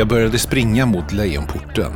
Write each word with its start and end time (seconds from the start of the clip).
Jag 0.00 0.08
började 0.08 0.38
springa 0.38 0.86
mot 0.86 1.12
Lejonporten. 1.12 1.92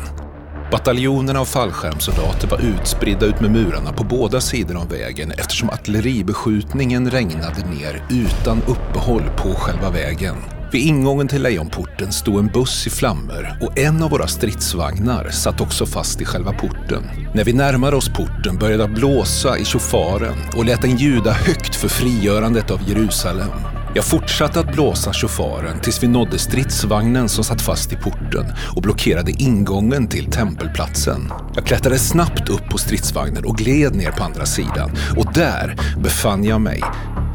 Bataljonerna 0.73 1.41
av 1.41 1.45
fallskärmssoldater 1.45 2.49
var 2.49 2.61
utspridda 2.61 3.27
ut 3.27 3.41
med 3.41 3.51
murarna 3.51 3.93
på 3.93 4.05
båda 4.05 4.41
sidor 4.41 4.77
av 4.77 4.89
vägen 4.89 5.31
eftersom 5.31 5.71
artilleribeskjutningen 5.71 7.11
regnade 7.11 7.67
ner 7.67 8.03
utan 8.11 8.63
uppehåll 8.63 9.23
på 9.37 9.55
själva 9.55 9.91
vägen. 9.91 10.37
Vid 10.73 10.87
ingången 10.87 11.29
till 11.29 11.43
Lejonporten 11.43 12.13
stod 12.13 12.39
en 12.39 12.47
buss 12.47 12.87
i 12.87 12.91
flammor 12.91 13.57
och 13.61 13.79
en 13.79 14.03
av 14.03 14.11
våra 14.11 14.27
stridsvagnar 14.27 15.31
satt 15.31 15.61
också 15.61 15.87
fast 15.87 16.21
i 16.21 16.25
själva 16.25 16.53
porten. 16.53 17.03
När 17.35 17.45
vi 17.45 17.53
närmade 17.53 17.97
oss 17.97 18.09
porten 18.09 18.59
började 18.59 18.87
det 18.87 18.95
blåsa 18.95 19.59
i 19.59 19.65
chauffören 19.65 20.37
och 20.57 20.65
lät 20.65 20.83
den 20.83 20.97
ljuda 20.97 21.33
högt 21.33 21.75
för 21.75 21.89
frigörandet 21.89 22.71
av 22.71 22.89
Jerusalem. 22.89 23.84
Jag 23.97 24.05
fortsatte 24.05 24.61
att 24.61 24.73
blåsa 24.73 25.13
chauffören 25.13 25.81
tills 25.81 26.03
vi 26.03 26.09
nådde 26.09 26.39
stridsvagnen 26.39 27.29
som 27.29 27.45
satt 27.45 27.63
fast 27.63 27.93
i 27.93 27.97
porten 27.97 28.47
och 28.77 28.83
blockerade 28.83 29.31
ingången 29.31 30.09
till 30.09 30.31
tempelplatsen. 30.31 31.33
Jag 31.55 31.67
klättrade 31.67 31.99
snabbt 31.99 32.49
upp 32.49 32.69
på 32.71 32.79
stridsvagnen 32.79 33.45
och 33.45 33.57
gled 33.57 33.95
ner 33.95 34.11
på 34.11 34.25
andra 34.25 34.47
sidan 34.47 34.91
och 35.17 35.33
där 35.33 35.77
befann 36.03 36.45
jag 36.45 36.61
mig 36.61 36.81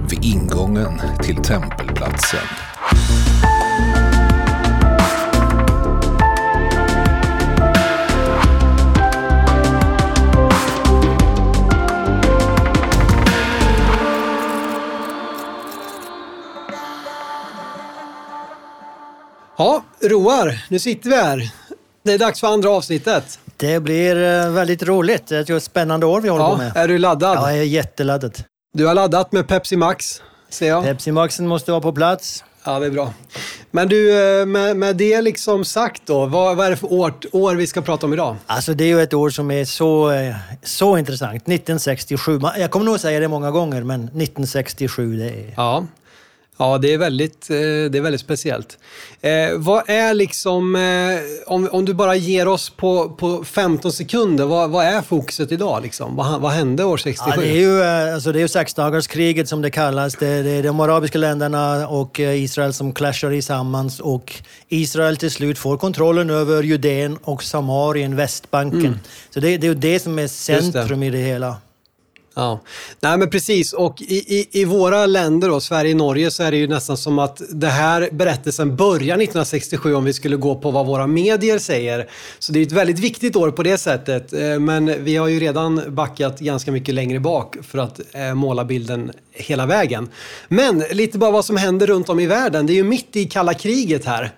vid 0.09 0.25
ingången 0.25 1.01
till 1.23 1.35
tempelplatsen. 1.35 2.47
Ja, 19.59 19.83
Roar, 20.01 20.61
nu 20.69 20.79
sitter 20.79 21.09
vi 21.09 21.15
här. 21.15 21.51
Det 22.03 22.13
är 22.13 22.17
dags 22.17 22.39
för 22.39 22.47
andra 22.47 22.69
avsnittet. 22.69 23.39
Det 23.57 23.79
blir 23.79 24.15
eh, 24.15 24.51
väldigt 24.51 24.83
roligt. 24.83 25.27
Det 25.27 25.49
är 25.49 25.55
ett 25.57 25.63
spännande 25.63 26.05
år 26.05 26.21
vi 26.21 26.29
håller 26.29 26.45
på 26.45 26.51
Ja, 26.51 26.57
med. 26.57 26.71
är 26.83 26.87
du 26.87 26.97
laddad? 26.97 27.37
Ja, 27.37 27.49
jag 27.51 27.59
är 27.59 27.63
jätteladdad. 27.63 28.37
Du 28.73 28.85
har 28.85 28.93
laddat 28.93 29.31
med 29.31 29.47
Pepsi 29.47 29.75
Max, 29.75 30.21
ser 30.49 30.67
jag. 30.67 30.83
Pepsi 30.83 31.11
Maxen 31.11 31.47
måste 31.47 31.71
vara 31.71 31.81
på 31.81 31.91
plats. 31.93 32.43
Ja, 32.65 32.79
det 32.79 32.85
är 32.85 32.89
bra. 32.91 33.13
Men 33.71 33.87
du, 33.87 34.19
eh, 34.39 34.45
med, 34.45 34.77
med 34.77 34.95
det 34.95 35.21
liksom 35.21 35.65
sagt 35.65 36.01
då, 36.05 36.25
vad, 36.25 36.57
vad 36.57 36.65
är 36.65 36.69
det 36.69 36.77
för 36.77 36.93
år, 36.93 37.13
år 37.31 37.55
vi 37.55 37.67
ska 37.67 37.81
prata 37.81 38.05
om 38.05 38.13
idag? 38.13 38.35
Alltså 38.45 38.73
det 38.73 38.83
är 38.83 38.87
ju 38.87 39.01
ett 39.01 39.13
år 39.13 39.29
som 39.29 39.51
är 39.51 39.65
så, 39.65 40.11
eh, 40.11 40.35
så 40.63 40.97
intressant. 40.97 41.31
1967. 41.35 42.39
Man- 42.39 42.59
Jag 42.59 42.71
kommer 42.71 42.85
nog 42.85 42.99
säga 42.99 43.19
det 43.19 43.27
många 43.27 43.51
gånger, 43.51 43.83
men 43.83 44.03
1967 44.03 45.17
det 45.17 45.25
är... 45.29 45.53
Ja. 45.57 45.85
Ja, 46.61 46.77
det 46.77 46.93
är 46.93 46.97
väldigt, 46.97 47.49
eh, 47.49 47.55
det 47.55 47.95
är 47.95 48.01
väldigt 48.01 48.21
speciellt. 48.21 48.77
Eh, 49.21 49.31
vad 49.57 49.89
är 49.89 50.13
liksom, 50.13 50.75
eh, 50.75 51.51
om, 51.53 51.69
om 51.71 51.85
du 51.85 51.93
bara 51.93 52.15
ger 52.15 52.47
oss 52.47 52.69
på, 52.69 53.09
på 53.09 53.43
15 53.43 53.91
sekunder, 53.91 54.45
vad, 54.45 54.69
vad 54.69 54.85
är 54.85 55.01
fokuset 55.01 55.51
idag? 55.51 55.83
Liksom? 55.83 56.15
Vad, 56.15 56.41
vad 56.41 56.51
hände 56.51 56.83
år 56.83 56.97
67? 56.97 57.31
Ja, 57.35 57.41
det 57.41 57.49
är 57.49 57.59
ju, 57.59 57.81
eh, 57.81 58.13
alltså 58.13 58.31
det 58.31 58.39
är 58.39 58.41
ju 58.41 58.47
sexdagarskriget 58.47 59.49
som 59.49 59.61
det 59.61 59.71
kallas. 59.71 60.15
Det, 60.15 60.43
det 60.43 60.49
är 60.51 60.63
de 60.63 60.79
arabiska 60.79 61.17
länderna 61.17 61.87
och 61.87 62.19
eh, 62.19 62.43
Israel 62.43 62.73
som 62.73 62.93
clashar 62.93 63.31
tillsammans 63.31 63.99
och 63.99 64.33
Israel 64.69 65.17
till 65.17 65.31
slut 65.31 65.57
får 65.57 65.77
kontrollen 65.77 66.29
över 66.29 66.63
Judeen 66.63 67.17
och 67.23 67.43
Samarien, 67.43 68.15
Västbanken. 68.15 68.99
Så 69.33 69.39
det, 69.39 69.57
det 69.57 69.67
är 69.67 69.69
ju 69.69 69.75
det 69.75 69.99
som 69.99 70.19
är 70.19 70.27
centrum 70.27 71.03
i 71.03 71.09
det 71.09 71.17
hela. 71.17 71.55
Ja, 72.39 72.59
nej 72.99 73.17
men 73.17 73.29
precis. 73.29 73.73
Och 73.73 74.01
i, 74.01 74.37
i, 74.39 74.61
i 74.61 74.65
våra 74.65 75.05
länder, 75.05 75.49
då, 75.49 75.59
Sverige 75.59 75.91
och 75.91 75.97
Norge, 75.97 76.31
så 76.31 76.43
är 76.43 76.51
det 76.51 76.57
ju 76.57 76.67
nästan 76.67 76.97
som 76.97 77.19
att 77.19 77.41
det 77.49 77.67
här 77.67 78.09
berättelsen 78.11 78.75
börjar 78.75 79.15
1967 79.15 79.95
om 79.95 80.03
vi 80.03 80.13
skulle 80.13 80.35
gå 80.35 80.55
på 80.55 80.71
vad 80.71 80.85
våra 80.85 81.07
medier 81.07 81.59
säger. 81.59 82.09
Så 82.39 82.51
det 82.53 82.59
är 82.59 82.65
ett 82.65 82.71
väldigt 82.71 82.99
viktigt 82.99 83.35
år 83.35 83.51
på 83.51 83.63
det 83.63 83.77
sättet. 83.77 84.33
Eh, 84.33 84.59
men 84.59 85.03
vi 85.03 85.15
har 85.15 85.27
ju 85.27 85.39
redan 85.39 85.81
backat 85.87 86.39
ganska 86.39 86.71
mycket 86.71 86.95
längre 86.95 87.19
bak 87.19 87.55
för 87.61 87.77
att 87.77 87.99
eh, 88.13 88.33
måla 88.33 88.65
bilden 88.65 89.11
hela 89.31 89.65
vägen. 89.65 90.09
Men 90.47 90.79
lite 90.91 91.17
bara 91.17 91.31
vad 91.31 91.45
som 91.45 91.57
händer 91.57 91.87
runt 91.87 92.09
om 92.09 92.19
i 92.19 92.25
världen. 92.25 92.67
Det 92.67 92.73
är 92.73 92.75
ju 92.75 92.83
mitt 92.83 93.15
i 93.15 93.25
kalla 93.25 93.53
kriget 93.53 94.05
här. 94.05 94.31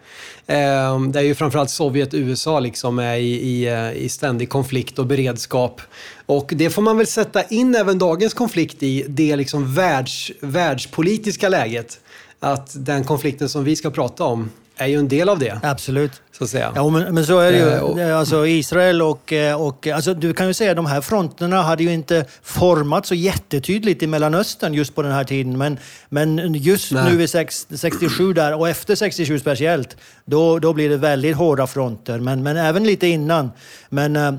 Eh, 0.52 1.02
Där 1.02 1.22
ju 1.22 1.36
framförallt 1.36 1.70
Sovjet 1.70 2.14
och 2.14 2.20
USA 2.20 2.60
liksom 2.60 3.00
är 3.00 3.16
i, 3.16 3.34
i, 3.34 3.68
eh, 3.68 3.92
i 3.92 4.10
ständig 4.10 4.50
konflikt 4.50 5.00
och 5.00 5.06
beredskap. 5.06 5.82
Och 6.26 6.54
det 6.56 6.70
får 6.70 6.82
man 6.82 6.98
väl 6.98 7.08
sätta 7.08 7.44
in 7.44 7.76
även 7.76 8.00
dagens 8.00 8.34
konflikt 8.34 8.84
i, 8.84 9.06
det 9.08 9.36
liksom 9.36 9.74
världs, 9.74 10.32
världspolitiska 10.40 11.50
läget. 11.50 12.00
Att 12.40 12.86
den 12.86 13.04
konflikten 13.04 13.50
som 13.50 13.64
vi 13.64 13.76
ska 13.76 13.90
prata 13.90 14.24
om 14.24 14.50
är 14.82 14.88
ju 14.88 15.00
en 15.00 15.08
del 15.08 15.30
av 15.30 15.40
det, 15.40 15.60
Absolut. 15.64 16.12
så 16.38 16.44
att 16.44 16.50
säga. 16.50 16.72
Ja, 16.76 16.90
men, 16.90 17.16
men 17.16 17.26
så 17.26 17.40
är 17.40 17.52
det 17.52 17.58
ju. 17.58 18.00
Eh, 18.02 18.08
är 18.08 18.14
Alltså 18.14 18.48
Israel 18.48 19.02
och, 19.02 19.34
eh, 19.34 19.62
och 19.62 19.88
alltså, 19.88 20.14
du 20.14 20.34
kan 20.34 20.48
ju 20.48 20.54
säga 20.54 20.72
att 20.72 20.76
de 20.76 20.86
här 20.86 21.02
fronterna 21.02 21.62
hade 21.62 21.84
ju 21.84 21.94
inte 21.94 22.26
format 22.44 23.06
så 23.06 23.16
jättetydligt 23.16 24.04
i 24.04 24.08
Mellanöstern 24.08 24.74
just 24.74 24.96
på 24.96 25.02
den 25.02 25.12
här 25.12 25.24
tiden. 25.24 25.58
Men, 25.58 25.78
men 26.10 26.54
just 26.54 26.92
Nej. 26.92 27.12
nu 27.12 27.18
vid 27.18 27.30
sex, 27.30 27.68
67 27.76 28.34
där 28.34 28.54
och 28.54 28.70
efter 28.70 28.96
67 28.96 29.40
speciellt, 29.40 29.98
då, 30.26 30.60
då 30.60 30.74
blir 30.74 30.90
det 30.90 30.98
väldigt 30.98 31.36
hårda 31.36 31.68
fronter. 31.68 32.20
Men, 32.20 32.44
men 32.44 32.58
även 32.58 32.84
lite 32.84 33.08
innan. 33.08 33.52
Men 33.90 34.16
eh, 34.16 34.34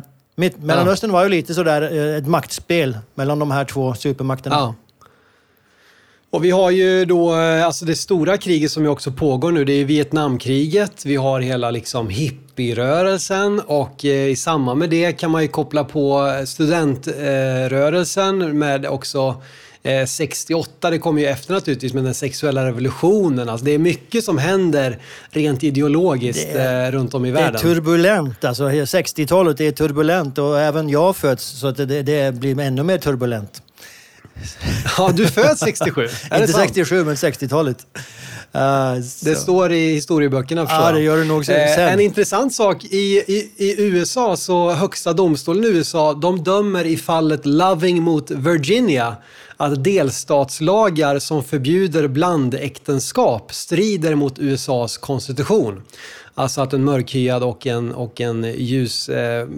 Mellanöstern 0.56 1.12
var 1.12 1.22
ju 1.22 1.28
lite 1.28 1.54
sådär 1.54 1.82
eh, 1.92 2.16
ett 2.16 2.26
maktspel 2.26 2.98
mellan 3.14 3.38
de 3.38 3.50
här 3.50 3.64
två 3.64 3.94
supermakterna. 3.94 4.56
Ja. 4.56 4.75
Och 6.32 6.44
vi 6.44 6.50
har 6.50 6.70
ju 6.70 7.04
då 7.04 7.34
eh, 7.34 7.66
alltså 7.66 7.84
det 7.84 7.97
stora 7.97 8.38
kriget 8.38 8.70
som 8.70 8.82
ju 8.82 8.88
också 8.88 9.10
pågår 9.12 9.53
nu. 9.53 9.65
Det 9.65 9.72
är 9.72 9.84
Vietnamkriget. 9.84 11.06
Vi 11.06 11.16
har 11.16 11.41
hela 11.41 11.70
liksom 11.70 12.09
hippierörelsen 12.09 13.60
och 13.60 14.04
eh, 14.04 14.28
i 14.28 14.37
samband 14.37 14.78
med 14.78 14.91
det 14.91 15.12
kan 15.12 15.31
man 15.31 15.43
ju 15.43 15.48
koppla 15.48 15.84
på 15.84 16.28
studentrörelsen 16.47 18.59
med 18.59 18.87
också 18.87 19.43
eh, 19.82 20.06
68. 20.06 20.91
Det 20.91 20.98
kommer 20.98 21.20
ju 21.20 21.26
efter 21.26 21.54
naturligtvis 21.54 21.94
med 21.94 22.04
den 22.04 22.15
sexuella 22.15 22.66
revolutionen. 22.66 23.49
Alltså 23.49 23.64
det 23.64 23.72
är 23.72 23.78
mycket 23.78 24.25
som 24.25 24.38
händer 24.38 24.99
rent 25.31 25.64
ideologiskt 25.64 26.49
är- 26.54 26.84
eh, 26.87 26.91
runt 26.91 27.14
om 27.14 27.25
i 27.25 27.31
Det 27.31 27.38
är 27.38 27.43
världen. 27.43 27.60
turbulent. 27.60 28.44
Alltså 28.44 28.64
60-talet 28.69 29.60
är 29.60 29.70
turbulent 29.72 30.38
och 30.38 30.60
även 30.60 30.88
jag 30.88 31.16
föds 31.16 31.44
så 31.60 31.66
att 31.66 31.76
det, 31.76 32.03
det 32.03 32.34
blir 32.34 32.60
ännu 32.60 32.82
mer 32.82 32.99
turbulent. 32.99 33.62
Ja, 34.98 35.12
du 35.15 35.26
föds 35.26 35.60
67. 35.60 36.03
Är 36.03 36.09
det 36.31 36.41
Inte 36.41 36.53
sant? 36.53 36.65
67, 36.65 37.04
men 37.04 37.15
60-talet. 37.15 37.87
Uh, 38.54 38.94
Det 39.25 39.37
står 39.37 39.72
i 39.72 39.94
historieböckerna 39.94 40.66
förstår 40.66 40.87
Ja, 40.87 40.93
det 40.93 41.00
gör 41.00 41.16
det 41.16 41.25
nog 41.25 41.47
sen. 41.47 41.56
Eh, 41.60 41.93
en 41.93 42.00
intressant 42.00 42.54
sak, 42.54 42.84
i, 42.84 43.25
i, 43.26 43.50
i 43.56 43.82
USA, 43.82 44.37
så 44.37 44.70
högsta 44.70 45.12
domstolen 45.12 45.65
i 45.65 45.66
USA, 45.66 46.15
de 46.15 46.44
dömer 46.44 46.84
i 46.84 46.97
fallet 46.97 47.47
Loving 47.47 48.03
mot 48.03 48.31
Virginia 48.31 49.16
att 49.56 49.84
delstatslagar 49.84 51.19
som 51.19 51.44
förbjuder 51.44 52.09
blandäktenskap 52.09 53.54
strider 53.54 54.14
mot 54.14 54.38
USAs 54.38 54.97
konstitution. 54.97 55.82
Alltså 56.34 56.60
att 56.60 56.72
en 56.72 56.84
mörkhyad 56.84 57.43
och 57.43 57.66
en, 57.66 57.93
och 57.93 58.20
en 58.20 58.44
ljus, 58.44 59.09
eh, 59.09 59.49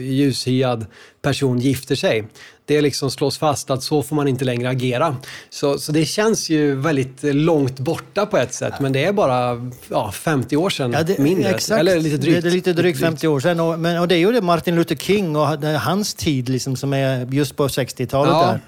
ljushyad 0.00 0.86
person 1.22 1.58
gifter 1.58 1.94
sig. 1.94 2.24
Det 2.66 2.80
liksom 2.80 3.10
slås 3.10 3.38
fast 3.38 3.70
att 3.70 3.82
så 3.82 4.02
får 4.02 4.16
man 4.16 4.28
inte 4.28 4.44
längre 4.44 4.68
agera. 4.68 5.16
Så, 5.50 5.78
så 5.78 5.92
det 5.92 6.04
känns 6.04 6.50
ju 6.50 6.74
väldigt 6.74 7.22
långt 7.22 7.78
borta 7.78 8.26
på 8.26 8.38
ett 8.38 8.54
sätt, 8.54 8.74
men 8.80 8.92
det 8.92 9.04
är 9.04 9.12
bara 9.12 9.70
ja, 9.90 10.12
50 10.12 10.56
år 10.56 10.70
sedan 10.70 10.92
Ja, 10.92 11.02
det, 11.02 11.18
mindre. 11.18 11.50
Exakt. 11.50 11.80
Eller 11.80 12.00
lite 12.00 12.16
drygt. 12.16 12.34
Det, 12.36 12.40
det 12.40 12.48
är 12.48 12.52
lite 12.56 12.72
drygt 12.72 13.00
50 13.00 13.28
år 13.28 13.40
sedan. 13.40 13.60
Och, 13.60 13.78
men, 13.78 13.98
och 14.00 14.08
det 14.08 14.14
är 14.14 14.18
ju 14.18 14.32
det 14.32 14.40
Martin 14.40 14.74
Luther 14.76 14.96
King 14.96 15.36
och 15.36 15.58
det 15.58 15.68
hans 15.78 16.14
tid 16.14 16.48
liksom, 16.48 16.76
som 16.76 16.92
är 16.92 17.26
just 17.32 17.56
på 17.56 17.68
60-talet 17.68 18.32
Ja. 18.32 18.46
där. 18.46 18.60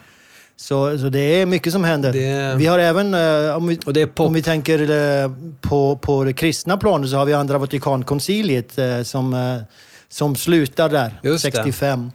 Så, 0.57 0.99
så 0.99 1.09
det 1.09 1.21
är 1.21 1.47
mycket 1.47 1.73
som 1.73 1.85
händer. 1.85 2.13
Det- 2.13 2.55
Vi 2.59 2.67
har 2.67 2.79
även, 2.79 3.15
eh, 3.15 3.57
om 3.57 3.67
vi, 3.67 3.79
det 3.87 4.19
om 4.21 4.33
vi 4.35 4.43
tänker 4.43 4.91
eh, 5.25 5.31
på, 5.61 5.97
på 5.97 6.25
det 6.25 6.33
kristna 6.33 6.77
planet 6.77 7.11
så 7.11 7.17
har 7.17 7.25
vi 7.25 7.33
andra 7.35 7.59
Vatikankonciliet 7.59 8.79
eh, 8.79 9.03
som, 9.03 9.35
eh, 9.35 9.57
som 10.09 10.37
slutar 10.37 10.89
där, 10.89 11.21
Just 11.23 11.45
det. 11.45 11.51
65. 11.53 12.11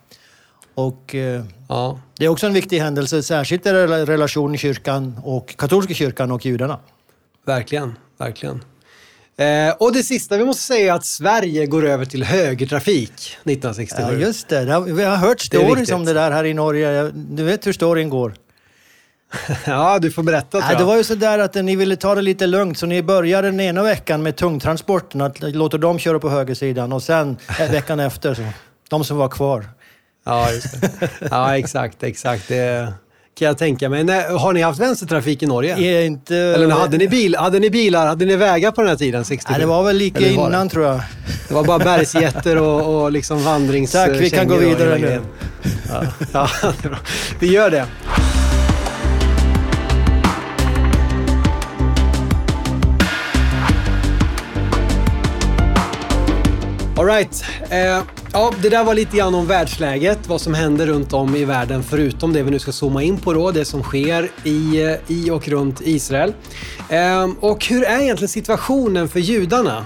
Och 0.75 1.15
eh, 1.15 1.43
Ja. 1.71 1.99
det 2.17 2.25
är 2.25 2.29
också 2.29 2.47
en 2.47 2.53
viktig 2.53 2.79
händelse, 2.79 3.23
särskilt 3.23 3.65
i 3.65 3.69
rela- 3.69 4.05
relationen 4.05 4.57
kyrkan 4.57 5.19
och 5.23 5.55
katolska 5.57 5.93
kyrkan 5.93 6.31
och 6.31 6.45
judarna. 6.45 6.79
Verkligen, 7.45 7.95
verkligen. 8.17 8.63
Eh, 9.37 9.73
och 9.79 9.93
det 9.93 10.03
sista 10.03 10.37
vi 10.37 10.45
måste 10.45 10.61
säga 10.63 10.93
är 10.93 10.95
att 10.97 11.05
Sverige 11.05 11.65
går 11.65 11.85
över 11.85 12.05
till 12.05 12.23
högertrafik 12.23 13.11
1967. 13.43 14.01
Ja, 14.03 14.11
just 14.13 14.47
det. 14.49 14.65
Det 14.65 14.73
har- 14.73 14.81
Vi 14.81 15.03
har 15.03 15.15
hört 15.15 15.41
stories 15.41 15.91
om 15.91 16.05
det 16.05 16.13
där 16.13 16.31
här 16.31 16.43
i 16.43 16.53
Norge. 16.53 17.11
Du 17.13 17.43
vet 17.43 17.67
hur 17.67 17.73
storyn 17.73 18.09
går. 18.09 18.33
Ja, 19.65 19.99
du 19.99 20.11
får 20.11 20.23
berätta 20.23 20.49
tror 20.59 20.63
jag. 20.71 20.77
det 20.81 20.85
var 20.85 20.97
ju 20.97 21.03
så 21.03 21.15
där 21.15 21.39
att 21.39 21.55
ni 21.55 21.75
ville 21.75 21.95
ta 21.95 22.15
det 22.15 22.21
lite 22.21 22.47
lugnt, 22.47 22.77
så 22.77 22.85
ni 22.85 23.03
började 23.03 23.47
den 23.47 23.59
ena 23.59 23.83
veckan 23.83 24.23
med 24.23 24.35
tungtransporterna, 24.35 25.31
låta 25.39 25.77
dem 25.77 25.99
köra 25.99 26.19
på 26.19 26.29
högersidan 26.29 26.93
och 26.93 27.03
sen 27.03 27.37
eh, 27.59 27.71
veckan 27.71 27.99
efter, 28.09 28.33
så, 28.33 28.41
de 28.89 29.03
som 29.03 29.17
var 29.17 29.29
kvar. 29.29 29.65
Ja, 30.25 30.51
just 30.51 30.81
det. 30.81 31.09
Ja, 31.31 31.57
exakt, 31.57 32.03
exakt. 32.03 32.47
Det 32.47 32.93
Kan 33.39 33.47
jag 33.47 33.57
tänka 33.57 33.89
mig. 33.89 34.03
Nej, 34.03 34.25
har 34.37 34.53
ni 34.53 34.61
haft 34.61 34.79
vänstertrafik 34.79 35.43
i 35.43 35.47
Norge? 35.47 35.77
Är 35.77 36.05
inte... 36.05 36.35
Eller 36.35 36.69
hade 36.69 36.97
ni, 36.97 37.07
bil, 37.07 37.35
hade 37.35 37.59
ni 37.59 37.69
bilar, 37.69 38.07
hade 38.07 38.25
ni 38.25 38.35
vägar 38.35 38.71
på 38.71 38.81
den 38.81 38.89
här 38.89 38.97
tiden? 38.97 39.25
67? 39.25 39.51
Nej, 39.51 39.59
det 39.59 39.67
var 39.67 39.83
väl 39.83 39.95
lika 39.95 40.17
Eller 40.17 40.37
var 40.37 40.43
det? 40.43 40.55
innan 40.55 40.69
tror 40.69 40.85
jag. 40.85 41.01
Det 41.47 41.53
var 41.53 41.63
bara 41.63 41.79
bergsjätter 41.79 42.57
och, 42.57 43.03
och 43.03 43.11
liksom 43.11 43.43
vandrings... 43.43 43.91
Tack, 43.91 44.09
vi 44.09 44.29
kan 44.29 44.47
gå 44.47 44.55
vidare 44.57 44.97
nu. 44.97 45.21
Ja, 45.89 46.03
ja, 46.33 46.49
vi 47.39 47.47
gör 47.47 47.69
det. 47.71 47.85
All 57.01 57.07
right. 57.07 57.43
Eh, 57.69 58.03
ja, 58.33 58.53
det 58.61 58.69
där 58.69 58.83
var 58.83 58.93
lite 58.93 59.17
grann 59.17 59.35
om 59.35 59.47
världsläget, 59.47 60.27
vad 60.27 60.41
som 60.41 60.53
händer 60.53 60.87
runt 60.87 61.13
om 61.13 61.35
i 61.35 61.45
världen 61.45 61.83
förutom 61.83 62.33
det 62.33 62.43
vi 62.43 62.51
nu 62.51 62.59
ska 62.59 62.71
zooma 62.71 63.03
in 63.03 63.17
på 63.17 63.33
då, 63.33 63.51
det 63.51 63.65
som 63.65 63.83
sker 63.83 64.31
i, 64.43 64.97
i 65.07 65.29
och 65.31 65.47
runt 65.47 65.81
Israel. 65.81 66.33
Eh, 66.89 67.29
och 67.39 67.65
hur 67.65 67.83
är 67.83 68.01
egentligen 68.01 68.29
situationen 68.29 69.09
för 69.09 69.19
judarna 69.19 69.85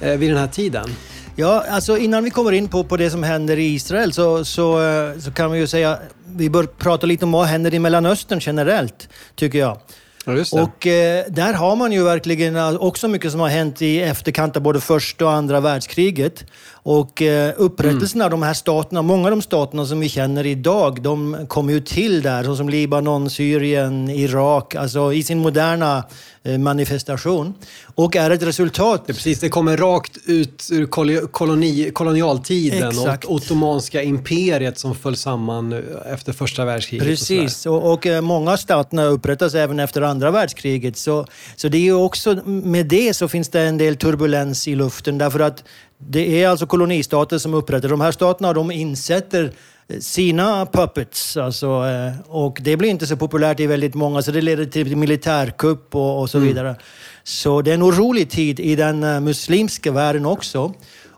eh, 0.00 0.16
vid 0.16 0.30
den 0.30 0.38
här 0.38 0.46
tiden? 0.48 0.88
Ja, 1.36 1.64
alltså 1.70 1.98
innan 1.98 2.24
vi 2.24 2.30
kommer 2.30 2.52
in 2.52 2.68
på, 2.68 2.84
på 2.84 2.96
det 2.96 3.10
som 3.10 3.22
händer 3.22 3.58
i 3.58 3.74
Israel 3.74 4.12
så, 4.12 4.44
så, 4.44 4.82
eh, 4.82 5.18
så 5.18 5.30
kan 5.30 5.50
vi 5.50 5.58
ju 5.58 5.66
säga, 5.66 5.98
vi 6.36 6.50
bör 6.50 6.64
prata 6.64 7.06
lite 7.06 7.24
om 7.24 7.32
vad 7.32 7.46
händer 7.46 7.74
i 7.74 7.78
Mellanöstern 7.78 8.40
generellt, 8.42 9.08
tycker 9.34 9.58
jag. 9.58 9.78
Ja, 10.26 10.32
just 10.32 10.52
det. 10.52 10.62
Och 10.62 10.86
eh, 10.86 11.24
där 11.28 11.52
har 11.52 11.76
man 11.76 11.92
ju 11.92 12.04
verkligen 12.04 12.56
eh, 12.56 12.74
också 12.74 13.08
mycket 13.08 13.30
som 13.30 13.40
har 13.40 13.48
hänt 13.48 13.82
i 13.82 14.00
efterkant 14.00 14.56
av 14.56 14.62
både 14.62 14.80
första 14.80 15.24
och 15.24 15.32
andra 15.32 15.60
världskriget. 15.60 16.44
Och 16.88 17.22
eh, 17.22 17.54
upprättelsen 17.56 18.22
av 18.22 18.30
de 18.30 18.42
här 18.42 18.54
staterna, 18.54 19.02
många 19.02 19.24
av 19.24 19.30
de 19.30 19.42
staterna 19.42 19.86
som 19.86 20.00
vi 20.00 20.08
känner 20.08 20.46
idag, 20.46 21.02
de 21.02 21.46
kom 21.48 21.70
ju 21.70 21.80
till 21.80 22.22
där, 22.22 22.44
såsom 22.44 22.68
Libanon, 22.68 23.30
Syrien, 23.30 24.10
Irak, 24.10 24.74
alltså 24.74 25.12
i 25.12 25.22
sin 25.22 25.38
moderna 25.38 26.04
eh, 26.42 26.58
manifestation. 26.58 27.54
Och 27.94 28.16
är 28.16 28.30
ett 28.30 28.42
resultat 28.42 29.02
Det 29.06 29.12
precis, 29.12 29.40
det 29.40 29.48
kommer 29.48 29.76
rakt 29.76 30.16
ut 30.26 30.68
ur 30.72 30.86
kol- 30.86 31.26
koloni, 31.26 31.90
kolonialtiden 31.92 32.88
Exakt. 32.88 33.24
och 33.24 33.34
Ottomanska 33.34 34.02
imperiet 34.02 34.78
som 34.78 34.94
föll 34.94 35.16
samman 35.16 35.72
eh, 35.72 36.12
efter 36.12 36.32
första 36.32 36.64
världskriget. 36.64 37.02
och. 37.02 37.08
Precis, 37.08 37.66
och, 37.66 37.92
och 37.92 38.06
eh, 38.06 38.20
många 38.20 38.56
staterna 38.56 39.04
upprättas 39.04 39.54
även 39.54 39.80
efter 39.80 40.02
andra 40.02 40.30
världskriget. 40.30 40.96
Så, 40.96 41.26
så 41.56 41.68
det 41.68 41.78
är 41.78 41.82
ju 41.82 41.94
också, 41.94 42.34
med 42.44 42.86
det 42.86 43.14
så 43.14 43.28
finns 43.28 43.48
det 43.48 43.60
en 43.60 43.78
del 43.78 43.96
turbulens 43.96 44.68
i 44.68 44.74
luften 44.74 45.18
därför 45.18 45.40
att 45.40 45.64
det 45.98 46.42
är 46.42 46.48
alltså 46.48 46.66
kolonistater 46.66 47.38
som 47.38 47.54
upprättar 47.54 47.88
de 47.88 48.00
här 48.00 48.12
staterna 48.12 48.52
de 48.52 48.70
insätter 48.70 49.52
eh, 49.88 49.98
sina 49.98 50.66
puppets. 50.66 51.36
Alltså, 51.36 51.66
eh, 51.66 52.12
och 52.28 52.58
det 52.60 52.76
blir 52.76 52.88
inte 52.88 53.06
så 53.06 53.16
populärt 53.16 53.60
i 53.60 53.66
väldigt 53.66 53.94
många 53.94 54.22
så 54.22 54.30
det 54.30 54.40
leder 54.40 54.64
till 54.64 54.96
militärkupp 54.96 55.94
och, 55.94 56.20
och 56.20 56.30
så 56.30 56.38
vidare. 56.38 56.76
Så 57.24 57.62
det 57.62 57.70
är 57.70 57.74
en 57.74 57.82
orolig 57.82 58.30
tid 58.30 58.60
i 58.60 58.76
den 58.76 59.02
eh, 59.04 59.20
muslimska 59.20 59.92
världen 59.92 60.26
också. 60.26 60.74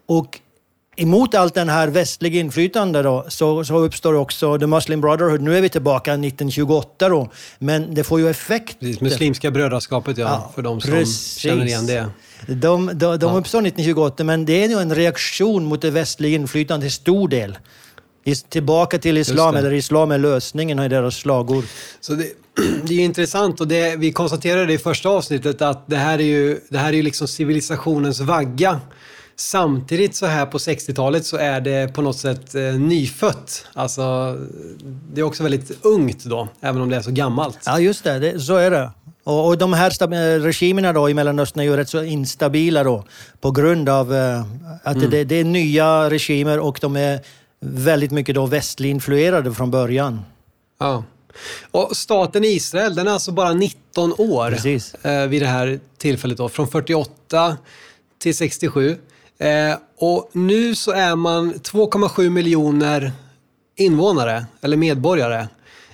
Och 0.07 0.41
emot 0.97 1.35
allt 1.35 1.55
den 1.55 1.69
här 1.69 1.89
västliga 1.89 2.41
inflytande 2.41 3.03
då, 3.03 3.25
så, 3.29 3.65
så 3.65 3.79
uppstår 3.79 4.15
också 4.15 4.59
The 4.59 4.67
Muslim 4.67 5.01
Brotherhood. 5.01 5.41
Nu 5.41 5.57
är 5.57 5.61
vi 5.61 5.69
tillbaka 5.69 6.13
1928 6.13 7.09
då, 7.09 7.31
men 7.59 7.95
det 7.95 8.05
får 8.05 8.21
ju 8.21 8.29
effekt. 8.29 8.81
Precis, 8.81 9.01
Muslimska 9.01 9.51
brödraskapet, 9.51 10.19
ja, 10.19 10.25
Ja, 10.25 10.53
för 10.55 10.63
de 10.63 10.81
som 10.81 10.91
precis. 10.91 11.37
känner 11.37 11.67
igen 11.67 11.87
det. 11.87 12.07
De, 12.47 12.87
de, 12.87 13.19
de 13.19 13.37
uppstår 13.37 13.59
1928, 13.59 14.25
men 14.25 14.45
det 14.45 14.65
är 14.65 14.69
ju 14.69 14.79
en 14.79 14.95
reaktion 14.95 15.65
mot 15.65 15.83
det 15.83 15.91
västliga 15.91 16.35
inflytandet 16.35 16.85
till 16.85 16.93
stor 16.93 17.29
del. 17.29 17.59
Tillbaka 18.49 18.99
till 18.99 19.19
islam, 19.19 19.57
eller 19.57 19.73
islam 19.73 20.11
är 20.11 20.19
lösningen, 20.19 20.79
är 20.79 20.89
deras 20.89 21.17
slagord. 21.17 21.65
Så 22.01 22.15
det, 22.15 22.27
det 22.85 22.95
är 22.95 23.01
intressant 23.01 23.61
och 23.61 23.69
det, 23.69 23.97
vi 23.97 24.13
konstaterade 24.13 24.73
i 24.73 24.79
första 24.79 25.09
avsnittet 25.09 25.63
att 25.63 25.87
det 25.87 25.97
här 25.97 26.19
är 26.19 26.23
ju, 26.23 26.61
det 26.69 26.79
här 26.79 26.89
är 26.89 26.97
ju 26.97 27.03
liksom 27.03 27.29
civilisationens 27.29 28.21
vagga. 28.21 28.81
Samtidigt 29.37 30.17
så 30.17 30.27
här 30.27 30.47
på 30.47 30.59
60-talet 30.59 31.27
så 31.27 31.37
är 31.37 31.61
det 31.61 31.95
på 31.95 32.03
något 32.03 32.17
sätt 32.17 32.55
eh, 32.55 32.63
nyfött. 32.63 33.67
Alltså, 33.73 34.37
det 35.13 35.21
är 35.21 35.25
också 35.25 35.43
väldigt 35.43 35.85
ungt 35.85 36.25
då, 36.25 36.49
även 36.61 36.83
om 36.83 36.91
det 36.91 36.97
är 36.97 37.03
så 37.03 37.11
gammalt. 37.11 37.59
Ja, 37.67 37.81
just 37.81 38.05
det, 38.05 38.19
det 38.19 38.41
så 38.41 38.57
är 38.57 38.71
det. 38.71 38.91
Och, 39.29 39.47
och 39.47 39.59
de 39.59 39.73
här 39.73 39.91
stab- 39.91 40.13
eh, 40.13 40.43
regimerna 40.43 40.93
då 40.93 41.11
i 41.11 41.15
Mellanöstern 41.15 41.61
är 41.61 41.65
ju 41.65 41.77
rätt 41.77 41.89
så 41.89 42.03
instabila 42.03 42.85
då 42.85 43.05
på 43.41 43.51
grund 43.51 43.89
av 43.89 44.15
eh, 44.15 44.45
att 44.83 45.11
det, 45.11 45.25
det 45.25 45.35
är 45.35 45.45
nya 45.45 46.11
regimer 46.11 46.59
och 46.59 46.79
de 46.81 46.97
är 46.97 47.21
väldigt 47.61 48.11
mycket 48.11 48.35
då 48.35 48.47
västlig 48.47 48.91
influerade 48.91 49.55
från 49.55 49.71
början. 49.71 50.21
Ja. 50.79 51.05
Och 51.71 51.97
staten 51.97 52.45
Israel, 52.45 52.95
den 52.95 53.09
är 53.09 53.13
alltså 53.13 53.33
bara 53.33 53.53
19 53.53 54.15
år 54.19 54.51
Precis. 54.51 54.95
eh, 54.95 55.27
vid 55.27 55.43
det 55.43 55.47
här 55.47 55.81
tillfället 55.99 56.39
då, 56.39 56.49
från 56.49 56.69
48 56.69 57.57
till 58.19 58.37
67. 58.37 58.97
Eh, 59.39 59.49
och 59.99 60.31
nu 60.33 60.75
så 60.75 60.91
är 60.91 61.17
man 61.17 61.55
2,7 61.55 62.31
miljoner 62.31 63.13
invånare, 63.77 64.47
eller 64.61 64.77
medborgare. 64.77 65.49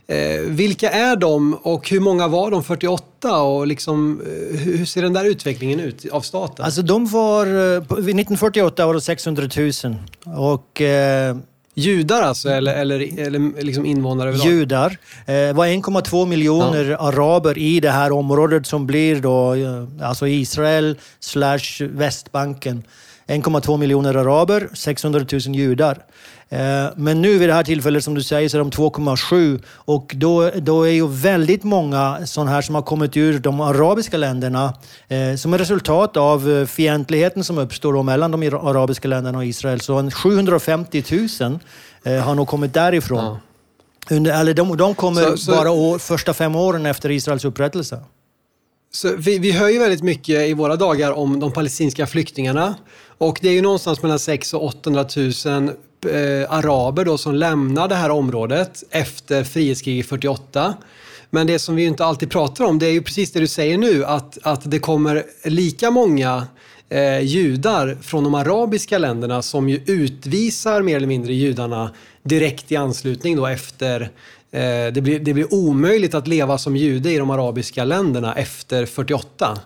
Eh, 0.06 0.41
vilka 0.41 0.91
är 0.91 1.17
de 1.17 1.55
och 1.55 1.89
hur 1.91 2.01
många 2.01 2.29
var 2.29 2.51
de 2.51 2.65
48 2.65 3.43
och 3.43 3.67
liksom, 3.67 4.21
eh, 4.21 4.59
hur 4.59 4.85
ser 4.85 5.03
den 5.03 5.12
där 5.12 5.25
utvecklingen 5.25 5.81
ut 5.81 6.06
av 6.12 6.21
staten? 6.21 6.65
Alltså 6.65 6.83
de 6.83 7.06
var, 7.06 7.47
eh, 7.77 7.83
på- 7.85 7.95
vid 7.95 8.17
1948 8.17 8.87
var 8.87 8.95
det 8.95 9.01
600 9.01 9.49
000 9.85 9.97
och 10.37 10.81
eh, 10.81 11.37
Judar 11.77 12.23
alltså, 12.23 12.49
eller, 12.49 12.75
eller, 12.75 13.19
eller 13.21 13.62
liksom 13.62 13.87
invånare 13.87 14.29
överlag? 14.29 14.47
judar. 14.49 14.97
Eh, 15.27 15.53
var 15.55 15.67
1,2 15.67 16.27
miljoner 16.27 16.97
araber 17.01 17.59
i 17.59 17.81
det 17.81 17.91
här 17.91 18.12
området 18.12 18.67
som 18.67 18.87
blir 18.87 19.17
då 19.21 19.55
eh, 19.55 20.09
alltså 20.09 20.27
Israel 20.29 20.99
slash 21.21 21.81
Västbanken. 21.81 22.83
1,2 23.27 23.77
miljoner 23.79 24.15
araber, 24.15 24.69
600 24.75 25.27
000 25.33 25.41
judar. 25.56 25.99
Eh, 26.55 26.93
Men 26.97 27.23
nu 27.23 27.39
vid 27.39 27.49
det 27.49 27.53
här 27.55 27.62
tillfället 27.65 28.05
som 28.05 28.15
du 28.15 28.23
säger 28.23 28.49
så 28.49 28.56
är 28.56 28.59
de 28.59 28.71
2,7 28.71 29.62
och 29.67 30.12
då, 30.17 30.51
då 30.51 30.83
är 30.83 30.91
ju 30.91 31.09
väldigt 31.09 31.65
många 31.65 32.27
sådana 32.27 32.51
här 32.51 32.62
som 32.62 32.75
har 32.75 32.83
kommit 32.83 33.17
ur 33.17 33.39
de 33.39 33.61
arabiska 33.61 34.17
länderna 34.17 34.75
eh, 35.09 35.37
som 35.37 35.55
är 35.55 35.59
resultat 35.59 36.17
av 36.17 36.51
eh, 36.51 36.67
fientligheten 36.67 37.45
som 37.45 37.59
uppstår 37.59 38.03
mellan 38.03 38.31
de 38.31 38.43
arabiska 38.43 39.09
länderna 39.09 39.39
och 39.39 39.45
Israel. 39.45 39.81
Så 39.81 39.95
en 39.99 40.11
750 40.11 41.05
000 41.41 41.59
eh, 42.05 42.23
har 42.25 42.35
nog 42.35 42.49
kommit 42.49 42.75
därifrån. 42.75 43.25
Ja. 43.25 43.39
Under, 44.17 44.41
eller 44.41 44.55
de, 44.55 44.77
de 44.77 44.95
kommer 44.95 45.23
Så- 45.23 45.37
så- 45.37 45.51
bara 45.53 45.71
år, 45.71 45.99
första 45.99 46.35
fem 46.35 46.56
åren 46.56 46.87
efter 46.87 47.11
Israels 47.11 47.44
upprättelse. 47.44 47.99
Så 48.93 49.15
vi, 49.19 49.39
vi 49.39 49.53
hör 49.53 49.69
ju 49.69 49.79
väldigt 49.79 50.03
mycket 50.03 50.49
i 50.49 50.53
våra 50.55 50.77
dagar 50.77 51.13
om 51.13 51.41
de 51.41 51.53
palestinska 51.53 52.06
flyktingarna. 52.06 52.75
Och 53.19 53.39
det 53.43 53.49
är 53.49 53.53
ju 53.53 53.63
någonstans 53.63 54.03
mellan 54.03 54.19
600 54.19 54.65
och 54.67 54.69
800 54.75 55.06
000 55.46 55.70
eh, 56.06 56.53
araber 56.53 57.05
då 57.05 57.19
som 57.19 57.34
lämnar 57.34 57.89
det 57.89 57.94
här 57.94 58.11
området 58.11 58.84
efter 58.91 59.44
frihetskriget 59.44 60.06
48. 60.06 60.75
Men 61.31 61.46
det 61.46 61.58
som 61.58 61.77
vi 61.77 61.84
inte 61.84 62.05
alltid 62.05 62.31
pratar 62.31 62.65
om, 62.65 62.79
det 62.79 62.87
är 62.87 62.93
ju 62.93 63.03
precis 63.03 63.32
det 63.32 63.41
du 63.41 63.46
säger 63.46 63.79
nu, 63.79 64.05
att, 64.05 64.39
att 64.43 64.70
det 64.70 64.79
kommer 64.79 65.25
lika 65.44 65.91
många 65.91 66.46
eh, 66.89 67.20
judar 67.20 67.99
från 68.03 68.25
de 68.25 68.34
arabiska 68.34 68.99
länderna 68.99 69.43
som 69.43 69.69
ju 69.69 69.81
utvisar 69.87 70.82
mer 70.82 70.96
eller 70.96 71.06
mindre 71.06 71.34
judarna 71.34 71.91
direkt 72.23 72.73
i 72.73 72.77
anslutning 72.77 73.37
då 73.37 73.46
efter 73.46 74.01
eh, 74.51 74.93
det, 74.93 75.03
blir, 75.03 75.19
det 75.19 75.34
blir 75.34 75.55
omöjligt 75.55 76.15
att 76.15 76.29
leva 76.29 76.58
som 76.58 76.77
jude 76.77 77.13
i 77.13 77.19
de 77.19 77.31
arabiska 77.31 77.84
länderna 77.84 78.34
efter 78.34 78.87
48. 78.87 79.58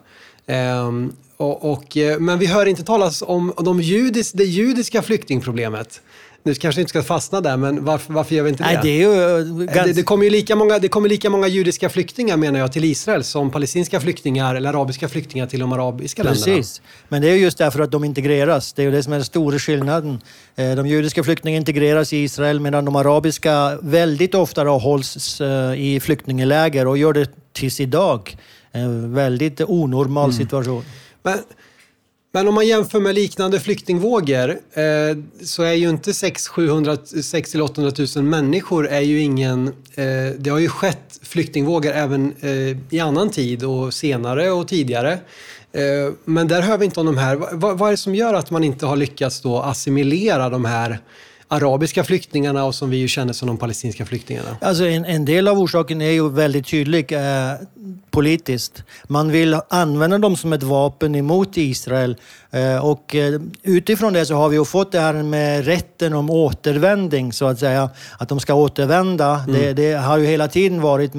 Ehm, 0.46 1.12
och, 1.36 1.72
och, 1.72 1.96
eh, 1.96 2.18
men 2.18 2.38
vi 2.38 2.46
hör 2.46 2.66
inte 2.66 2.84
talas 2.84 3.22
om 3.26 3.52
de 3.58 3.80
judis, 3.80 4.32
det 4.32 4.44
judiska 4.44 5.02
flyktingproblemet. 5.02 6.00
Nu 6.44 6.54
kanske 6.54 6.80
inte 6.80 6.88
ska 6.88 7.02
fastna 7.02 7.40
där, 7.40 7.56
men 7.56 7.84
varför, 7.84 8.12
varför 8.12 8.34
gör 8.34 8.42
vi 8.42 8.50
inte 8.50 8.62
Nej, 8.62 8.76
det? 8.76 8.82
det 8.82 8.88
är 8.88 9.38
ju... 9.38 9.44
Det, 9.44 9.64
Ganska, 9.74 9.92
det, 9.92 10.02
kommer 10.02 10.24
ju 10.24 10.30
lika 10.30 10.56
många, 10.56 10.78
det 10.78 10.88
kommer 10.88 11.08
lika 11.08 11.30
många 11.30 11.48
judiska 11.48 11.88
flyktingar 11.88 12.36
menar 12.36 12.58
jag 12.60 12.72
till 12.72 12.84
Israel 12.84 13.24
som 13.24 13.50
palestinska 13.50 14.00
flyktingar 14.00 14.54
eller 14.54 14.68
arabiska 14.68 15.08
flyktingar 15.08 15.46
till 15.46 15.60
de 15.60 15.72
arabiska 15.72 16.22
länderna. 16.22 16.46
Precis. 16.56 16.82
Men 17.08 17.22
det 17.22 17.28
är 17.30 17.34
ju 17.34 17.40
just 17.42 17.58
därför 17.58 17.80
att 17.80 17.90
de 17.90 18.04
integreras. 18.04 18.72
Det 18.72 18.82
är 18.82 18.84
ju 18.84 18.90
det 18.92 19.02
som 19.02 19.12
är 19.12 19.16
den 19.16 19.24
stora 19.24 19.58
skillnaden. 19.58 20.20
Eh, 20.56 20.74
De 20.74 20.86
judiska 20.86 21.24
flyktingarna 21.24 21.56
integreras 21.60 22.12
i 22.12 22.16
Israel 22.16 22.60
medan 22.60 22.84
de 22.84 22.96
arabiska 22.96 23.78
väldigt 23.82 24.34
ofta 24.34 24.62
hålls 24.64 25.40
eh, 25.40 25.74
i 25.80 26.00
flyktingläger 26.00 26.86
och 26.86 26.98
gör 26.98 27.12
det 27.12 27.30
tills 27.52 27.80
idag. 27.80 28.36
En 28.72 29.14
väldigt 29.14 29.60
onormal 29.60 30.30
Mm. 30.30 30.36
situation. 30.38 30.84
Men, 31.22 31.38
men 32.32 32.48
om 32.48 32.54
man 32.54 32.66
jämför 32.66 33.00
med 33.00 33.14
liknande 33.14 33.60
flyktingvågor 33.60 34.50
eh, 34.72 34.84
så 35.44 35.62
är 35.62 35.72
ju 35.72 35.90
inte 35.90 36.14
600 36.14 36.96
800 37.64 37.92
000 38.16 38.24
människor 38.24 38.88
är 38.88 39.00
ju 39.00 39.20
ingen... 39.20 39.68
Eh, 39.94 40.34
det 40.38 40.50
har 40.50 40.58
ju 40.58 40.68
skett 40.68 41.20
flyktingvågor 41.22 41.92
även 41.92 42.34
eh, 42.40 42.76
i 42.90 43.00
annan 43.00 43.30
tid 43.30 43.64
och 43.64 43.94
senare 43.94 44.50
och 44.50 44.68
tidigare. 44.68 45.12
Eh, 45.72 46.12
men 46.24 46.48
där 46.48 46.62
hör 46.62 46.78
vi 46.78 46.84
inte 46.84 47.00
om 47.00 47.06
de 47.06 47.18
här. 47.18 47.36
Va, 47.36 47.74
vad 47.74 47.88
är 47.88 47.90
det 47.90 47.96
som 47.96 48.14
gör 48.14 48.34
att 48.34 48.50
man 48.50 48.64
inte 48.64 48.86
har 48.86 48.96
lyckats 48.96 49.40
då 49.40 49.58
assimilera 49.62 50.48
de 50.48 50.64
här 50.64 50.98
arabiska 51.48 52.04
flyktingarna 52.04 52.64
och 52.64 52.74
som 52.74 52.90
vi 52.90 52.96
ju 52.96 53.08
känner 53.08 53.32
som 53.32 53.48
de 53.48 53.56
palestinska 53.56 54.06
flyktingarna? 54.06 54.56
Alltså 54.60 54.84
en, 54.84 55.04
en 55.04 55.24
del 55.24 55.48
av 55.48 55.58
orsaken 55.58 56.00
är 56.00 56.10
ju 56.10 56.30
väldigt 56.30 56.66
tydlig 56.66 57.12
eh, 57.12 57.52
politiskt. 58.10 58.82
Man 59.04 59.30
vill 59.30 59.60
använda 59.68 60.18
dem 60.18 60.36
som 60.36 60.52
ett 60.52 60.62
vapen 60.62 61.14
emot 61.14 61.56
Israel. 61.56 62.16
Eh, 62.50 62.84
och 62.84 63.14
eh, 63.14 63.40
utifrån 63.62 64.12
det 64.12 64.26
så 64.26 64.34
har 64.34 64.48
vi 64.48 64.56
ju 64.56 64.64
fått 64.64 64.92
det 64.92 65.00
här 65.00 65.14
med 65.14 65.64
rätten 65.64 66.14
om 66.14 66.30
återvändning, 66.30 67.32
så 67.32 67.46
att 67.46 67.58
säga. 67.58 67.90
Att 68.18 68.28
de 68.28 68.40
ska 68.40 68.54
återvända. 68.54 69.44
Mm. 69.48 69.60
Det, 69.60 69.72
det, 69.72 69.92
har 69.92 70.18
ju 70.18 70.26
hela 70.26 70.48
tiden 70.48 70.80
varit 70.80 71.12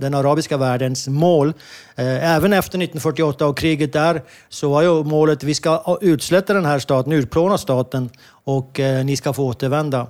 den 0.00 0.14
arabiska 0.14 0.56
världens 0.56 1.08
mål. 1.08 1.52
Eh, 1.96 2.34
även 2.34 2.52
efter 2.52 2.78
1948 2.78 3.46
och 3.46 3.58
kriget 3.58 3.92
där 3.92 4.22
så 4.48 4.68
var 4.68 4.82
ju 4.82 5.04
målet 5.04 5.38
att 5.38 5.44
vi 5.44 5.54
ska 5.54 5.98
utslätta 6.00 6.54
den 6.54 6.64
här 6.64 6.78
staten, 6.78 7.12
utplåna 7.12 7.58
staten 7.58 8.10
och 8.44 8.80
eh, 8.80 9.04
ni 9.04 9.16
ska 9.16 9.32
få 9.32 9.44
återvända. 9.44 10.06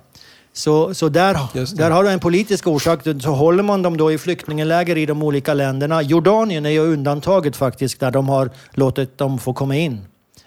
Så, 0.52 0.94
så 0.94 1.08
där, 1.08 1.38
där 1.76 1.90
har 1.90 2.04
du 2.04 2.10
en 2.10 2.20
politisk 2.20 2.66
orsak. 2.66 3.00
Så 3.20 3.30
håller 3.30 3.62
man 3.62 3.82
dem 3.82 3.96
då 3.96 4.12
i 4.12 4.18
flyktingläger 4.18 4.98
i 4.98 5.06
de 5.06 5.22
olika 5.22 5.54
länderna. 5.54 6.02
Jordanien 6.02 6.66
är 6.66 6.70
ju 6.70 6.78
undantaget 6.78 7.56
faktiskt, 7.56 8.00
där 8.00 8.10
de 8.10 8.28
har 8.28 8.50
låtit 8.72 9.18
dem 9.18 9.38
få 9.38 9.52
komma 9.52 9.76
in. 9.76 10.00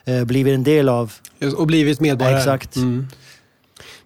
Eh, 0.05 0.23
blivit 0.23 0.53
en 0.53 0.63
del 0.63 0.89
av... 0.89 1.13
Och 1.57 1.67
blivit 1.67 1.99
medborgare. 1.99 2.37
Exakt. 2.37 2.75
Mm. 2.75 3.07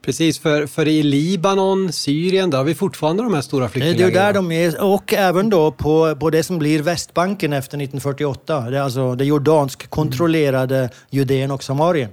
Precis, 0.02 0.40
för, 0.40 0.68
för 0.68 0.88
i 0.88 1.04
Libanon, 1.04 1.92
Syrien, 1.92 2.50
där 2.50 2.58
har 2.58 2.66
vi 2.66 2.76
fortfarande 2.76 3.24
de 3.24 3.34
här 3.34 3.42
stora 3.42 3.70
flyktinglägren. 3.70 4.14
Det 4.14 4.20
är 4.20 4.26
där 4.26 4.34
de 4.34 4.52
är, 4.52 4.84
och 4.84 5.14
även 5.14 5.50
då 5.50 5.72
på, 5.72 6.16
på 6.16 6.30
det 6.30 6.44
som 6.44 6.60
blir 6.60 6.82
Västbanken 6.82 7.54
efter 7.54 7.78
1948. 7.78 8.70
Det 8.70 8.78
är 8.78 8.82
alltså 8.82 9.16
det 9.16 9.26
jordansk 9.26 9.90
kontrollerade 9.90 10.78
mm. 10.78 10.90
Judeen 11.10 11.52
och 11.52 11.64
Samarien. 11.64 12.10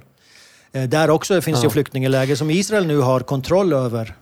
Eh, 0.73 0.83
där 0.83 1.11
också 1.11 1.41
finns 1.41 1.59
ja. 1.59 1.65
ju 1.65 1.71
flyktingläger 1.71 2.37
som 2.37 2.51
Israel 2.51 2.87
nu 2.87 2.99
har 2.99 3.21
kontroll 3.21 3.73
över. 3.73 4.15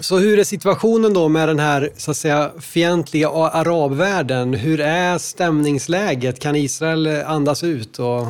Så 0.00 0.18
hur 0.18 0.38
är 0.38 0.44
situationen 0.44 1.14
då 1.14 1.28
med 1.28 1.48
den 1.48 1.58
här 1.58 1.90
så 1.96 2.10
att 2.10 2.16
säga, 2.16 2.50
fientliga 2.60 3.28
arabvärlden? 3.28 4.54
Hur 4.54 4.80
är 4.80 5.18
stämningsläget? 5.18 6.40
Kan 6.40 6.56
Israel 6.56 7.06
andas 7.06 7.64
ut 7.64 7.98
och 7.98 8.26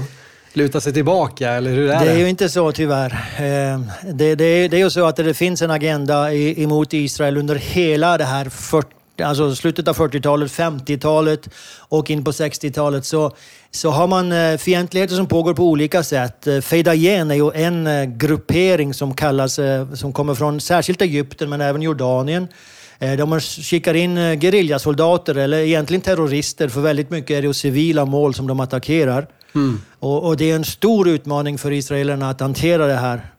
luta 0.53 0.81
sig 0.81 0.93
tillbaka, 0.93 1.51
eller 1.51 1.71
hur 1.71 1.91
är 1.91 1.99
det? 1.99 2.05
Det 2.05 2.11
är 2.11 2.19
ju 2.19 2.29
inte 2.29 2.49
så 2.49 2.73
tyvärr. 2.73 3.13
Eh, 3.37 3.81
det, 4.13 4.35
det, 4.35 4.69
det 4.69 4.77
är 4.77 4.85
ju 4.85 4.91
så 4.91 5.07
att 5.07 5.17
det 5.17 5.35
finns 5.35 5.63
en 5.63 5.71
agenda 5.71 6.35
emot 6.35 6.93
Israel 6.93 7.37
under 7.37 7.55
hela 7.55 8.19
det 8.19 8.25
här 8.25 8.49
40 8.49 8.98
alltså 9.21 9.55
slutet 9.55 9.89
av 9.89 9.97
40-talet, 9.97 10.53
50-talet 10.53 11.49
och 11.79 12.11
in 12.11 12.25
på 12.25 12.31
60-talet 12.31 13.05
så, 13.05 13.37
så 13.71 13.91
har 13.91 14.07
man 14.07 14.33
eh, 14.33 14.59
fientligheter 14.59 15.15
som 15.15 15.27
pågår 15.27 15.55
på 15.55 15.65
olika 15.65 16.03
sätt. 16.03 16.47
Eh, 16.47 16.61
Feidayen 16.61 17.31
är 17.31 17.35
ju 17.35 17.51
en 17.55 17.87
eh, 17.87 18.05
gruppering 18.05 18.95
som 18.95 19.15
kallas, 19.15 19.59
som 19.95 20.13
kommer 20.13 20.35
från 20.35 20.61
särskilt 20.61 21.03
Egypten 21.03 21.51
men 21.51 21.61
även 21.61 21.83
Jordanien. 21.83 22.49
De 23.19 23.41
skickar 23.41 23.95
in 23.95 24.17
gerillasoldater, 24.17 25.35
eller 25.35 25.59
egentligen 25.59 26.01
terrorister, 26.01 26.69
för 26.69 26.81
väldigt 26.81 27.11
mycket 27.11 27.31
är 27.31 27.43
det 27.43 27.55
civila 27.55 28.05
mål 28.05 28.35
som 28.35 28.47
de 28.47 28.61
attackerar. 28.61 29.27
Mm. 29.55 29.81
Och, 29.99 30.27
och, 30.27 30.37
det 30.37 30.51
är 30.51 30.57
en 30.57 30.65
stor 30.65 31.09
utmaning 31.09 31.59
för 31.59 31.73
israelerna 31.73 32.31
att 32.31 32.41
hantera 32.41 32.87
det 32.87 32.95
här. 32.95 33.33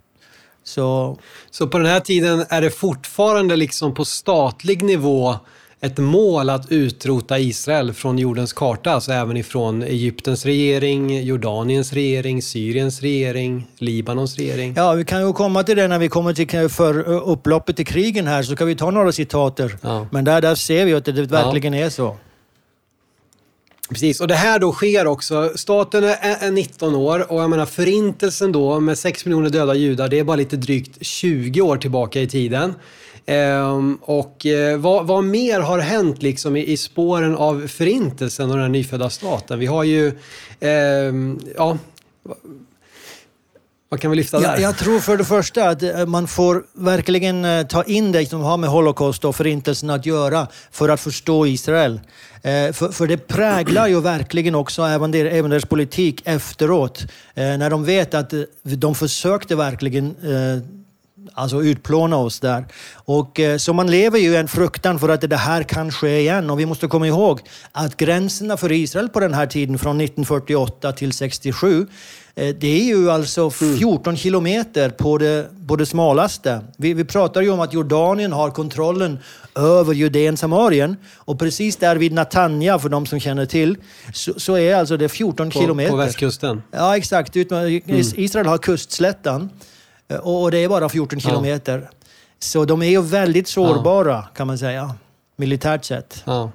Så, 0.64 1.18
så 1.52 1.68
på 1.68 1.78
den 1.78 1.88
här 1.88 2.00
tiden 2.00 2.46
är 2.50 2.62
det 2.62 2.70
fortfarande 2.70 3.56
liksom 3.56 3.94
på 3.94 4.06
statlig 4.06 4.84
nivå 4.84 5.36
ett 5.82 5.98
mål 5.98 6.50
att 6.50 6.72
utrota 6.72 7.40
Israel 7.40 7.94
från 7.94 8.18
jordens 8.18 8.54
karta, 8.54 8.92
alltså 8.92 9.12
även 9.12 9.38
ifrån 9.38 9.84
Egyptens 9.84 10.46
regering, 10.46 11.24
Jordaniens 11.24 11.94
regering, 11.94 12.42
Syriens 12.42 13.02
regering, 13.02 13.68
Libanons 13.78 14.38
regering. 14.38 14.74
Ja, 14.78 14.94
vi 14.94 15.06
kan 15.06 15.28
ju 15.28 15.34
komma 15.34 15.64
till 15.64 15.78
det 15.78 15.88
när 15.88 16.00
vi 16.00 16.10
kommer 16.10 16.34
till 16.34 16.70
för 16.70 17.10
upploppet 17.10 17.76
till 17.76 17.86
krigen 17.86 18.28
här, 18.28 18.44
så 18.44 18.56
kan 18.56 18.68
vi 18.68 18.76
ta 18.76 18.92
några 18.92 19.12
citater. 19.12 19.78
Ja. 19.82 20.08
Men 20.12 20.26
där, 20.26 20.42
där 20.42 20.56
ser 20.56 20.86
vi 20.86 20.94
att 20.94 21.06
det 21.06 21.12
verkligen 21.12 21.74
ja. 21.74 21.86
är 21.86 21.90
så. 21.90 22.18
Precis, 23.90 24.22
och 24.22 24.28
det 24.28 24.36
här 24.36 24.60
då 24.60 24.72
sker 24.72 25.08
också. 25.08 25.52
Staten 25.56 26.04
är, 26.04 26.18
är 26.22 26.52
19 26.52 26.96
år 26.96 27.32
och 27.32 27.42
jag 27.42 27.50
menar 27.50 27.66
förintelsen 27.66 28.52
då 28.52 28.80
med 28.80 28.98
6 28.98 29.26
miljoner 29.26 29.50
döda 29.50 29.74
judar, 29.74 30.08
det 30.08 30.20
är 30.20 30.24
bara 30.24 30.38
lite 30.38 30.58
drygt 30.58 31.06
20 31.06 31.62
år 31.62 31.78
tillbaka 31.78 32.22
i 32.22 32.28
tiden. 32.28 32.74
Ehm, 33.26 34.00
och 34.02 34.46
eh, 34.46 34.78
vad, 34.78 35.08
vad, 35.08 35.24
mer 35.24 35.60
har 35.60 35.80
hänt 35.80 36.22
liksom 36.22 36.56
i, 36.56 36.66
i, 36.66 36.78
spåren 36.78 37.36
av 37.36 37.68
förintelsen 37.68 38.52
och 38.52 38.58
den 38.58 38.72
nyfödda 38.72 39.10
staten? 39.10 39.60
Vi 39.60 39.66
har 39.66 39.84
ju, 39.84 40.12
ehm, 40.60 41.40
ja, 41.58 41.78
vad 43.90 44.00
kan 44.00 44.12
vi 44.12 44.18
lyfta 44.18 44.40
där? 44.40 44.48
Jag, 44.48 44.62
jag 44.62 44.78
tror 44.78 45.00
för 45.00 45.18
det 45.18 45.26
första 45.26 45.70
att 45.70 45.84
eh, 45.84 46.06
man 46.06 46.28
får 46.28 46.64
verkligen 46.74 47.46
eh, 47.46 47.68
ta 47.68 47.84
in 47.84 48.12
det 48.12 48.30
som 48.30 48.42
har 48.42 48.58
med 48.58 48.70
Holocaust 48.70 49.26
och 49.26 49.36
förintelsen 49.36 49.90
att 49.90 50.06
göra 50.06 50.48
för 50.72 50.90
att 50.90 51.00
förstå 51.00 51.48
Israel. 51.48 52.02
För, 52.44 52.92
för, 52.92 53.08
det 53.08 53.18
präglar 53.18 53.88
ju 53.88 54.02
verkligen 54.02 54.56
också 54.56 54.82
även, 54.84 55.12
der, 55.12 55.26
även 55.26 55.52
deras 55.52 55.66
politik 55.66 56.22
efteråt. 56.26 57.06
När 57.36 57.70
de 57.70 57.86
vet 57.86 58.14
att 58.14 58.34
de 58.64 58.96
försökte 58.96 59.56
verkligen 59.56 60.16
alltså 61.34 61.64
utplåna 61.64 62.18
oss 62.18 62.40
där. 62.40 62.66
Och, 62.94 63.40
eh, 63.40 63.58
så 63.58 63.74
man 63.74 63.92
lever 63.92 64.20
ju 64.20 64.34
i 64.34 64.36
en 64.36 64.48
fruktan 64.48 65.00
för 65.00 65.10
att 65.10 65.30
det 65.30 65.36
här 65.36 65.64
kan 65.64 65.92
ske 65.92 66.20
igen. 66.20 66.50
Och 66.50 66.60
vi 66.60 66.66
måste 66.66 66.88
komma 66.88 67.08
ihåg 67.08 67.40
att 67.72 67.98
gränserna 67.98 68.58
för 68.58 68.72
Israel 68.72 69.10
på 69.10 69.20
den 69.20 69.34
här 69.34 69.46
tiden, 69.46 69.80
från 69.80 70.02
1948 70.02 70.92
till 70.92 71.14
67, 71.14 71.88
eh, 72.36 72.56
det 72.60 72.82
är 72.82 72.84
ju 72.84 73.12
alltså 73.12 73.50
14 73.50 74.02
mm. 74.06 74.18
kilometer 74.18 74.90
på 74.90 75.18
det, 75.18 75.50
på 75.68 75.76
det 75.76 75.86
smalaste. 75.86 76.62
Vi, 76.78 76.94
vi 76.94 77.06
pratar 77.06 77.42
ju 77.42 77.50
om 77.50 77.60
att 77.60 77.74
Jordanien 77.74 78.34
har 78.34 78.52
kontrollen 78.52 79.20
över 79.56 79.94
Judeen 79.94 80.38
Samarien. 80.38 80.96
Och 81.16 81.40
precis 81.40 81.76
där 81.76 81.96
vid 81.96 82.14
Natanja, 82.14 82.80
för 82.80 82.90
de 82.90 83.06
som 83.06 83.20
känner 83.20 83.46
till, 83.46 83.78
så, 84.14 84.34
så 84.38 84.58
är 84.58 84.76
alltså 84.76 84.98
det 84.98 85.10
14 85.10 85.50
på, 85.50 85.60
kilometer. 85.60 85.92
På 85.92 85.98
västkusten? 85.98 86.64
Ja, 86.72 86.98
exakt. 86.98 87.36
Mm. 87.36 87.82
Israel 88.16 88.48
har 88.48 88.58
kustslätten. 88.58 89.50
Eh, 90.10 90.18
och 90.18 90.52
det 90.52 90.58
är 90.58 90.70
bara 90.70 90.90
14 90.90 91.20
kilometer. 91.20 91.90
Ja. 91.92 91.98
Så 92.40 92.66
de 92.66 92.82
är 92.82 92.90
ju 92.90 93.02
väldigt 93.02 93.48
sårbara 93.48 94.12
ja. 94.12 94.28
kan 94.36 94.48
man 94.48 94.58
säga, 94.58 94.96
militärt 95.36 95.86
sett. 95.86 96.24
Ja. 96.26 96.52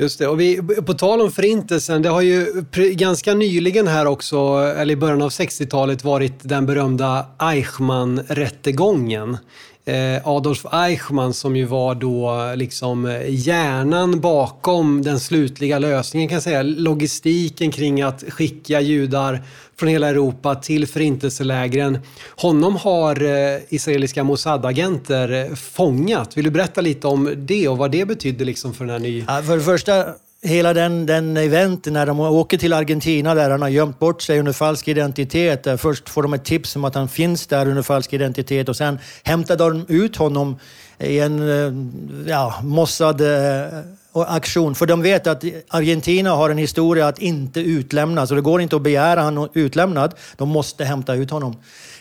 Just 0.00 0.18
det. 0.18 0.26
Och 0.26 0.40
vi, 0.40 0.62
på 0.86 0.94
tal 0.94 1.20
om 1.20 1.32
förintelsen, 1.32 2.02
det 2.02 2.08
har 2.08 2.20
ju 2.20 2.64
ganska 2.92 3.34
nyligen 3.34 3.86
här 3.86 4.06
också, 4.06 4.36
eller 4.76 4.92
i 4.92 4.96
början 4.96 5.22
av 5.22 5.28
60-talet, 5.28 6.04
varit 6.04 6.34
den 6.42 6.66
berömda 6.66 7.26
Eichmann-rättegången. 7.38 9.38
Eh, 9.84 10.28
Adolf 10.28 10.66
Eichmann 10.72 11.34
som 11.34 11.56
ju 11.56 11.64
var 11.64 11.94
då 11.94 12.52
liksom 12.56 13.22
hjärnan 13.28 14.20
bakom 14.20 15.02
den 15.02 15.20
slutliga 15.20 15.78
lösningen 15.78 16.28
kan 16.28 16.36
jag 16.36 16.42
säga. 16.42 16.62
Logistiken 16.62 17.70
kring 17.70 18.02
att 18.02 18.24
skicka 18.28 18.80
judar 18.80 19.42
från 19.78 19.88
hela 19.88 20.08
Europa 20.08 20.54
till 20.54 20.86
förintelselägren. 20.86 21.98
Honom 22.36 22.76
har 22.76 23.22
eh, 23.22 23.60
israeliska 23.68 24.24
Mossad-agenter 24.24 25.50
eh, 25.50 25.54
fångat. 25.54 26.36
Vill 26.36 26.44
du 26.44 26.50
berätta 26.50 26.80
lite 26.80 27.06
om 27.06 27.34
det 27.36 27.68
och 27.68 27.78
vad 27.78 27.90
det 27.90 28.04
betydde 28.04 28.44
liksom 28.44 28.74
för 28.74 28.84
den 28.84 28.92
här 28.92 29.00
nya... 29.00 29.24
Ja, 29.28 29.42
för 29.42 29.56
det 29.56 29.62
första, 29.62 30.06
hela 30.42 30.74
den, 30.74 31.06
den 31.06 31.36
eventen 31.36 31.92
när 31.92 32.06
de 32.06 32.20
åker 32.20 32.58
till 32.58 32.72
Argentina 32.72 33.34
där 33.34 33.50
han 33.50 33.62
har 33.62 33.68
gömt 33.68 33.98
bort 33.98 34.22
sig 34.22 34.38
under 34.38 34.52
falsk 34.52 34.88
identitet. 34.88 35.66
Eh, 35.66 35.76
först 35.76 36.08
får 36.08 36.22
de 36.22 36.34
ett 36.34 36.44
tips 36.44 36.76
om 36.76 36.84
att 36.84 36.94
han 36.94 37.08
finns 37.08 37.46
där 37.46 37.68
under 37.68 37.82
falsk 37.82 38.12
identitet 38.12 38.68
och 38.68 38.76
sen 38.76 38.98
hämtar 39.22 39.56
de 39.56 39.86
ut 39.88 40.16
honom 40.16 40.56
i 40.98 41.20
en 41.20 41.48
eh, 41.48 41.72
ja, 42.30 42.54
mossad 42.62 43.22
och 44.18 44.34
aktion. 44.34 44.74
För 44.74 44.86
de 44.86 45.02
vet 45.02 45.26
att 45.26 45.44
Argentina 45.68 46.30
har 46.30 46.50
en 46.50 46.58
historia 46.58 47.08
att 47.08 47.18
inte 47.18 47.60
utlämna, 47.60 48.26
så 48.26 48.34
det 48.34 48.40
går 48.40 48.60
inte 48.60 48.76
att 48.76 48.82
begära 48.82 49.22
honom 49.22 49.48
utlämnad. 49.54 50.14
De 50.36 50.48
måste 50.48 50.84
hämta 50.84 51.14
ut 51.14 51.30
honom. 51.30 51.56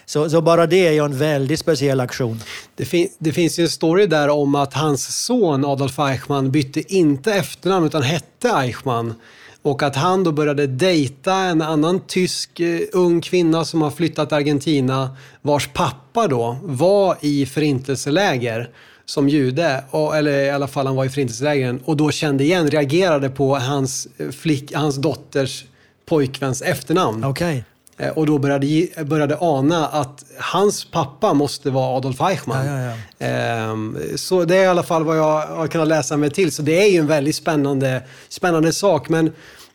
Så, 0.05 0.29
så, 0.29 0.41
bara 0.41 0.67
det 0.67 0.87
är 0.87 0.91
ju 0.91 1.05
en 1.05 1.17
väldigt 1.17 1.59
speciell 1.59 1.99
aktion. 1.99 2.39
Det, 2.75 2.85
fin 2.85 3.09
det, 3.19 3.31
finns 3.31 3.59
ju 3.59 3.63
en 3.63 3.69
story 3.69 4.07
där 4.07 4.29
om 4.29 4.55
att 4.55 4.73
hans 4.73 5.25
son 5.25 5.65
Adolf 5.65 5.99
Eichmann 5.99 6.51
bytte 6.51 6.93
inte 6.93 7.33
efternamn 7.33 7.85
utan 7.85 8.01
hette 8.01 8.49
Eichmann. 8.49 9.13
Och 9.61 9.83
att 9.83 9.95
han 9.95 10.23
då 10.23 10.31
började 10.31 10.67
dejta 10.67 11.33
en 11.33 11.61
annan 11.61 11.99
tysk 11.99 12.59
eh, 12.59 12.79
ung 12.93 13.21
kvinna 13.21 13.65
som 13.65 13.81
har 13.81 13.91
flyttat 13.91 14.29
till 14.29 14.37
Argentina 14.37 15.17
vars 15.41 15.69
pappa 15.73 16.27
då 16.27 16.57
var 16.63 17.17
i 17.21 17.45
förintelseläger 17.45 18.69
som 19.09 19.29
jude, 19.29 19.83
och, 19.89 20.17
eller 20.17 20.31
i 20.31 20.49
alla 20.49 20.67
fall 20.67 20.87
han 20.87 20.95
var 20.95 21.05
i 21.05 21.09
förintelselägren, 21.09 21.81
och 21.85 21.97
då 21.97 22.11
kände 22.11 22.43
igen, 22.43 22.67
reagerade 22.67 23.29
på 23.29 23.57
hans, 23.57 24.07
eh, 24.17 24.29
flick, 24.29 24.73
hans 24.73 24.95
dotters 24.95 25.65
pojkväns 26.05 26.61
efternamn. 26.61 27.23
Okay. 27.23 27.63
Eh, 27.97 28.09
och 28.09 28.25
då 28.25 28.37
började, 28.37 28.87
började 29.05 29.37
ana 29.39 29.87
att 29.87 30.25
hans 30.37 30.85
pappa 30.85 31.33
måste 31.33 31.69
vara 31.69 31.97
Adolf 31.97 32.21
Eichmann. 32.21 32.65
Ja, 32.65 32.81
ja, 32.81 32.95
ja. 33.17 33.25
Ehm, 33.25 33.97
så 34.15 34.45
det 34.45 34.55
är 34.55 34.63
i 34.63 34.67
alla 34.67 34.83
fall 34.83 35.03
vad 35.03 35.17
jag 35.17 35.47
har 35.47 35.67
kunnat 35.67 35.87
läsa 35.87 36.17
mig 36.17 36.29
till. 36.29 36.51
Så 36.51 36.61
det 36.61 36.83
är 36.83 36.91
ju 36.91 36.97
en 36.97 37.07
väldigt 37.07 37.35
spännande, 37.35 38.01
spännande 38.29 38.73
sak. 38.73 39.09
Men 39.09 39.31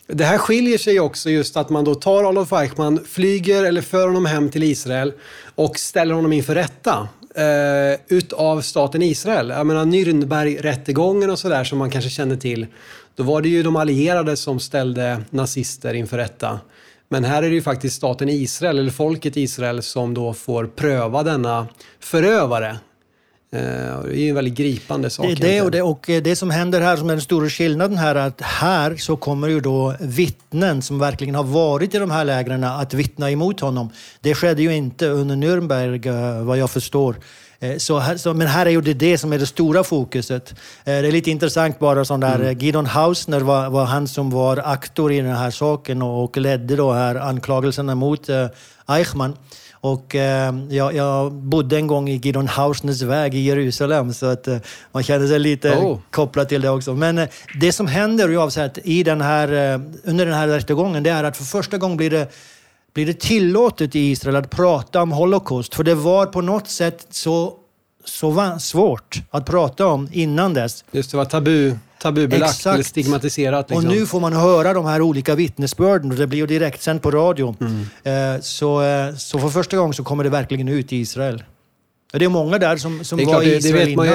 det 0.06 0.24
här 0.24 0.38
skiljer 0.38 0.78
sig 0.78 1.00
också 1.00 1.30
just 1.30 1.56
att 1.56 1.70
man 1.70 1.84
då 1.84 1.94
tar 1.94 2.24
Adolf 2.24 2.52
Eichmann, 2.52 3.04
flyger 3.08 3.64
eller 3.64 3.82
för 3.82 4.06
honom 4.06 4.26
hem 4.26 4.50
till 4.50 4.62
Israel 4.62 5.12
och 5.54 5.78
ställer 5.78 6.14
honom 6.14 6.32
inför 6.32 6.54
rätta 6.54 7.08
eh, 7.34 8.00
utav 8.08 8.60
staten 8.60 9.02
Israel. 9.02 9.48
Jag 9.48 9.66
menar 9.66 9.84
Nürnberg-rättegången 9.84 11.30
och 11.30 11.38
sådär 11.38 11.64
som 11.64 11.78
man 11.78 11.90
kanske 11.90 12.10
känner 12.10 12.36
till. 12.36 12.66
Då 13.16 13.22
var 13.22 13.42
det 13.42 13.48
ju 13.48 13.62
de 13.62 13.76
allierade 13.76 14.36
som 14.36 14.60
ställde 14.60 15.20
nazister 15.30 15.94
inför 15.94 16.16
rätta. 16.16 16.60
Men 17.08 17.24
här 17.24 17.42
är 17.42 17.48
det 17.48 17.54
ju 17.54 17.62
faktiskt 17.62 17.96
staten 17.96 18.28
Israel, 18.28 18.78
eller 18.78 18.90
folket 18.90 19.36
Israel, 19.36 19.82
som 19.82 20.14
då 20.14 20.34
får 20.34 20.66
pröva 20.66 21.22
denna 21.22 21.66
förövare. 22.00 22.76
Eh, 23.54 24.02
det 24.04 24.12
är 24.12 24.14
ju 24.14 24.28
en 24.28 24.34
väldigt 24.34 24.54
gripande 24.54 25.10
sak. 25.10 25.26
Det, 25.26 25.34
det, 25.34 25.62
och, 25.62 25.70
det, 25.70 25.82
och 25.82 26.04
det 26.06 26.36
som 26.36 26.50
händer 26.50 26.80
här, 26.80 26.96
som 26.96 27.10
är 27.10 27.12
den 27.12 27.20
stora 27.20 27.48
skillnaden 27.48 27.98
här, 27.98 28.14
att 28.14 28.40
här 28.40 28.96
så 28.96 29.16
kommer 29.16 29.48
ju 29.48 29.60
då 29.60 29.94
vittnen 30.00 30.82
som 30.82 30.98
verkligen 30.98 31.34
har 31.34 31.44
varit 31.44 31.94
i 31.94 31.98
de 31.98 32.10
här 32.10 32.24
lägren 32.24 32.64
att 32.64 32.94
vittna 32.94 33.30
emot 33.30 33.60
honom. 33.60 33.90
Det 34.20 34.34
skedde 34.34 34.62
ju 34.62 34.74
inte 34.74 35.06
under 35.06 35.36
Nürnberg, 35.36 36.06
eh, 36.06 36.44
vad 36.44 36.58
jag 36.58 36.70
förstår. 36.70 37.16
Eh, 37.60 37.76
så, 37.76 38.02
så, 38.16 38.34
men 38.34 38.46
här 38.46 38.66
är 38.66 38.70
ju 38.70 38.80
det, 38.80 38.94
det 38.94 39.18
som 39.18 39.32
är 39.32 39.38
det 39.38 39.46
stora 39.46 39.84
fokuset. 39.84 40.54
Det 40.84 40.92
är 40.92 41.12
lite 41.12 41.30
intressant 41.30 41.78
bara 41.78 42.04
sån 42.04 42.20
där, 42.20 42.34
mm. 42.34 42.58
Gidon 42.58 42.86
Hausner 42.86 43.40
var, 43.40 43.70
var, 43.70 43.84
han 43.84 44.08
som 44.08 44.30
var 44.30 44.62
aktor 44.64 45.12
i 45.12 45.20
den 45.20 45.36
här 45.36 45.50
saken 45.50 46.02
och, 46.02 46.24
och 46.24 46.36
ledde 46.36 46.76
då 46.76 46.92
här 46.92 47.14
anklagelserna 47.14 47.94
mot 47.94 48.28
Eichmann. 48.88 49.36
Och 49.84 50.14
eh, 50.14 50.54
jag, 50.70 50.94
jag, 50.94 51.32
bodde 51.32 51.76
en 51.76 51.86
gång 51.86 52.08
i 52.08 52.16
Gideon 52.16 52.48
Hausners 52.48 53.02
väg 53.02 53.34
i 53.34 53.40
Jerusalem 53.40 54.12
så 54.12 54.26
att 54.26 54.48
eh, 54.48 54.56
man 54.92 55.02
känner 55.02 55.26
sig 55.26 55.38
lite 55.38 55.70
oh. 55.70 55.98
kopplad 56.10 56.48
till 56.48 56.60
det 56.60 56.70
också. 56.70 56.94
Men 56.94 57.18
eh, 57.18 57.28
det 57.60 57.72
som 57.72 57.86
händer 57.86 58.28
i 58.84 59.02
den 59.02 59.20
här, 59.20 59.48
eh, 59.48 59.80
under 60.04 60.26
den 60.26 60.34
här 60.34 60.48
rättegången 60.48 61.02
det 61.02 61.10
är 61.10 61.24
att 61.24 61.36
för 61.36 61.44
första 61.44 61.78
gången 61.78 61.96
blir 61.96 62.10
det 62.10 62.32
blir 62.94 63.06
det 63.06 63.20
tillåtet 63.20 63.96
i 63.96 64.00
Israel 64.10 64.36
att 64.36 64.50
prata 64.50 65.02
om 65.02 65.12
Holocaust. 65.12 65.74
För 65.74 65.84
det 65.84 65.94
var 65.94 66.26
på 66.26 66.40
något 66.40 66.68
sätt 66.68 67.06
så, 67.10 67.54
så 68.04 68.58
svårt 68.60 69.22
att 69.30 69.46
prata 69.46 69.86
om 69.86 70.08
innan 70.12 70.54
dess. 70.54 70.84
Just 70.92 71.10
det, 71.10 71.16
var 71.16 71.24
tabu 71.24 71.74
tabubelagt 72.02 72.52
Exakt. 72.52 72.74
eller 72.74 72.84
stigmatiserat. 72.84 73.70
Liksom. 73.70 73.88
Och 73.88 73.94
nu 73.94 74.06
får 74.06 74.20
man 74.20 74.32
höra 74.32 74.72
de 74.72 74.84
här 74.84 75.00
olika 75.00 75.34
vittnesbörden 75.34 76.10
och 76.10 76.16
det 76.16 76.26
blir 76.26 76.38
ju 76.38 76.46
direktsänt 76.46 77.02
på 77.02 77.10
radio. 77.10 77.56
Mm. 77.60 78.34
Eh, 78.34 78.40
så, 78.40 78.82
eh, 78.82 79.14
så 79.14 79.38
för 79.38 79.48
första 79.48 79.76
gången 79.76 79.94
så 79.94 80.04
kommer 80.04 80.24
det 80.24 80.30
verkligen 80.30 80.68
ut 80.68 80.92
i 80.92 80.96
Israel. 80.96 81.44
Det 82.12 82.24
är 82.24 82.28
många 82.28 82.58
där 82.58 82.76
som, 82.76 83.04
som 83.04 83.18
var 83.18 83.24
klart, 83.24 83.44
i 83.44 83.54
Israel 83.54 83.88
innan, 83.88 84.06
ju, 84.06 84.12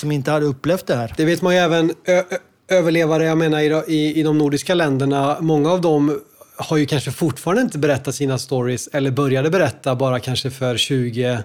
som 0.00 0.12
inte 0.12 0.30
hade 0.30 0.46
upplevt 0.46 0.86
det 0.86 0.94
här. 0.94 1.14
Det 1.16 1.24
vet 1.24 1.42
man 1.42 1.54
ju 1.54 1.60
även 1.60 1.92
ö, 2.04 2.22
överlevare, 2.68 3.24
jag 3.24 3.38
menar 3.38 3.60
i, 3.60 3.94
i, 3.94 4.20
i 4.20 4.22
de 4.22 4.38
nordiska 4.38 4.74
länderna. 4.74 5.36
Många 5.40 5.70
av 5.70 5.80
dem 5.80 6.20
har 6.56 6.76
ju 6.76 6.86
kanske 6.86 7.10
fortfarande 7.10 7.62
inte 7.62 7.78
berättat 7.78 8.14
sina 8.14 8.38
stories 8.38 8.88
eller 8.92 9.10
började 9.10 9.50
berätta 9.50 9.94
bara 9.94 10.20
kanske 10.20 10.50
för 10.50 10.76
20 10.76 11.38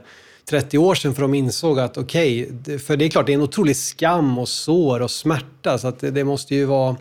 30 0.50 0.78
år 0.78 0.96
sedan 0.96 1.16
för 1.16 1.22
de 1.22 1.34
insåg 1.34 1.80
att 1.80 1.98
okej, 1.98 2.50
okay, 2.62 2.80
för 2.80 2.98
det 2.98 3.06
är 3.06 3.10
klart 3.10 3.26
det 3.26 3.32
är 3.32 3.36
en 3.36 3.42
otrolig 3.42 3.76
skam 3.76 4.40
och 4.40 4.50
sår 4.50 5.02
och 5.02 5.12
smärta 5.12 5.78
så 5.78 5.88
att 5.88 6.00
det, 6.00 6.12
det 6.12 6.24
måste 6.24 6.56
ju 6.56 6.66
vara, 6.66 6.96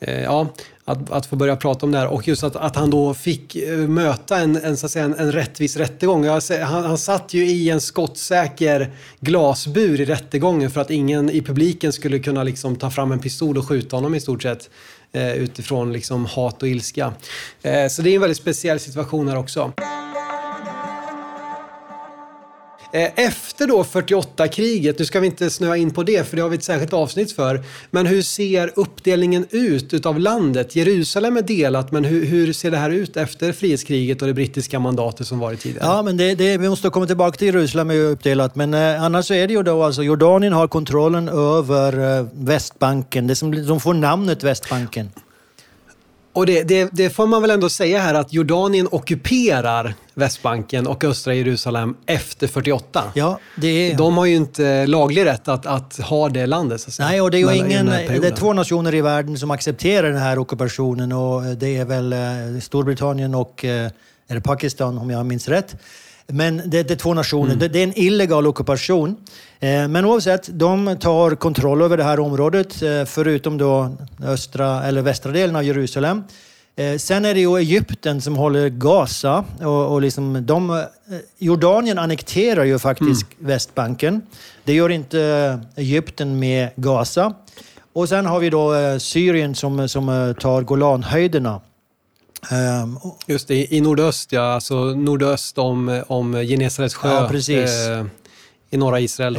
eh, 0.00 0.22
ja, 0.22 0.48
att, 0.84 1.10
att 1.10 1.26
få 1.26 1.36
börja 1.36 1.56
prata 1.56 1.86
om 1.86 1.92
det 1.92 1.98
här 1.98 2.06
och 2.06 2.28
just 2.28 2.44
att, 2.44 2.56
att 2.56 2.76
han 2.76 2.90
då 2.90 3.14
fick 3.14 3.56
eh, 3.56 3.78
möta 3.78 4.38
en, 4.38 4.56
en, 4.56 4.76
så 4.76 4.86
att 4.86 4.92
säga, 4.92 5.04
en, 5.04 5.14
en 5.14 5.32
rättvis 5.32 5.76
rättegång. 5.76 6.24
Jag, 6.24 6.42
han, 6.50 6.84
han 6.84 6.98
satt 6.98 7.34
ju 7.34 7.46
i 7.46 7.70
en 7.70 7.80
skottsäker 7.80 8.90
glasbur 9.20 10.00
i 10.00 10.04
rättegången 10.04 10.70
för 10.70 10.80
att 10.80 10.90
ingen 10.90 11.30
i 11.30 11.42
publiken 11.42 11.92
skulle 11.92 12.18
kunna 12.18 12.42
liksom 12.42 12.76
ta 12.76 12.90
fram 12.90 13.12
en 13.12 13.18
pistol 13.18 13.58
och 13.58 13.68
skjuta 13.68 13.96
honom 13.96 14.14
i 14.14 14.20
stort 14.20 14.42
sett 14.42 14.70
eh, 15.12 15.32
utifrån 15.32 15.92
liksom 15.92 16.26
hat 16.26 16.62
och 16.62 16.68
ilska. 16.68 17.12
Eh, 17.62 17.88
så 17.88 18.02
det 18.02 18.10
är 18.10 18.14
en 18.14 18.20
väldigt 18.20 18.38
speciell 18.38 18.80
situation 18.80 19.28
här 19.28 19.36
också. 19.36 19.72
Eh, 22.96 23.10
efter 23.16 23.66
då 23.66 23.82
48-kriget, 23.82 24.98
nu 24.98 25.04
ska 25.04 25.20
vi 25.20 25.26
inte 25.26 25.50
snöa 25.50 25.76
in 25.76 25.90
på 25.90 26.02
det 26.02 26.28
för 26.28 26.36
det 26.36 26.42
har 26.42 26.48
vi 26.48 26.56
ett 26.56 26.64
särskilt 26.64 26.92
avsnitt 26.92 27.32
för. 27.32 27.64
Men 27.90 28.06
hur 28.06 28.22
ser 28.22 28.72
uppdelningen 28.74 29.46
ut 29.50 29.94
utav 29.94 30.18
landet? 30.18 30.76
Jerusalem 30.76 31.36
är 31.36 31.42
delat, 31.42 31.92
men 31.92 32.04
hur, 32.04 32.26
hur 32.26 32.52
ser 32.52 32.70
det 32.70 32.76
här 32.76 32.90
ut 32.90 33.16
efter 33.16 33.52
frihetskriget 33.52 34.22
och 34.22 34.28
det 34.28 34.34
brittiska 34.34 34.78
mandatet 34.78 35.26
som 35.26 35.38
varit 35.38 35.60
tidigare? 35.60 35.86
Ja, 35.86 36.02
men 36.02 36.16
det, 36.16 36.34
det, 36.34 36.58
vi 36.58 36.68
måste 36.68 36.88
komma 36.88 37.06
tillbaka 37.06 37.38
till 37.38 37.46
Jerusalem 37.46 37.90
är 37.90 37.94
uppdelat. 37.94 38.56
Men 38.56 38.74
eh, 38.74 39.02
annars 39.02 39.26
så 39.26 39.34
är 39.34 39.46
det 39.46 39.52
ju 39.52 39.62
då 39.62 39.82
alltså 39.82 40.02
Jordanien 40.02 40.52
har 40.52 40.68
kontrollen 40.68 41.28
över 41.28 42.18
eh, 42.18 42.26
Västbanken. 42.32 43.26
Det 43.26 43.36
som, 43.36 43.66
de 43.66 43.80
får 43.80 43.94
namnet 43.94 44.42
Västbanken. 44.42 45.10
Och 46.36 46.46
det, 46.46 46.62
det, 46.62 46.88
det, 46.92 47.10
får 47.10 47.26
man 47.26 47.42
väl 47.42 47.50
ändå 47.50 47.68
säga 47.68 48.00
här 48.00 48.14
att 48.14 48.32
Jordanien 48.32 48.88
ockuperar 48.90 49.94
Västbanken 50.14 50.86
och 50.86 51.04
östra 51.04 51.34
Jerusalem 51.34 51.96
efter 52.06 52.46
48. 52.46 53.02
Ja, 53.14 53.38
det 53.56 53.68
är... 53.68 53.96
De 53.96 54.16
har 54.18 54.26
ju 54.26 54.36
inte 54.36 54.86
laglig 54.86 55.24
rätt 55.24 55.48
att, 55.48 55.66
att 55.66 55.96
ha 55.96 56.28
det 56.28 56.46
landet. 56.46 56.80
Så 56.80 57.02
Nej, 57.02 57.20
och 57.20 57.30
det 57.30 57.40
är 57.40 57.52
ingen, 57.52 57.86
det 57.86 58.26
är 58.26 58.36
två 58.36 58.52
nationer 58.52 58.94
i 58.94 59.00
världen 59.00 59.38
som 59.38 59.50
accepterar 59.50 60.10
den 60.10 60.22
här 60.22 60.38
ockupationen 60.38 61.12
och 61.12 61.42
det 61.42 61.76
är 61.76 61.84
väl 61.84 62.12
eh, 62.12 62.60
Storbritannien 62.60 63.34
och 63.34 63.64
eh, 63.64 63.90
är 64.28 64.34
det 64.34 64.40
Pakistan 64.40 64.98
om 64.98 65.10
jag 65.10 65.26
minns 65.26 65.48
rätt. 65.48 65.76
Men 66.26 66.56
det, 66.56 66.82
det 66.82 66.94
är 66.94 66.96
två 66.96 67.14
nationer. 67.14 67.46
Mm. 67.46 67.58
Det, 67.58 67.68
det, 67.68 67.78
är 67.78 67.84
en 67.84 67.98
illegal 67.98 68.46
ockupation. 68.46 69.16
Eh, 69.60 69.88
men 69.88 70.04
oavsett, 70.04 70.48
de 70.58 70.96
tar 71.00 71.34
kontroll 71.34 71.82
över 71.82 71.96
det 71.96 72.04
här 72.04 72.20
området, 72.20 72.82
eh, 72.82 73.04
förutom 73.04 73.58
då 73.58 73.96
östra 74.24 74.84
eller 74.84 75.02
västra 75.02 75.32
delen 75.32 75.56
av 75.56 75.64
Jerusalem. 75.64 76.22
Eh, 76.76 76.96
sen 76.96 77.24
är 77.24 77.34
det 77.34 77.40
ju 77.40 77.56
Egypten 77.56 78.20
som 78.20 78.36
håller 78.36 78.68
Gaza 78.68 79.44
och, 79.60 79.92
och 79.92 80.02
liksom 80.02 80.46
de, 80.46 80.70
eh, 80.70 80.84
Jordanien 81.38 81.98
annekterar 81.98 82.64
ju 82.64 82.78
faktiskt 82.78 83.22
mm. 83.22 83.46
Västbanken. 83.46 84.22
Det 84.64 84.72
gör 84.72 84.88
inte 84.88 85.60
Egypten 85.76 86.38
med 86.38 86.68
Gaza. 86.76 87.34
Och 87.92 88.08
sen 88.08 88.26
har 88.26 88.40
vi 88.40 88.50
då 88.50 88.74
eh, 88.74 88.98
Syrien 88.98 89.54
som, 89.54 89.88
som 89.88 90.34
tar 90.40 90.62
Golanhöjderna. 90.62 91.60
Um, 92.50 92.98
Just 93.26 93.48
det, 93.48 93.74
i 93.74 93.80
nordöst 93.80 94.32
ja, 94.32 94.42
alltså 94.42 94.84
nordöst 94.84 95.58
om, 95.58 96.02
om 96.06 96.34
Genesarets 96.34 96.94
sjö. 96.94 97.28
Ja. 97.48 97.54
Eh, 97.54 98.06
I 98.70 98.76
norra 98.76 99.00
Israel. 99.00 99.38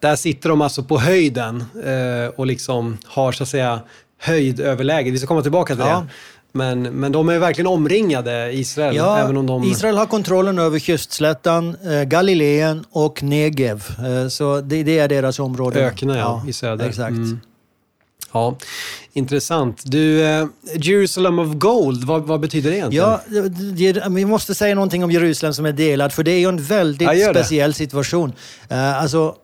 Där 0.00 0.16
sitter 0.16 0.48
de 0.48 0.60
alltså 0.60 0.82
på 0.82 0.98
höjden 0.98 1.64
eh, 1.84 2.34
och 2.36 2.46
liksom 2.46 2.98
har 3.04 3.32
så 3.32 3.42
att 3.42 3.48
säga 3.48 3.80
höjdöverläge. 4.18 5.10
Vi 5.10 5.18
ska 5.18 5.26
komma 5.26 5.42
tillbaka 5.42 5.74
till 5.74 5.84
ja. 5.84 6.00
det. 6.00 6.06
Men, 6.54 6.82
men 6.82 7.12
de 7.12 7.28
är 7.28 7.38
verkligen 7.38 7.66
omringade, 7.66 8.52
Israel. 8.52 8.96
Ja, 8.96 9.18
även 9.18 9.36
om 9.36 9.46
de... 9.46 9.64
Israel 9.64 9.96
har 9.96 10.06
kontrollen 10.06 10.58
över 10.58 10.78
kystslättan, 10.78 11.76
eh, 11.84 12.02
Galileen 12.02 12.84
och 12.90 13.22
Negev. 13.22 13.84
Eh, 13.98 14.28
så 14.28 14.60
det, 14.60 14.82
det, 14.82 14.98
är 14.98 15.08
deras 15.08 15.38
område. 15.38 15.86
Öknen 15.86 16.16
ja, 16.16 16.44
i 16.48 16.52
söder. 16.52 16.88
Exakt. 16.88 17.10
Mm. 17.10 17.40
Ja, 18.32 18.56
intressant. 19.12 19.82
Du, 19.84 20.24
eh, 20.24 20.46
Jerusalem 20.74 21.38
of 21.38 21.48
Gold, 21.54 22.04
vad, 22.04 22.22
vad, 22.22 22.40
betyder 22.40 22.70
det 22.70 22.76
egentligen? 22.76 24.02
Ja, 24.02 24.08
vi 24.08 24.24
måste 24.24 24.54
säga 24.54 24.74
någonting 24.74 25.04
om 25.04 25.10
Jerusalem 25.10 25.54
som 25.54 25.66
är 25.66 25.72
delad, 25.72 26.12
för 26.12 26.22
det 26.22 26.30
är 26.30 26.38
ju 26.38 26.48
en 26.48 26.62
väldigt 26.62 27.08
speciell 27.30 27.74
situation. 27.74 28.32
Uh, 28.72 29.02
alltså, 29.02 29.34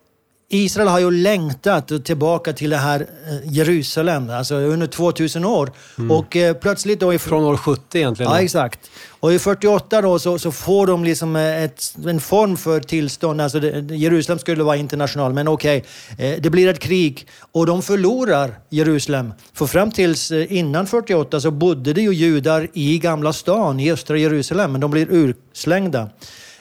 Israel 0.51 0.89
har 0.89 0.99
ju 0.99 1.11
längtat 1.11 2.05
tillbaka 2.05 2.53
till 2.53 2.71
det 2.71 2.77
här 2.77 3.01
eh, 3.01 3.53
Jerusalem, 3.53 4.31
alltså 4.31 4.55
under 4.55 4.87
2000 4.87 5.45
år. 5.45 5.73
Mm. 5.99 6.11
Och 6.11 6.37
eh, 6.37 6.55
plötsligt 6.55 7.01
då... 7.01 7.19
Från 7.19 7.45
år 7.45 7.57
70 7.57 7.99
egentligen? 7.99 8.33
Ja, 8.33 8.41
exakt. 8.41 8.91
Och 9.21 9.33
i 9.33 9.39
48 9.39 10.03
då 10.03 10.19
så, 10.19 10.39
så 10.39 10.53
får 10.53 10.87
de 10.87 11.05
liksom 11.05 11.37
eh, 11.37 11.65
ett, 11.65 11.95
en 12.07 12.21
form 12.21 12.57
för 12.57 12.81
tillstånd. 12.81 13.41
Alltså 13.41 13.61
det, 13.61 13.97
Jerusalem 13.97 14.39
skulle 14.39 14.65
vara 14.65 14.77
international, 14.77 15.33
men 15.33 15.49
okej. 15.49 15.85
Okay, 16.13 16.33
eh, 16.33 16.41
det 16.41 16.51
blir 16.51 16.69
ett 16.69 16.81
krig 16.81 17.27
och 17.53 17.67
de 17.67 17.83
förlorar 17.83 18.59
Jerusalem. 18.71 19.33
För 19.53 19.67
fram 19.67 19.91
tills 19.91 20.31
innan 20.31 20.87
48 20.87 21.41
så 21.41 21.51
bodde 21.51 21.93
det 21.93 22.03
ju 22.03 22.13
judar 22.13 22.69
i 22.73 22.99
Gamla 22.99 23.33
stan, 23.33 23.81
i 23.81 23.93
östra 23.93 24.17
Jerusalem, 24.17 24.73
men 24.73 24.81
de 24.81 24.91
blir 24.91 25.07
urslängda. 25.11 26.09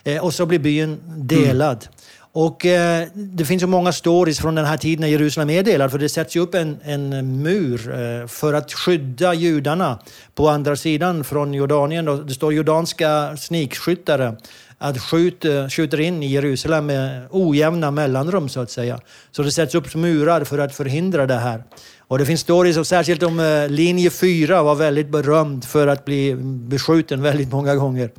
Eh, 0.07 0.23
och 0.23 0.33
så 0.33 0.45
blir 0.45 0.59
byn 0.59 0.97
delad. 1.17 1.77
Mm. 1.77 1.96
Och 2.39 2.65
eh, 2.65 3.07
det 3.13 3.45
finns 3.45 3.63
ju 3.63 3.67
många 3.67 3.91
stories 3.91 4.39
från 4.39 4.55
den 4.55 4.65
här 4.65 4.77
tiden 4.77 5.01
när 5.01 5.07
Jerusalem 5.07 5.49
är 5.49 5.63
delad, 5.63 5.91
för 5.91 5.99
det 5.99 6.09
sätts 6.09 6.35
ju 6.35 6.39
upp 6.39 6.55
en, 6.55 6.77
en 6.83 7.41
mur 7.41 7.91
eh, 7.91 8.27
för 8.27 8.53
att 8.53 8.73
skydda 8.73 9.33
judarna 9.33 9.99
på 10.35 10.49
andra 10.49 10.75
sidan 10.75 11.23
från 11.23 11.53
Jordanien. 11.53 12.05
Då. 12.05 12.15
Det 12.15 12.33
står 12.33 12.53
jordanska 12.53 13.37
snikskyttare 13.37 14.35
att 14.77 15.01
skjut, 15.01 15.45
eh, 15.45 15.67
skjuter 15.67 15.99
in 15.99 16.23
i 16.23 16.27
Jerusalem 16.27 16.85
med 16.85 17.27
ojämna 17.31 17.91
mellanrum 17.91 18.49
så 18.49 18.59
att 18.59 18.71
säga. 18.71 18.99
Så 19.31 19.43
det 19.43 19.51
sätts 19.51 19.75
upp 19.75 19.95
murar 19.95 20.43
för 20.43 20.59
att 20.59 20.75
förhindra 20.75 21.25
det 21.25 21.39
här. 21.39 21.63
Och 21.99 22.17
det 22.17 22.25
finns 22.25 22.41
stories, 22.41 22.77
och 22.77 22.87
särskilt 22.87 23.23
om 23.23 23.39
eh, 23.39 23.69
linje 23.69 24.09
4 24.09 24.63
var 24.63 24.75
väldigt 24.75 25.09
berömd 25.09 25.65
för 25.65 25.87
att 25.87 26.05
bli 26.05 26.35
beskjuten 26.41 27.21
väldigt 27.21 27.51
många 27.51 27.75
gånger. 27.75 28.09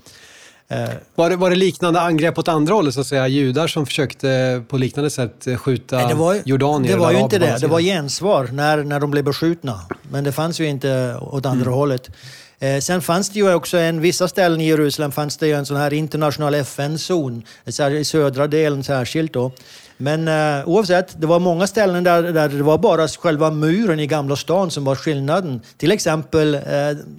Eh, 0.70 0.88
var, 1.14 1.30
det, 1.30 1.36
var 1.36 1.50
det 1.50 1.56
liknande 1.56 2.00
angrepp 2.00 2.38
åt 2.38 2.48
andra 2.48 2.74
hållet, 2.74 2.94
så 2.94 3.00
att 3.00 3.06
säga? 3.06 3.28
Judar 3.28 3.66
som 3.66 3.86
försökte 3.86 4.62
på 4.68 4.78
liknande 4.78 5.10
sätt 5.10 5.46
skjuta 5.56 5.96
Nej, 5.96 6.08
det 6.08 6.14
var, 6.14 6.42
jordanier? 6.44 6.92
Det 6.92 6.98
var 6.98 7.12
ju 7.12 7.18
inte 7.18 7.38
det. 7.38 7.58
Det 7.60 7.66
var 7.66 7.80
gensvar 7.80 8.48
när, 8.52 8.84
när 8.84 9.00
de 9.00 9.10
blev 9.10 9.24
beskjutna. 9.24 9.80
Men 10.10 10.24
det 10.24 10.32
fanns 10.32 10.60
ju 10.60 10.66
inte 10.66 11.18
åt 11.20 11.46
andra 11.46 11.66
mm. 11.66 11.74
hållet. 11.74 12.10
Eh, 12.58 12.78
sen 12.78 13.02
fanns 13.02 13.30
det 13.30 13.38
ju 13.38 13.54
också 13.54 13.78
en, 13.78 14.00
vissa 14.00 14.28
ställen 14.28 14.60
i 14.60 14.68
Jerusalem 14.68 15.12
fanns 15.12 15.36
det 15.36 15.46
ju 15.46 15.54
en 15.54 15.66
sån 15.66 15.76
här 15.76 15.92
internationell 15.92 16.54
FN-zon, 16.54 17.42
i 18.00 18.04
södra 18.04 18.46
delen 18.46 18.84
särskilt 18.84 19.32
då. 19.32 19.52
Men 20.00 20.28
eh, 20.28 20.68
oavsett, 20.68 21.20
det 21.20 21.26
var 21.26 21.40
många 21.40 21.66
ställen 21.66 22.04
där, 22.04 22.22
där 22.22 22.48
det 22.48 22.62
var 22.62 22.78
bara 22.78 23.08
själva 23.08 23.50
muren 23.50 24.00
i 24.00 24.06
Gamla 24.06 24.36
stan 24.36 24.70
som 24.70 24.84
var 24.84 24.94
skillnaden. 24.94 25.60
Till 25.76 25.92
exempel, 25.92 26.54
eh, 26.54 26.60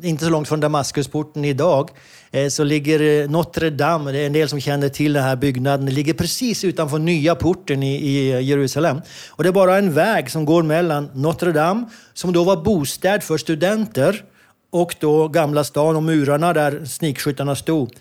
inte 0.02 0.24
så 0.24 0.30
långt 0.30 0.48
från 0.48 0.60
Damaskusporten 0.60 1.46
idag, 1.46 1.90
eh, 2.32 2.48
så 2.48 2.64
ligger 2.64 3.28
Notre 3.28 3.70
Dame, 3.70 4.12
det 4.12 4.20
är 4.20 4.26
en 4.26 4.34
del 4.34 4.50
som 4.50 4.60
känner 4.60 4.90
till 4.90 5.14
den 5.14 5.24
här 5.24 5.36
byggnaden, 5.36 5.86
det 5.86 5.92
ligger 5.92 6.14
precis 6.14 6.64
utanför 6.64 7.00
nya 7.00 7.36
porten 7.36 7.84
i, 7.84 7.96
i 7.96 8.42
Jerusalem. 8.42 9.02
Och 9.30 9.44
det 9.44 9.50
är 9.50 9.54
bara 9.54 9.78
en 9.78 9.94
väg 9.94 10.32
som 10.32 10.46
går 10.46 10.64
mellan 10.64 11.10
Notre 11.14 11.52
Dame, 11.52 11.86
som 12.14 12.34
då 12.34 12.44
var 12.44 12.58
bostad 12.58 13.24
för 13.24 13.38
studenter, 13.38 14.24
och 14.72 14.96
då 15.00 15.28
Gamla 15.28 15.64
stan 15.64 15.96
och 15.96 16.04
murarna 16.04 16.54
där 16.54 16.86
snikskyttarna 16.86 17.56
stod. 17.56 17.92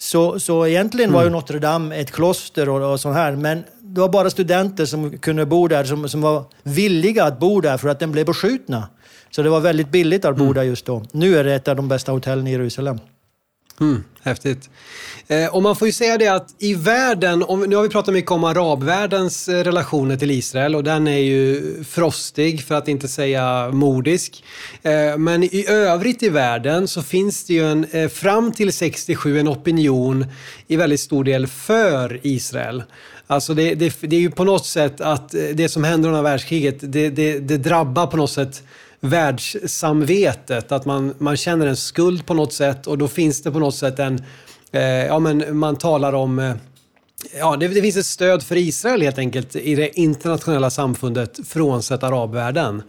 Så, 0.00 0.40
så 0.40 0.66
egentligen 0.66 1.12
var 1.12 1.20
ju 1.20 1.26
mm. 1.26 1.32
Notre 1.32 1.58
Dame 1.58 1.96
ett 1.96 2.10
kloster 2.10 2.68
och, 2.68 2.92
och 2.92 3.00
sånt 3.00 3.16
här, 3.16 3.32
men 3.36 3.64
det 3.94 4.00
var 4.00 4.08
bara 4.08 4.30
studenter 4.30 4.86
som 4.86 5.18
kunde 5.18 5.46
bo 5.46 5.68
där, 5.68 5.84
som, 5.84 6.08
som 6.08 6.20
var 6.20 6.44
villiga 6.62 7.24
att 7.24 7.40
bo 7.40 7.60
där 7.60 7.78
för 7.78 7.88
att 7.88 8.00
den 8.00 8.12
blev 8.12 8.26
beskjutna. 8.26 8.88
Så 9.30 9.42
det 9.42 9.50
var 9.50 9.60
väldigt 9.60 9.90
billigt 9.90 10.24
att 10.24 10.36
bo 10.36 10.44
mm. 10.44 10.54
där 10.54 10.62
just 10.62 10.86
då. 10.86 11.02
Nu 11.12 11.36
är 11.38 11.44
det 11.44 11.54
ett 11.54 11.68
av 11.68 11.76
de 11.76 11.88
bästa 11.88 12.12
hotellen 12.12 12.46
i 12.46 12.50
Jerusalem. 12.50 12.98
Mm, 13.80 14.04
häftigt. 14.22 14.70
Eh, 15.26 15.54
och 15.54 15.62
man 15.62 15.76
får 15.76 15.88
ju 15.88 15.92
säga 15.92 16.18
det 16.18 16.28
att 16.28 16.54
i 16.58 16.74
världen, 16.74 17.42
om, 17.42 17.60
nu 17.60 17.76
har 17.76 17.82
vi 17.82 17.88
pratat 17.88 18.14
mycket 18.14 18.30
om 18.30 18.44
arabvärldens 18.44 19.48
eh, 19.48 19.64
relationer 19.64 20.16
till 20.16 20.30
Israel 20.30 20.74
och 20.74 20.84
den 20.84 21.08
är 21.08 21.18
ju 21.18 21.84
frostig 21.84 22.64
för 22.64 22.74
att 22.74 22.88
inte 22.88 23.08
säga 23.08 23.70
mordisk. 23.70 24.44
Eh, 24.82 25.16
men 25.18 25.42
i 25.42 25.64
övrigt 25.68 26.22
i 26.22 26.28
världen 26.28 26.88
så 26.88 27.02
finns 27.02 27.44
det 27.44 27.54
ju 27.54 27.70
en, 27.70 27.84
eh, 27.84 28.08
fram 28.08 28.52
till 28.52 28.72
67 28.72 29.38
en 29.38 29.48
opinion 29.48 30.26
i 30.66 30.76
väldigt 30.76 31.00
stor 31.00 31.24
del 31.24 31.46
för 31.46 32.20
Israel. 32.22 32.82
Alltså 33.30 33.54
det, 33.54 33.74
det, 33.74 33.96
det 34.00 34.16
är 34.16 34.20
ju 34.20 34.30
på 34.30 34.44
något 34.44 34.66
sätt 34.66 35.00
att 35.00 35.34
eh, 35.34 35.40
det 35.54 35.68
som 35.68 35.84
händer 35.84 36.08
under 36.08 36.22
världskriget, 36.22 36.76
det, 36.80 37.10
det, 37.10 37.38
det 37.38 37.56
drabbar 37.56 38.06
på 38.06 38.16
något 38.16 38.30
sätt 38.30 38.62
världssamvetet. 39.00 40.72
Att 40.72 40.84
man, 40.84 41.14
man 41.18 41.36
känner 41.36 41.66
en 41.66 41.76
skuld 41.76 42.26
på 42.26 42.34
något 42.34 42.52
sätt 42.52 42.86
och 42.86 42.98
då 42.98 43.08
finns 43.08 43.42
det 43.42 43.50
på 43.50 43.58
något 43.58 43.74
sätt 43.74 43.98
en... 43.98 44.24
Eh, 44.72 44.82
ja, 44.82 45.18
men 45.18 45.58
man 45.58 45.76
talar 45.76 46.12
om... 46.12 46.38
Eh, 46.38 46.54
ja, 47.38 47.56
det, 47.56 47.68
det, 47.68 47.82
finns 47.82 47.96
ett 47.96 48.06
stöd 48.06 48.42
för 48.42 48.56
Israel 48.56 49.02
helt 49.02 49.18
enkelt 49.18 49.56
i 49.56 49.74
det 49.74 49.98
internationella 49.98 50.70
samfundet 50.70 51.38
frånsett 51.48 52.02
arabvärlden. 52.02 52.82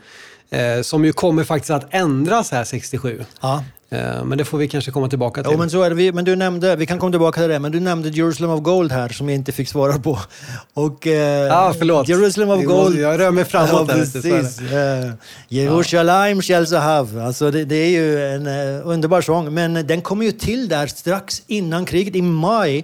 Eh, 0.50 0.82
som 0.82 1.06
ju 1.06 1.14
kommer 1.14 1.44
faktiskt 1.44 1.72
att 1.72 1.94
ändras 1.94 2.52
här 2.52 2.64
67. 2.64 3.26
Ja. 3.42 3.64
Eh, 3.92 4.24
men 4.24 4.38
det 4.38 4.46
får 4.46 4.58
vi 4.58 4.68
kanske 4.68 4.92
komma 4.92 5.10
tillbaka 5.10 5.44
till. 5.44 5.52
Jo, 5.52 5.58
men 5.58 5.70
så 5.70 5.82
är 5.82 5.90
det. 5.90 6.12
Men 6.12 6.26
du 6.26 6.36
nämnde, 6.36 6.76
vi 6.76 6.86
kan 6.86 7.00
komma 7.00 7.12
tillbaka 7.12 7.42
till 7.42 7.50
det, 7.50 7.60
men 7.60 7.72
du 7.72 7.80
nämnde 7.80 8.10
Jerusalem 8.10 8.52
of 8.52 8.62
Gold 8.62 8.92
här 8.92 9.10
som 9.10 9.30
jag 9.30 9.36
inte 9.36 9.52
fick 9.52 9.68
svara 9.68 10.00
på. 10.00 10.20
Och, 10.74 11.08
eh, 11.08 11.58
ah, 11.58 11.74
förlåt. 11.78 12.08
Jerusalem 12.08 12.50
of 12.50 12.64
Gold. 12.64 13.00
Jag 13.00 13.20
rör 13.20 13.32
mig 13.32 13.46
framåt 13.46 13.72
ja, 13.88 13.94
precis. 13.94 14.62
Eh, 14.62 15.12
Jerusalem 15.48 16.42
shall 16.42 16.66
have. 16.66 17.24
Alltså 17.24 17.52
det, 17.52 17.66
det, 17.66 17.76
är 17.76 17.90
ju 17.90 18.28
en 18.28 18.48
uh, 18.48 18.88
underbar 18.88 19.22
sång, 19.22 19.54
men 19.54 19.88
den 19.88 20.02
kom 20.02 20.24
ju 20.24 20.32
till 20.32 20.70
där 20.70 20.88
strax 20.88 21.42
innan 21.48 21.86
kriget, 21.86 22.16
i 22.16 22.22
maj 22.22 22.84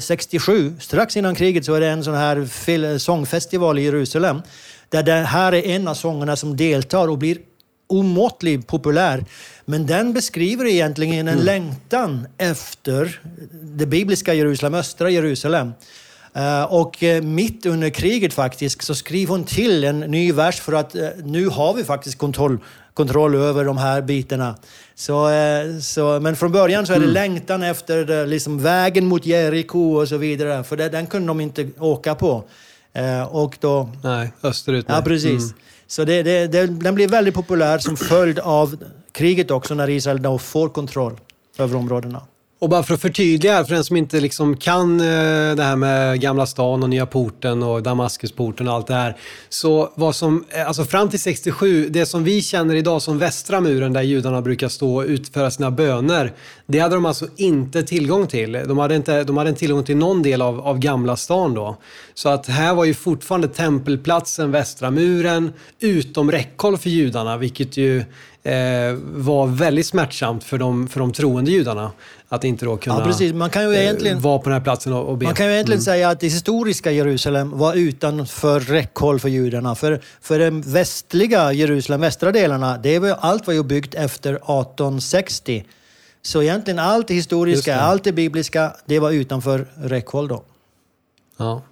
67. 0.00 0.72
Strax 0.80 1.16
innan 1.16 1.34
kriget 1.34 1.64
så 1.64 1.74
är 1.74 1.80
det 1.80 1.88
en 1.88 2.04
sån 2.04 2.14
här 2.14 2.98
sångfestival 2.98 3.78
i 3.78 3.82
Jerusalem 3.82 4.42
där 4.88 5.02
det 5.02 5.12
här 5.12 5.54
är 5.54 5.66
en 5.66 5.88
av 5.88 5.94
sångerna 5.94 6.36
som 6.36 6.56
deltar 6.56 7.08
och 7.08 7.18
blir 7.18 7.38
omåttligt 7.92 8.66
populär. 8.66 9.24
Men 9.64 9.86
den 9.86 10.12
beskriver 10.12 10.66
egentligen 10.66 11.28
en 11.28 11.34
mm. 11.34 11.44
längtan 11.44 12.26
efter 12.38 13.20
det 13.52 13.86
bibliska 13.86 14.34
Jerusalem, 14.34 14.74
östra 14.74 15.10
Jerusalem. 15.10 15.72
Uh, 16.36 16.62
och 16.62 17.02
uh, 17.02 17.22
mitt 17.22 17.66
under 17.66 17.90
kriget 17.90 18.32
faktiskt 18.32 18.82
så 18.82 18.94
skriver 18.94 19.32
hon 19.32 19.44
till 19.44 19.84
en 19.84 20.00
ny 20.00 20.32
vers 20.32 20.60
för 20.60 20.72
att 20.72 20.94
uh, 20.94 21.08
nu 21.24 21.48
har 21.48 21.74
vi 21.74 21.84
faktiskt 21.84 22.18
kontroll, 22.18 22.58
kontroll 22.94 23.34
över 23.34 23.64
de 23.64 23.78
här 23.78 24.02
bitarna. 24.02 24.56
Så, 24.94 25.30
så, 25.82 26.20
men 26.20 26.36
från 26.36 26.52
början 26.52 26.86
så 26.86 26.92
är 26.92 26.96
det 26.96 27.04
mm. 27.04 27.14
längtan 27.14 27.62
efter 27.62 28.26
liksom, 28.26 28.62
vägen 28.62 29.06
mot 29.06 29.26
Jeriko 29.26 30.00
och 30.00 30.08
så 30.08 30.16
vidare. 30.16 30.64
För 30.64 30.76
det, 30.76 30.88
den 30.88 31.06
kunde 31.06 31.28
de 31.28 31.40
inte 31.40 31.68
åka 31.78 32.14
på. 32.14 32.44
och 33.30 33.56
då... 33.60 33.90
Nej, 34.02 34.32
österut. 34.42 34.86
Ja, 34.88 35.02
precis. 35.04 35.42
Mm. 35.42 35.54
Så 35.86 36.04
det, 36.04 36.22
det, 36.22 36.66
den 36.66 36.94
blir 36.94 37.08
väldigt 37.08 37.34
populär 37.34 37.78
som 37.78 37.96
följd 37.96 38.38
av 38.38 38.76
kriget 39.12 39.50
också, 39.50 39.74
när 39.74 39.90
Israel 39.90 40.22
då 40.22 40.38
får 40.38 40.68
kontroll 40.68 41.20
över 41.58 41.76
områdena. 41.76 42.22
Och 42.62 42.68
bara 42.68 42.82
för 42.82 42.94
att 42.94 43.00
förtydliga, 43.00 43.64
för 43.64 43.74
den 43.74 43.84
som 43.84 43.96
inte 43.96 44.20
liksom 44.20 44.56
kan 44.56 45.00
eh, 45.00 45.06
det 45.56 45.62
här 45.62 45.76
med 45.76 46.20
Gamla 46.20 46.46
stan 46.46 46.82
och 46.82 46.90
Nya 46.90 47.06
porten 47.06 47.62
och 47.62 47.82
Damaskusporten 47.82 48.68
och 48.68 48.74
allt 48.74 48.86
det 48.86 48.94
här. 48.94 49.16
Så 49.48 49.92
vad 49.94 50.16
som, 50.16 50.44
eh, 50.48 50.66
alltså 50.66 50.84
fram 50.84 51.08
till 51.08 51.20
67, 51.20 51.88
det 51.88 52.06
som 52.06 52.24
vi 52.24 52.42
känner 52.42 52.74
idag 52.74 53.02
som 53.02 53.18
västra 53.18 53.60
muren 53.60 53.92
där 53.92 54.02
judarna 54.02 54.42
brukar 54.42 54.68
stå 54.68 54.96
och 54.96 55.04
utföra 55.06 55.50
sina 55.50 55.70
böner, 55.70 56.32
det 56.72 56.78
hade 56.78 56.94
de 56.94 57.06
alltså 57.06 57.28
inte 57.36 57.82
tillgång 57.82 58.26
till. 58.26 58.52
De 58.52 58.78
hade 58.78 58.96
inte, 58.96 59.24
de 59.24 59.36
hade 59.36 59.50
inte 59.50 59.60
tillgång 59.60 59.84
till 59.84 59.96
någon 59.96 60.22
del 60.22 60.42
av, 60.42 60.60
av 60.60 60.78
Gamla 60.78 61.16
stan 61.16 61.54
då. 61.54 61.76
Så 62.14 62.28
att 62.28 62.46
här 62.46 62.74
var 62.74 62.84
ju 62.84 62.94
fortfarande 62.94 63.48
tempelplatsen, 63.48 64.50
västra 64.50 64.90
muren, 64.90 65.52
utom 65.80 66.30
räckhåll 66.30 66.78
för 66.78 66.90
judarna, 66.90 67.36
vilket 67.36 67.76
ju 67.76 67.98
eh, 68.42 68.92
var 69.14 69.46
väldigt 69.46 69.86
smärtsamt 69.86 70.44
för 70.44 70.58
de, 70.58 70.88
för 70.88 71.00
de 71.00 71.12
troende 71.12 71.50
judarna. 71.50 71.92
Att 72.28 72.44
inte 72.44 72.64
då 72.64 72.76
kunna 72.76 72.98
ja, 72.98 73.04
precis. 73.04 73.32
Man 73.32 73.50
kan 73.50 73.62
ju 73.62 73.74
eh, 73.74 73.82
egentligen, 73.82 74.20
vara 74.20 74.38
på 74.38 74.44
den 74.44 74.52
här 74.52 74.64
platsen 74.64 74.92
och, 74.92 75.08
och 75.08 75.18
be. 75.18 75.24
Man 75.24 75.34
kan 75.34 75.46
ju 75.46 75.52
egentligen 75.52 75.78
mm. 75.78 75.84
säga 75.84 76.08
att 76.08 76.20
det 76.20 76.26
historiska 76.26 76.92
Jerusalem 76.92 77.58
var 77.58 77.74
utanför 77.74 78.60
räckhåll 78.60 79.20
för 79.20 79.28
judarna. 79.28 79.74
För, 79.74 80.00
för 80.20 80.38
den 80.38 80.60
västliga 80.60 81.52
Jerusalem, 81.52 82.00
västra 82.00 82.32
delarna, 82.32 82.78
det 82.78 82.98
var, 82.98 83.16
allt 83.20 83.46
var 83.46 83.54
ju 83.54 83.62
byggt 83.62 83.94
efter 83.94 84.30
1860. 84.34 85.64
Så 86.22 86.42
egentligen 86.42 86.78
allt 86.78 87.08
det 87.08 87.14
historiska, 87.14 87.74
det. 87.74 87.80
allt 87.80 88.04
det 88.04 88.12
bibliska, 88.12 88.76
det 88.86 88.98
var 88.98 89.10
utanför 89.10 89.66
räckhåll 89.74 90.28
då. 90.28 90.42
Ja. 91.36 91.62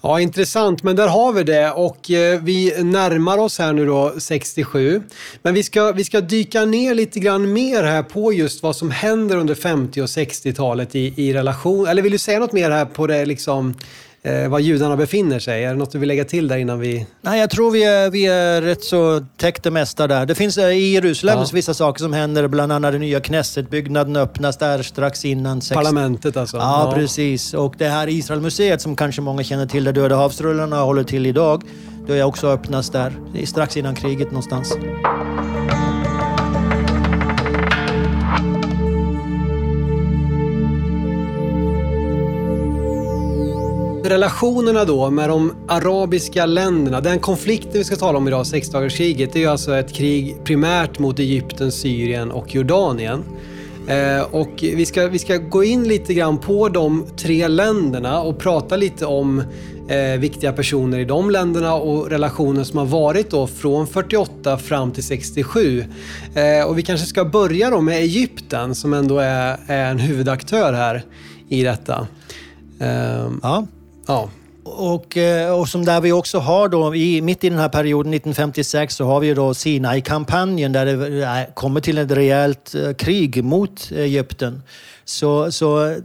Ja, 0.00 0.20
intressant. 0.20 0.82
Men 0.82 0.96
där 0.96 1.08
har 1.08 1.32
vi 1.32 1.42
det 1.42 1.70
och 1.70 2.10
eh, 2.10 2.40
vi 2.42 2.82
närmar 2.84 3.38
oss 3.38 3.58
här 3.58 3.72
nu 3.72 3.86
då 3.86 4.14
67. 4.18 5.02
Men 5.42 5.54
vi 5.54 5.62
ska, 5.62 5.92
vi 5.92 6.04
ska 6.04 6.20
dyka 6.20 6.64
ner 6.64 6.94
lite 6.94 7.20
grann 7.20 7.52
mer 7.52 7.82
här 7.82 8.02
på 8.02 8.32
just 8.32 8.62
vad 8.62 8.76
som 8.76 8.90
händer 8.90 9.36
under 9.36 9.54
50 9.54 10.02
och 10.02 10.06
60-talet 10.06 10.94
i, 10.94 11.14
i 11.16 11.32
relation. 11.32 11.86
Eller 11.86 12.02
vill 12.02 12.12
du 12.12 12.18
säga 12.18 12.38
något 12.38 12.52
mer 12.52 12.70
här 12.70 12.84
på 12.84 13.06
det 13.06 13.26
liksom 13.26 13.74
eh, 14.22 14.48
var 14.48 14.58
judarna 14.58 14.96
befinner 14.96 15.38
sig. 15.38 15.64
Är 15.64 15.68
det 15.70 15.76
något 15.76 15.92
du 15.92 15.98
vill 15.98 16.08
lägga 16.08 16.24
till 16.24 16.48
där 16.48 16.56
innan 16.56 16.80
vi... 16.80 17.06
Nej, 17.20 17.40
jag 17.40 17.50
tror 17.50 17.70
vi 17.70 17.84
är, 17.84 18.10
vi 18.10 18.26
är 18.26 18.62
rätt 18.62 18.84
så 18.84 19.24
täckt 19.36 19.62
det 19.62 19.70
mesta 19.70 20.06
där. 20.06 20.26
Det 20.26 20.34
finns 20.34 20.58
eh, 20.58 20.68
i 20.68 20.92
Jerusalem 20.94 21.38
ja. 21.38 21.46
vissa 21.52 21.74
saker 21.74 22.00
som 22.00 22.12
händer, 22.12 22.48
bland 22.48 22.72
annat 22.72 22.92
den 22.92 23.00
nya 23.00 23.20
Knessetbyggnaden 23.20 24.16
öppnas 24.16 24.56
där 24.56 24.82
strax 24.82 25.24
innan... 25.24 25.60
60... 25.60 25.74
Parlamentet 25.74 26.36
alltså? 26.36 26.56
Ja, 26.56 26.88
ja, 26.88 26.94
precis. 26.94 27.54
Och 27.54 27.74
det 27.78 27.88
här 27.88 28.08
Israelmuseet 28.08 28.82
som 28.82 28.96
kanske 28.96 29.20
många 29.22 29.42
känner 29.42 29.66
till, 29.66 29.84
där 29.84 29.92
Döda 29.92 30.16
havsrullarna 30.16 30.80
håller 30.80 31.04
till 31.04 31.26
idag, 31.26 31.62
det 32.06 32.18
är 32.18 32.22
också 32.22 32.48
öppnas 32.48 32.90
där 32.90 33.12
strax 33.44 33.76
innan 33.76 33.94
kriget 33.94 34.30
någonstans. 34.30 34.74
Relationerna 44.08 44.84
då 44.84 45.10
med 45.10 45.28
de 45.28 45.52
arabiska 45.68 46.46
länderna, 46.46 47.00
den 47.00 47.18
konflikten 47.18 47.72
vi 47.72 47.84
ska 47.84 47.96
tala 47.96 48.18
om 48.18 48.28
idag, 48.28 48.46
sexdagarskriget, 48.46 49.32
det 49.32 49.38
är 49.38 49.40
ju 49.40 49.46
alltså 49.46 49.74
ett 49.74 49.92
krig 49.92 50.36
primärt 50.44 50.98
mot 50.98 51.18
Egypten, 51.18 51.72
Syrien 51.72 52.30
och 52.30 52.54
Jordanien. 52.54 53.24
Eh, 53.88 54.20
och 54.30 54.50
vi 54.60 54.86
ska, 54.86 55.08
vi 55.08 55.18
ska 55.18 55.36
gå 55.36 55.64
in 55.64 55.88
lite 55.88 56.14
grann 56.14 56.38
på 56.38 56.68
de 56.68 57.06
tre 57.16 57.48
länderna 57.48 58.20
och 58.20 58.38
prata 58.38 58.76
lite 58.76 59.06
om 59.06 59.42
eh, 59.88 60.20
viktiga 60.20 60.52
personer 60.52 60.98
i 60.98 61.04
de 61.04 61.30
länderna 61.30 61.74
och 61.74 62.10
relationen 62.10 62.64
som 62.64 62.78
har 62.78 62.86
varit 62.86 63.30
då 63.30 63.46
från 63.46 63.86
48 63.86 64.58
fram 64.58 64.90
till 64.92 65.04
67. 65.04 65.84
Eh, 66.34 66.68
och 66.68 66.78
vi 66.78 66.82
kanske 66.82 67.06
ska 67.06 67.24
börja 67.24 67.70
då 67.70 67.80
med 67.80 67.98
Egypten 67.98 68.74
som 68.74 68.94
ändå 68.94 69.18
är, 69.18 69.58
är 69.66 69.90
en 69.90 69.98
huvudaktör 69.98 70.72
här 70.72 71.04
i 71.48 71.62
detta. 71.62 72.06
Eh, 72.80 73.30
ja. 73.42 73.66
Ja. 74.08 74.28
Och, 74.64 75.16
eh, 75.16 75.60
och 75.60 75.68
som 75.68 75.84
där 75.84 76.00
vi 76.00 76.12
också 76.12 76.38
har 76.38 76.68
då, 76.68 76.94
i, 76.94 77.22
mitt 77.22 77.44
i 77.44 77.48
den 77.48 77.58
här 77.58 77.68
perioden 77.68 78.14
1956 78.14 78.94
så 78.94 79.04
har 79.04 79.20
vi 79.20 79.34
då 79.34 79.54
Sinai-kampanjen 79.54 80.72
där 80.72 80.86
det 80.86 81.22
eh, 81.22 81.54
kommer 81.54 81.80
till 81.80 81.98
ett 81.98 82.10
rejält 82.10 82.74
eh, 82.74 82.92
krig 82.92 83.44
mot 83.44 83.90
Egypten. 83.92 84.62
Så, 85.08 85.52
så 85.52 85.96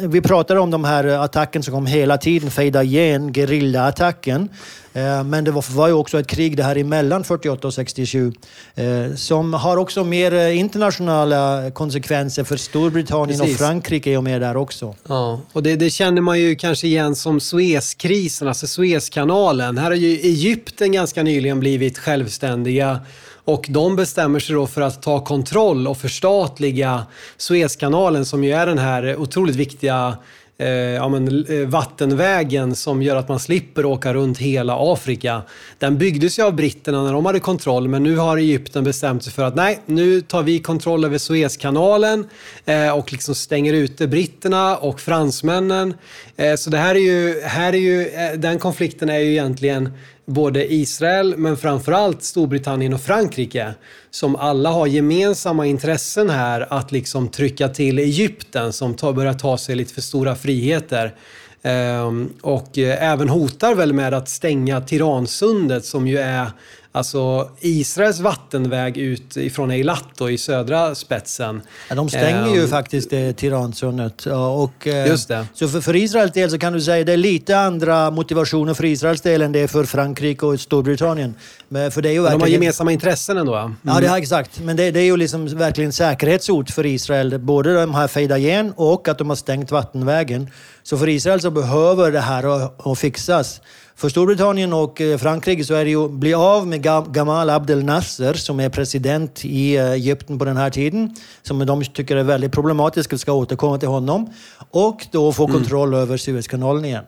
vi 0.00 0.20
pratar 0.20 0.56
om 0.56 0.70
de 0.70 0.84
här 0.84 1.04
attacken 1.04 1.62
som 1.62 1.74
kom 1.74 1.86
hela 1.86 2.18
tiden, 2.18 2.50
Feidayen, 2.50 3.34
gerillaattacken. 3.34 4.48
Eh, 4.92 5.24
men 5.24 5.44
det 5.44 5.50
var 5.50 5.88
ju 5.88 5.94
också 5.94 6.20
ett 6.20 6.26
krig 6.26 6.56
det 6.56 6.62
här 6.62 6.76
emellan 6.76 7.24
48 7.24 7.66
och 7.66 7.74
67 7.74 8.32
eh, 8.74 9.14
som 9.14 9.54
har 9.54 9.76
också 9.76 10.04
mer 10.04 10.34
eh, 10.34 10.58
internationella 10.58 11.70
konsekvenser 11.70 12.44
för 12.44 12.56
Storbritannien 12.56 13.40
Precis. 13.40 13.54
och 13.54 13.66
Frankrike 13.66 14.10
är 14.10 14.20
med 14.20 14.40
där 14.40 14.56
också. 14.56 14.94
Ja, 15.08 15.40
och 15.52 15.62
det, 15.62 15.76
det, 15.76 15.90
känner 15.90 16.20
man 16.20 16.40
ju 16.40 16.54
kanske 16.54 16.86
igen 16.86 17.16
som 17.16 17.40
Suezkrisen, 17.40 18.48
alltså 18.48 18.66
Suezkanalen. 18.66 19.78
Här 19.78 19.90
har 19.90 19.96
ju 19.96 20.12
Egypten 20.12 20.92
ganska 20.92 21.22
nyligen 21.22 21.60
blivit 21.60 21.98
självständiga 21.98 23.00
och 23.44 23.66
de 23.68 23.96
bestämmer 23.96 24.40
sig 24.40 24.54
då 24.54 24.66
för 24.66 24.80
att 24.80 25.02
ta 25.02 25.24
kontroll 25.24 25.88
och 25.88 25.96
förstatliga 25.96 27.06
Suezkanalen 27.36 28.24
som 28.24 28.44
ju 28.44 28.52
är 28.52 28.66
den 28.66 28.78
här 28.78 29.16
otroligt 29.16 29.56
viktiga 29.56 30.18
eh, 30.58 30.68
ja, 30.68 31.08
men, 31.08 31.46
eh, 31.46 31.68
vattenvägen 31.68 32.74
som 32.74 33.02
gör 33.02 33.16
att 33.16 33.28
man 33.28 33.40
slipper 33.40 33.84
åka 33.84 34.14
runt 34.14 34.38
hela 34.38 34.92
Afrika. 34.92 35.42
Den 35.78 35.98
byggdes 35.98 36.38
ju 36.38 36.42
av 36.42 36.54
britterna 36.54 37.04
när 37.04 37.12
de 37.12 37.26
hade 37.26 37.40
kontroll 37.40 37.88
men 37.88 38.02
nu 38.02 38.16
har 38.16 38.36
Egypten 38.36 38.84
bestämt 38.84 39.24
sig 39.24 39.32
för 39.32 39.42
att 39.42 39.54
nej, 39.54 39.80
nu 39.86 40.20
tar 40.20 40.42
vi 40.42 40.58
kontroll 40.58 41.04
över 41.04 41.18
Suezkanalen 41.18 42.26
eh, 42.64 42.98
och 42.98 43.12
liksom 43.12 43.34
stänger 43.34 43.72
ute 43.72 44.06
britterna 44.06 44.76
och 44.76 45.00
fransmännen. 45.00 45.94
Eh, 46.36 46.54
så 46.54 46.70
det 46.70 46.78
här 46.78 46.94
är 46.94 47.00
ju, 47.00 47.40
här 47.40 47.72
är 47.72 47.78
ju, 47.78 48.08
eh, 48.08 48.32
den 48.32 48.58
konflikten 48.58 49.08
är 49.08 49.18
ju 49.18 49.30
egentligen 49.30 49.92
både 50.26 50.72
Israel 50.74 51.34
men 51.36 51.56
framförallt 51.56 52.22
Storbritannien 52.22 52.94
och 52.94 53.00
Frankrike 53.00 53.74
som 54.10 54.36
alla 54.36 54.70
har 54.70 54.86
gemensamma 54.86 55.66
intressen 55.66 56.30
här 56.30 56.66
att 56.70 56.92
liksom 56.92 57.28
trycka 57.28 57.68
till 57.68 57.98
Egypten 57.98 58.72
som 58.72 58.94
tar, 58.94 59.12
börjar 59.12 59.32
ta 59.32 59.58
sig 59.58 59.76
lite 59.76 59.94
för 59.94 60.00
stora 60.00 60.34
friheter. 60.34 61.14
Ehm, 61.62 62.32
och 62.40 62.78
eh, 62.78 63.12
även 63.12 63.28
hotar 63.28 63.74
väl 63.74 63.92
med 63.92 64.14
att 64.14 64.28
stänga 64.28 64.80
Tiransundet 64.80 65.84
som 65.84 66.08
ju 66.08 66.18
är 66.18 66.50
Alltså 66.96 67.50
Israels 67.60 68.20
vattenväg 68.20 68.96
ut 68.96 69.36
ifrån 69.36 69.70
Eilat 69.70 70.20
i 70.30 70.38
södra 70.38 70.94
spetsen. 70.94 71.62
Ja, 71.88 71.94
de 71.94 72.08
stänger 72.08 72.48
um, 72.48 72.54
ju 72.54 72.62
ehm, 72.62 72.68
faktiskt 72.68 73.10
det 73.10 73.32
Tiransundet. 73.32 74.26
Och, 74.26 74.86
eh, 74.86 75.06
just 75.06 75.28
det. 75.28 75.46
Så 75.54 75.68
för, 75.68 75.80
för 75.80 75.96
Israels 75.96 76.32
del 76.32 76.50
så 76.50 76.58
kan 76.58 76.72
du 76.72 76.80
säga 76.80 77.00
att 77.00 77.06
det 77.06 77.12
är 77.12 77.16
lite 77.16 77.58
andra 77.58 78.10
motivationer 78.10 78.74
för 78.74 78.84
Israels 78.84 79.20
del 79.20 79.42
än 79.42 79.52
det 79.52 79.60
är 79.60 79.66
för 79.66 79.84
Frankrike 79.84 80.46
och 80.46 80.60
Storbritannien. 80.60 81.34
Men, 81.68 81.90
för 81.90 82.02
det 82.02 82.08
är 82.08 82.12
ju 82.12 82.22
verkligen... 82.22 82.38
De 82.38 82.44
har 82.44 82.48
gemensamma 82.48 82.92
intressen 82.92 83.38
ändå. 83.38 83.54
Mm. 83.54 83.76
Ja, 83.82 84.00
det 84.00 84.06
är, 84.06 84.16
exakt. 84.16 84.60
Men 84.60 84.76
det, 84.76 84.90
det, 84.90 85.00
är 85.00 85.04
ju 85.04 85.16
liksom 85.16 85.46
verkligen 85.46 85.92
säkerhetshot 85.92 86.70
för 86.70 86.86
Israel. 86.86 87.38
Både 87.38 87.74
de 87.74 87.94
här 87.94 88.08
Feidayen 88.08 88.72
och 88.76 89.08
att 89.08 89.18
de 89.18 89.28
har 89.28 89.36
stängt 89.36 89.70
vattenvägen. 89.70 90.50
Så 90.82 90.98
för 90.98 91.08
Israel 91.08 91.40
så 91.40 91.50
behöver 91.50 92.12
det 92.12 92.20
här 92.20 92.44
att 92.92 92.98
fixas. 92.98 93.60
För 93.96 94.08
Storbritannien 94.08 94.72
och 94.72 95.00
eh, 95.00 95.18
Frankrike 95.18 95.64
så 95.64 95.74
är 95.74 95.84
det 95.84 95.90
ju 95.90 96.04
att 96.04 96.10
bli 96.10 96.34
av 96.34 96.66
med 96.66 96.82
Gamal 97.14 97.50
Abdel 97.50 97.84
Nasser 97.84 98.34
som 98.34 98.60
är 98.60 98.68
president 98.68 99.44
i 99.44 99.76
eh, 99.76 99.90
Egypten 99.90 100.38
på 100.38 100.44
den 100.44 100.56
här 100.56 100.70
tiden. 100.70 101.14
Som 101.42 101.66
de 101.66 101.84
tycker 101.84 102.16
är 102.16 102.22
väldigt 102.22 102.52
problematiskt 102.52 103.12
och 103.12 103.20
ska 103.20 103.32
återkomma 103.32 103.78
till 103.78 103.88
honom. 103.88 104.32
Och 104.70 105.06
då 105.10 105.32
få 105.32 105.44
mm. 105.44 105.56
kontroll 105.56 105.88
mm. 105.88 106.00
över 106.00 106.16
Suezkanalen 106.16 106.84
igen. 106.84 107.04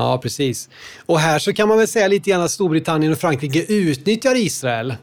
Ja, 0.00 0.18
precis. 0.18 0.68
Och 1.06 1.18
här 1.18 1.38
så 1.38 1.52
kan 1.52 1.68
man 1.68 1.78
väl 1.78 1.88
säga 1.88 2.08
lite 2.08 2.30
grann 2.30 2.42
att 2.42 2.50
Storbritannien 2.50 3.12
och 3.12 3.18
Frankrike 3.18 3.72
utnyttjar 3.72 4.36
Israel 4.36 4.94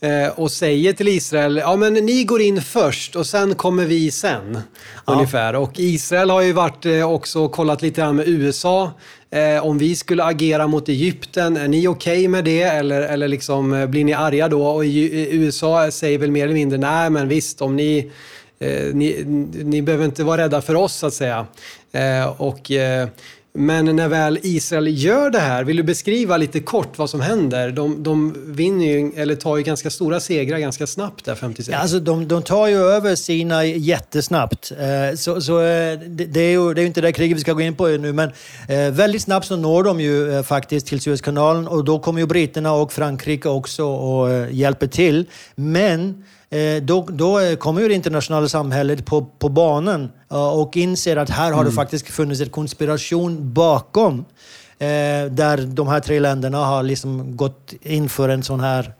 eh, 0.00 0.28
och 0.28 0.50
säger 0.50 0.92
till 0.92 1.08
Israel, 1.08 1.56
ja 1.56 1.76
men 1.76 1.94
ni 1.94 2.24
går 2.24 2.40
in 2.40 2.62
först 2.62 3.16
och 3.16 3.26
sen 3.26 3.54
kommer 3.54 3.84
vi 3.84 4.10
sen. 4.10 4.58
Ja. 5.06 5.12
Ungefär. 5.12 5.54
Och 5.54 5.72
Israel 5.76 6.30
har 6.30 6.40
ju 6.40 6.52
varit 6.52 6.86
eh, 6.86 7.12
också 7.12 7.48
kollat 7.48 7.82
lite 7.82 8.00
grann 8.00 8.16
med 8.16 8.28
USA. 8.28 8.90
Eh, 9.30 9.66
om 9.66 9.78
vi 9.78 9.96
skulle 9.96 10.24
agera 10.24 10.66
mot 10.66 10.88
Egypten, 10.88 11.56
är 11.56 11.68
ni 11.68 11.88
okej 11.88 12.18
okay 12.18 12.28
med 12.28 12.44
det 12.44 12.62
eller, 12.62 13.02
eller 13.02 13.28
liksom, 13.28 13.86
blir 13.90 14.04
ni 14.04 14.12
arga 14.12 14.48
då? 14.48 14.66
Och 14.66 14.82
USA 14.84 15.90
säger 15.90 16.18
väl 16.18 16.30
mer 16.30 16.44
eller 16.44 16.54
mindre, 16.54 16.78
nej 16.78 17.10
men 17.10 17.28
visst 17.28 17.62
om 17.62 17.76
ni 17.76 18.12
ni, 18.92 19.24
ni 19.64 19.82
behöver 19.82 20.04
inte 20.04 20.24
vara 20.24 20.42
rädda 20.42 20.62
för 20.62 20.74
oss 20.74 20.94
så 20.94 21.06
att 21.06 21.14
säga. 21.14 21.46
Och 22.38 22.70
men 23.58 23.96
när 23.96 24.08
väl 24.08 24.38
Israel 24.42 25.04
gör 25.04 25.30
det 25.30 25.38
här, 25.38 25.64
vill 25.64 25.76
du 25.76 25.82
beskriva 25.82 26.36
lite 26.36 26.60
kort 26.60 26.98
vad 26.98 27.10
som 27.10 27.20
händer? 27.20 27.70
De, 27.70 28.02
de 28.02 28.34
vinner 28.46 28.86
ju, 28.86 29.12
eller 29.16 29.36
tar 29.36 29.56
ju 29.56 29.62
ganska 29.62 29.90
stora 29.90 30.20
segrar 30.20 30.58
ganska 30.58 30.86
snabbt 30.86 31.24
där 31.24 31.34
56. 31.34 31.68
Ja, 31.72 31.78
alltså 31.78 32.00
de, 32.00 32.28
de 32.28 32.42
tar 32.42 32.66
ju 32.66 32.76
över 32.76 33.14
Sina 33.14 33.64
jättesnabbt. 33.64 34.72
Eh, 34.72 35.16
så, 35.16 35.40
så 35.40 35.60
eh, 35.60 35.98
det, 35.98 36.40
är 36.40 36.50
ju 36.50 36.74
det 36.74 36.82
är 36.82 36.86
inte 36.86 37.00
det 37.00 37.12
kriget 37.12 37.36
vi 37.36 37.40
ska 37.40 37.52
gå 37.52 37.60
in 37.60 37.74
på 37.74 37.86
nu, 37.86 38.12
men 38.12 38.30
eh, 38.68 38.90
väldigt 38.90 39.22
snabbt 39.22 39.46
så 39.46 39.56
når 39.56 39.82
de 39.82 40.00
ju 40.00 40.42
faktiskt 40.42 40.86
till 40.86 41.00
Suezkanalen 41.00 41.68
och 41.68 41.84
då 41.84 41.98
kommer 41.98 42.20
ju 42.20 42.26
britterna 42.26 42.72
och 42.72 42.92
Frankrike 42.92 43.48
också 43.48 43.84
och 43.84 44.52
hjälper 44.52 44.86
till. 44.86 45.26
Men 45.54 46.24
då, 46.82 47.06
då 47.10 47.56
kommer 47.56 47.80
ju 47.80 47.88
det 47.88 47.94
internationella 47.94 48.48
samhället 48.48 49.06
på, 49.06 49.26
på 49.38 49.48
banan 49.48 50.10
och 50.28 50.76
inser 50.76 51.16
att 51.16 51.30
här 51.30 51.52
har 51.52 51.60
mm. 51.60 51.64
det 51.64 51.72
faktiskt 51.72 52.08
funnits 52.08 52.40
en 52.40 52.48
konspiration 52.48 53.52
bakom. 53.52 54.24
Eh, 54.78 55.30
där 55.30 55.66
de 55.66 55.88
här 55.88 56.00
tre 56.00 56.20
länderna 56.20 56.58
har 56.58 56.82
liksom 56.82 57.36
gått 57.36 57.72
in 57.82 58.08
för 58.08 58.28
en 58.28 58.42
sån 58.42 58.60
här 58.60 58.92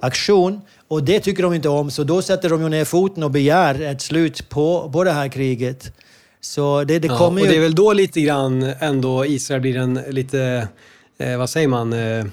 aktion. 0.00 0.60
Och 0.88 1.04
det 1.04 1.20
tycker 1.20 1.42
de 1.42 1.54
inte 1.54 1.68
om, 1.68 1.90
så 1.90 2.04
då 2.04 2.22
sätter 2.22 2.48
de 2.48 2.62
ju 2.62 2.68
ner 2.68 2.84
foten 2.84 3.22
och 3.22 3.30
begär 3.30 3.80
ett 3.80 4.02
slut 4.02 4.48
på, 4.48 4.90
på 4.92 5.04
det 5.04 5.12
här 5.12 5.28
kriget. 5.28 5.92
Så 6.40 6.84
det, 6.84 6.98
det 6.98 7.08
ja, 7.08 7.18
kommer 7.18 7.40
ju... 7.40 7.46
Och 7.46 7.52
det 7.52 7.56
är 7.56 7.62
väl 7.62 7.74
då 7.74 7.92
lite 7.92 8.20
grann 8.20 8.62
ändå 8.80 9.26
Israel 9.26 9.60
blir 9.60 9.76
en 9.76 9.94
lite, 9.94 10.68
eh, 11.18 11.38
vad 11.38 11.50
säger 11.50 11.68
man, 11.68 11.92
eh, 11.92 12.24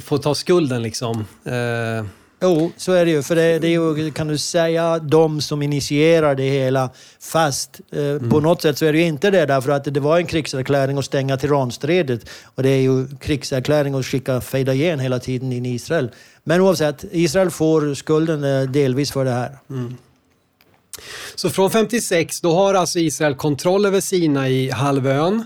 får 0.00 0.18
ta 0.18 0.34
skulden 0.34 0.82
liksom. 0.82 1.24
Eh, 1.44 2.04
Jo, 2.42 2.72
så 2.76 2.92
är 2.92 3.04
det 3.04 3.10
ju. 3.10 3.22
För 3.22 3.36
det, 3.36 3.58
det 3.58 3.66
är 3.66 3.70
ju, 3.70 4.10
kan 4.10 4.28
du 4.28 4.38
säga, 4.38 4.98
de 4.98 5.40
som 5.40 5.62
initierar 5.62 6.34
det 6.34 6.50
hela. 6.50 6.90
Fast 7.20 7.80
eh, 7.92 8.04
mm. 8.04 8.30
på 8.30 8.40
något 8.40 8.62
sätt 8.62 8.78
så 8.78 8.86
är 8.86 8.92
det 8.92 8.98
ju 8.98 9.04
inte 9.04 9.30
det, 9.30 9.46
därför 9.46 9.70
att 9.70 9.84
det 9.84 10.00
var 10.00 10.18
en 10.18 10.26
krigserkläring 10.26 10.98
att 10.98 11.04
stänga 11.04 11.36
Tiranstredet. 11.36 12.28
Och 12.54 12.62
det 12.62 12.68
är 12.68 12.80
ju 12.80 13.06
krigserkläring 13.20 13.94
att 13.94 14.06
skicka 14.06 14.40
Feidayen 14.40 15.00
hela 15.00 15.18
tiden 15.18 15.52
in 15.52 15.66
i 15.66 15.74
Israel. 15.74 16.10
Men 16.44 16.60
oavsett, 16.60 17.04
Israel 17.10 17.50
får 17.50 17.94
skulden 17.94 18.44
eh, 18.44 18.62
delvis 18.62 19.12
för 19.12 19.24
det 19.24 19.30
här. 19.30 19.58
Mm. 19.70 19.96
Så 21.34 21.50
från 21.50 21.70
56, 21.70 22.40
då 22.40 22.54
har 22.54 22.74
alltså 22.74 22.98
Israel 22.98 23.34
kontroll 23.34 23.86
över 23.86 24.00
Sinai-halvön. 24.00 25.44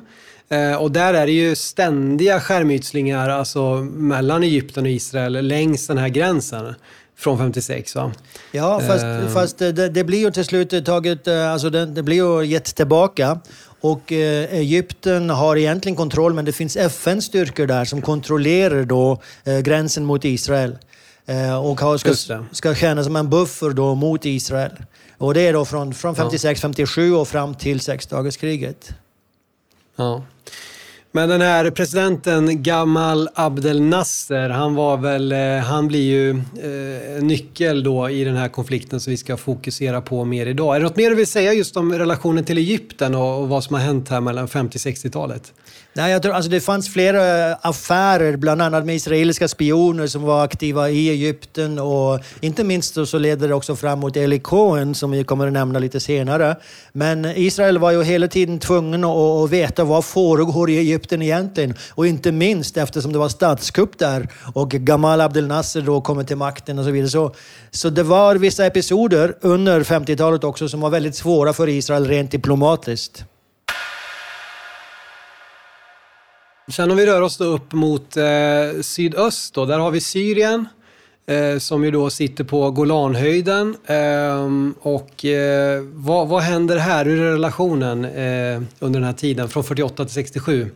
Eh, 0.55 0.77
och 0.77 0.91
där 0.91 1.15
är 1.15 1.27
det 1.27 1.33
ju 1.33 1.57
ständiga 1.57 2.41
skärmytslingar 2.41 3.29
alltså 3.29 3.75
mellan 3.85 4.43
Egypten 4.43 4.85
och 4.85 4.91
Israel 4.91 5.47
längs 5.47 5.87
den 5.87 5.99
här 5.99 6.09
gränsen 6.09 6.75
från 7.17 7.39
56 7.39 7.95
va? 7.95 8.13
Ja, 8.53 8.81
fast, 8.81 9.05
uh, 9.05 9.29
fast 9.29 9.59
det, 9.59 9.89
det, 9.89 10.05
blir 10.05 10.19
ju 10.19 10.31
till 10.31 10.45
slut 10.45 10.87
taget, 10.87 11.27
eh, 11.27 11.53
alltså 11.53 11.71
det, 11.71 11.87
det 11.87 12.03
blir 12.03 12.17
ju 12.17 12.45
gett 12.47 12.77
tillbaka. 12.77 13.41
Och 13.81 14.13
eh, 14.13 14.55
Egypten 14.55 15.31
har 15.31 15.57
egentligen 15.57 15.97
kontroll, 15.97 16.35
men 16.35 16.45
det 16.45 16.53
finns 16.53 16.77
FN-styrkor 16.77 17.67
där 17.67 17.85
som 17.85 18.03
kontrollerar 18.03 18.85
då 18.85 19.23
eh, 19.45 19.59
gränsen 19.59 20.05
mot 20.05 20.25
Israel. 20.25 20.79
Eh, 21.27 21.65
och 21.65 21.81
har, 21.81 21.99
ska, 21.99 22.45
ska 22.53 22.75
tjäna 22.75 23.05
som 23.05 23.17
en 23.17 23.31
buffer 23.31 23.71
då 23.71 23.95
mot 23.95 24.25
Israel. 24.25 24.73
Och 25.19 25.35
det 25.35 25.41
är 25.41 25.53
då 25.53 25.65
från, 25.65 25.95
från 25.95 26.15
56-57 26.15 27.13
och 27.21 27.29
fram 27.29 27.55
till 27.55 27.81
sexdagarskriget. 27.81 28.95
Ja. 29.97 30.23
Men 31.13 31.29
den 31.29 31.41
här 31.41 31.71
presidenten 31.71 32.63
Gamal 32.63 33.29
Abdel 33.35 33.81
Nasser, 33.81 34.49
han 34.49 34.75
var 34.75 34.97
väl, 34.97 35.33
eh, 35.33 35.57
han 35.59 35.89
blir 35.89 36.03
ju 36.03 36.31
eh, 36.31 37.23
nyckel 37.23 37.83
då 37.83 38.11
i 38.11 38.25
den 38.25 38.37
här 38.37 38.49
konflikten 38.49 39.01
som 39.01 39.11
vi 39.11 39.17
ska 39.17 39.37
fokusera 39.37 40.01
på 40.01 40.25
mer 40.25 40.47
idag. 40.47 40.77
Är 40.77 40.81
det 40.81 40.87
något 40.87 40.97
mer 40.97 41.11
du 41.11 41.17
vill 41.17 41.27
säga 41.27 41.53
just 41.53 41.77
om 41.77 41.93
relationen 41.93 42.45
till 42.45 42.59
Egypten 42.59 43.15
och, 43.15 43.41
och 43.41 43.49
vad 43.49 43.65
som 43.65 43.75
har 43.75 43.83
hänt 43.83 44.09
här 44.09 44.21
mellan 44.21 44.49
50 44.49 44.79
60-talet? 44.79 45.53
Nej, 45.97 46.13
jag 46.13 46.23
tror, 46.23 46.33
alltså 46.33 46.51
det 46.51 46.61
fanns 46.61 46.93
flera 46.93 47.51
eh, 47.51 47.57
affärer, 47.61 48.37
bland 48.37 48.63
annat 48.63 48.85
med 48.87 48.95
israeliska 48.95 49.49
spioner 49.49 50.07
som 50.07 50.23
var 50.23 50.45
aktiva 50.45 50.91
i 50.91 51.09
Egypten 51.09 51.79
och 51.79 52.21
inte 52.41 52.65
minst 52.65 53.07
så 53.07 53.19
leder 53.19 53.49
det 53.49 53.55
också 53.55 53.77
fram 53.77 54.01
mot 54.01 54.17
Eli 54.17 54.39
Cohen 54.39 54.95
som 54.95 55.11
vi 55.11 55.25
kommer 55.25 55.47
att 55.47 55.53
nämna 55.53 55.79
lite 55.79 56.01
senare. 56.01 56.57
Men 56.93 57.25
Israel 57.25 57.79
var 57.79 57.91
ju 57.91 58.03
hela 58.03 58.29
tiden 58.29 58.59
tvungen 58.59 59.05
att, 59.05 59.51
veta 59.51 59.85
vad 59.85 60.05
föregår 60.05 60.71
i 60.71 60.79
Egypten 60.79 61.23
egentligen 61.23 61.75
och 61.91 62.07
inte 62.07 62.33
minst 62.33 62.77
eftersom 62.77 63.13
det 63.13 63.19
var 63.19 63.29
statskupp 63.29 63.99
där 63.99 64.29
och 64.55 64.71
Gamal 64.71 65.21
Abdel 65.21 65.47
Nasser 65.47 65.81
då 65.81 66.01
kommer 66.01 66.25
till 66.25 66.37
makten 66.37 66.79
och 66.79 66.85
så 66.85 66.91
vidare. 66.91 67.11
Så, 67.11 67.35
så 67.71 67.91
det 67.91 68.03
var 68.03 68.35
vissa 68.35 68.67
episoder 68.67 69.37
under 69.41 69.81
50-talet 69.81 70.45
också 70.45 70.69
som 70.69 70.81
var 70.81 70.91
väldigt 70.91 71.17
svåra 71.17 71.53
för 71.53 71.69
Israel 71.69 72.07
rent 72.07 72.31
diplomatiskt. 72.31 73.25
Sen 76.69 76.91
om 76.91 76.97
vi 76.97 77.07
rör 77.07 77.23
oss 77.23 77.37
då 77.37 77.45
upp 77.45 77.73
mot 77.73 78.17
eh, 78.17 78.25
sydöst, 78.83 79.55
då, 79.55 79.65
där 79.65 79.79
har 79.79 79.91
vi 79.91 80.01
Syrien 80.01 80.69
eh, 81.27 81.59
som 81.59 81.85
ju 81.85 81.91
då 81.91 82.11
sitter 82.11 82.45
på 82.45 82.71
Golanhöjden. 82.71 83.77
Eh, 83.87 84.49
och 84.81 85.25
eh, 85.25 85.83
vad, 85.93 86.29
vad 86.29 86.43
händer 86.43 86.77
här? 86.77 87.05
Hur 87.05 87.23
är 87.23 87.33
relationen 87.33 88.05
eh, 88.05 88.63
under 88.79 89.01
den 89.01 89.05
här 89.05 89.13
tiden 89.13 89.49
från 89.49 89.65
48 89.65 90.05
till 90.05 90.15
67 90.15 90.71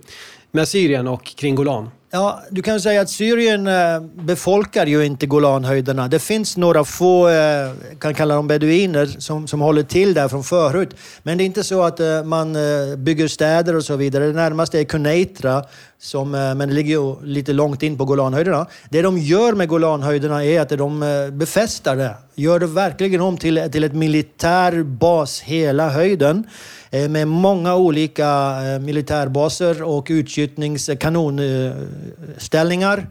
med 0.50 0.68
Syrien 0.68 1.08
och 1.08 1.24
kring 1.24 1.54
Golan? 1.54 1.90
Ja, 2.10 2.42
du 2.50 2.62
kan 2.62 2.80
säga 2.80 3.00
att 3.00 3.10
Syrien 3.10 3.66
eh, 3.66 4.00
befolkar 4.00 4.86
ju 4.86 5.04
inte 5.04 5.26
Golanhöjderna. 5.26 6.08
Det 6.08 6.18
finns 6.18 6.56
några 6.56 6.84
få, 6.84 7.28
eh, 7.28 7.70
kan 7.98 8.14
kalla 8.14 8.34
dem 8.34 8.48
beduiner, 8.48 9.06
som, 9.06 9.48
som 9.48 9.60
håller 9.60 9.82
till 9.82 10.14
där 10.14 10.28
från 10.28 10.44
förut. 10.44 10.96
Men 11.22 11.38
det 11.38 11.44
är 11.44 11.46
inte 11.46 11.64
så 11.64 11.82
att 11.82 12.00
eh, 12.00 12.22
man 12.24 12.56
bygger 12.96 13.28
städer 13.28 13.76
och 13.76 13.84
så 13.84 13.96
vidare. 13.96 14.26
Det 14.26 14.32
närmaste 14.32 14.80
är 14.80 14.84
Kuneitra, 14.84 15.64
som, 16.00 16.34
eh, 16.34 16.54
men 16.54 16.68
det 16.68 16.74
ligger 16.74 16.90
ju 16.90 17.16
lite 17.22 17.52
långt 17.52 17.82
in 17.82 17.98
på 17.98 18.04
Golanhöjderna. 18.04 18.66
Det 18.90 19.02
de 19.02 19.18
gör 19.18 19.52
med 19.52 19.68
Golanhöjderna 19.68 20.44
är 20.44 20.60
att 20.60 20.68
de 20.68 21.02
eh, 21.02 21.30
befästar 21.30 21.96
det. 21.96 22.14
Gör 22.34 22.60
det 22.60 22.66
verkligen 22.66 23.20
om 23.20 23.36
till, 23.36 23.68
till 23.72 23.84
ett 23.84 23.94
militär 23.94 24.82
bas 24.82 25.40
hela 25.40 25.88
höjden. 25.88 26.46
Eh, 26.90 27.08
med 27.08 27.28
många 27.28 27.76
olika 27.76 28.54
militärbaser 28.80 29.82
och 29.82 30.06
utskjutningskanonställningar. 30.10 32.98
Eh, 32.98 33.04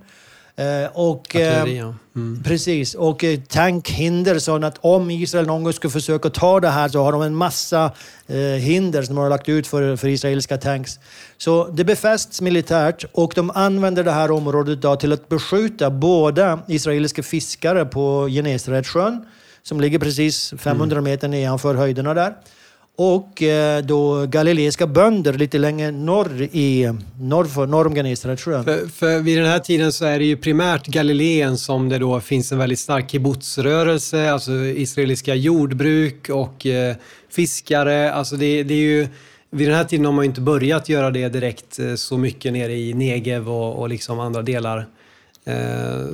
och, 0.93 1.36
Artilleri, 1.36 1.78
ja. 1.78 1.93
mm. 2.15 2.43
Precis, 2.43 2.96
och 2.96 3.24
tankhinder 3.48 4.39
så 4.39 4.65
att 4.65 4.78
om 4.82 5.12
Israel 5.12 5.48
någon 5.48 5.63
gång 5.63 5.74
skulle 5.74 5.91
försöka 5.91 6.30
ta 6.30 6.60
det 6.60 6.70
här 6.70 6.88
så 6.88 7.04
har 7.04 7.12
de 7.12 7.22
en 7.22 7.36
massa 7.36 7.91
hinder 8.60 9.04
som 9.04 9.15
de 9.15 9.22
har 9.22 9.30
lagt 9.30 9.50
ut 9.50 9.67
för, 9.67 9.96
för 9.96 10.08
israeliska 10.08 10.58
tanks. 10.58 11.00
Så 11.38 11.67
det 11.67 11.84
befästs 11.84 12.41
militärt 12.41 13.06
och 13.12 13.34
de 13.36 13.52
använder 13.52 14.04
det 14.04 14.12
här 14.12 14.32
området 14.32 14.82
då 14.82 14.96
till 14.96 15.13
att 15.13 15.30
beskjuta 15.30 15.89
både 15.89 16.60
israeliska 16.67 17.24
fiskare 17.24 17.86
på 17.86 18.28
Genesaretsjön, 18.28 19.26
som 19.63 19.82
ligger 19.82 20.00
precis 20.00 20.54
500 20.58 20.98
mm. 20.98 21.04
meter 21.12 21.28
nedanför 21.28 21.76
höjderna 21.76 22.13
där 22.13 22.34
och 22.99 23.43
eh, 23.43 23.83
då 23.83 24.25
galileiska 24.25 24.88
bönder 24.88 25.33
lite 25.33 25.57
längre 25.57 25.91
norr, 25.91 26.41
i, 26.41 26.93
norr, 27.19 27.45
för, 27.45 27.67
norr 27.67 27.88
om 27.88 27.95
Genesaretsjön. 27.95 28.63
För, 28.63 28.88
för 28.88 29.19
vid 29.19 29.38
den 29.38 29.45
här 29.45 29.60
tiden 29.60 29.93
så 29.93 30.05
är 30.05 30.19
det 30.19 30.25
ju 30.25 30.38
primärt 30.38 30.88
Galileen 30.88 31.57
som 31.57 31.89
det 31.89 31.97
då 31.97 32.19
finns 32.19 32.51
en 32.51 32.57
väldigt 32.57 32.79
stark 32.79 33.12
kibbutzrörelse, 33.12 34.31
alltså 34.31 34.51
israeliska 34.53 35.36
jordbruk 35.36 36.29
och 36.29 36.65
eh, 36.65 36.95
fiskare. 37.29 38.13
Alltså 38.13 38.36
det, 38.36 38.63
det, 38.63 38.73
är 38.73 38.77
ju, 38.77 39.07
vid 39.51 39.67
den 39.67 39.75
här 39.75 39.83
tiden 39.83 40.05
har 40.05 40.13
man 40.13 40.25
ju 40.25 40.29
inte 40.29 40.41
börjat 40.41 40.89
göra 40.89 41.12
det 41.12 41.29
direkt 41.29 41.79
eh, 41.79 41.95
så 41.95 42.17
mycket 42.17 42.53
nere 42.53 42.73
i 42.73 42.93
Negev 42.93 43.49
och, 43.49 43.79
och 43.79 43.89
liksom 43.89 44.19
andra 44.19 44.41
delar 44.41 44.86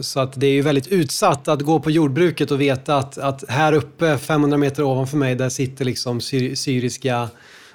så 0.02 0.20
att 0.20 0.34
det 0.40 0.48
är 0.48 0.52
ju 0.52 0.62
väldigt 0.62 0.88
utsatt 0.88 1.48
att 1.48 1.62
gå 1.62 1.80
på 1.80 1.92
jordbruket 1.92 2.52
och 2.52 2.62
veta 2.62 2.98
att, 2.98 3.18
att 3.18 3.44
här 3.50 3.74
uppe, 3.74 4.18
500 4.18 4.58
meter 4.58 4.84
ovanför 4.84 5.18
mig, 5.18 5.36
där 5.36 5.50
sitter 5.50 5.86
liksom 5.86 6.22
syr, 6.22 6.56
syriska 6.56 7.30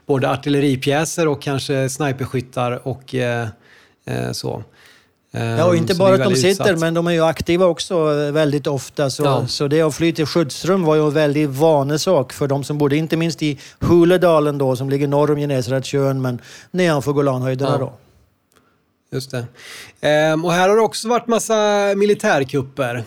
både 0.06 0.30
artilleripjäser 0.30 1.28
och 1.28 1.42
kanske 1.42 1.88
sniperskyttar 1.88 2.88
och 2.88 3.14
eh, 3.14 3.48
eh 4.06 4.32
så. 4.32 4.64
Ja, 5.30 5.64
och 5.64 5.76
inte 5.76 5.94
bara 5.94 6.14
att 6.14 6.24
de 6.24 6.34
sitter, 6.34 6.48
utsatt. 6.48 6.78
men 6.78 6.94
de 6.94 7.06
är 7.06 7.12
ju 7.12 7.24
aktiva 7.24 7.66
också 7.66 8.04
väldigt 8.30 8.66
ofta. 8.66 9.10
Så, 9.10 9.24
ja. 9.24 9.46
så 9.46 9.68
det 9.68 9.82
att 9.82 9.94
fly 9.94 10.12
till 10.12 10.26
skyddsrum 10.26 10.84
var 10.84 10.94
ju 10.94 11.06
en 11.06 11.10
väldigt 11.10 11.50
vanesak 11.50 12.32
för 12.32 12.46
de 12.46 12.64
som 12.64 12.78
bodde, 12.78 12.96
inte 12.96 13.16
minst 13.16 13.42
i 13.42 13.58
Huledalen 13.78 14.58
då, 14.58 14.76
som 14.76 14.90
ligger 14.90 15.08
norr 15.08 15.30
om 15.30 15.38
Genesaretsjön, 15.38 16.22
men 16.22 16.40
nedanför 16.70 17.12
Golanhöjderna 17.12 17.70
ja. 17.70 17.78
då. 17.78 17.92
Just 19.10 19.30
det. 19.30 19.46
Ehm, 20.00 20.44
och 20.44 20.52
här 20.52 20.68
har 20.68 20.76
det 20.76 20.82
också 20.82 21.08
varit 21.08 21.26
massa 21.26 21.54
militärkupper. 21.96 23.04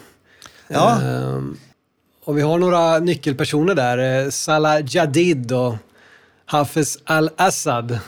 Ja. 0.68 1.02
Ehm, 1.02 1.58
och 2.24 2.38
vi 2.38 2.42
har 2.42 2.58
några 2.58 3.00
nyckelpersoner 3.00 3.76
där. 3.76 4.24
Eh, 4.26 4.30
Salah 4.30 4.82
Jadid 4.86 5.52
och 5.52 5.76
Hafez 6.46 6.98
al-Assad. 7.04 8.00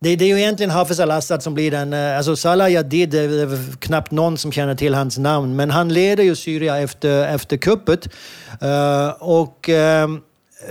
Det, 0.00 0.16
det, 0.16 0.24
är 0.24 0.28
ju 0.28 0.38
egentligen 0.38 0.70
Hafez 0.70 1.00
al-Assad 1.00 1.42
som 1.42 1.54
blir 1.54 1.70
den... 1.70 1.92
Eh, 1.92 2.16
alltså 2.16 2.36
Salah 2.36 2.72
Jadid, 2.72 3.10
det 3.10 3.18
är 3.18 3.76
knappt 3.76 4.10
någon 4.10 4.38
som 4.38 4.52
känner 4.52 4.74
till 4.74 4.94
hans 4.94 5.18
namn. 5.18 5.56
Men 5.56 5.70
han 5.70 5.88
leder 5.88 6.24
ju 6.24 6.36
Syrien 6.36 6.76
efter, 6.76 7.34
efter 7.34 7.56
kuppet. 7.56 8.08
Uh, 8.62 9.08
och... 9.18 9.68
Uh, 9.68 10.18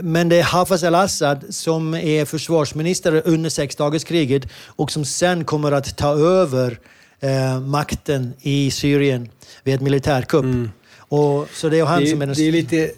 men 0.01 0.29
det 0.29 0.39
är 0.39 0.43
Hafez 0.43 0.83
al-Assad 0.83 1.45
som 1.49 1.93
är 1.93 2.25
försvarsminister 2.25 3.21
under 3.25 3.49
sexdagarskriget 3.49 4.43
och 4.65 4.91
som 4.91 5.05
sen 5.05 5.45
kommer 5.45 5.71
att 5.71 5.97
ta 5.97 6.19
över 6.19 6.79
eh, 7.19 7.59
makten 7.59 8.33
i 8.41 8.71
Syrien 8.71 9.29
vid 9.63 9.75
ett 9.75 9.81
militärkupp. 9.81 10.43
Mm. 10.43 10.71
Och, 10.97 11.47
så 11.53 11.69
det 11.69 11.79
är 11.79 11.85
han 11.85 12.01
det, 12.03 12.07
som 12.07 12.21
är 12.21 12.25
den... 12.25 12.35
Det 12.35 12.47
är 12.47 12.51
lite 12.51 12.91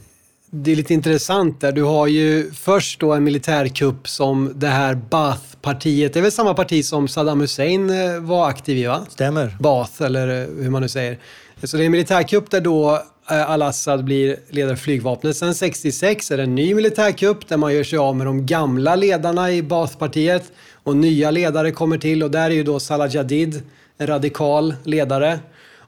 det 0.56 0.72
är 0.72 0.76
lite 0.76 0.94
intressant 0.94 1.62
där. 1.62 1.72
Du 1.72 1.84
har 1.84 2.08
ju 2.08 2.52
först 2.52 3.00
då 3.00 3.14
en 3.14 3.24
militärkupp 3.24 4.08
som 4.08 4.52
det 4.56 4.68
här 4.68 4.96
Baath-partiet. 4.96 6.14
Det 6.14 6.20
är 6.20 6.22
väl 6.22 6.32
samma 6.32 6.54
parti 6.54 6.86
som 6.86 7.08
Saddam 7.08 7.42
Hussein 7.42 7.90
eh, 7.90 8.20
var 8.20 8.50
aktiv 8.50 8.78
i 8.78 8.86
va? 8.86 9.06
Stämmer. 9.10 9.58
Baath 9.60 10.02
eller 10.02 10.28
eh, 10.28 10.64
hur 10.64 10.70
man 10.70 10.82
nu 10.82 10.88
säger. 10.88 11.20
Så 11.64 11.78
det 11.78 11.84
är 11.84 11.86
en 11.86 11.92
militärkupp 11.92 12.52
där 12.52 12.62
då 12.62 13.04
al-Assad 13.26 14.04
blir 14.04 14.38
ledare 14.50 14.76
för 14.76 14.84
flygvapnet. 14.84 15.38
Sen 15.38 15.56
66 15.56 16.32
är 16.32 16.38
det 16.38 16.44
en 16.44 16.56
ny 16.56 16.76
militärkupp 16.76 17.48
där 17.48 17.58
man 17.58 17.74
gör 17.74 17.84
sig 17.84 18.00
av 18.00 18.16
med 18.16 18.28
de 18.28 18.46
gamla 18.46 18.96
ledarna 18.96 19.52
i 19.52 19.64
Baathpartiet 19.64 20.52
och 20.84 20.96
nya 20.96 21.32
ledare 21.32 21.72
kommer 21.72 21.98
till 21.98 22.24
och 22.24 22.32
där 22.32 22.50
är 22.50 22.56
ju 22.56 22.64
då 22.64 22.80
Salah 22.80 23.16
Jadid 23.16 23.62
en 23.98 24.08
radikal 24.08 24.76
ledare. 24.84 25.40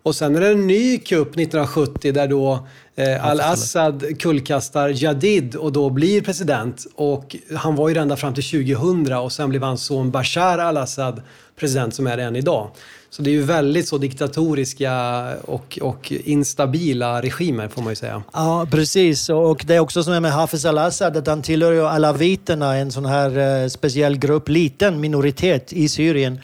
Och 0.03 0.15
sen 0.15 0.35
är 0.35 0.41
det 0.41 0.47
en 0.47 0.67
ny 0.67 0.97
kupp 0.97 1.27
1970 1.27 2.11
där 2.11 2.27
då 2.27 2.67
eh, 2.95 3.25
al-Assad 3.25 4.19
kullkastar 4.19 5.03
Jadid 5.03 5.55
och 5.55 5.71
då 5.71 5.89
blir 5.89 6.21
president. 6.21 6.85
Och 6.95 7.35
han 7.55 7.75
var 7.75 7.89
ju 7.89 7.97
ända 7.97 8.17
fram 8.17 8.33
till 8.33 8.43
2000 8.43 9.13
och 9.13 9.31
sen 9.31 9.49
blev 9.49 9.63
hans 9.63 9.85
son 9.85 10.11
Bashar 10.11 10.57
al-Assad 10.57 11.21
president 11.59 11.95
som 11.95 12.07
är 12.07 12.17
det 12.17 12.23
än 12.23 12.35
idag. 12.35 12.71
Så 13.15 13.21
det 13.21 13.29
är 13.29 13.33
ju 13.33 13.41
väldigt 13.41 13.87
så 13.87 13.97
diktatoriska 13.97 15.23
och, 15.41 15.79
och 15.81 16.11
instabila 16.11 17.21
regimer 17.21 17.67
får 17.67 17.81
man 17.81 17.91
ju 17.91 17.95
säga. 17.95 18.23
Ja, 18.33 18.67
precis. 18.71 19.29
Och 19.29 19.63
det 19.67 19.75
är 19.75 19.79
också 19.79 20.03
som 20.03 20.21
med 20.21 20.31
Hafez 20.31 20.65
al-Assad, 20.65 21.17
att 21.17 21.27
han 21.27 21.41
tillhör 21.41 21.71
ju 21.71 21.87
alaviterna, 21.87 22.75
en 22.75 22.91
sån 22.91 23.05
här 23.05 23.63
eh, 23.63 23.67
speciell 23.67 24.17
grupp, 24.17 24.49
liten 24.49 25.01
minoritet 25.01 25.73
i 25.73 25.89
Syrien. 25.89 26.39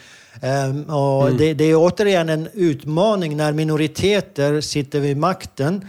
Um, 0.70 0.84
och 0.84 1.28
mm. 1.28 1.38
det, 1.38 1.54
det, 1.54 1.64
är 1.64 1.76
återigen 1.76 2.30
en 2.30 2.48
utmaning 2.54 3.38
när 3.38 3.54
minoriteter 3.54 4.62
sitter 4.62 5.00
vid 5.00 5.18
makten 5.18 5.88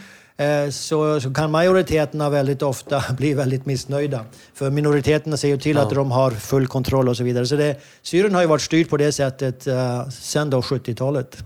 så, 0.71 1.21
så 1.21 1.35
kan 1.35 1.51
majoriteterna 1.51 2.31
väldigt 2.31 2.63
ofta 2.63 3.05
bli 3.19 3.35
väldigt 3.35 3.67
missnöjda. 3.67 4.25
För 4.55 4.71
minoriteterna 4.71 5.37
ser 5.37 5.49
ju 5.49 5.59
till 5.59 5.77
ja. 5.77 5.83
att 5.83 5.91
de 5.91 6.11
har 6.11 6.31
full 6.31 6.67
kontroll 6.67 7.09
och 7.09 7.17
så 7.17 7.25
vidare. 7.25 7.47
Så 7.47 7.57
det, 7.57 7.77
Syrien 8.03 8.35
har 8.35 8.41
ju 8.41 8.49
varit 8.49 8.63
styrt 8.63 8.91
på 8.91 8.97
det 8.97 9.13
sättet 9.13 9.67
uh, 9.67 10.09
sedan 10.09 10.51
då 10.51 10.61
70-talet. 10.61 11.37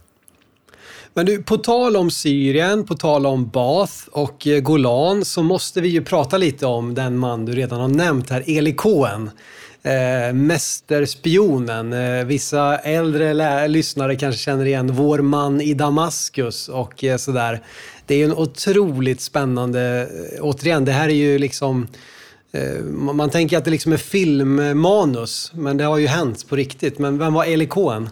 Men 1.17 1.27
du, 1.27 1.43
på 1.43 1.57
tal 1.57 1.97
om 1.97 2.11
Syrien, 2.11 2.85
på 2.85 2.95
tal 2.95 3.27
om 3.27 3.49
Bath 3.49 3.95
och 4.11 4.47
eh, 4.47 4.61
Golan 4.61 5.25
så 5.25 5.43
måste 5.43 5.81
vi 5.81 5.89
ju 5.89 6.05
prata 6.05 6.39
lite 6.39 6.67
om 6.67 6.95
den 6.95 7.19
man 7.19 7.45
du 7.45 7.53
redan 7.53 7.81
har 7.81 7.89
nämnt 7.89 8.31
här, 8.31 8.45
Eli 8.47 8.73
Cohen. 8.73 9.31
Eh, 9.87 10.33
mästerspionen. 10.33 11.93
Eh, 11.93 12.25
vissa 12.25 12.79
äldre 12.79 13.69
lyssnare 13.69 14.17
kanske 14.17 14.41
känner 14.41 14.65
igen 14.65 14.93
Vår 14.93 15.19
man 15.19 15.61
i 15.61 15.75
Damaskus 15.75 16.69
och 16.69 17.05
eh, 17.05 17.17
sådär. 17.17 17.63
Det 18.07 18.15
är 18.15 18.19
ju 18.19 18.25
en 18.25 18.35
otroligt 18.37 19.21
spännande, 19.21 20.09
eh, 20.37 20.45
återigen, 20.45 20.85
det 20.85 20.93
här 20.93 21.09
är 21.09 21.15
ju 21.15 21.39
liksom 21.39 21.87
eh, 22.53 22.85
man 23.15 23.31
tänker 23.31 23.59
att 23.59 23.65
det 23.65 23.71
liksom 23.71 23.93
är 23.93 23.97
filmmanus, 23.97 25.53
men 25.55 25.77
det 25.77 25.85
har 25.85 25.99
ju 25.99 26.07
hänt 26.07 26.49
på 26.49 26.57
riktigt. 26.57 26.99
Men 26.99 27.19
vem 27.19 27.35
var 27.35 27.45
Eli 27.45 27.67
Cohen? 27.67 28.09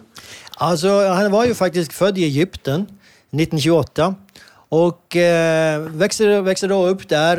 Alltså, 0.57 1.07
han 1.07 1.31
var 1.31 1.45
ju 1.45 1.53
faktiskt 1.53 1.93
född 1.93 2.17
i 2.17 2.23
Egypten 2.23 2.81
1928 2.81 4.15
och 4.69 5.15
eh, 5.15 5.79
växer, 5.79 6.41
växer 6.41 6.67
då 6.67 6.87
upp 6.87 7.09
där. 7.09 7.37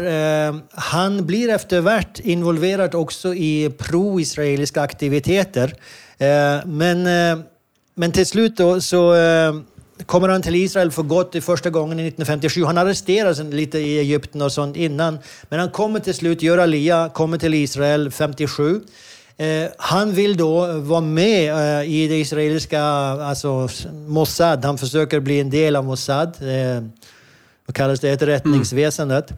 Eh, 0.48 0.56
han 0.70 1.26
blir 1.26 1.48
eftervärt 1.48 2.20
involverad 2.20 2.94
också 2.94 3.34
i 3.34 3.70
pro-israeliska 3.78 4.82
aktiviteter. 4.82 5.74
Eh, 6.18 6.66
men, 6.66 7.06
eh, 7.06 7.44
men 7.94 8.12
till 8.12 8.26
slut 8.26 8.56
då 8.56 8.80
så 8.80 9.14
eh, 9.14 9.54
kommer 10.06 10.28
han 10.28 10.42
till 10.42 10.54
Israel 10.54 10.90
för 10.90 11.02
gott 11.02 11.34
i 11.34 11.40
första 11.40 11.70
gången 11.70 11.98
i 12.00 12.08
1957. 12.08 12.64
Han 12.64 12.78
arresterades 12.78 13.38
lite 13.38 13.78
i 13.78 13.98
Egypten 13.98 14.42
och 14.42 14.52
sånt 14.52 14.76
innan. 14.76 15.18
Men 15.48 15.60
han 15.60 15.70
kommer 15.70 16.00
till 16.00 16.14
slut, 16.14 16.42
gör 16.42 16.58
Alia, 16.58 17.10
kommer 17.14 17.38
till 17.38 17.54
Israel 17.54 18.10
57. 18.10 18.80
Eh, 19.38 19.68
han 19.78 20.12
vill 20.12 20.36
då 20.36 20.66
vara 20.80 21.00
med 21.00 21.52
eh, 21.52 21.90
i 21.90 22.08
det 22.08 22.16
israeliska 22.20 22.82
alltså 22.82 23.68
Mossad. 23.92 24.64
Han 24.64 24.78
försöker 24.78 25.20
bli 25.20 25.40
en 25.40 25.50
del 25.50 25.76
av 25.76 25.84
Mossad. 25.84 26.28
Eh, 26.28 26.82
vad 27.66 27.74
kallas 27.74 28.00
det? 28.00 28.10
Ett 28.10 28.22
rättningsväsendet. 28.22 29.30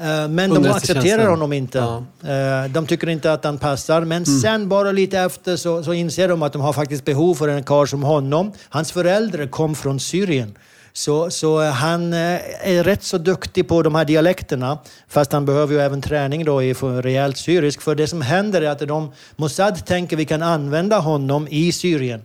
Eh, 0.00 0.28
Men 0.28 0.54
de 0.54 0.70
accepterar 0.70 1.26
honom 1.26 1.52
inte. 1.52 1.78
Ja. 1.78 2.04
Eh, 2.30 2.70
de 2.70 2.86
tycker 2.86 3.08
inte 3.08 3.32
att 3.32 3.44
han 3.44 3.58
passar. 3.58 4.00
Men 4.00 4.22
mm. 4.22 4.40
sen 4.40 4.68
bara 4.68 4.92
lite 4.92 5.18
efter 5.18 5.56
så, 5.56 5.82
så 5.82 5.92
inser 5.92 6.28
de 6.28 6.42
att 6.42 6.52
de 6.52 6.62
har 6.62 6.72
faktiskt 6.72 7.04
behov 7.04 7.34
för 7.34 7.48
en 7.48 7.62
karl 7.62 7.86
som 7.86 8.02
honom. 8.02 8.52
Hans 8.68 8.92
föräldrar 8.92 9.46
kom 9.46 9.74
från 9.74 10.00
Syrien. 10.00 10.54
Så, 10.92 11.30
så 11.30 11.62
han 11.62 12.12
eh, 12.12 12.40
är 12.60 12.84
rätt 12.84 13.02
så 13.02 13.18
duktig 13.18 13.68
på 13.68 13.82
de 13.82 13.94
här 13.94 14.04
dialekterna, 14.04 14.78
fast 15.08 15.32
han 15.32 15.46
behöver 15.46 15.74
ju 15.74 15.80
även 15.80 16.02
träning 16.02 16.44
då 16.44 16.62
i 16.62 16.74
rejält 16.74 17.36
syrisk. 17.36 17.80
För 17.80 17.94
det 17.94 18.06
som 18.06 18.22
händer 18.22 18.62
är 18.62 18.70
att 18.70 18.88
de, 18.88 19.12
Mossad 19.36 19.86
tänker 19.86 20.16
att 20.16 20.20
vi 20.20 20.24
kan 20.24 20.42
använda 20.42 20.98
honom 20.98 21.48
i 21.50 21.72
Syrien. 21.72 22.24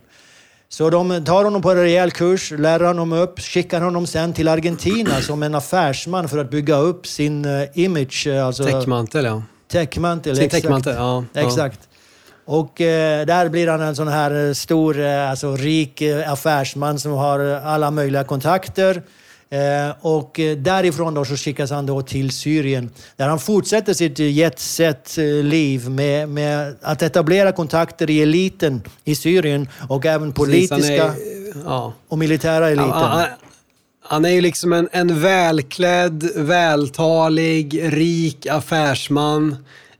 Så 0.68 0.90
de 0.90 1.24
tar 1.24 1.44
honom 1.44 1.62
på 1.62 1.70
en 1.70 1.76
rejäl 1.76 2.10
kurs, 2.10 2.50
lär 2.50 2.80
honom 2.80 3.12
upp, 3.12 3.40
skickar 3.40 3.80
honom 3.80 4.06
sen 4.06 4.32
till 4.32 4.48
Argentina 4.48 5.20
som 5.20 5.42
en 5.42 5.54
affärsman 5.54 6.28
för 6.28 6.38
att 6.38 6.50
bygga 6.50 6.76
upp 6.76 7.06
sin 7.06 7.44
uh, 7.44 7.68
image. 7.74 8.26
Alltså, 8.26 8.64
täckmantel, 8.64 9.24
ja. 9.24 9.42
Täckmantel, 9.68 10.32
exakt. 10.32 10.52
Täckmantel, 10.52 10.94
ja, 10.94 11.24
exakt. 11.34 11.88
Och 12.46 12.80
eh, 12.80 13.26
där 13.26 13.48
blir 13.48 13.68
han 13.68 13.80
en 13.80 13.96
sån 13.96 14.08
här 14.08 14.54
stor, 14.54 15.00
eh, 15.00 15.30
alltså 15.30 15.56
rik 15.56 16.02
eh, 16.02 16.32
affärsman 16.32 16.98
som 16.98 17.12
har 17.12 17.40
alla 17.40 17.90
möjliga 17.90 18.24
kontakter. 18.24 19.02
Eh, 19.50 19.94
och 20.00 20.40
därifrån 20.56 21.14
då 21.14 21.24
så 21.24 21.36
skickas 21.36 21.70
han 21.70 21.86
då 21.86 22.02
till 22.02 22.30
Syrien 22.30 22.90
där 23.16 23.28
han 23.28 23.38
fortsätter 23.38 23.94
sitt 23.94 24.18
jetset-liv 24.18 25.90
med, 25.90 26.28
med 26.28 26.76
att 26.82 27.02
etablera 27.02 27.52
kontakter 27.52 28.10
i 28.10 28.22
eliten 28.22 28.82
i 29.04 29.14
Syrien 29.14 29.68
och 29.88 30.06
även 30.06 30.32
politiska 30.32 31.04
är, 31.04 31.14
ja. 31.64 31.92
och 32.08 32.18
militära 32.18 32.68
eliten. 32.68 32.90
Han, 32.90 33.26
han 34.02 34.24
är 34.24 34.30
ju 34.30 34.40
liksom 34.40 34.72
en, 34.72 34.88
en 34.92 35.20
välklädd, 35.20 36.30
vältalig, 36.36 37.80
rik 37.82 38.46
affärsman 38.46 39.56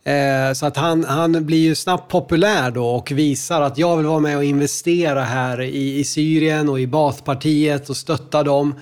Eh, 0.06 0.52
så 0.52 0.66
att 0.66 0.76
han, 0.76 1.04
han 1.04 1.46
blir 1.46 1.58
ju 1.58 1.74
snabbt 1.74 2.10
populär 2.10 2.70
då 2.70 2.86
och 2.86 3.10
visar 3.10 3.60
att 3.60 3.78
jag 3.78 3.96
vill 3.96 4.06
vara 4.06 4.20
med 4.20 4.36
och 4.36 4.44
investera 4.44 5.22
här 5.22 5.60
i, 5.60 5.98
i 5.98 6.04
Syrien 6.04 6.68
och 6.68 6.80
i 6.80 6.86
Baathpartiet 6.86 7.90
och 7.90 7.96
stötta 7.96 8.42
dem. 8.42 8.74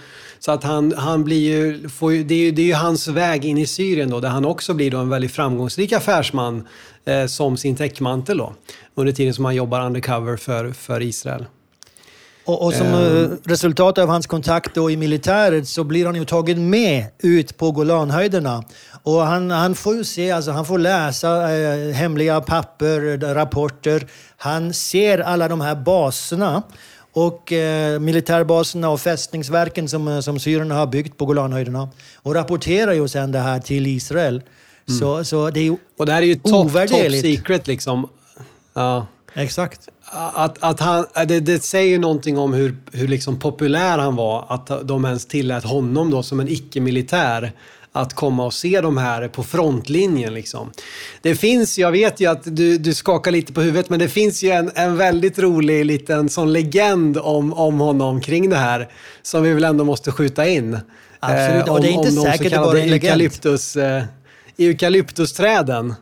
Så 0.45 0.53
att 0.53 0.65
han, 0.65 0.93
han 0.97 1.25
blir 1.25 1.41
ju, 1.41 1.89
får 1.89 2.13
ju, 2.13 2.25
det, 2.25 2.35
är 2.35 2.39
ju, 2.39 2.51
det 2.51 2.63
är 2.63 2.67
ju 2.67 2.75
hans 2.75 3.09
väg 3.09 3.45
in 3.45 3.59
i 3.59 3.67
Syrien 3.67 4.11
då, 4.11 4.21
där 4.21 4.29
han 4.29 4.45
också 4.45 4.75
blir 4.75 4.91
då 4.91 4.99
en 4.99 5.09
väldigt 5.09 5.33
framgångsrik 5.33 5.93
affärsman 5.93 6.69
eh, 7.05 7.27
som 7.27 7.57
sin 7.57 7.77
täckmantel 7.77 8.39
då. 8.39 8.55
Under 8.95 9.13
tiden 9.13 9.35
som 9.35 9.45
han 9.45 9.55
jobbar 9.55 9.87
undercover 9.87 10.37
för, 10.37 10.73
för 10.73 11.03
Israel. 11.03 11.47
Och, 12.45 12.67
och 12.67 12.75
som 12.75 12.87
um, 12.87 13.39
resultat 13.45 13.99
av 13.99 14.09
hans 14.09 14.27
kontakt 14.27 14.75
då 14.75 14.91
i 14.91 14.97
militäret 14.97 15.69
så 15.69 15.85
blir 15.85 16.07
han 16.07 16.15
ju 16.15 16.25
tagen 16.25 16.71
med 16.71 17.07
ut 17.19 17.57
på 17.57 17.71
Golanhöjderna. 17.71 18.65
Och 19.03 19.21
han, 19.21 19.51
han 19.51 19.75
får 19.75 19.95
ju 19.95 20.05
se, 20.05 20.31
alltså 20.31 20.51
han 20.51 20.65
får 20.65 20.79
läsa 20.79 21.53
eh, 21.53 21.95
hemliga 21.95 22.41
papper, 22.41 23.35
rapporter. 23.35 24.07
Han 24.37 24.75
ser 24.75 25.19
alla 25.19 25.49
de 25.49 25.61
här 25.61 25.75
baserna 25.75 26.63
och 27.15 27.53
eh, 27.53 28.01
militärbaserna 28.01 28.91
och 28.91 29.01
fästningsverken 29.01 29.89
som, 29.89 30.09
eh, 30.09 30.21
som 30.21 30.39
syrierna 30.39 30.75
har 30.75 30.87
byggt 30.87 31.17
på 31.17 31.27
Golanhöjderna 31.27 31.89
och 32.17 32.35
rapporterar 32.35 32.93
ju 32.93 33.09
sen 33.09 33.33
det 33.33 33.39
här 33.39 33.61
till 33.61 33.87
Israel. 33.87 34.43
Mm. 34.89 35.01
Så, 35.01 35.25
så 35.25 35.51
det 35.51 35.61
är 35.61 35.65
ju 35.65 35.77
Och 35.99 36.07
det 36.07 36.13
här 36.13 36.23
är 36.23 36.27
ju 36.27 36.35
top, 36.35 36.73
top 36.73 37.13
secret 37.21 37.67
liksom. 37.67 38.09
Ja. 38.75 39.07
Exakt. 39.35 39.89
Att, 40.35 40.63
att 40.63 40.81
han, 40.81 41.07
det, 41.27 41.41
det 41.41 41.65
säger 41.65 41.99
någonting 41.99 42.39
om 42.39 42.53
hur, 42.53 42.77
hur 42.93 43.09
liksom 43.09 43.39
populär 43.39 43.99
han 43.99 44.17
var, 44.17 44.45
att 44.49 44.89
de 44.89 45.05
ens 45.05 45.27
tillät 45.27 45.65
honom 45.65 46.11
då 46.11 46.23
som 46.23 46.41
en 46.41 46.49
icke-militär 46.49 47.53
att 47.97 48.15
komma 48.15 48.45
och 48.45 48.55
se 48.55 48.81
de 48.81 48.97
här 48.97 49.29
på 49.29 49.43
frontlinjen. 49.43 50.35
Liksom. 50.35 50.71
Det 51.23 51.35
finns, 51.35 51.79
jag 51.79 51.93
vet 51.93 52.21
ju 52.21 52.31
att 52.31 52.41
du, 52.45 52.79
du 52.79 52.95
skakar 52.95 53.31
lite 53.31 53.53
på 53.53 53.61
huvudet, 53.61 53.91
men 53.91 53.99
det 53.99 54.09
finns 54.09 54.43
ju 54.43 54.51
en, 54.51 54.71
en 54.75 54.97
väldigt 54.97 55.39
rolig 55.39 55.85
liten 55.85 56.29
sån 56.29 56.53
legend 56.53 57.19
om, 57.19 57.53
om 57.53 57.81
honom 57.81 58.21
kring 58.21 58.51
det 58.51 58.57
här 58.57 58.89
som 59.23 59.43
vi 59.43 59.53
väl 59.53 59.65
ändå 59.65 59.85
måste 59.85 60.13
skjuta 60.13 60.49
in. 60.49 60.79
Absolut, 61.21 61.69
och 61.69 61.81
det 61.81 61.89
är 61.89 61.93
inte 61.93 62.09
eh, 62.09 62.33
säkert 62.33 62.53
det 62.53 62.59
bara 62.59 62.79
en 62.79 62.91
legend. 62.91 63.05
Eukalyptus, 63.05 63.77
eh, 63.77 64.05
eukalyptusträden. 64.59 65.95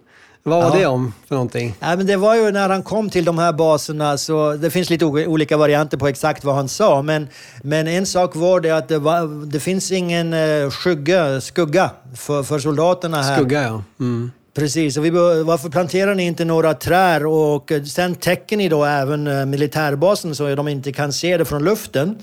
Vad 0.45 0.62
var 0.62 0.70
ja. 0.70 0.80
det 0.80 0.86
om 0.86 1.14
för 1.28 1.34
någonting? 1.34 1.74
Ja, 1.80 1.97
men 1.97 2.07
det 2.07 2.16
var 2.16 2.34
ju 2.34 2.51
när 2.51 2.68
han 2.68 2.82
kom 2.82 3.11
till 3.11 3.24
de 3.24 3.38
här 3.38 3.53
baserna, 3.53 4.18
så 4.18 4.53
det 4.53 4.70
finns 4.70 4.90
lite 4.90 5.05
olika 5.05 5.57
varianter 5.57 5.97
på 5.99 6.09
exakt 6.09 6.45
vad 6.45 6.55
han 6.55 6.68
sa. 6.68 7.03
Men, 7.03 7.28
men 7.62 7.86
en 7.86 8.07
sak 8.07 8.36
var 8.36 8.61
det 8.61 8.70
att 8.70 8.88
det, 8.88 8.99
var, 8.99 9.47
det 9.47 9.61
finns 9.61 9.93
ingen 9.93 10.34
uh, 10.34 10.70
skugga, 10.70 11.40
skugga 11.40 11.90
för, 12.16 12.43
för 12.43 12.59
soldaterna 12.59 13.22
här. 13.22 13.36
Skugga, 13.36 13.62
ja. 13.62 13.82
Mm. 14.01 14.32
Precis, 14.55 14.97
och 14.97 15.05
vi, 15.05 15.11
varför 15.11 15.68
planterar 15.68 16.14
ni 16.14 16.22
inte 16.22 16.45
några 16.45 16.74
träd 16.74 17.26
och 17.26 17.72
sen 17.86 18.14
täcker 18.14 18.57
ni 18.57 18.68
då 18.68 18.84
även 18.84 19.26
uh, 19.26 19.47
militärbasen 19.47 20.34
så 20.34 20.55
de 20.55 20.68
inte 20.68 20.93
kan 20.93 21.12
se 21.12 21.36
det 21.36 21.45
från 21.45 21.64
luften 21.64 22.18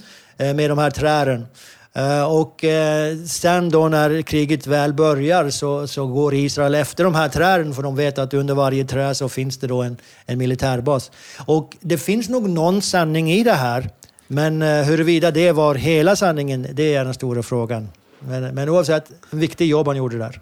med 0.56 0.70
de 0.70 0.78
här 0.78 0.90
träden. 0.90 1.46
Eh, 1.94 2.24
och 2.24 2.64
eh, 2.64 3.18
sen 3.18 3.70
då 3.70 3.88
när 3.88 4.22
kriget 4.22 4.68
väl 4.68 4.94
börjar 4.94 5.50
så, 5.50 5.88
så 5.88 6.08
går 6.08 6.34
Israel 6.34 6.76
efter 6.76 7.04
de 7.04 7.16
här 7.16 7.30
träden 7.30 7.74
för 7.74 7.84
de 7.84 7.96
vet 7.96 8.18
att 8.18 8.34
under 8.34 8.54
varje 8.54 8.86
träd 8.86 9.18
så 9.18 9.30
finns 9.30 9.58
det 9.58 9.68
då 9.68 9.82
en, 9.82 9.98
en 10.26 10.38
militärbas. 10.38 11.12
Och 11.46 11.78
det 11.80 11.98
finns 11.98 12.30
nog 12.30 12.50
någon 12.50 12.82
sanning 12.82 13.32
i 13.32 13.44
det 13.44 13.54
här. 13.54 13.90
Men 14.28 14.62
eh, 14.62 14.84
huruvida 14.84 15.32
det 15.32 15.52
var 15.52 15.76
hela 15.76 16.16
sanningen, 16.16 16.68
det 16.74 16.96
är 16.96 17.06
den 17.06 17.14
stora 17.14 17.44
frågan. 17.44 17.90
Men, 18.20 18.56
men 18.56 18.70
oavsett, 18.70 19.12
en 19.30 19.40
viktig 19.40 19.68
jobb 19.68 19.88
han 19.88 19.98
gjorde 19.98 20.18
där. 20.18 20.42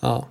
Ja, 0.00 0.26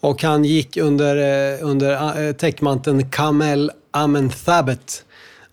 och 0.00 0.22
han 0.22 0.44
gick 0.44 0.76
under, 0.76 1.16
under 1.62 2.32
täckmanteln 2.32 3.10
Kamel 3.10 3.70
Amenthabet 3.90 5.04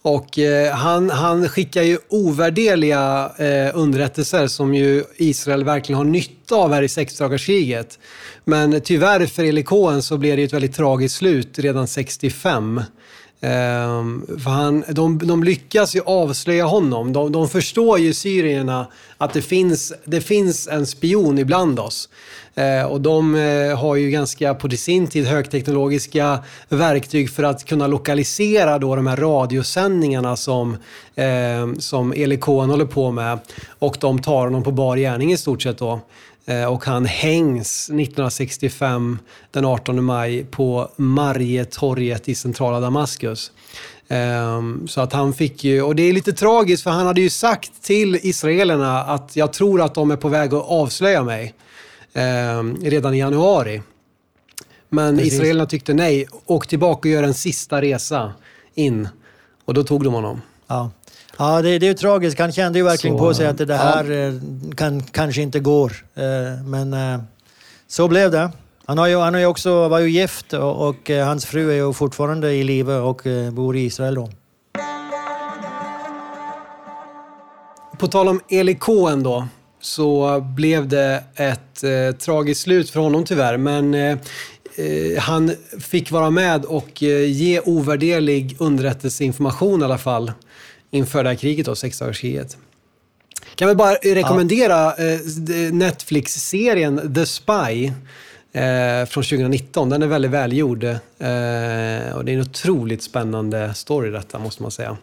och 0.01 0.39
eh, 0.39 0.73
han, 0.73 1.09
han 1.09 1.49
skickar 1.49 1.83
ju 1.83 1.97
ovärderliga 2.09 3.31
eh, 3.37 3.77
underrättelser 3.77 4.47
som 4.47 4.75
ju 4.75 5.03
Israel 5.17 5.63
verkligen 5.63 5.97
har 5.97 6.05
nytta 6.05 6.55
av 6.55 6.73
här 6.73 6.83
i 6.83 6.89
sexdagarskriget. 6.89 7.99
Men 8.45 8.81
tyvärr 8.81 9.25
för 9.25 9.43
Eli 9.43 9.63
Cohen 9.63 10.03
så 10.03 10.17
blev 10.17 10.37
det 10.37 10.43
ett 10.43 10.53
väldigt 10.53 10.75
tragiskt 10.75 11.15
slut 11.15 11.59
redan 11.59 11.87
65. 11.87 12.81
Um, 13.43 14.25
för 14.43 14.49
han, 14.49 14.83
de, 14.89 15.17
de 15.17 15.43
lyckas 15.43 15.95
ju 15.95 16.01
avslöja 16.05 16.65
honom. 16.65 17.13
De, 17.13 17.31
de 17.31 17.49
förstår 17.49 17.99
ju 17.99 18.13
syrierna 18.13 18.87
att 19.17 19.33
det 19.33 19.41
finns, 19.41 19.93
det 20.05 20.21
finns 20.21 20.67
en 20.67 20.85
spion 20.85 21.37
ibland 21.37 21.79
oss. 21.79 22.09
Uh, 22.57 22.91
och 22.91 23.01
de 23.01 23.35
uh, 23.35 23.75
har 23.75 23.95
ju 23.95 24.09
ganska, 24.09 24.53
på 24.53 24.69
sin 24.69 25.07
tid, 25.07 25.25
högteknologiska 25.25 26.39
verktyg 26.69 27.29
för 27.29 27.43
att 27.43 27.65
kunna 27.65 27.87
lokalisera 27.87 28.79
då 28.79 28.95
de 28.95 29.07
här 29.07 29.17
radiosändningarna 29.17 30.35
som, 30.35 30.71
uh, 30.71 31.73
som 31.77 32.13
Eli 32.13 32.37
Cohen 32.37 32.69
håller 32.69 32.85
på 32.85 33.11
med. 33.11 33.39
Och 33.79 33.97
de 33.99 34.21
tar 34.21 34.45
honom 34.45 34.63
på 34.63 34.71
bar 34.71 34.97
gärning 34.97 35.31
i 35.31 35.37
stort 35.37 35.61
sett 35.61 35.77
då. 35.77 35.99
Eh, 36.45 36.65
och 36.65 36.85
han 36.85 37.05
hängs 37.05 37.89
1965 37.89 39.19
den 39.51 39.65
18 39.65 40.03
maj 40.03 40.43
på 40.43 40.89
Marietorget 40.95 42.29
i 42.29 42.35
centrala 42.35 42.79
Damaskus. 42.79 43.51
Ehm, 44.07 44.87
så 44.87 45.01
att 45.01 45.13
han 45.13 45.33
fick 45.33 45.63
ju, 45.63 45.81
och 45.81 45.95
det 45.95 46.03
är 46.03 46.13
lite 46.13 46.33
tragiskt 46.33 46.83
för 46.83 46.91
han 46.91 47.07
hade 47.07 47.21
ju 47.21 47.29
sagt 47.29 47.83
till 47.83 48.19
israelerna 48.21 49.03
att 49.03 49.35
jag 49.35 49.53
tror 49.53 49.81
att 49.81 49.95
de 49.95 50.11
är 50.11 50.15
på 50.15 50.29
väg 50.29 50.53
att 50.53 50.65
avslöja 50.67 51.23
mig 51.23 51.53
ehm, 52.13 52.77
redan 52.81 53.13
i 53.13 53.19
januari. 53.19 53.81
Men 54.89 55.17
Precis. 55.17 55.33
israelerna 55.33 55.65
tyckte 55.65 55.93
nej, 55.93 56.27
åk 56.45 56.67
tillbaka 56.67 57.09
och 57.09 57.13
gör 57.13 57.23
en 57.23 57.33
sista 57.33 57.81
resa 57.81 58.33
in. 58.75 59.09
Och 59.65 59.73
då 59.73 59.83
tog 59.83 60.03
de 60.03 60.13
honom. 60.13 60.41
Ja. 60.67 60.91
Ja, 61.41 61.61
det, 61.61 61.79
det 61.79 61.85
är 61.85 61.87
ju 61.87 61.93
tragiskt. 61.93 62.39
Han 62.39 62.51
kände 62.51 62.79
ju 62.79 62.85
verkligen 62.85 63.17
så, 63.17 63.23
på 63.23 63.33
sig 63.33 63.47
att 63.47 63.57
det 63.57 63.75
här 63.75 64.11
ja. 64.11 64.27
Eh, 64.27 64.33
kan, 64.75 65.03
kanske 65.03 65.41
inte 65.41 65.59
går. 65.59 65.91
Eh, 66.15 66.63
men 66.65 66.93
eh, 66.93 67.21
så 67.87 68.07
blev 68.07 68.31
det. 68.31 68.51
Han, 68.85 68.97
har 68.97 69.07
ju, 69.07 69.17
han 69.17 69.33
har 69.33 69.41
ju 69.41 69.47
också, 69.47 69.87
var 69.87 69.99
ju 69.99 70.09
gift 70.09 70.53
och, 70.53 70.87
och 70.87 71.09
hans 71.09 71.45
fru 71.45 71.71
är 71.71 71.75
ju 71.75 71.93
fortfarande 71.93 72.53
i 72.53 72.63
livet 72.63 73.01
och 73.01 73.21
bor 73.51 73.77
i 73.77 73.81
Israel 73.81 74.15
då. 74.15 74.29
På 77.99 78.07
tal 78.07 78.27
om 78.27 78.41
Eli 78.49 78.75
Cohen 78.75 79.23
då, 79.23 79.47
så 79.81 80.39
blev 80.41 80.87
det 80.87 81.23
ett 81.35 81.83
eh, 81.83 82.15
tragiskt 82.17 82.61
slut 82.61 82.89
för 82.89 82.99
honom 82.99 83.25
tyvärr. 83.25 83.57
Men 83.57 83.93
eh, 83.93 84.17
han 85.19 85.51
fick 85.79 86.11
vara 86.11 86.29
med 86.29 86.65
och 86.65 87.01
ge 87.01 87.59
ovärderlig 87.59 88.55
underrättelseinformation 88.59 89.81
i 89.81 89.85
alla 89.85 89.97
fall 89.97 90.31
inför 90.91 91.23
det 91.23 91.29
här 91.29 91.35
kriget, 91.35 91.65
då, 91.65 91.75
sexdagarskriget. 91.75 92.57
Kan 93.55 93.67
vi 93.67 93.75
bara 93.75 93.93
rekommendera 93.93 94.93
ja. 94.97 95.03
eh, 95.03 95.73
Netflix-serien 95.73 97.13
The 97.13 97.25
Spy 97.25 97.85
eh, 98.53 99.05
från 99.05 99.23
2019. 99.23 99.89
Den 99.89 100.03
är 100.03 100.07
väldigt 100.07 100.31
välgjord. 100.31 100.83
Eh, 100.83 100.97
och 102.15 102.25
det 102.25 102.31
är 102.31 102.33
en 102.33 102.41
otroligt 102.41 103.03
spännande 103.03 103.73
story 103.73 104.11
detta, 104.11 104.39
måste 104.39 104.61
man 104.61 104.71
säga. 104.71 104.97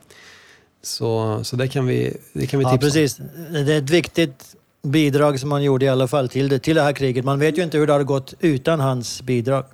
Så, 0.82 1.40
så 1.44 1.56
det 1.56 1.68
kan 1.68 1.86
vi, 1.86 2.16
det 2.32 2.46
kan 2.46 2.60
vi 2.60 2.64
tipsa 2.64 2.74
ja, 2.74 2.78
precis. 2.78 3.16
Det 3.50 3.74
är 3.74 3.78
ett 3.78 3.90
viktigt 3.90 4.54
bidrag 4.82 5.40
som 5.40 5.52
han 5.52 5.62
gjorde 5.62 5.84
i 5.84 5.88
alla 5.88 6.08
fall 6.08 6.28
till 6.28 6.48
det, 6.48 6.58
till 6.58 6.76
det 6.76 6.82
här 6.82 6.92
kriget. 6.92 7.24
Man 7.24 7.38
vet 7.38 7.58
ju 7.58 7.62
inte 7.62 7.78
hur 7.78 7.86
det 7.86 7.92
hade 7.92 8.04
gått 8.04 8.34
utan 8.40 8.80
hans 8.80 9.22
bidrag. 9.22 9.64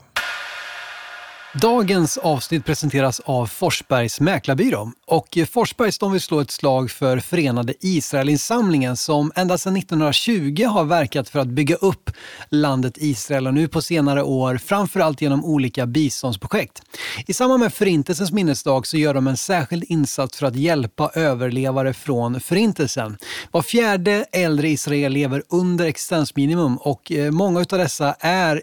Dagens 1.60 2.18
avsnitt 2.18 2.64
presenteras 2.64 3.20
av 3.20 3.46
Forsbergs 3.46 4.20
Mäklarbyrå. 4.20 4.92
Och 5.06 5.38
eh, 5.38 5.46
Forsbergs 5.46 5.98
de 5.98 6.12
vill 6.12 6.20
slå 6.20 6.40
ett 6.40 6.50
slag 6.50 6.90
för 6.90 7.18
Förenade 7.18 7.74
Israelinsamlingen 7.80 8.96
som 8.96 9.32
ända 9.34 9.58
sedan 9.58 9.76
1920 9.76 10.64
har 10.64 10.84
verkat 10.84 11.28
för 11.28 11.38
att 11.38 11.48
bygga 11.48 11.74
upp 11.74 12.10
landet 12.48 12.94
Israel 12.96 13.46
och 13.46 13.54
nu 13.54 13.68
på 13.68 13.82
senare 13.82 14.22
år 14.22 14.56
framförallt 14.56 15.20
genom 15.20 15.44
olika 15.44 15.86
biståndsprojekt. 15.86 16.82
I 17.26 17.32
samband 17.32 17.60
med 17.60 17.74
Förintelsens 17.74 18.32
minnesdag 18.32 18.86
så 18.86 18.96
gör 18.96 19.14
de 19.14 19.26
en 19.26 19.36
särskild 19.36 19.84
insats 19.88 20.38
för 20.38 20.46
att 20.46 20.56
hjälpa 20.56 21.10
överlevare 21.14 21.94
från 21.94 22.40
Förintelsen. 22.40 23.16
Var 23.50 23.62
fjärde 23.62 24.24
äldre 24.32 24.68
israel 24.68 25.12
lever 25.12 25.42
under 25.48 25.86
existensminimum 25.86 26.76
och 26.76 27.12
eh, 27.12 27.30
många 27.30 27.60
av 27.60 27.78
dessa 27.78 28.14
är 28.20 28.62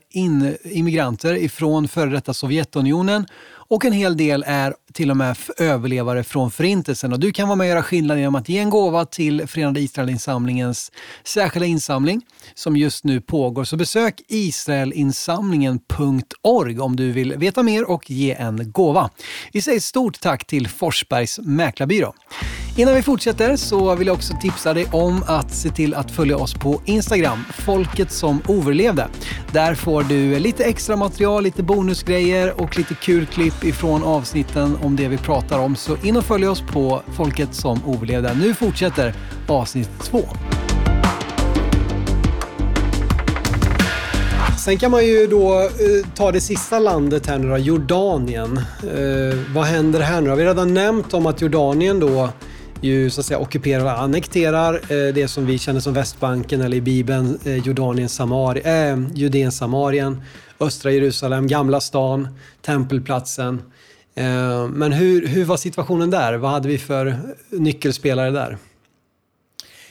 immigranter 0.63 1.33
ifrån 1.33 1.87
före 1.87 2.09
detta 2.09 2.33
Sovjetunionen 2.33 2.80
Sovjetunionen 2.81 3.25
och 3.69 3.85
en 3.85 3.93
hel 3.93 4.17
del 4.17 4.43
är 4.47 4.73
till 4.93 5.11
och 5.11 5.17
med 5.17 5.37
överlevare 5.57 6.23
från 6.23 6.51
Förintelsen. 6.51 7.13
Och 7.13 7.19
du 7.19 7.31
kan 7.31 7.47
vara 7.47 7.55
med 7.55 7.65
och 7.65 7.69
göra 7.69 7.83
skillnad 7.83 8.19
genom 8.19 8.35
att 8.35 8.49
ge 8.49 8.59
en 8.59 8.69
gåva 8.69 9.05
till 9.05 9.47
Förenade 9.47 9.79
Israelinsamlingens 9.79 10.91
särskilda 11.23 11.65
insamling 11.65 12.21
som 12.53 12.77
just 12.77 13.03
nu 13.03 13.21
pågår. 13.21 13.63
Så 13.63 13.77
besök 13.77 14.21
israelinsamlingen.org 14.27 16.79
om 16.79 16.95
du 16.95 17.11
vill 17.11 17.33
veta 17.33 17.63
mer 17.63 17.89
och 17.89 18.11
ge 18.11 18.33
en 18.33 18.71
gåva. 18.71 19.09
Vi 19.53 19.61
säger 19.61 19.79
stort 19.79 20.19
tack 20.19 20.47
till 20.47 20.67
Forsbergs 20.67 21.39
Mäklarbyrå. 21.39 22.13
Innan 22.77 22.95
vi 22.95 23.01
fortsätter 23.01 23.55
så 23.55 23.95
vill 23.95 24.07
jag 24.07 24.13
också 24.13 24.33
tipsa 24.41 24.73
dig 24.73 24.85
om 24.91 25.23
att 25.27 25.53
se 25.53 25.69
till 25.69 25.93
att 25.93 26.11
följa 26.11 26.37
oss 26.37 26.53
på 26.53 26.81
Instagram, 26.85 27.43
Folket 27.53 28.11
som 28.11 28.41
överlevde. 28.49 29.07
Där 29.51 29.75
får 29.75 30.03
du 30.03 30.39
lite 30.39 30.63
extra 30.63 30.95
material, 30.95 31.43
lite 31.43 31.63
bonusgrejer 31.63 32.61
och 32.61 32.77
lite 32.77 32.95
kul 32.95 33.25
klipp 33.25 33.63
ifrån 33.63 34.03
avsnitten 34.03 34.75
om 34.81 34.95
det 34.95 35.07
vi 35.07 35.17
pratar 35.17 35.59
om. 35.59 35.75
Så 35.75 35.97
in 36.03 36.17
och 36.17 36.23
följ 36.23 36.47
oss 36.47 36.61
på 36.61 37.01
Folket 37.15 37.55
som 37.55 37.79
överlevde. 37.95 38.33
Nu 38.33 38.53
fortsätter 38.53 39.13
avsnitt 39.47 39.89
två. 40.03 40.21
Sen 44.65 44.77
kan 44.77 44.91
man 44.91 45.05
ju 45.05 45.27
då 45.27 45.59
eh, 45.59 46.13
ta 46.15 46.31
det 46.31 46.41
sista 46.41 46.79
landet 46.79 47.27
här 47.27 47.39
nu 47.39 47.49
då, 47.49 47.57
Jordanien. 47.57 48.57
Eh, 48.57 49.53
vad 49.55 49.65
händer 49.65 49.99
här 49.99 50.21
nu? 50.21 50.29
Har 50.29 50.37
vi 50.37 50.45
redan 50.45 50.73
nämnt 50.73 51.13
om 51.13 51.25
att 51.25 51.41
Jordanien 51.41 51.99
då 51.99 52.29
ju 52.81 53.09
så 53.09 53.21
att 53.21 53.25
säga 53.25 53.39
ockuperar 53.39 53.83
och 53.83 53.99
annekterar 53.99 54.73
eh, 54.73 55.13
det 55.13 55.27
som 55.27 55.45
vi 55.45 55.57
känner 55.57 55.79
som 55.79 55.93
Västbanken 55.93 56.61
eller 56.61 56.77
i 56.77 56.81
Bibeln 56.81 57.39
eh, 57.45 57.57
Jordanien, 57.57 58.09
Samari, 58.09 58.61
eh, 58.63 58.99
Judeen, 59.13 59.51
Samarien, 59.51 60.21
östra 60.59 60.91
Jerusalem, 60.91 61.47
Gamla 61.47 61.79
stan, 61.79 62.27
Tempelplatsen. 62.61 63.61
Eh, 64.15 64.67
men 64.67 64.91
hur, 64.91 65.27
hur 65.27 65.45
var 65.45 65.57
situationen 65.57 66.09
där? 66.09 66.33
Vad 66.33 66.51
hade 66.51 66.67
vi 66.67 66.77
för 66.77 67.17
nyckelspelare 67.49 68.31
där? 68.31 68.57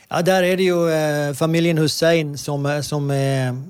Ja, 0.08 0.22
där 0.22 0.42
är 0.42 0.56
det 0.56 0.62
ju 0.62 0.90
eh, 0.90 1.34
familjen 1.34 1.78
Hussein 1.78 2.38
som, 2.38 2.82
som 2.82 3.10
är 3.10 3.62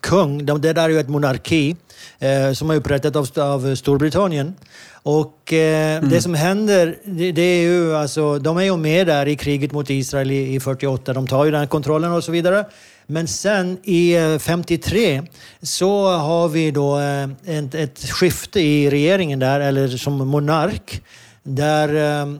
kung. 0.00 0.46
Det 0.46 0.72
där 0.72 0.84
är 0.84 0.88
ju 0.88 1.00
ett 1.00 1.08
monarki 1.08 1.76
eh, 2.18 2.52
som 2.52 2.70
är 2.70 2.74
upprättat 2.74 3.16
av, 3.16 3.28
av 3.36 3.74
Storbritannien. 3.74 4.54
Och 5.02 5.52
eh, 5.52 5.96
mm. 5.96 6.10
det 6.10 6.22
som 6.22 6.34
händer, 6.34 6.98
det, 7.04 7.32
det, 7.32 7.42
är 7.42 7.62
ju 7.62 7.96
alltså, 7.96 8.38
de 8.38 8.58
är 8.58 8.62
ju 8.62 8.76
med 8.76 9.06
där 9.06 9.28
i 9.28 9.36
kriget 9.36 9.72
mot 9.72 9.90
Israel 9.90 10.30
i, 10.30 10.54
i 10.54 10.60
48. 10.60 11.12
De 11.12 11.26
tar 11.26 11.44
ju 11.44 11.50
den 11.50 11.68
kontrollen 11.68 12.12
och 12.12 12.24
så 12.24 12.32
vidare. 12.32 12.64
Men 13.10 13.28
sen 13.28 13.78
i 13.82 14.16
53 14.40 15.14
eh, 15.14 15.24
så 15.62 16.08
har 16.08 16.48
vi 16.48 16.70
då 16.70 16.98
eh, 16.98 17.28
ett, 17.44 17.74
ett 17.74 18.10
skifte 18.10 18.60
i 18.60 18.90
regeringen 18.90 19.38
där, 19.38 19.60
eller 19.60 19.88
som 19.88 20.28
monark. 20.28 21.02
Där, 21.42 22.20
eh, 22.22 22.34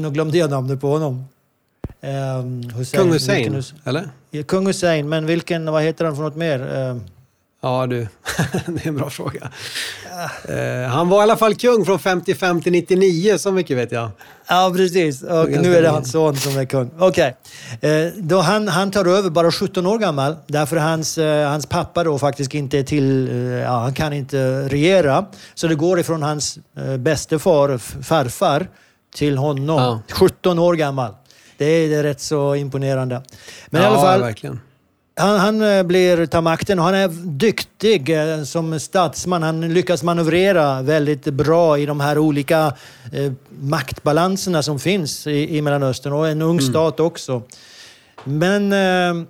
nu 0.00 0.10
glömde 0.10 0.38
jag 0.38 0.50
namnet 0.50 0.80
på 0.80 0.88
honom. 0.88 1.24
Hussein, 2.74 3.02
Kung 3.02 3.12
Hussein, 3.12 3.62
eller? 3.84 4.08
Kung 4.46 4.66
Hussein, 4.66 5.08
men 5.08 5.26
vilken, 5.26 5.72
vad 5.72 5.82
heter 5.82 6.04
han 6.04 6.16
för 6.16 6.22
något 6.22 6.36
mer? 6.36 6.60
Ja 7.64 7.86
du, 7.86 7.96
det 8.66 8.84
är 8.84 8.88
en 8.88 8.96
bra 8.96 9.10
fråga. 9.10 9.50
Uh, 10.50 10.88
han 10.88 11.08
var 11.08 11.18
i 11.18 11.22
alla 11.22 11.36
fall 11.36 11.54
kung 11.54 11.84
från 11.84 11.98
55 11.98 12.62
till 12.62 12.72
99, 12.72 13.38
så 13.38 13.52
mycket 13.52 13.76
vet 13.76 13.92
jag. 13.92 14.10
Ja, 14.48 14.72
precis. 14.76 15.22
Och 15.22 15.50
nu 15.50 15.76
är 15.76 15.82
det 15.82 15.88
hans 15.88 16.12
son 16.12 16.36
som 16.36 16.58
är 16.58 16.64
kung. 16.64 16.90
Okej. 16.98 17.36
Okay. 17.76 18.22
Uh, 18.30 18.40
han, 18.40 18.68
han 18.68 18.90
tar 18.90 19.04
över 19.04 19.30
bara 19.30 19.52
17 19.52 19.86
år 19.86 19.98
gammal, 19.98 20.36
därför 20.46 20.76
hans, 20.76 21.18
uh, 21.18 21.46
hans 21.46 21.66
pappa 21.66 22.04
då 22.04 22.18
faktiskt 22.18 22.54
inte 22.54 22.78
är 22.78 22.82
till... 22.82 23.28
ja, 23.64 23.78
han 23.78 23.94
kan 23.94 24.12
inte 24.12 24.68
regera. 24.68 25.26
Så 25.54 25.66
det 25.66 25.74
går 25.74 26.00
ifrån 26.00 26.22
hans 26.22 26.58
bäste 26.98 27.38
far, 27.38 27.78
farfar, 28.02 28.68
till 29.14 29.38
honom. 29.38 29.78
Ja. 29.78 30.00
17 30.10 30.58
år 30.58 30.74
gammal. 30.74 31.14
Det 31.58 31.64
är, 31.64 31.88
det 31.88 31.96
är 31.96 32.02
rätt 32.02 32.20
så 32.20 32.54
imponerande. 32.54 33.22
Men 33.66 33.82
ja, 33.82 33.88
i 33.88 33.90
alla 33.90 34.02
fall... 34.02 34.20
Verkligen. 34.20 34.60
Han, 35.16 35.40
han 35.40 35.62
eh, 35.62 35.82
blir, 35.82 36.26
tar 36.26 36.40
makten 36.40 36.78
och 36.78 36.84
han 36.84 36.94
är 36.94 37.08
duktig 37.24 38.10
eh, 38.10 38.42
som 38.42 38.80
statsman. 38.80 39.42
Han 39.42 39.74
lyckas 39.74 40.02
manövrera 40.02 40.82
väldigt 40.82 41.24
bra 41.24 41.78
i 41.78 41.86
de 41.86 42.00
här 42.00 42.18
olika 42.18 42.72
eh, 43.12 43.32
maktbalanserna 43.60 44.62
som 44.62 44.78
finns 44.78 45.26
i, 45.26 45.56
i 45.56 45.62
Mellanöstern 45.62 46.12
och 46.12 46.28
en 46.28 46.42
ung 46.42 46.58
mm. 46.58 46.70
stat 46.70 47.00
också. 47.00 47.42
Men 48.24 48.72
eh, 48.72 49.26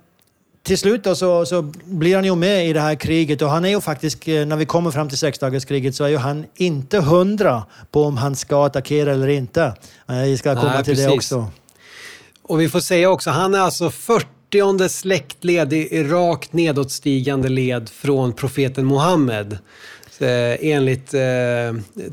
till 0.63 0.77
slut 0.77 1.03
då 1.03 1.15
så, 1.15 1.45
så, 1.45 1.61
blir 1.85 2.15
han 2.15 2.25
ju 2.25 2.35
med 2.35 2.69
i 2.69 2.73
det 2.73 2.81
här 2.81 2.95
kriget 2.95 3.41
och 3.41 3.49
han 3.49 3.65
är 3.65 3.69
ju 3.69 3.81
faktiskt, 3.81 4.27
eh, 4.27 4.45
när 4.45 4.55
vi 4.55 4.65
kommer 4.65 4.91
fram 4.91 5.09
till 5.09 5.17
sexdagarskriget 5.17 5.95
så 5.95 6.03
är 6.03 6.09
ju 6.09 6.17
han 6.17 6.45
inte 6.55 6.99
hundra 6.99 7.63
på 7.91 8.03
om 8.03 8.17
han 8.17 8.35
ska 8.35 8.65
attackera 8.65 9.13
eller 9.13 9.27
inte. 9.27 9.73
Vi 10.07 10.37
ska 10.37 10.55
komma 10.55 10.73
Nej, 10.73 10.83
till 10.83 10.93
precis. 10.93 11.05
det 11.05 11.11
också. 11.11 11.47
Och 12.43 12.61
vi 12.61 12.69
får 12.69 12.79
säga 12.79 13.09
också, 13.09 13.29
han 13.29 13.53
är 13.53 13.59
alltså 13.59 13.89
40 13.89 14.34
40 14.55 14.89
släktled 14.89 15.73
i 15.73 16.03
rakt 16.03 16.53
nedåtstigande 16.53 17.49
led 17.49 17.89
från 17.89 18.33
profeten 18.33 18.87
Muhammed. 18.87 19.57
Eh, 20.19 20.71
enligt 20.71 21.13
eh, 21.13 21.21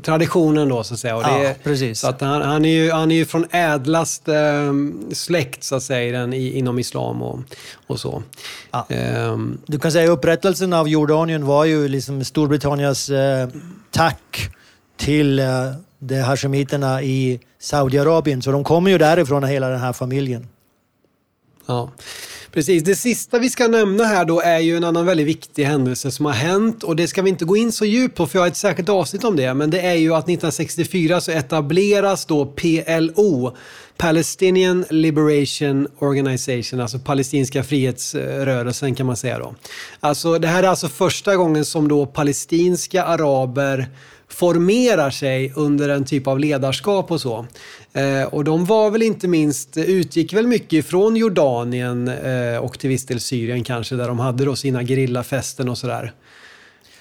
traditionen 0.01 0.69
då 0.69 0.83
så 0.83 0.93
att 0.93 0.99
säga. 0.99 1.15
Och 1.15 1.23
det, 1.23 1.43
ja, 1.43 1.53
precis. 1.63 1.99
Så 1.99 2.07
att 2.07 2.21
han, 2.21 2.41
han, 2.41 2.65
är 2.65 2.69
ju, 2.69 2.91
han 2.91 3.11
är 3.11 3.15
ju 3.15 3.25
från 3.25 3.45
ädlaste 3.51 4.35
eh, 4.35 4.73
släkt 5.13 5.63
så 5.63 5.75
att 5.75 5.83
säga 5.83 6.19
den, 6.19 6.33
i, 6.33 6.57
inom 6.57 6.79
islam 6.79 7.21
och, 7.21 7.39
och 7.87 7.99
så. 7.99 8.23
Ja. 8.71 8.87
Um, 9.31 9.57
du 9.65 9.79
kan 9.79 9.91
säga 9.91 10.09
upprättelsen 10.09 10.73
av 10.73 10.89
Jordanien 10.89 11.45
var 11.45 11.65
ju 11.65 11.87
liksom 11.87 12.23
Storbritanniens 12.23 13.09
eh, 13.09 13.47
tack 13.91 14.49
till 14.97 15.39
eh, 15.39 15.45
de 15.99 16.21
hashemiterna 16.21 17.01
i 17.01 17.39
Saudiarabien. 17.59 18.41
Så 18.41 18.51
de 18.51 18.63
kommer 18.63 18.91
ju 18.91 18.97
därifrån, 18.97 19.43
hela 19.43 19.69
den 19.69 19.79
här 19.79 19.93
familjen. 19.93 20.47
Ja, 21.65 21.91
precis. 22.53 22.83
Det 22.83 22.95
sista 22.95 23.39
vi 23.39 23.49
ska 23.49 23.67
nämna 23.67 24.03
här 24.03 24.25
då 24.25 24.41
är 24.41 24.59
ju 24.59 24.77
en 24.77 24.83
annan 24.83 25.05
väldigt 25.05 25.27
viktig 25.27 25.63
händelse 25.63 26.11
som 26.11 26.25
har 26.25 26.33
hänt 26.33 26.83
och 26.83 26.95
det 26.95 27.07
ska 27.07 27.21
vi 27.21 27.29
inte 27.29 27.45
gå 27.45 27.57
in 27.57 27.71
så 27.71 27.85
djupt 27.85 28.17
på 28.17 28.27
för 28.27 28.39
jag 28.39 28.43
har 28.43 28.47
ett 28.47 28.57
särskilt 28.57 28.89
avsnitt 28.89 29.23
om 29.23 29.35
det. 29.35 29.53
Men 29.53 29.69
det 29.69 29.81
är 29.81 29.93
ju 29.93 30.13
att 30.13 30.23
1964 30.23 31.21
så 31.21 31.31
etableras 31.31 32.25
då 32.25 32.45
PLO, 32.45 33.55
Palestinian 33.97 34.85
Liberation 34.89 35.87
Organization, 35.99 36.79
alltså 36.79 36.99
palestinska 36.99 37.63
frihetsrörelsen 37.63 38.95
kan 38.95 39.05
man 39.05 39.17
säga 39.17 39.39
då. 39.39 39.55
Alltså 39.99 40.39
det 40.39 40.47
här 40.47 40.63
är 40.63 40.67
alltså 40.67 40.87
första 40.87 41.35
gången 41.35 41.65
som 41.65 41.87
då 41.87 42.05
palestinska 42.05 43.03
araber 43.03 43.89
formerar 44.33 45.09
sig 45.09 45.53
under 45.55 45.89
en 45.89 46.05
typ 46.05 46.27
av 46.27 46.39
ledarskap 46.39 47.11
och 47.11 47.21
så. 47.21 47.45
Eh, 47.93 48.23
och 48.23 48.43
de 48.43 48.65
var 48.65 48.91
väl 48.91 49.01
inte 49.01 49.27
minst, 49.27 49.77
utgick 49.77 50.33
väl 50.33 50.47
mycket 50.47 50.85
från 50.85 51.15
Jordanien 51.15 52.07
eh, 52.07 52.57
och 52.57 52.79
till 52.79 52.89
viss 52.89 53.05
del 53.05 53.19
Syrien 53.19 53.63
kanske, 53.63 53.95
där 53.95 54.07
de 54.07 54.19
hade 54.19 54.45
då 54.45 54.55
sina 54.55 54.83
gerillafästen 54.83 55.69
och 55.69 55.77
sådär. 55.77 56.13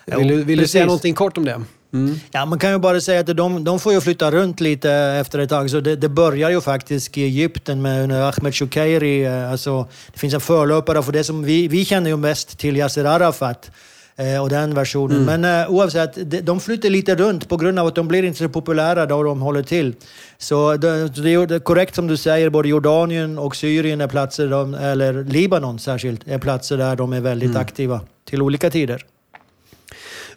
Vill, 0.07 0.29
du, 0.29 0.45
vill 0.45 0.59
du 0.59 0.69
säga 0.69 0.87
någonting 0.87 1.15
kort 1.15 1.39
om 1.39 1.45
det? 1.45 1.63
Mm. 1.95 2.21
Ja, 2.31 2.45
man 2.45 2.59
kan 2.59 2.71
ju 2.71 2.79
bara 2.79 3.01
säga 3.01 3.21
att 3.21 3.37
de, 3.37 3.65
de 3.65 3.81
får 3.81 3.93
ju 3.93 4.01
flytta 4.01 4.31
runt 4.31 4.61
lite 4.61 4.93
efter 4.93 5.39
ett 5.39 5.49
tag. 5.49 5.71
Så 5.71 5.81
det, 5.81 5.97
det 5.97 6.09
börjar 6.09 6.51
ju 6.51 6.61
faktiskt 6.61 7.19
i 7.19 7.23
Egypten 7.23 7.83
med 7.83 8.13
Ahmed 8.13 8.55
Shoukairi. 8.55 9.25
Eh, 9.25 9.51
alltså, 9.51 9.89
det 10.13 10.19
finns 10.19 10.35
en 10.35 10.41
förlöpare 10.41 11.03
för 11.03 11.13
det 11.13 11.25
som 11.25 11.45
vi, 11.45 11.69
vi 11.69 11.85
känner 11.85 12.11
ju 12.11 12.17
mest 12.17 12.59
till 12.59 12.77
Yasser 12.77 13.05
Arafat. 13.05 13.71
Eh, 14.17 14.43
och 14.43 14.49
den 14.49 14.75
versionen. 14.75 15.23
Mm. 15.23 15.41
Men 15.41 15.63
eh, 15.63 15.71
oavsett, 15.71 16.47
de, 16.47 16.61
flyttar 16.61 16.91
lite 16.91 17.15
runt 17.15 17.49
på 17.49 17.57
grund 17.57 17.79
av 17.79 17.87
att 17.87 17.95
de 17.95 18.09
blir 18.09 18.23
inte 18.23 18.39
så 18.39 18.49
populära 18.49 19.07
då 19.07 19.23
de 19.23 19.41
håller 19.41 19.63
till. 19.63 19.95
Så 20.39 20.77
det, 20.77 21.09
det 21.09 21.31
är 21.33 21.59
korrekt 21.59 21.95
som 21.95 22.07
du 22.07 22.17
säger, 22.17 22.51
både 22.51 22.69
Jordanien 22.69 23.39
och 23.39 23.57
Syrien 23.57 24.01
är 24.01 24.09
platser, 24.09 24.49
de, 24.49 24.75
eller 24.75 25.25
Libanon 25.25 25.79
särskilt, 25.79 26.29
är 26.29 26.39
platser 26.39 26.77
där 26.77 26.97
de 26.97 27.13
är 27.13 27.21
väldigt 27.21 27.51
mm. 27.51 27.63
aktiva 27.63 28.01
till 28.25 28.43
olika 28.43 28.71
tider. 28.71 29.05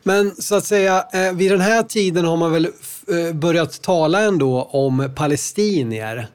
Men 0.03 0.35
så 0.35 0.55
att 0.55 0.65
säga, 0.65 1.05
eh, 1.13 1.33
vid 1.33 1.51
den 1.51 1.61
här 1.61 1.83
tiden 1.83 2.25
har 2.25 2.37
man 2.37 2.51
väl 2.51 2.67
börjat 3.33 3.81
tala 3.81 4.21
ändå 4.21 4.63
om 4.63 5.09
palestinier. 5.15 6.27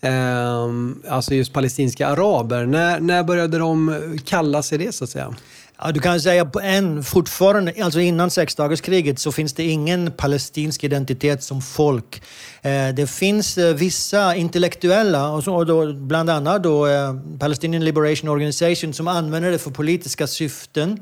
eh, 0.00 0.64
alltså 1.08 1.34
just 1.34 1.52
palestinska 1.52 2.08
araber. 2.08 2.66
När, 2.66 3.00
när 3.00 3.22
började 3.22 3.58
de 3.58 4.18
kalla 4.24 4.62
sig 4.62 4.78
det 4.78 4.94
så 4.94 5.04
att 5.04 5.10
säga? 5.10 5.34
Ja, 5.82 5.92
du 5.92 6.00
kan 6.00 6.20
säga 6.20 6.44
på 6.44 6.60
en, 6.60 7.04
fortfarande, 7.04 7.72
alltså 7.82 8.00
innan 8.00 8.30
sexdagarskriget 8.30 9.18
så 9.18 9.32
finns 9.32 9.52
det 9.52 9.64
ingen 9.64 10.12
palestinsk 10.12 10.84
identitet 10.84 11.42
som 11.42 11.62
folk. 11.62 12.22
Eh, 12.62 12.88
det 12.88 13.10
finns 13.10 13.58
eh, 13.58 13.74
vissa 13.74 14.34
intellektuella, 14.34 15.30
och, 15.30 15.44
så, 15.44 15.54
och 15.54 15.66
då, 15.66 15.92
bland 15.92 16.30
annat 16.30 16.62
då, 16.62 16.86
eh, 16.86 17.14
Palestinian 17.38 17.84
Liberation 17.84 18.30
Organization, 18.30 18.94
som 18.94 19.08
använder 19.08 19.50
det 19.50 19.58
för 19.58 19.70
politiska 19.70 20.26
syften. 20.26 20.98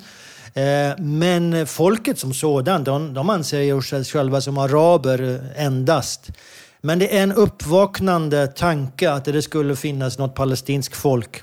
Eh, 0.54 0.98
men 0.98 1.66
folket 1.66 2.18
som 2.18 2.34
sådant, 2.34 2.84
de, 2.84 3.14
de 3.14 3.30
anser 3.30 3.80
sig 3.80 4.04
själva 4.04 4.40
som 4.40 4.58
araber 4.58 5.40
endast. 5.56 6.30
Men 6.80 6.98
det 6.98 7.18
är 7.18 7.22
en 7.22 7.32
uppvaknande 7.32 8.46
tanke 8.46 9.10
att 9.10 9.24
det 9.24 9.42
skulle 9.42 9.76
finnas 9.76 10.18
något 10.18 10.34
palestinskt 10.34 10.96
folk. 10.96 11.42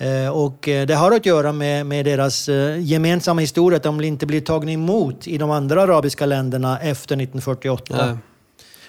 Eh, 0.00 0.28
och 0.28 0.68
eh, 0.68 0.86
det 0.86 0.94
har 0.94 1.12
att 1.12 1.26
göra 1.26 1.52
med, 1.52 1.86
med 1.86 2.04
deras 2.04 2.48
gemensamma 2.78 3.40
historia, 3.40 3.76
att 3.76 3.82
de 3.82 4.00
inte 4.00 4.26
blir 4.26 4.40
tagna 4.40 4.72
emot 4.72 5.28
i 5.28 5.38
de 5.38 5.50
andra 5.50 5.82
arabiska 5.82 6.26
länderna 6.26 6.78
efter 6.78 7.14
1948. 7.14 8.06
Nej. 8.06 8.16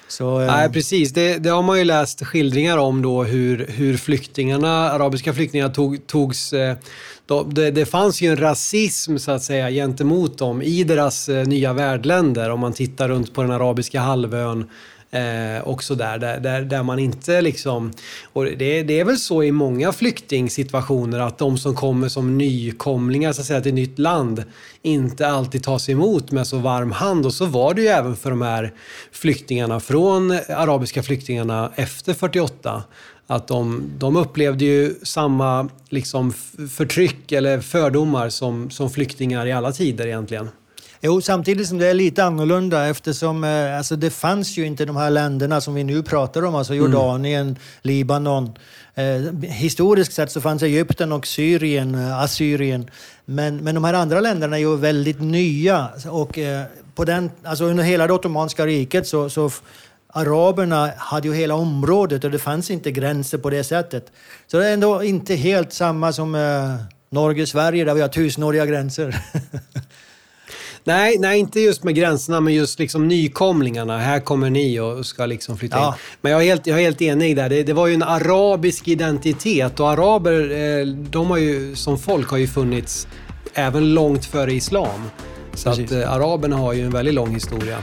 Så, 0.08 0.40
Nej, 0.40 0.70
precis. 0.70 1.14
Det, 1.14 1.38
det, 1.38 1.50
har 1.50 1.64
man 1.64 1.78
ju 1.78 1.84
läst 1.84 2.26
skildringar 2.26 2.78
om 2.78 3.02
då 3.02 3.24
hur, 3.24 3.68
hur 3.70 3.98
flyktingarna, 3.98 4.92
arabiska 4.92 5.34
flyktingar 5.34 5.70
tog, 5.70 6.08
togs 6.08 6.54
det, 7.46 7.72
det, 7.72 7.86
fanns 7.86 8.22
ju 8.22 8.32
en 8.32 8.38
rasism 8.38 9.18
så 9.18 9.32
att 9.32 9.44
säga 9.44 9.70
gentemot 9.70 10.38
dem 10.38 10.62
i 10.62 10.84
deras 10.84 11.30
eh, 11.30 11.48
nya 11.48 11.74
värdländer 11.74 12.50
om 12.50 12.60
man 12.60 12.74
tittar 12.74 13.10
runt 13.10 13.34
på 13.34 13.42
den 13.42 13.52
arabiska 13.52 14.00
halvön 14.00 14.70
eh, 15.12 15.68
också 15.68 15.96
där, 15.96 16.18
där, 16.18 16.40
där, 16.40 16.62
där, 16.62 16.84
man 16.84 17.00
inte 17.00 17.42
liksom... 17.42 17.92
Och 18.34 18.46
det, 18.46 18.84
det, 18.84 19.00
är 19.00 19.06
väl 19.06 19.18
så 19.18 19.44
i 19.44 19.52
många 19.52 19.92
flyktingsituationer 19.92 21.20
att 21.20 21.38
de 21.38 21.58
som 21.58 21.76
kommer 21.76 22.10
som 22.10 22.38
nykomlingar 22.38 23.34
så 23.34 23.42
att 23.42 23.48
säga, 23.48 23.62
till 23.62 23.70
ett 23.70 23.76
nytt 23.76 24.00
land 24.00 24.44
inte 24.82 25.28
alltid 25.28 25.64
tas 25.64 25.90
emot 25.90 26.32
med 26.32 26.48
så 26.48 26.58
varm 26.58 26.92
hand. 26.92 27.26
Och 27.26 27.34
så 27.34 27.46
var 27.46 27.74
det 27.74 27.82
ju 27.82 27.88
även 27.88 28.16
för 28.16 28.30
de 28.30 28.42
här 28.42 28.74
flyktingarna 29.12 29.80
från 29.80 30.32
arabiska 30.32 31.04
flyktingarna 31.04 31.72
efter 31.76 32.14
48 32.14 32.84
att 33.28 33.48
de, 33.48 33.84
de 33.98 34.16
upplevde 34.16 34.66
ju 34.66 34.96
samma 35.04 35.70
liksom, 35.90 36.34
förtryck 36.72 37.32
eller 37.32 37.62
fördomar 37.62 38.30
som, 38.30 38.70
som 38.70 38.90
flyktingar 38.90 39.46
i 39.46 39.52
alla 39.52 39.72
tider 39.72 40.08
egentligen. 40.08 40.50
Jo, 41.04 41.22
samtidigt 41.22 41.68
som 41.68 41.78
det 41.78 41.88
är 41.88 41.94
lite 41.94 42.24
annorlunda 42.24 42.88
eftersom 42.88 43.44
eh, 43.44 43.78
alltså 43.78 43.96
det 43.96 44.10
fanns 44.10 44.58
ju 44.58 44.66
inte 44.66 44.86
de 44.86 44.96
här 44.96 45.10
länderna 45.10 45.62
som 45.62 45.74
vi 45.74 45.84
nu 45.84 46.04
pratar 46.04 46.46
om, 46.46 46.56
alltså 46.56 46.74
Jordanien, 46.74 47.42
mm. 47.42 47.56
Libanon. 47.82 48.52
Eh, 48.96 49.50
historiskt 49.50 50.14
sett 50.14 50.32
så 50.32 50.42
fanns 50.42 50.64
Egypten 50.64 51.12
och 51.12 51.28
Syrien, 51.28 51.96
eh, 51.96 52.22
Assyrien. 52.22 52.90
Men, 53.26 53.58
men 53.58 53.76
de 53.76 53.84
här 53.84 53.94
andra 53.94 54.20
länderna 54.20 54.56
är 54.56 54.60
ju 54.60 54.78
väldigt 54.78 55.22
nya. 55.22 55.88
Och, 56.10 56.38
eh, 56.38 56.64
på 56.96 57.06
den, 57.06 57.32
alltså 57.44 57.64
under 57.64 57.84
hela 57.84 58.08
det 58.08 58.14
Ottomanska 58.14 58.66
riket 58.66 59.08
så, 59.08 59.30
så 59.30 59.52
araberna 60.08 60.92
hade 60.98 61.28
ju 61.28 61.34
hela 61.34 61.56
området 61.56 62.24
och 62.24 62.32
det 62.32 62.40
fanns 62.40 62.72
inte 62.72 62.92
gränser 62.92 63.38
på 63.38 63.50
det 63.50 63.64
sättet. 63.64 64.12
Så 64.48 64.58
det 64.58 64.68
är 64.68 64.74
ändå 64.74 65.04
inte 65.04 65.36
helt 65.36 65.74
samma 65.74 66.14
som 66.14 66.36
eh, 66.36 66.76
Norge-Sverige 67.10 67.86
där 67.86 67.94
vi 67.94 68.02
har 68.02 68.08
tusenåriga 68.08 68.66
gränser. 68.66 69.16
nej, 70.84 71.18
nej, 71.20 71.40
inte 71.40 71.60
just 71.60 71.84
med 71.84 71.96
gränserna, 71.96 72.40
men 72.40 72.54
just 72.54 72.80
liksom 72.80 73.08
nykomlingarna. 73.08 73.98
Här 73.98 74.20
kommer 74.20 74.50
ni 74.50 74.80
och 74.80 75.06
ska 75.06 75.26
liksom 75.26 75.58
flytta 75.58 75.78
ja. 75.78 75.88
in. 75.88 75.94
Men 76.22 76.32
jag 76.32 76.42
är 76.42 76.46
helt, 76.46 76.68
jag 76.68 76.80
är 76.80 76.84
helt 76.84 77.02
enig 77.02 77.36
där. 77.36 77.50
Det, 77.50 77.64
det, 77.64 77.74
var 77.74 77.88
ju 77.88 77.94
en 77.94 78.04
arabisk 78.04 78.88
identitet 78.88 79.80
och 79.80 79.90
araber, 79.90 80.52
eh, 80.52 80.86
de 80.88 81.30
har 81.30 81.38
ju 81.38 81.76
som 81.76 82.00
folk 82.00 82.30
har 82.30 82.38
ju 82.38 82.48
funnits 82.48 83.08
även 83.54 83.94
långt 83.94 84.26
före 84.26 84.54
islam. 84.54 85.10
Så 85.54 85.70
att 85.70 85.92
eh, 85.92 86.14
araberna 86.14 86.56
har 86.56 86.74
ju 86.74 86.82
en 86.82 86.92
väldigt 86.92 87.14
lång 87.14 87.34
historia. 87.34 87.78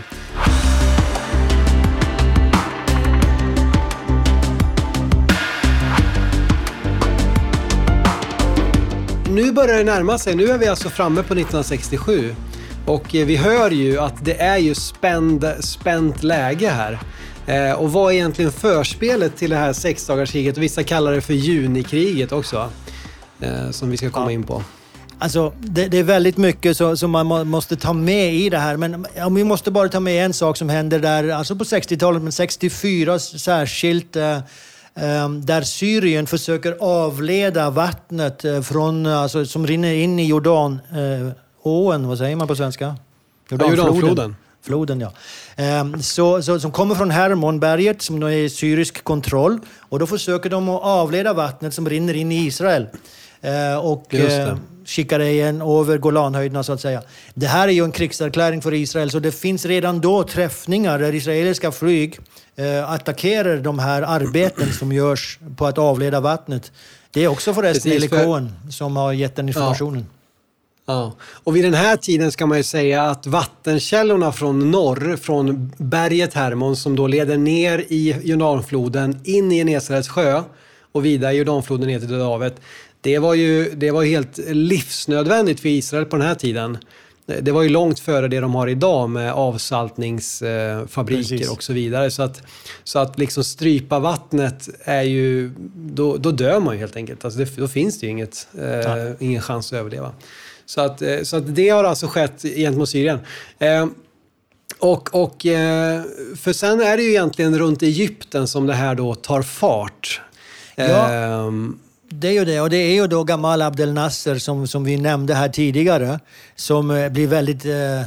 nu 9.38 9.52
börjar 9.52 9.78
det 9.78 9.84
närma 9.84 10.18
sig. 10.18 10.34
Nu 10.34 10.46
är 10.46 10.58
vi 10.58 10.66
alltså 10.66 10.88
framme 10.88 11.22
på 11.22 11.34
1967. 11.34 12.34
Och 12.88 13.14
eh, 13.14 13.26
vi 13.26 13.36
hör 13.36 13.70
ju 13.70 13.98
att 13.98 14.24
det 14.24 14.40
är 14.40 14.58
ju 14.58 14.74
spänd, 14.74 15.46
spänt 15.60 16.22
läge 16.22 16.68
här. 16.68 16.98
Eh, 17.46 17.72
och 17.72 17.92
vad 17.92 18.12
är 18.12 18.16
egentligen 18.16 18.52
förspelet 18.52 19.36
till 19.36 19.50
det 19.50 19.56
här 19.56 19.72
sexdagarskriget? 19.72 20.58
Vissa 20.58 20.82
kallar 20.82 21.12
det 21.12 21.20
för 21.20 21.34
junikriget 21.34 22.32
också. 22.32 22.70
Eh, 23.40 23.70
som 23.70 23.90
vi 23.90 23.96
ska 23.96 24.10
komma 24.10 24.26
ja. 24.26 24.30
in 24.30 24.42
på. 24.42 24.62
Alltså, 25.18 25.52
det, 25.60 25.88
det, 25.88 25.98
är 25.98 26.02
väldigt 26.02 26.36
mycket 26.36 26.76
som 26.76 27.10
man 27.10 27.26
må, 27.26 27.44
måste 27.44 27.76
ta 27.76 27.92
med 27.92 28.34
i 28.34 28.50
det 28.50 28.58
här. 28.58 28.76
Men 28.76 29.06
ja, 29.16 29.28
vi 29.28 29.44
måste 29.44 29.70
bara 29.70 29.88
ta 29.88 30.00
med 30.00 30.24
en 30.24 30.32
sak 30.32 30.56
som 30.56 30.68
händer 30.68 30.98
där, 30.98 31.28
alltså 31.28 31.56
på 31.56 31.64
60-talet, 31.64 32.22
men 32.22 32.32
64 32.32 33.18
särskilt. 33.18 34.16
Eh, 34.16 34.40
där 35.42 35.62
Syrien 35.62 36.26
försöker 36.26 36.76
avleda 36.80 37.70
vattnet 37.70 38.44
från, 38.62 39.06
alltså, 39.06 39.44
som 39.44 39.66
rinner 39.66 39.94
in 39.94 40.18
i 40.18 40.24
Jordanån, 41.64 42.08
vad 42.08 42.18
säger 42.18 42.36
man 42.36 42.48
på 42.48 42.56
svenska? 42.56 42.96
Jordanfloden. 43.50 43.86
Jordanfloden. 43.86 44.36
Floden, 44.62 45.00
ja. 45.00 45.12
Ehm, 45.56 46.02
så, 46.02 46.42
så, 46.42 46.60
som 46.60 46.72
kommer 46.72 46.94
från 46.94 47.10
Hermonberget 47.10 48.02
som 48.02 48.22
är 48.22 48.30
i 48.30 48.50
syrisk 48.50 49.04
kontroll. 49.04 49.60
Och 49.78 49.98
då 49.98 50.06
försöker 50.06 50.50
de 50.50 50.68
att 50.68 50.82
avleda 50.82 51.32
vattnet 51.32 51.74
som 51.74 51.88
rinner 51.88 52.14
in 52.14 52.32
i 52.32 52.46
Israel. 52.46 52.86
Ehm, 53.40 53.78
och 53.78 54.14
eh, 54.14 54.56
skickar 54.84 55.18
det 55.18 55.30
igen 55.30 55.62
över 55.62 55.98
Golanhöjderna 55.98 56.62
så 56.62 56.72
att 56.72 56.80
säga. 56.80 57.02
Det 57.34 57.46
här 57.46 57.68
är 57.68 57.72
ju 57.72 57.84
en 57.84 57.92
krigserkläring 57.92 58.62
för 58.62 58.74
Israel 58.74 59.10
så 59.10 59.18
det 59.18 59.32
finns 59.32 59.64
redan 59.64 60.00
då 60.00 60.22
träffningar 60.22 60.98
där 60.98 61.14
israeliska 61.14 61.72
flyg 61.72 62.18
eh, 62.56 62.90
attackerar 62.90 63.56
de 63.56 63.78
här 63.78 64.02
arbeten 64.02 64.72
som 64.72 64.92
görs 64.92 65.38
på 65.56 65.66
att 65.66 65.78
avleda 65.78 66.20
vattnet. 66.20 66.72
Det 67.10 67.24
är 67.24 67.28
också 67.28 67.54
förresten 67.54 67.92
Eli 67.92 68.08
Cohen 68.08 68.52
som 68.70 68.96
har 68.96 69.12
gett 69.12 69.36
den 69.36 69.48
informationen. 69.48 70.06
Ja. 70.10 70.17
Ja. 70.88 71.12
Och 71.22 71.56
vid 71.56 71.64
den 71.64 71.74
här 71.74 71.96
tiden 71.96 72.32
ska 72.32 72.46
man 72.46 72.56
ju 72.56 72.62
säga 72.62 73.02
att 73.02 73.26
vattenkällorna 73.26 74.32
från 74.32 74.70
norr, 74.70 75.16
från 75.16 75.72
berget 75.76 76.34
Hermon 76.34 76.76
som 76.76 76.96
då 76.96 77.06
leder 77.06 77.36
ner 77.36 77.84
i 77.88 78.16
Jordanfloden 78.22 79.20
in 79.24 79.52
i 79.52 79.56
Genesarets 79.56 80.08
sjö 80.08 80.42
och 80.92 81.04
vidare 81.04 81.32
i 81.32 81.36
Jordanfloden 81.36 81.88
ner 81.88 81.98
till 81.98 82.08
Döda 82.08 82.24
havet. 82.24 82.60
Det 83.00 83.18
var 83.18 83.34
ju 83.34 83.70
det 83.74 83.90
var 83.90 84.04
helt 84.04 84.38
livsnödvändigt 84.48 85.60
för 85.60 85.68
Israel 85.68 86.04
på 86.04 86.16
den 86.16 86.26
här 86.26 86.34
tiden. 86.34 86.78
Det 87.40 87.52
var 87.52 87.62
ju 87.62 87.68
långt 87.68 88.00
före 88.00 88.28
det 88.28 88.40
de 88.40 88.54
har 88.54 88.66
idag 88.66 89.10
med 89.10 89.32
avsaltningsfabriker 89.32 91.16
Precis. 91.16 91.50
och 91.50 91.62
så 91.62 91.72
vidare. 91.72 92.10
Så 92.10 92.22
att, 92.22 92.42
så 92.84 92.98
att 92.98 93.18
liksom 93.18 93.44
strypa 93.44 93.98
vattnet 93.98 94.68
är 94.84 95.02
ju, 95.02 95.52
då, 95.74 96.16
då 96.16 96.30
dör 96.30 96.60
man 96.60 96.74
ju 96.74 96.80
helt 96.80 96.96
enkelt. 96.96 97.24
Alltså 97.24 97.40
det, 97.40 97.56
då 97.56 97.68
finns 97.68 98.00
det 98.00 98.06
ju 98.06 98.12
inget, 98.12 98.48
eh, 98.58 99.10
ingen 99.18 99.42
chans 99.42 99.72
att 99.72 99.78
överleva. 99.78 100.12
Så 100.68 100.80
att, 100.80 101.02
eh, 101.02 101.22
så 101.22 101.36
att 101.36 101.54
det 101.54 101.68
har 101.68 101.84
alltså 101.84 102.06
skett 102.06 102.42
gentemot 102.42 102.88
Syrien. 102.88 103.18
Eh, 103.58 103.86
och, 104.78 105.14
och, 105.14 105.46
eh, 105.46 106.02
för 106.36 106.52
sen 106.52 106.80
är 106.80 106.96
det 106.96 107.02
ju 107.02 107.10
egentligen 107.10 107.58
runt 107.58 107.82
Egypten 107.82 108.48
som 108.48 108.66
det 108.66 108.74
här 108.74 108.94
då 108.94 109.14
tar 109.14 109.42
fart. 109.42 110.20
Ja. 110.76 111.52
Det 112.10 112.28
är 112.28 112.32
ju 112.32 112.44
det. 112.44 112.60
Och 112.60 112.70
det 112.70 112.76
är 112.76 112.94
ju 112.94 113.06
då 113.06 113.24
Gamal 113.24 113.62
Abdel 113.62 113.92
Nasser 113.92 114.38
som, 114.38 114.66
som 114.66 114.84
vi 114.84 114.96
nämnde 114.96 115.34
här 115.34 115.48
tidigare. 115.48 116.20
Som 116.56 117.08
blir 117.12 117.26
väldigt 117.26 117.64
eh, 117.64 118.02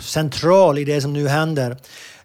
central 0.00 0.78
i 0.78 0.84
det 0.84 1.00
som 1.00 1.12
nu 1.12 1.28
händer. 1.28 1.76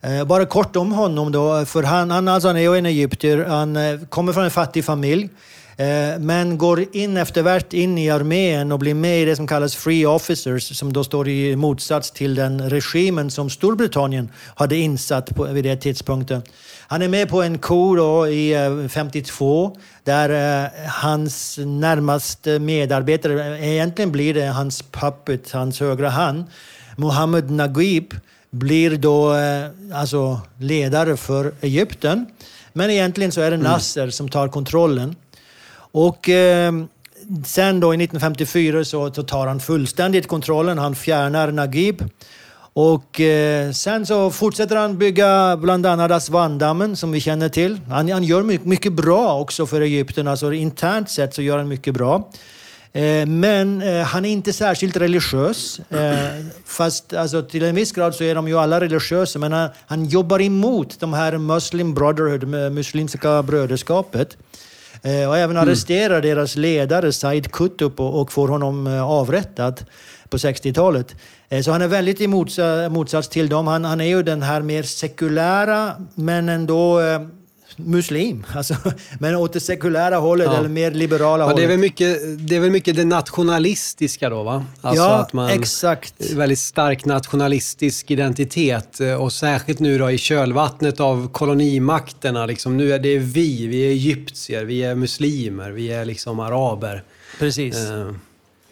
Eh, 0.01 0.23
bara 0.23 0.45
kort 0.45 0.75
om 0.75 0.91
honom 0.91 1.31
då. 1.31 1.65
För 1.65 1.83
han, 1.83 2.11
han, 2.11 2.27
alltså, 2.27 2.49
han 2.49 2.57
är 2.57 2.61
ju 2.61 2.77
en 2.77 2.85
egyptier. 2.85 3.45
Han 3.45 4.05
kommer 4.09 4.33
från 4.33 4.43
en 4.43 4.51
fattig 4.51 4.85
familj. 4.85 5.29
Eh, 5.77 6.19
men 6.19 6.57
går 6.57 6.85
in 6.95 7.17
eftervärt 7.17 7.73
in 7.73 7.97
i 7.97 8.09
armén 8.09 8.71
och 8.71 8.79
blir 8.79 8.93
med 8.93 9.21
i 9.21 9.25
det 9.25 9.35
som 9.35 9.47
kallas 9.47 9.75
Free 9.75 10.05
Officers 10.05 10.77
som 10.77 10.93
då 10.93 11.03
står 11.03 11.27
i 11.27 11.55
motsats 11.55 12.11
till 12.11 12.35
den 12.35 12.69
regimen 12.69 13.31
som 13.31 13.49
Storbritannien 13.49 14.29
hade 14.55 14.75
insatt 14.75 15.35
på, 15.35 15.43
vid 15.43 15.63
den 15.63 15.79
tidpunkten. 15.79 16.41
Han 16.87 17.01
är 17.01 17.07
med 17.07 17.29
på 17.29 17.41
en 17.41 17.57
kor 17.57 17.97
då 17.97 18.27
i 18.27 18.89
52 18.89 19.65
eh, 19.65 19.81
där 20.03 20.63
eh, 20.63 20.69
hans 20.87 21.59
närmaste 21.65 22.59
medarbetare, 22.59 23.65
egentligen 23.65 24.11
blir 24.11 24.33
det 24.33 24.45
hans 24.45 24.81
puppet, 24.81 25.51
hans 25.51 25.79
högra 25.79 26.09
hand, 26.09 26.43
Mohammed 26.95 27.51
Naguib, 27.51 28.13
blir 28.49 28.97
då 28.97 29.33
alltså 29.93 30.39
ledare 30.59 31.17
för 31.17 31.53
Egypten. 31.61 32.25
Men 32.77 32.89
egentligen 32.89 33.31
så 33.31 33.41
är 33.41 33.51
det 33.51 33.55
mm. 33.55 33.71
Nasser 33.71 34.09
som 34.09 34.29
tar 34.29 34.47
kontrollen. 34.47 35.15
Och 35.97 36.29
eh, 36.29 36.73
sen 37.45 37.79
då 37.79 37.93
i 37.93 37.95
1954 37.95 38.85
så, 38.85 39.13
så 39.13 39.23
tar 39.23 39.47
han 39.47 39.59
fullständigt 39.59 40.27
kontrollen. 40.27 40.77
Han 40.77 40.95
fjärnar 40.95 41.51
Naguib. 41.51 42.09
Och 42.73 43.21
eh, 43.21 43.71
sen 43.71 44.05
så 44.05 44.31
fortsätter 44.31 44.75
han 44.75 44.97
bygga 44.97 45.57
bland 45.57 45.85
annat 45.85 46.11
Aswandammen 46.11 46.95
som 46.95 47.11
vi 47.11 47.21
känner 47.21 47.49
till. 47.49 47.79
Han, 47.89 48.11
han 48.11 48.23
gör 48.23 48.43
mycket, 48.43 48.67
mycket 48.67 48.93
bra 48.93 49.39
också 49.39 49.65
för 49.65 49.81
Egypten, 49.81 50.27
alltså 50.27 50.53
internt 50.53 51.09
sett 51.09 51.33
så 51.33 51.41
gör 51.41 51.57
han 51.57 51.67
mycket 51.67 51.93
bra. 51.93 52.29
Eh, 52.93 53.25
men 53.25 53.81
eh, 53.81 54.01
han 54.01 54.25
är 54.25 54.29
inte 54.29 54.53
särskilt 54.53 54.97
religiös. 54.97 55.79
Eh, 55.79 56.45
fast 56.65 57.13
alltså, 57.13 57.41
till 57.41 57.63
en 57.63 57.75
viss 57.75 57.91
grad 57.91 58.15
så 58.15 58.23
är 58.23 58.35
de 58.35 58.47
ju 58.47 58.59
alla 58.59 58.81
religiösa. 58.81 59.39
Men 59.39 59.53
han, 59.53 59.69
han 59.87 60.05
jobbar 60.05 60.41
emot 60.41 60.99
de 60.99 61.13
här 61.13 61.37
Muslim 61.37 61.93
Brotherhood, 61.93 62.43
eh, 62.43 62.69
muslimska 62.69 63.43
bröderskapet. 63.43 64.37
Och 65.27 65.37
även 65.37 65.57
arresterar 65.57 66.19
mm. 66.19 66.21
deras 66.21 66.55
ledare 66.55 67.11
Said 67.11 67.51
Qutb 67.51 67.99
och, 67.99 68.21
och 68.21 68.31
får 68.31 68.47
honom 68.47 68.87
avrättad 68.87 69.85
på 70.29 70.37
60-talet. 70.37 71.15
Så 71.63 71.71
han 71.71 71.81
är 71.81 71.87
väldigt 71.87 72.21
i 72.21 72.27
motsats 72.89 73.29
till 73.29 73.49
dem. 73.49 73.67
Han, 73.67 73.85
han 73.85 74.01
är 74.01 74.05
ju 74.05 74.23
den 74.23 74.41
här 74.41 74.61
mer 74.61 74.83
sekulära 74.83 75.91
men 76.15 76.49
ändå 76.49 76.99
muslim. 77.75 78.45
Alltså, 78.55 78.75
men 79.19 79.35
åt 79.35 79.53
det 79.53 79.59
sekulära 79.59 80.15
hållet 80.15 80.47
ja. 80.51 80.57
eller 80.57 80.69
mer 80.69 80.91
liberala 80.91 81.43
ja, 81.43 81.47
hållet. 81.47 81.57
Det 81.57 81.63
är, 81.63 81.67
väl 81.67 81.77
mycket, 81.77 82.19
det 82.47 82.55
är 82.55 82.59
väl 82.59 82.71
mycket 82.71 82.95
det 82.95 83.05
nationalistiska 83.05 84.29
då 84.29 84.43
va? 84.43 84.65
Alltså 84.81 85.03
ja, 85.03 85.15
att 85.15 85.33
man, 85.33 85.49
exakt. 85.49 86.31
Väldigt 86.33 86.59
stark 86.59 87.05
nationalistisk 87.05 88.11
identitet 88.11 88.99
och 89.19 89.33
särskilt 89.33 89.79
nu 89.79 89.97
då 89.97 90.11
i 90.11 90.17
kölvattnet 90.17 90.99
av 90.99 91.29
kolonimakterna. 91.31 92.45
Liksom, 92.45 92.77
nu 92.77 92.93
är 92.93 92.99
det 92.99 93.17
vi, 93.17 93.67
vi 93.67 93.85
är 93.85 93.89
egyptier, 93.89 94.65
vi 94.65 94.83
är 94.83 94.95
muslimer, 94.95 95.71
vi 95.71 95.91
är 95.91 96.05
liksom 96.05 96.39
araber. 96.39 97.03
Precis. 97.39 97.75
Uh. 97.75 98.11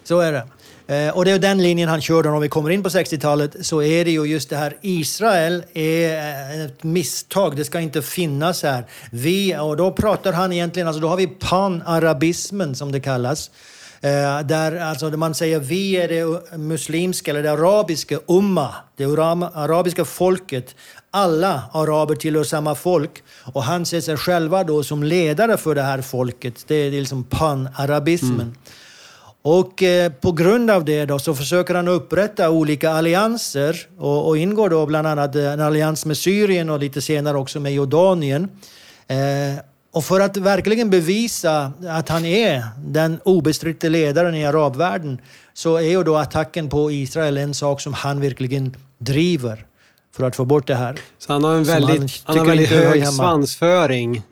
Så 0.04 0.20
är 0.20 0.32
det. 0.32 0.46
Eh, 0.86 1.16
och 1.16 1.24
det 1.24 1.30
är 1.30 1.38
den 1.38 1.62
linjen 1.62 1.88
han 1.88 2.00
körde. 2.00 2.28
om 2.28 2.40
vi 2.40 2.48
kommer 2.48 2.70
in 2.70 2.82
på 2.82 2.88
60-talet 2.88 3.66
så 3.66 3.82
är 3.82 4.04
det 4.04 4.10
ju 4.10 4.24
just 4.24 4.50
det 4.50 4.56
här 4.56 4.76
Israel 4.80 5.64
är 5.74 6.18
eh, 6.18 6.64
ett 6.64 6.82
misstag, 6.82 7.56
det 7.56 7.64
ska 7.64 7.80
inte 7.80 8.02
finnas 8.02 8.62
här. 8.62 8.84
Vi, 9.12 9.56
och 9.56 9.76
då 9.76 9.92
pratar 9.92 10.32
han 10.32 10.52
egentligen, 10.52 10.88
alltså 10.88 11.00
då 11.00 11.08
har 11.08 11.16
vi 11.16 11.26
panarabismen 11.26 12.74
som 12.74 12.92
det 12.92 13.00
kallas. 13.00 13.50
Eh, 14.00 14.40
där 14.40 14.76
alltså 14.76 15.10
man 15.10 15.34
säger 15.34 15.58
vi 15.58 15.92
är 15.92 16.08
det 16.08 16.56
muslimska 16.58 17.30
eller 17.30 17.42
det 17.42 17.52
arabiska 17.52 18.18
umma, 18.28 18.74
det 18.96 19.04
arabiska 19.04 20.04
folket. 20.04 20.74
Alla 21.10 21.62
araber 21.72 22.14
tillhör 22.14 22.44
samma 22.44 22.74
folk 22.74 23.22
och 23.52 23.62
han 23.62 23.86
ser 23.86 24.00
sig 24.00 24.16
själva 24.16 24.64
då 24.64 24.82
som 24.82 25.02
ledare 25.02 25.56
för 25.56 25.74
det 25.74 25.82
här 25.82 26.02
folket. 26.02 26.64
Det 26.66 26.74
är 26.74 26.90
liksom 26.90 27.24
panarabismen. 27.24 28.40
Mm. 28.40 28.54
Och 29.46 29.82
eh, 29.82 30.12
på 30.12 30.32
grund 30.32 30.70
av 30.70 30.84
det 30.84 31.04
då 31.04 31.18
så 31.18 31.34
försöker 31.34 31.74
han 31.74 31.88
upprätta 31.88 32.50
olika 32.50 32.90
allianser 32.90 33.86
och, 33.98 34.28
och, 34.28 34.38
ingår 34.38 34.70
då 34.70 34.86
bland 34.86 35.06
annat 35.06 35.36
en 35.36 35.60
allians 35.60 36.06
med 36.06 36.16
Syrien 36.16 36.70
och 36.70 36.78
lite 36.78 37.02
senare 37.02 37.38
också 37.38 37.60
med 37.60 37.74
Jordanien. 37.74 38.48
Eh, 39.06 39.16
och 39.92 40.04
för 40.04 40.20
att 40.20 40.36
verkligen 40.36 40.90
bevisa 40.90 41.72
att 41.88 42.08
han 42.08 42.24
är 42.24 42.64
den 42.86 43.20
obestridde 43.24 43.88
ledaren 43.88 44.34
i 44.34 44.46
arabvärlden 44.46 45.20
så 45.54 45.76
är 45.76 45.82
ju 45.82 46.02
då 46.02 46.16
attacken 46.16 46.68
på 46.68 46.90
Israel 46.90 47.36
en 47.36 47.54
sak 47.54 47.80
som 47.80 47.92
han 47.92 48.20
verkligen 48.20 48.76
driver 48.98 49.66
för 50.16 50.24
att 50.24 50.36
få 50.36 50.44
bort 50.44 50.66
det 50.66 50.74
här. 50.74 51.00
Så 51.18 51.32
han 51.32 51.44
har 51.44 51.54
en 51.54 51.64
väldigt, 51.64 52.00
han, 52.00 52.08
han 52.24 52.38
har 52.38 52.46
väldigt 52.46 52.70
hög 52.70 53.08
svansföring. 53.08 54.22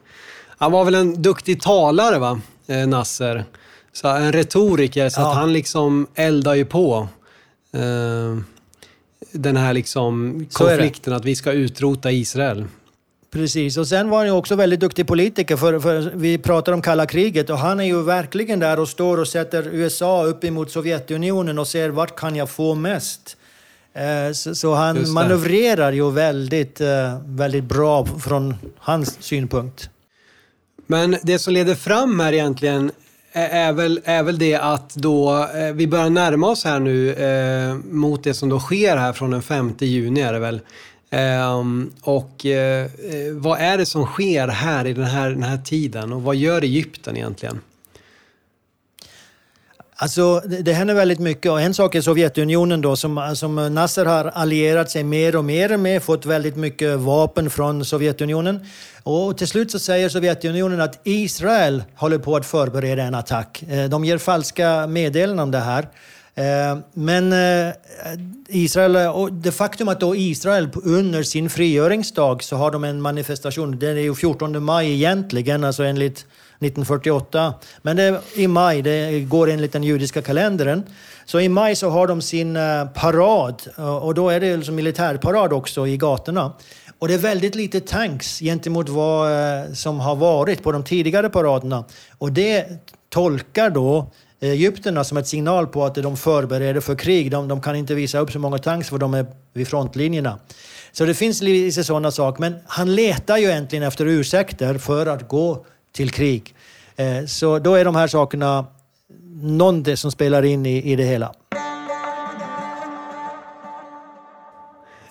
Han 0.58 0.72
var 0.72 0.84
väl 0.84 0.94
en 0.94 1.22
duktig 1.22 1.62
talare, 1.62 2.18
va? 2.18 2.40
Eh, 2.66 2.86
Nasser? 2.86 3.44
Så 3.92 4.08
en 4.08 4.32
retoriker, 4.32 5.08
så 5.08 5.20
ja. 5.20 5.30
att 5.30 5.36
han 5.36 5.52
liksom 5.52 6.06
eldar 6.14 6.54
ju 6.54 6.64
på 6.64 7.08
eh, 7.72 8.36
den 9.32 9.56
här 9.56 9.72
liksom 9.72 10.46
konflikten 10.52 11.12
att 11.12 11.24
vi 11.24 11.36
ska 11.36 11.52
utrota 11.52 12.10
Israel. 12.10 12.64
Precis, 13.32 13.76
och 13.76 13.86
sen 13.86 14.10
var 14.10 14.18
han 14.18 14.26
ju 14.26 14.32
också 14.32 14.56
väldigt 14.56 14.80
duktig 14.80 15.06
politiker, 15.06 15.56
för, 15.56 15.80
för, 15.80 16.12
vi 16.14 16.38
pratar 16.38 16.72
om 16.72 16.82
kalla 16.82 17.06
kriget 17.06 17.50
och 17.50 17.58
han 17.58 17.80
är 17.80 17.84
ju 17.84 18.02
verkligen 18.02 18.58
där 18.58 18.80
och 18.80 18.88
står 18.88 19.18
och 19.18 19.28
sätter 19.28 19.68
USA 19.72 20.24
upp 20.24 20.44
emot 20.44 20.70
Sovjetunionen 20.70 21.58
och 21.58 21.68
ser 21.68 21.90
vart 21.90 22.16
kan 22.16 22.36
jag 22.36 22.50
få 22.50 22.74
mest. 22.74 23.36
Eh, 23.94 24.32
så, 24.32 24.54
så, 24.54 24.74
han 24.74 25.12
manövrerar 25.12 25.92
ju 25.92 26.10
väldigt, 26.10 26.80
eh, 26.80 27.20
väldigt 27.26 27.64
bra 27.64 28.06
från 28.06 28.54
hans 28.78 29.22
synpunkt. 29.22 29.90
Men 30.86 31.16
det 31.22 31.38
som 31.38 31.52
leder 31.52 31.74
fram 31.74 32.20
här 32.20 32.32
egentligen 32.32 32.90
är 33.32 33.72
väl, 33.72 34.00
är 34.04 34.22
väl 34.22 34.38
det 34.38 34.54
att 34.54 34.94
då, 34.94 35.48
eh, 35.54 35.72
vi 35.72 35.86
börjar 35.86 36.10
närma 36.10 36.46
oss 36.46 36.64
här 36.64 36.80
nu 36.80 37.12
eh, 37.12 37.74
mot 37.74 38.24
det 38.24 38.34
som 38.34 38.48
då 38.48 38.60
sker 38.60 38.96
här 38.96 39.12
från 39.12 39.30
den 39.30 39.42
5 39.42 39.74
juni 39.78 40.20
är 40.20 40.32
det 40.32 40.38
väl. 40.38 40.60
Ehm, 41.10 41.90
eh, 41.96 42.08
och 42.08 42.46
eh, 42.46 42.86
vad 43.32 43.58
är 43.58 43.78
det 43.78 43.86
som 43.86 44.06
sker 44.06 44.48
här 44.48 44.86
i 44.86 44.92
den 44.92 45.04
här, 45.04 45.30
den 45.30 45.42
här 45.42 45.58
tiden 45.58 46.12
och 46.12 46.22
vad 46.22 46.36
gör 46.36 46.62
Egypten 46.62 47.16
egentligen? 47.16 47.60
Alltså, 50.02 50.40
det, 50.40 50.72
händer 50.72 50.94
väldigt 50.94 51.18
mycket 51.18 51.52
och 51.52 51.60
en 51.60 51.74
sak 51.74 51.94
är 51.94 52.00
Sovjetunionen 52.00 52.80
då 52.80 52.96
som, 52.96 53.36
som 53.36 53.74
Nasser 53.74 54.06
har 54.06 54.24
allierat 54.24 54.90
sig 54.90 55.04
mer 55.04 55.36
och 55.36 55.44
mer 55.44 55.76
med, 55.76 56.02
fått 56.02 56.26
väldigt 56.26 56.56
mycket 56.56 56.98
vapen 56.98 57.50
från 57.50 57.84
Sovjetunionen. 57.84 58.66
Och 59.02 59.38
till 59.38 59.48
slut 59.48 59.70
så 59.70 59.78
säger 59.78 60.08
Sovjetunionen 60.08 60.80
att 60.80 61.00
Israel 61.04 61.84
håller 61.94 62.18
på 62.18 62.36
att 62.36 62.46
förbereda 62.46 63.02
en 63.02 63.14
attack. 63.14 63.62
Eh, 63.62 63.88
de 63.88 64.04
ger 64.04 64.18
falska 64.18 64.86
meddelanden 64.86 65.38
om 65.38 65.50
det 65.50 65.58
här. 65.58 65.88
Eh, 66.34 66.78
men 66.94 67.32
eh, 67.32 67.74
Israel, 68.48 68.96
och 68.96 69.32
det 69.32 69.52
faktum 69.52 69.88
att 69.88 70.00
då 70.00 70.16
Israel 70.16 70.68
under 70.84 71.22
sin 71.22 71.50
frigöringsdag 71.50 72.42
så 72.42 72.56
har 72.56 72.70
de 72.70 72.84
en 72.84 73.00
manifestation, 73.00 73.78
den 73.78 73.96
är 73.96 74.02
ju 74.02 74.14
14 74.14 74.62
maj 74.64 74.92
egentligen, 74.92 75.64
alltså 75.64 75.82
enligt 75.82 76.26
1948. 76.64 77.54
Men 77.82 77.96
det 77.96 78.02
är 78.02 78.20
i 78.34 78.46
maj, 78.46 78.82
det 78.82 79.20
går 79.20 79.50
enligt 79.50 79.72
den 79.72 79.82
judiska 79.82 80.22
kalendern. 80.22 80.82
Så 81.24 81.40
i 81.40 81.48
maj 81.48 81.76
så 81.76 81.90
har 81.90 82.06
de 82.06 82.22
sin 82.22 82.56
eh, 82.56 82.84
parad 82.94 83.62
eh, 83.78 83.96
och 83.96 84.14
då 84.14 84.30
är 84.30 84.40
det 84.40 84.56
liksom 84.56 84.74
militärparad 84.74 85.52
också 85.52 85.86
i 85.86 85.96
gatorna. 85.96 86.52
Och 86.98 87.08
det 87.08 87.14
är 87.14 87.18
väldigt 87.18 87.54
lite 87.54 87.80
tanks 87.80 88.38
gentemot 88.38 88.88
vad 88.88 89.32
eh, 89.32 89.72
som 89.72 90.00
har 90.00 90.16
varit 90.16 90.62
på 90.62 90.72
de 90.72 90.84
tidigare 90.84 91.30
paraderna. 91.30 91.84
Och 92.18 92.32
det 92.32 92.66
tolkar 93.08 93.70
då 93.70 94.10
egyptierna 94.40 95.04
som 95.04 95.18
ett 95.18 95.28
signal 95.28 95.66
på 95.66 95.84
att 95.84 95.94
de 95.94 96.16
förbereder 96.16 96.80
för 96.80 96.94
krig. 96.94 97.30
De, 97.30 97.48
de, 97.48 97.60
kan 97.60 97.76
inte 97.76 97.94
visa 97.94 98.18
upp 98.18 98.32
så 98.32 98.38
många 98.38 98.58
tanks 98.58 98.88
för 98.88 98.98
de 98.98 99.14
är 99.14 99.26
vid 99.52 99.68
frontlinjerna. 99.68 100.38
Så 100.92 101.04
det 101.04 101.14
finns 101.14 101.42
lite 101.42 101.84
sådana 101.84 102.10
saker. 102.10 102.40
Men 102.40 102.54
han 102.66 102.94
letar 102.94 103.36
ju 103.36 103.50
äntligen 103.50 103.82
efter 103.82 104.06
ursäkter 104.06 104.78
för 104.78 105.06
att 105.06 105.28
gå 105.28 105.66
till 105.92 106.10
krig. 106.10 106.54
Eh, 106.96 107.26
så 107.26 107.58
då 107.58 107.74
är 107.74 107.84
de 107.84 107.96
här 107.96 108.06
sakerna 108.06 108.66
någonting 109.42 109.96
som 109.96 110.10
spelar 110.10 110.42
in 110.42 110.66
i, 110.66 110.92
i 110.92 110.96
det 110.96 111.04
hela. 111.04 111.34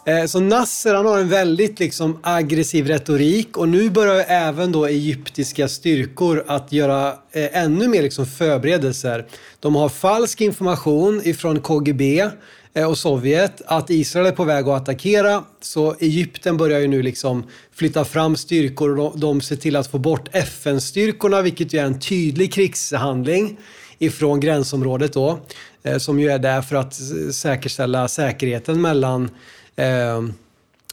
Eh, 0.05 0.25
så 0.25 0.39
Nasser 0.39 0.93
han 0.93 1.05
har 1.05 1.19
en 1.19 1.29
väldigt 1.29 1.79
liksom 1.79 2.19
aggressiv 2.23 2.87
retorik 2.87 3.57
och 3.57 3.69
nu 3.69 3.89
börjar 3.89 4.25
även 4.27 4.71
då 4.71 4.85
egyptiska 4.85 5.67
styrkor 5.67 6.43
att 6.47 6.71
göra 6.71 7.07
eh, 7.31 7.63
ännu 7.63 7.87
mer 7.87 8.01
liksom 8.01 8.25
förberedelser. 8.25 9.27
De 9.59 9.75
har 9.75 9.89
falsk 9.89 10.41
information 10.41 11.21
ifrån 11.23 11.59
KGB 11.59 12.29
Eh, 12.73 12.89
och 12.89 12.97
Sovjet 12.97 13.61
att 13.65 13.89
Israel 13.89 14.25
är 14.25 14.31
på 14.31 14.43
väg 14.43 14.67
att 14.67 14.81
attackera. 14.81 15.43
Så 15.61 15.95
Egypten 15.99 16.57
börjar 16.57 16.79
ju 16.79 16.87
nu 16.87 17.01
liksom 17.01 17.43
flytta 17.73 18.05
fram 18.05 18.35
styrkor 18.35 18.99
och 18.99 19.19
de 19.19 19.41
ser 19.41 19.55
till 19.55 19.75
att 19.75 19.87
få 19.87 19.97
bort 19.97 20.29
FN-styrkorna, 20.31 21.41
vilket 21.41 21.73
ju 21.73 21.79
är 21.79 21.85
en 21.85 21.99
tydlig 21.99 22.53
krigshandling 22.53 23.57
ifrån 23.99 24.39
gränsområdet 24.39 25.13
då, 25.13 25.39
eh, 25.83 25.97
som 25.97 26.19
ju 26.19 26.29
är 26.29 26.39
där 26.39 26.61
för 26.61 26.75
att 26.75 26.93
säkerställa 27.33 28.07
säkerheten 28.07 28.81
mellan 28.81 29.29
eh, 29.75 30.21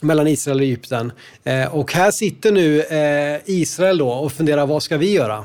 mellan 0.01 0.26
Israel 0.26 0.59
och 0.59 0.64
Egypten. 0.64 1.12
Eh, 1.45 1.74
och 1.74 1.93
här 1.93 2.11
sitter 2.11 2.53
nu 2.53 2.83
eh, 2.83 3.41
Israel 3.45 3.99
då 3.99 4.09
och 4.09 4.33
funderar 4.33 4.66
vad 4.66 4.83
ska 4.83 4.97
vi 4.97 5.12
göra? 5.12 5.45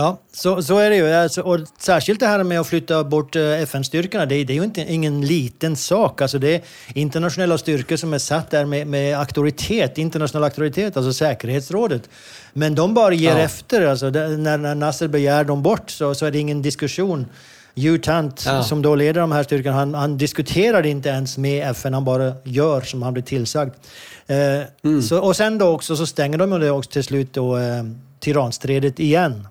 Ja, 0.00 0.18
så, 0.32 0.62
så 0.62 0.78
är 0.78 0.90
det 0.90 0.96
ju. 0.96 1.12
Alltså, 1.12 1.42
och 1.42 1.58
särskilt 1.78 2.20
det 2.20 2.26
här 2.26 2.44
med 2.44 2.60
att 2.60 2.66
flytta 2.66 3.04
bort 3.04 3.36
eh, 3.36 3.62
FN-styrkorna, 3.62 4.26
det, 4.26 4.44
det, 4.44 4.52
är 4.52 4.54
ju 4.54 4.64
inte, 4.64 4.80
ingen 4.80 5.20
liten 5.26 5.76
sak. 5.76 6.20
Alltså, 6.20 6.38
det 6.38 6.54
är 6.54 6.62
internationella 6.94 7.58
styrkor 7.58 7.96
som 7.96 8.14
är 8.14 8.18
satt 8.18 8.50
där 8.50 8.64
med, 8.64 8.86
med 8.86 9.18
auktoritet, 9.18 9.98
internationell 9.98 10.44
auktoritet, 10.44 10.96
alltså 10.96 11.12
säkerhetsrådet. 11.12 12.08
Men 12.52 12.74
de 12.74 12.94
bara 12.94 13.14
ger 13.14 13.30
ja. 13.30 13.38
efter. 13.38 13.86
Alltså, 13.86 14.10
det, 14.10 14.28
när, 14.28 14.58
när 14.58 14.74
Nasser 14.74 15.08
begär 15.08 15.44
dem 15.44 15.62
bort 15.62 15.90
så, 15.90 16.14
så 16.14 16.26
är 16.26 16.30
det 16.30 16.38
ingen 16.38 16.62
diskussion. 16.62 17.26
Jutant, 17.74 18.42
ja. 18.46 18.62
som 18.62 18.82
då 18.82 18.94
leder 18.94 19.20
de 19.20 19.32
här 19.32 19.42
styrkorna, 19.42 19.76
han, 19.76 19.94
han 19.94 20.18
diskuterar 20.18 20.86
inte 20.86 21.08
ens 21.08 21.38
med 21.38 21.70
FN, 21.70 21.94
han 21.94 22.04
bara 22.04 22.32
gör 22.44 22.80
som 22.80 23.02
han 23.02 23.12
blir 23.12 23.24
tillsagd. 23.24 23.74
Eh, 24.26 24.36
mm. 24.84 25.02
så, 25.02 25.20
och 25.20 25.36
sen 25.36 25.58
då 25.58 25.66
också 25.66 25.96
så 25.96 26.06
stänger 26.06 26.38
de 26.38 26.60
det 26.60 26.70
också 26.70 26.90
till 26.90 27.04
slut 27.04 27.32
då, 27.32 27.56
eh, 27.56 27.84
Tiranstredet 28.20 29.00
igen 29.00 29.46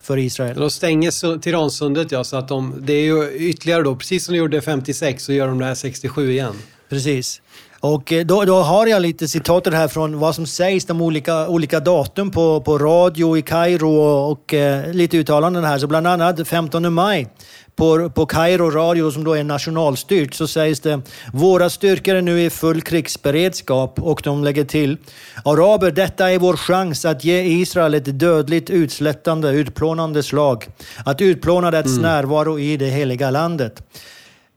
för 0.00 0.18
Israel. 0.18 0.56
De 0.56 0.70
stänger 0.70 1.38
Tiransundet 1.38 2.12
ja, 2.12 2.24
så 2.24 2.36
att 2.36 2.48
de, 2.48 2.74
det 2.78 2.92
är 2.92 3.04
ju 3.04 3.32
ytterligare 3.32 3.82
då, 3.82 3.96
precis 3.96 4.24
som 4.24 4.32
de 4.32 4.38
gjorde 4.38 4.60
56 4.60 5.24
så 5.24 5.32
gör 5.32 5.46
de 5.46 5.58
det 5.58 5.64
här 5.64 5.74
67 5.74 6.30
igen. 6.30 6.54
Precis. 6.88 7.42
Och 7.80 8.12
eh, 8.12 8.26
då, 8.26 8.44
då 8.44 8.54
har 8.54 8.86
jag 8.86 9.02
lite 9.02 9.28
citater 9.28 9.72
här 9.72 9.88
från 9.88 10.18
vad 10.18 10.34
som 10.34 10.46
sägs 10.46 10.84
de 10.84 11.00
olika, 11.00 11.48
olika 11.48 11.80
datum 11.80 12.30
på, 12.30 12.60
på 12.60 12.78
radio 12.78 13.36
i 13.36 13.42
Kairo 13.42 13.90
och, 13.90 14.32
och 14.32 14.54
eh, 14.54 14.92
lite 14.92 15.16
uttalanden 15.16 15.64
här. 15.64 15.78
Så 15.78 15.86
bland 15.86 16.06
annat 16.06 16.48
15 16.48 16.92
maj 16.92 17.28
på, 17.76 18.10
på 18.10 18.26
Kairo 18.26 18.70
radio 18.70 19.10
som 19.10 19.24
då 19.24 19.34
är 19.34 19.44
nationalstyrt 19.44 20.34
så 20.34 20.46
sägs 20.46 20.80
det 20.80 21.00
våra 21.32 21.70
styrkor 21.70 22.14
är 22.14 22.22
nu 22.22 22.42
i 22.42 22.50
full 22.50 22.82
krigsberedskap 22.82 23.98
och 23.98 24.20
de 24.24 24.44
lägger 24.44 24.64
till 24.64 24.96
araber, 25.44 25.90
detta 25.90 26.30
är 26.30 26.38
vår 26.38 26.56
chans 26.56 27.04
att 27.04 27.24
ge 27.24 27.42
Israel 27.42 27.94
ett 27.94 28.18
dödligt 28.18 28.70
utslättande, 28.70 29.50
utplånande 29.50 30.22
slag. 30.22 30.66
Att 31.04 31.20
utplåna 31.20 31.70
dess 31.70 31.86
mm. 31.86 32.02
närvaro 32.02 32.58
i 32.58 32.76
det 32.76 32.86
heliga 32.86 33.30
landet. 33.30 33.82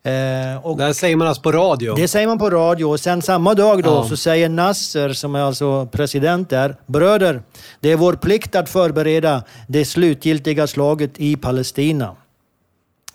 Eh, 0.05 0.65
och 0.65 0.77
det 0.77 0.93
säger 0.93 1.15
man 1.15 1.27
alltså 1.27 1.41
på 1.41 1.51
radio? 1.51 1.95
Det 1.95 2.07
säger 2.07 2.27
man 2.27 2.37
på 2.37 2.49
radio. 2.49 2.85
Och 2.85 2.99
sen 2.99 3.21
samma 3.21 3.53
dag 3.53 3.83
då 3.83 3.89
ja. 3.89 4.05
så 4.09 4.17
säger 4.17 4.49
Nasser, 4.49 5.13
som 5.13 5.35
är 5.35 5.39
alltså 5.39 5.85
president 5.91 6.49
där, 6.49 6.75
bröder, 6.85 7.41
det 7.79 7.91
är 7.91 7.95
vår 7.95 8.13
plikt 8.13 8.55
att 8.55 8.69
förbereda 8.69 9.43
det 9.67 9.85
slutgiltiga 9.85 10.67
slaget 10.67 11.11
i 11.15 11.35
Palestina. 11.35 12.15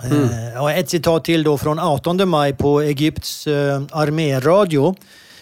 Mm. 0.04 0.54
Eh, 0.54 0.62
och 0.62 0.70
ett 0.70 0.90
citat 0.90 1.24
till 1.24 1.42
då 1.42 1.58
från 1.58 1.78
18 1.78 2.28
maj 2.28 2.52
på 2.52 2.80
Egypts 2.80 3.46
eh, 3.46 3.82
arméradio. 3.90 4.94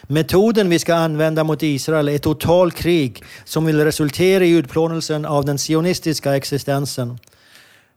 Metoden 0.03 0.69
vi 0.69 0.79
ska 0.79 0.95
använda 0.95 1.45
mot 1.45 1.63
Israel 1.63 2.09
är 2.09 2.19
totalkrig 2.19 3.25
som 3.45 3.65
vill 3.67 3.85
resultera 3.85 4.45
i 4.45 4.51
utplånelsen 4.51 5.25
av 5.25 5.45
den 5.45 5.59
sionistiska 5.59 6.37
existensen. 6.37 7.19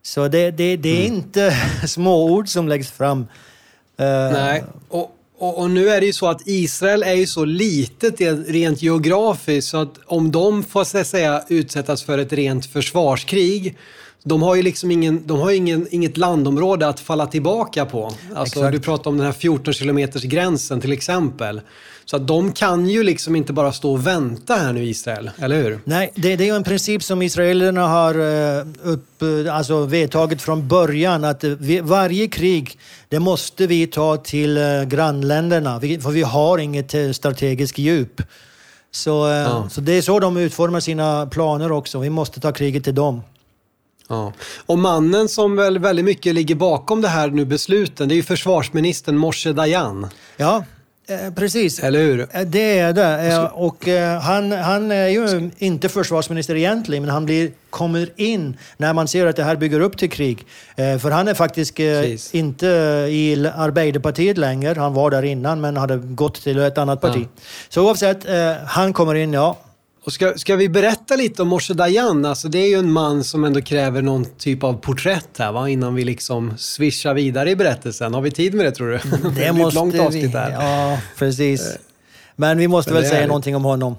Så 0.03 0.27
det, 0.27 0.51
det, 0.51 0.77
det 0.77 0.89
är 0.89 1.05
mm. 1.05 1.17
inte 1.17 1.55
småord 1.87 2.49
som 2.49 2.67
läggs 2.67 2.91
fram. 2.91 3.19
Uh, 3.19 3.25
Nej, 4.33 4.63
och, 4.87 5.15
och, 5.37 5.57
och, 5.57 5.69
nu 5.69 5.89
är 5.89 5.99
det 5.99 6.05
ju 6.05 6.13
så 6.13 6.27
att 6.27 6.41
Israel 6.45 7.03
är 7.03 7.13
ju 7.13 7.27
så 7.27 7.45
litet 7.45 8.21
rent 8.47 8.81
geografiskt 8.81 9.67
så 9.67 9.77
att 9.77 9.99
om 10.05 10.31
de 10.31 10.63
får 10.63 10.83
så 10.83 11.03
säga 11.03 11.43
utsättas 11.49 12.03
för 12.03 12.17
ett 12.17 12.33
rent 12.33 12.65
försvarskrig 12.65 13.77
de 14.23 14.41
har 14.41 14.55
ju 14.55 14.61
liksom 14.61 14.91
ingen, 14.91 15.27
de 15.27 15.39
har 15.39 15.51
ingen, 15.51 15.87
inget 15.91 16.17
landområde 16.17 16.87
att 16.87 16.99
falla 16.99 17.27
tillbaka 17.27 17.85
på. 17.85 18.11
Alltså, 18.35 18.71
du 18.71 18.79
pratar 18.79 19.11
om 19.11 19.17
den 19.17 19.25
här 19.25 19.33
14 19.33 19.73
kilometers 19.73 20.23
gränsen 20.23 20.81
till 20.81 20.91
exempel. 20.91 21.61
Så 22.09 22.15
att 22.15 22.27
de 22.27 22.53
kan 22.53 22.89
ju 22.89 23.03
liksom 23.03 23.35
inte 23.35 23.53
bara 23.53 23.73
stå 23.73 23.91
och 23.91 24.07
vänta 24.07 24.55
här 24.55 24.73
nu 24.73 24.85
Israel, 24.85 25.31
eller 25.37 25.63
hur? 25.63 25.79
Nej, 25.83 26.11
det, 26.15 26.35
det 26.35 26.43
är 26.43 26.45
ju 26.45 26.55
en 26.55 26.63
princip 26.63 27.03
som 27.03 27.21
israelerna 27.21 27.87
har 27.87 28.19
uh, 28.19 28.65
upp, 28.83 29.23
uh, 29.23 29.55
alltså 29.55 29.85
vedtagit 29.85 30.41
från 30.41 30.67
början. 30.67 31.23
Att 31.23 31.43
vi, 31.43 31.79
varje 31.79 32.27
krig, 32.27 32.79
det 33.09 33.19
måste 33.19 33.67
vi 33.67 33.87
ta 33.87 34.17
till 34.17 34.59
grannländerna. 34.87 35.79
För 35.79 36.11
vi 36.11 36.21
har 36.21 36.57
inget 36.57 37.15
strategiskt 37.15 37.77
djup. 37.77 38.21
Så, 38.91 39.09
ja. 39.27 39.69
så 39.69 39.81
det 39.81 39.93
är 39.93 40.01
så 40.01 40.19
de 40.19 40.37
utformar 40.37 40.79
sina 40.79 41.25
planer 41.25 41.71
också. 41.71 41.99
Vi 41.99 42.09
måste 42.09 42.39
ta 42.39 42.51
kriget 42.51 42.83
till 42.83 42.95
dem. 42.95 43.21
Ja. 44.07 44.33
Och 44.65 44.79
mannen 44.79 45.29
som 45.29 45.55
väl 45.55 45.79
väldigt 45.79 46.05
mycket 46.05 46.35
ligger 46.35 46.55
bakom 46.55 47.01
det 47.01 47.07
här 47.07 47.29
nu 47.29 47.45
besluten, 47.45 48.07
det 48.07 48.13
är 48.13 48.17
ju 48.17 48.23
försvarsministern 48.23 49.17
Moshe 49.17 49.53
Dayan. 49.53 50.07
Ja, 50.37 50.57
eh, 50.57 50.63
precis. 51.35 51.79
Eller 51.79 51.99
hur? 51.99 52.27
Eh, 52.31 52.41
det 52.41 52.79
är 52.79 52.93
det. 52.93 53.27
Eh, 53.27 53.43
och 53.43 53.87
han, 54.21 54.51
han 54.51 54.91
är 54.91 55.07
ju 55.07 55.51
inte 55.57 55.89
försvarsminister 55.89 56.55
egentligen, 56.55 57.03
men 57.03 57.11
han 57.13 57.25
blir, 57.25 57.51
kommer 57.69 58.09
in 58.15 58.57
när 58.77 58.93
man 58.93 59.07
ser 59.07 59.25
att 59.25 59.35
det 59.35 59.43
här 59.43 59.55
bygger 59.55 59.79
upp 59.79 59.97
till 59.97 60.09
krig. 60.09 60.45
För 60.75 61.11
han 61.11 61.27
är 61.27 61.33
faktiskt 61.33 61.75
precis. 61.75 62.33
inte 62.35 62.67
i 63.09 63.49
Arbeiderpartiet 63.55 64.37
längre. 64.37 64.79
Han 64.79 64.93
var 64.93 65.11
där 65.11 65.23
innan, 65.23 65.61
men 65.61 65.77
hade 65.77 65.97
gått 65.97 66.41
till 66.41 66.59
ett 66.59 66.77
annat 66.77 67.01
parti. 67.01 67.21
Ja. 67.35 67.41
Så 67.69 67.85
oavsett, 67.85 68.25
han 68.65 68.93
kommer 68.93 69.15
in, 69.15 69.33
ja. 69.33 69.57
Och 70.03 70.13
ska, 70.13 70.33
ska 70.37 70.55
vi 70.55 70.69
berätta 70.69 71.15
lite 71.15 71.41
om 71.41 71.47
Moshe 71.47 71.73
Dayan? 71.73 72.25
Alltså 72.25 72.47
det 72.47 72.59
är 72.59 72.67
ju 72.67 72.75
en 72.75 72.91
man 72.91 73.23
som 73.23 73.43
ändå 73.43 73.61
kräver 73.61 74.01
någon 74.01 74.25
typ 74.25 74.63
av 74.63 74.73
porträtt 74.73 75.29
här 75.37 75.51
va? 75.51 75.69
innan 75.69 75.95
vi 75.95 76.03
liksom 76.03 76.57
swishar 76.57 77.13
vidare 77.13 77.51
i 77.51 77.55
berättelsen. 77.55 78.13
Har 78.13 78.21
vi 78.21 78.31
tid 78.31 78.53
med 78.53 78.65
det 78.65 78.71
tror 78.71 78.87
du? 78.87 78.97
Det, 78.97 79.29
det 79.41 79.53
måste 79.53 79.67
ett 79.67 79.73
långt 79.73 79.99
avsnitt 79.99 80.33
här. 80.33 80.51
Ja, 80.51 80.99
precis. 81.17 81.61
Eh, 81.67 81.75
Men 82.35 82.57
vi 82.57 82.67
måste 82.67 82.93
väl 82.93 83.05
säga 83.05 83.27
någonting 83.27 83.55
om 83.55 83.63
honom. 83.63 83.95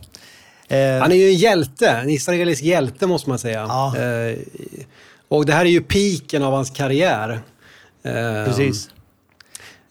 Eh, 0.69 0.79
Han 0.79 1.13
är 1.13 1.17
ju 1.17 1.29
en 1.29 1.35
hjälte, 1.37 1.89
en 1.89 2.11
israelisk 2.11 2.63
hjälte 2.63 3.07
måste 3.07 3.29
man 3.29 3.39
säga. 3.39 3.67
Ja. 3.69 3.97
Eh, 3.97 4.39
och 5.29 5.47
det 5.47 5.53
här 5.53 5.65
är 5.65 5.71
ju 5.71 5.81
piken 5.81 6.43
av 6.43 6.53
hans 6.53 6.71
karriär. 6.71 7.41
Precis. 8.47 8.91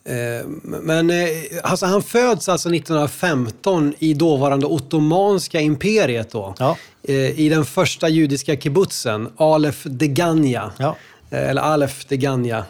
Eh, 0.09 0.45
men 0.61 1.09
eh, 1.09 1.27
alltså, 1.63 1.85
han 1.85 2.03
föds 2.03 2.49
alltså 2.49 2.69
1915 2.69 3.93
i 3.99 4.13
dåvarande 4.13 4.65
Ottomanska 4.65 5.59
imperiet 5.59 6.31
då. 6.31 6.55
Ja. 6.59 6.77
Eh, 7.03 7.39
I 7.39 7.49
den 7.49 7.65
första 7.65 8.09
judiska 8.09 8.55
kibbutzen, 8.55 9.29
Alef 9.37 9.83
Degania. 9.83 10.71
Ja. 10.77 10.95
Eller 11.31 11.61
Alef 11.61 12.05
Degania. 12.05 12.65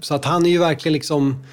Så 0.00 0.14
att 0.14 0.24
han 0.24 0.46
är 0.46 0.50
ju 0.50 0.58
verkligen 0.58 0.92
liksom... 0.92 1.44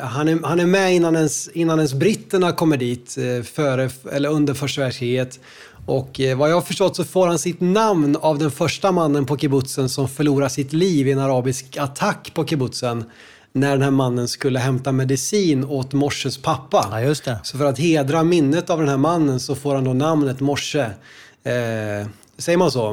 han, 0.00 0.28
är, 0.28 0.46
han 0.46 0.60
är 0.60 0.66
med 0.66 0.94
innan 0.94 1.16
ens, 1.16 1.48
innan 1.48 1.78
ens 1.78 1.94
britterna 1.94 2.52
kommer 2.52 2.76
dit, 2.76 3.16
före, 3.44 3.90
eller 4.12 4.28
under 4.28 4.54
första 4.54 4.80
världskriget. 4.80 5.40
Och 5.86 6.20
vad 6.36 6.50
jag 6.50 6.54
har 6.54 6.62
förstått 6.62 6.96
så 6.96 7.04
får 7.04 7.26
han 7.26 7.38
sitt 7.38 7.60
namn 7.60 8.16
av 8.16 8.38
den 8.38 8.50
första 8.50 8.92
mannen 8.92 9.26
på 9.26 9.38
kibbutzen 9.38 9.88
som 9.88 10.08
förlorar 10.08 10.48
sitt 10.48 10.72
liv 10.72 11.08
i 11.08 11.12
en 11.12 11.18
arabisk 11.18 11.76
attack 11.76 12.30
på 12.34 12.46
kibbutzen 12.46 13.04
när 13.52 13.70
den 13.70 13.82
här 13.82 13.90
mannen 13.90 14.28
skulle 14.28 14.58
hämta 14.58 14.92
medicin 14.92 15.64
åt 15.64 15.92
Morses 15.92 16.38
pappa. 16.38 16.88
Ja, 16.90 17.00
just 17.00 17.24
det. 17.24 17.38
Så 17.42 17.58
för 17.58 17.64
att 17.64 17.78
hedra 17.78 18.22
minnet 18.22 18.70
av 18.70 18.78
den 18.78 18.88
här 18.88 18.96
mannen 18.96 19.40
så 19.40 19.54
får 19.54 19.74
han 19.74 19.84
då 19.84 19.92
namnet 19.92 20.40
Morse. 20.40 20.80
Eh, 20.80 22.06
säger 22.38 22.56
man 22.56 22.70
så? 22.70 22.92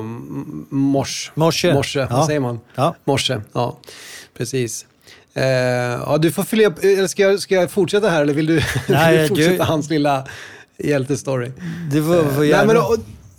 Mors? 0.69 1.31
Morse. 1.35 1.73
Morse, 1.73 2.07
ja. 2.09 2.25
säger 2.27 2.39
man? 2.39 2.59
Ja. 2.75 2.95
Morse, 3.05 3.41
ja. 3.53 3.77
Precis. 4.37 4.85
Eh, 5.33 5.43
ja, 5.43 6.17
du 6.21 6.31
får 6.31 6.43
fylla 6.43 6.67
upp. 6.67 7.09
Ska 7.09 7.21
jag, 7.21 7.39
ska 7.39 7.55
jag 7.55 7.71
fortsätta 7.71 8.09
här 8.09 8.21
eller 8.21 8.33
vill 8.33 8.45
du, 8.45 8.61
Nej, 8.87 9.11
vill 9.11 9.21
du 9.21 9.27
fortsätta 9.27 9.63
du... 9.63 9.63
hans 9.63 9.89
lilla 9.89 10.27
hjältestory? 10.77 11.51
Du 11.91 12.03
får, 12.03 12.33
får 12.35 12.45
gärna. 12.45 12.63
Nej, 12.63 12.75
men, 12.75 12.77
och, 12.77 12.97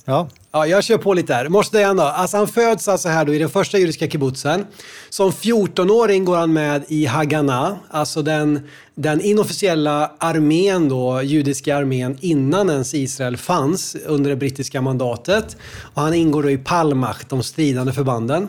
Ja. 0.09 0.29
Ja, 0.53 0.66
jag 0.66 0.84
kör 0.84 0.99
på 0.99 1.14
lite 1.14 1.34
här. 1.34 1.49
Måste 1.49 1.76
Dayan 1.76 1.96
då. 1.96 2.03
Alltså 2.03 2.36
han 2.36 2.49
föds 2.49 2.88
alltså 2.88 3.09
här 3.09 3.24
då 3.24 3.34
i 3.34 3.38
den 3.38 3.49
första 3.49 3.78
judiska 3.78 4.11
kibbutzen. 4.11 4.66
Som 5.11 5.30
14-åring 5.30 6.24
går 6.24 6.36
han 6.36 6.53
med 6.53 6.84
i 6.88 7.07
Haganah, 7.07 7.72
alltså 7.90 8.22
den, 8.22 8.61
den 8.94 9.20
inofficiella 9.20 10.12
armén 10.18 10.88
då, 10.88 11.22
judiska 11.22 11.76
armén 11.76 12.18
innan 12.20 12.70
ens 12.70 12.94
Israel 12.94 13.36
fanns 13.36 13.96
under 14.07 14.30
det 14.30 14.36
brittiska 14.36 14.80
mandatet. 14.80 15.57
Och 15.94 16.03
han 16.03 16.14
ingår 16.14 16.42
då 16.42 16.51
i 16.51 16.59
Palmach, 16.59 17.24
de 17.28 17.42
stridande 17.42 17.92
förbanden. 17.92 18.49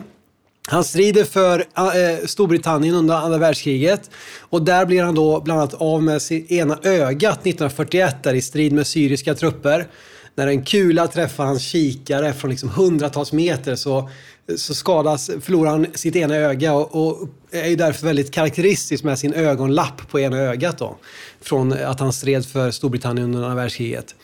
Han 0.68 0.84
strider 0.84 1.24
för 1.24 1.64
eh, 1.76 1.84
eh, 1.86 2.26
Storbritannien 2.26 2.94
under 2.94 3.14
andra 3.14 3.38
världskriget 3.38 4.10
och 4.40 4.62
där 4.62 4.86
blir 4.86 5.02
han 5.02 5.14
då 5.14 5.40
bland 5.40 5.60
annat 5.60 5.74
av 5.74 6.02
med 6.02 6.22
sitt 6.22 6.50
ena 6.50 6.78
ögat 6.82 7.46
1941 7.46 8.22
där 8.22 8.34
i 8.34 8.42
strid 8.42 8.72
med 8.72 8.86
syriska 8.86 9.34
trupper 9.34 9.86
när 10.34 10.46
en 10.46 10.64
kula 10.64 11.06
träffar 11.06 11.44
hans 11.44 11.62
kikare 11.62 12.32
från 12.32 12.50
liksom 12.50 12.68
hundratals 12.68 13.32
meter 13.32 13.76
så, 13.76 14.10
så 14.56 14.74
skadas, 14.74 15.30
förlorar 15.40 15.70
han 15.70 15.86
sitt 15.94 16.16
ena 16.16 16.36
öga 16.36 16.74
och, 16.74 17.06
och 17.06 17.28
är 17.50 17.68
ju 17.68 17.76
därför 17.76 18.06
väldigt 18.06 18.30
karaktäristisk 18.30 19.04
med 19.04 19.18
sin 19.18 19.34
ögonlapp 19.34 20.08
på 20.10 20.20
ena 20.20 20.38
ögat 20.38 20.78
då. 20.78 20.96
Från 21.40 21.72
att 21.72 22.00
han 22.00 22.12
stred 22.12 22.46
för 22.46 22.70
Storbritannien 22.70 23.24
under 23.24 23.42
andra 23.42 23.54
världskriget. 23.54 24.14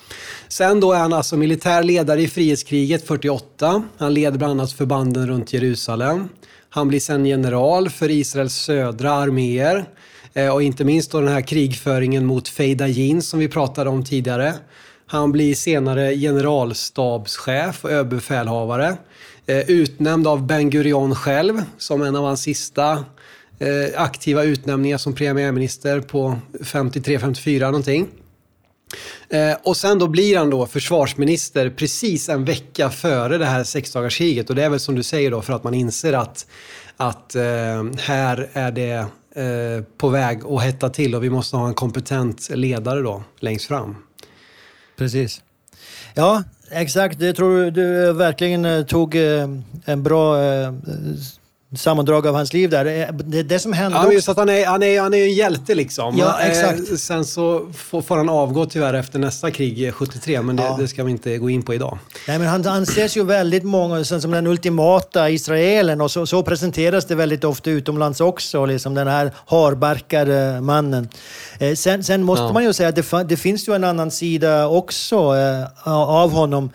Sen 0.49 0.81
då 0.81 0.93
är 0.93 0.99
han 0.99 1.13
alltså 1.13 1.37
militär 1.37 1.83
ledare 1.83 2.23
i 2.23 2.29
frihetskriget 2.29 3.07
48. 3.07 3.83
Han 3.99 4.15
leder 4.15 4.39
bland 4.39 4.51
annat 4.51 4.73
förbanden 4.73 5.27
runt 5.27 5.53
Jerusalem. 5.53 6.29
Han 6.71 6.89
blir 6.89 7.01
sen 7.01 7.27
general 7.27 7.91
för 7.91 8.11
Israels 8.11 8.55
södra 8.55 9.13
arméer. 9.13 9.85
Eh, 10.35 10.55
och 10.55 10.63
inte 10.63 10.85
minst 10.85 11.11
då 11.11 11.21
den 11.21 11.33
här 11.33 11.41
krigföringen 11.41 12.27
mot 12.27 12.49
Feidajin 12.49 13.23
som 13.23 13.39
vi 13.39 13.49
pratade 13.49 13.91
om 13.91 14.05
tidigare. 14.05 14.55
Han 15.09 15.33
blir 15.33 15.55
senare 15.55 16.17
generalstabschef 16.17 17.85
och 17.85 17.91
överbefälhavare. 17.91 18.97
Eh, 19.47 19.71
utnämnd 19.71 20.27
av 20.27 20.47
Ben 20.47 20.71
Gurion 20.71 21.15
själv 21.15 21.63
som 21.79 22.03
en 22.03 22.17
av 22.17 22.25
hans 22.25 22.43
sista 22.43 23.05
eh, 23.59 24.01
aktiva 24.03 24.45
utnämningar 24.45 24.99
som 24.99 25.15
premiärminister 25.15 26.01
på 26.01 26.39
53-54 26.53 27.61
någonting. 27.61 28.07
Eh, 29.29 29.57
och 29.63 29.77
sen 29.77 29.99
då 29.99 30.09
blir 30.09 30.39
han 30.39 30.51
då 30.51 30.67
försvarsminister 30.67 31.71
precis 31.71 32.29
en 32.29 32.45
vecka 32.45 32.91
före 32.91 33.39
det 33.39 33.47
här 33.47 33.65
sexdagarskriget. 33.65 34.51
Och 34.51 34.57
det 34.57 34.65
är 34.65 34.71
väl 34.71 34.81
som 34.81 34.95
du 34.95 35.03
säger 35.03 35.31
då 35.31 35.43
för 35.43 35.53
att 35.53 35.65
man 35.65 35.75
inser 35.75 36.13
att, 36.13 36.47
att 36.97 37.37
här 37.99 38.49
är 38.53 38.71
det 38.71 39.07
på 39.99 40.09
väg 40.09 40.47
att 40.47 40.63
hetta 40.63 40.89
till 40.89 41.15
och 41.15 41.25
vi 41.25 41.31
måste 41.31 41.57
ha 41.57 41.69
en 41.69 41.75
kompetent 41.75 42.51
ledare 42.51 43.01
då 43.01 43.23
längst 43.41 43.67
fram. 43.67 43.97
Precis. 44.97 45.43
Ja, 46.15 46.43
exakt. 46.71 47.19
Det 47.19 47.37
tror 47.37 47.71
du 47.71 48.13
verkligen 48.13 48.65
eh, 48.65 48.85
tog 48.85 49.15
eh, 49.15 49.49
en 49.85 50.03
bra 50.03 50.43
eh, 50.43 50.73
sammandrag 51.77 52.27
av 52.27 52.35
hans 52.35 52.53
liv 52.53 52.71
där. 52.71 52.85
Det, 53.13 53.43
det, 53.43 53.59
som 53.59 53.73
hände 53.73 53.99
Ja, 53.99 54.13
just 54.13 54.29
att 54.29 54.37
han 54.37 54.49
är, 54.49 54.67
han 54.67 54.83
är, 54.83 55.01
han 55.01 55.15
är 55.15 55.23
en 55.25 55.35
hjälte 55.35 55.75
liksom. 55.75 56.17
Ja, 56.19 56.41
Eh, 56.41 56.51
exakt. 56.51 56.99
Sen 57.01 57.25
så 57.25 57.67
får, 57.75 58.17
han 58.17 58.29
avgå 58.29 58.67
tyvärr 58.67 58.95
efter 58.95 59.19
nästa 59.19 59.51
krig, 59.51 59.87
eh, 59.89 59.93
73, 59.93 60.43
men 60.43 60.57
det, 60.57 60.63
Ja. 60.63 60.77
det 60.81 60.89
ska 60.89 61.05
vi 61.05 61.11
inte 61.11 61.39
gå 61.39 61.51
in 61.51 61.63
på 61.63 61.75
idag. 61.75 61.99
Nej, 62.29 62.39
men 62.39 62.49
han 62.49 62.67
anses 62.67 63.17
ju 63.17 63.25
väldigt 63.25 63.65
många 63.65 64.05
som 64.05 64.31
den 64.31 64.47
ultimata 64.47 65.31
israelen 65.31 66.01
och 66.01 66.11
så, 66.11 66.27
så 66.27 66.43
presenteras 66.43 67.05
det 67.05 67.15
väldigt 67.15 67.45
ofta 67.45 67.71
utomlands 67.71 68.21
också, 68.21 68.67
liksom 68.67 68.95
den 68.95 69.07
här 69.09 69.33
harbarkade 69.47 70.61
mannen. 70.61 71.09
Eh, 71.59 71.75
sen, 71.75 72.05
sen 72.05 72.23
måste 72.23 72.45
Ja. 72.45 72.53
man 72.53 72.65
ju 72.65 72.73
säga 72.73 72.89
att 72.89 72.97
det, 72.97 73.25
det 73.29 73.37
finns 73.37 73.69
ju 73.69 73.75
en 73.75 73.85
annan 73.85 74.11
sida 74.11 74.67
också 74.69 75.17
eh, 75.37 75.89
av 75.99 76.31
honom 76.33 76.65
eh, 76.65 76.71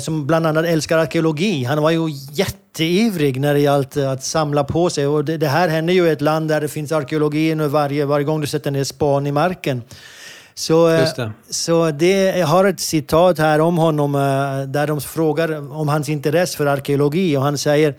som 0.00 0.26
bland 0.26 0.46
annat 0.46 0.64
älskar 0.64 0.98
arkeologi. 0.98 1.64
Han 1.64 1.82
var 1.82 1.90
ju 1.90 2.08
jätteivrig 2.32 3.40
när 3.40 3.54
det 3.54 3.60
gällde 3.60 4.10
att 4.10 4.24
samla 4.24 4.64
på 4.64 4.90
sig 4.90 5.06
och 5.06 5.24
det, 5.24 5.36
det 5.36 5.48
här 5.48 5.68
händer 5.68 5.94
ju 5.94 6.06
i 6.06 6.10
ett 6.10 6.20
land 6.20 6.48
där 6.48 6.60
det 6.60 6.68
finns 6.68 6.92
arkeologi 6.92 7.54
nu 7.54 7.68
varje, 7.68 8.04
varje 8.04 8.24
gång 8.24 8.40
du 8.40 8.46
sätter 8.46 8.70
ner 8.70 8.84
span 8.84 9.26
i 9.26 9.32
marken. 9.32 9.82
Så, 10.54 10.88
eh, 10.88 11.08
det. 11.16 11.32
så 11.50 11.90
det, 11.90 12.38
jag 12.38 12.46
har 12.46 12.64
ett 12.64 12.80
citat 12.80 13.38
här 13.38 13.60
om 13.60 13.78
honom 13.78 14.14
eh, 14.14 14.68
där 14.68 14.86
de 14.86 15.00
frågar 15.00 15.72
om 15.72 15.88
hans 15.88 16.08
intresse 16.08 16.56
för 16.56 16.66
arkeologi 16.66 17.36
och 17.36 17.42
han 17.42 17.58
säger 17.58 17.94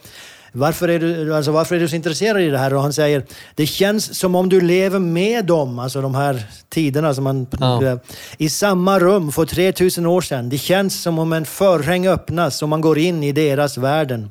varför 0.56 0.88
är, 0.88 1.00
du, 1.00 1.36
alltså 1.36 1.52
varför 1.52 1.76
är 1.76 1.80
du 1.80 1.88
så 1.88 1.96
intresserad 1.96 2.42
i 2.42 2.50
det 2.50 2.58
här? 2.58 2.74
Och 2.74 2.82
han 2.82 2.94
säger 2.94 3.26
det 3.56 3.66
känns 3.66 4.20
som 4.20 4.36
om 4.36 4.50
du 4.50 4.62
lever 4.62 5.00
med 5.00 5.46
dem, 5.46 5.80
alltså 5.80 6.02
de 6.02 6.16
här 6.16 6.44
tiderna 6.70 7.14
som 7.14 7.24
man... 7.24 7.48
Ja. 7.60 8.00
I 8.38 8.50
samma 8.50 9.00
rum 9.00 9.32
för 9.32 9.46
3000 9.46 10.06
år 10.06 10.22
sedan. 10.22 10.50
Det 10.50 10.58
känns 10.58 11.02
som 11.02 11.20
om 11.20 11.34
en 11.34 11.46
förhäng 11.46 12.08
öppnas 12.08 12.62
och 12.62 12.70
man 12.70 12.82
går 12.82 12.98
in 12.98 13.24
i 13.24 13.32
deras 13.32 13.78
världen. 13.78 14.30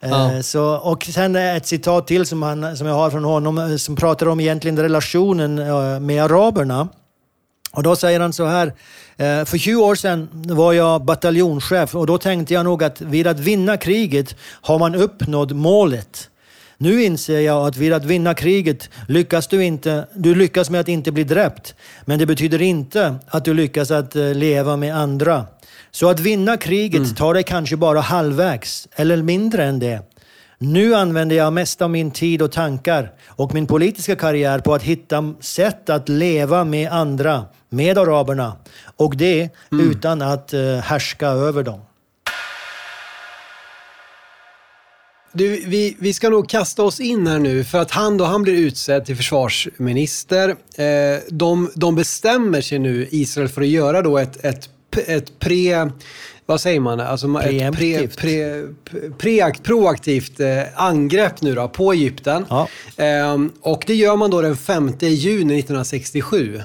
Ja. 0.00 0.32
Eh, 0.32 0.40
Så, 0.40 0.64
och 0.76 1.04
sen 1.04 1.36
ett 1.36 1.66
citat 1.66 2.06
till 2.06 2.26
som, 2.26 2.42
han, 2.42 2.76
som 2.76 2.86
jag 2.86 2.94
har 2.94 3.10
från 3.10 3.24
honom 3.24 3.58
eh, 3.58 3.76
som 3.76 3.96
pratar 3.96 4.28
om 4.28 4.40
egentligen 4.40 4.78
relationen 4.78 5.58
eh, 5.58 6.00
med 6.00 6.24
araberna. 6.24 6.88
Och 7.72 7.82
då 7.82 7.96
säger 7.96 8.20
han 8.20 8.32
så 8.32 8.46
här. 8.46 8.72
Eh, 9.22 9.44
För 9.44 9.58
20 9.58 9.82
år 9.82 9.94
sedan 9.94 10.28
var 10.32 10.72
jag 10.72 11.04
bataljonschef 11.04 11.94
och 11.94 12.06
då 12.06 12.18
tänkte 12.18 12.54
jag 12.54 12.64
nog 12.64 12.84
att 12.84 13.00
vid 13.00 13.26
att 13.26 13.40
vinna 13.40 13.76
kriget 13.76 14.36
har 14.40 14.78
man 14.78 14.94
uppnått 14.94 15.50
målet. 15.50 16.28
Nu 16.78 17.04
inser 17.04 17.40
jag 17.40 17.66
att 17.66 17.76
vid 17.76 17.92
att 17.92 18.04
vinna 18.04 18.34
kriget 18.34 18.90
lyckas 19.08 19.46
du 19.46 19.64
inte, 19.64 20.06
du 20.14 20.34
lyckas 20.34 20.70
med 20.70 20.80
att 20.80 20.88
inte 20.88 21.12
bli 21.12 21.24
dräpt. 21.24 21.74
Men 22.04 22.18
det 22.18 22.26
betyder 22.26 22.62
inte 22.62 23.14
att 23.26 23.44
du 23.44 23.54
lyckas 23.54 23.90
att 23.90 24.16
eh, 24.16 24.34
leva 24.34 24.76
med 24.76 24.96
andra. 24.96 25.46
Så 25.90 26.10
att 26.10 26.20
vinna 26.20 26.56
kriget 26.56 27.16
tar 27.16 27.34
dig 27.34 27.42
kanske 27.42 27.76
bara 27.76 28.00
halvvägs, 28.00 28.88
eller 28.96 29.22
mindre 29.22 29.64
än 29.64 29.78
det. 29.78 30.11
Nu 30.64 30.94
använder 30.94 31.36
jag 31.36 31.52
mest 31.52 31.82
av 31.82 31.90
min 31.90 32.10
tid 32.10 32.42
och 32.42 32.52
tankar 32.52 33.12
och 33.26 33.54
min 33.54 33.66
politiska 33.66 34.16
karriär 34.16 34.58
på 34.58 34.74
att 34.74 34.82
hitta 34.82 35.34
sätt 35.40 35.90
att 35.90 36.08
leva 36.08 36.64
med 36.64 36.92
andra, 36.92 37.44
med 37.68 37.98
araberna. 37.98 38.56
Och 38.96 39.16
det 39.16 39.50
utan 39.70 40.22
att 40.22 40.52
eh, 40.52 40.76
härska 40.76 41.26
över 41.26 41.62
dem. 41.62 41.80
Du, 45.32 45.48
vi, 45.66 45.96
vi 45.98 46.14
ska 46.14 46.30
nog 46.30 46.48
kasta 46.48 46.82
oss 46.82 47.00
in 47.00 47.26
här 47.26 47.38
nu 47.38 47.64
för 47.64 47.78
att 47.78 47.90
han 47.90 48.16
då, 48.16 48.24
han 48.24 48.42
blir 48.42 48.54
utsedd 48.54 49.04
till 49.04 49.16
försvarsminister. 49.16 50.48
Eh, 50.48 51.20
de, 51.30 51.70
de 51.74 51.94
bestämmer 51.94 52.60
sig 52.60 52.78
nu, 52.78 53.08
Israel, 53.10 53.48
för 53.48 53.60
att 53.60 53.68
göra 53.68 54.02
då 54.02 54.18
ett, 54.18 54.44
ett, 54.44 54.68
ett 55.06 55.38
pre... 55.38 55.90
Vad 56.52 56.60
säger 56.60 56.80
man? 56.80 57.00
Alltså 57.00 57.40
ett 57.40 57.76
pre, 57.76 58.08
pre, 58.08 58.62
pre, 59.18 59.52
proaktivt 59.62 60.40
eh, 60.40 60.62
angrepp 60.74 61.42
nu 61.42 61.54
då 61.54 61.68
på 61.68 61.92
Egypten. 61.92 62.46
Ja. 62.48 62.68
Ehm, 62.96 63.52
och 63.60 63.84
det 63.86 63.94
gör 63.94 64.16
man 64.16 64.30
då 64.30 64.40
den 64.40 64.56
5 64.56 64.92
juni 65.00 65.58
1967. 65.58 66.60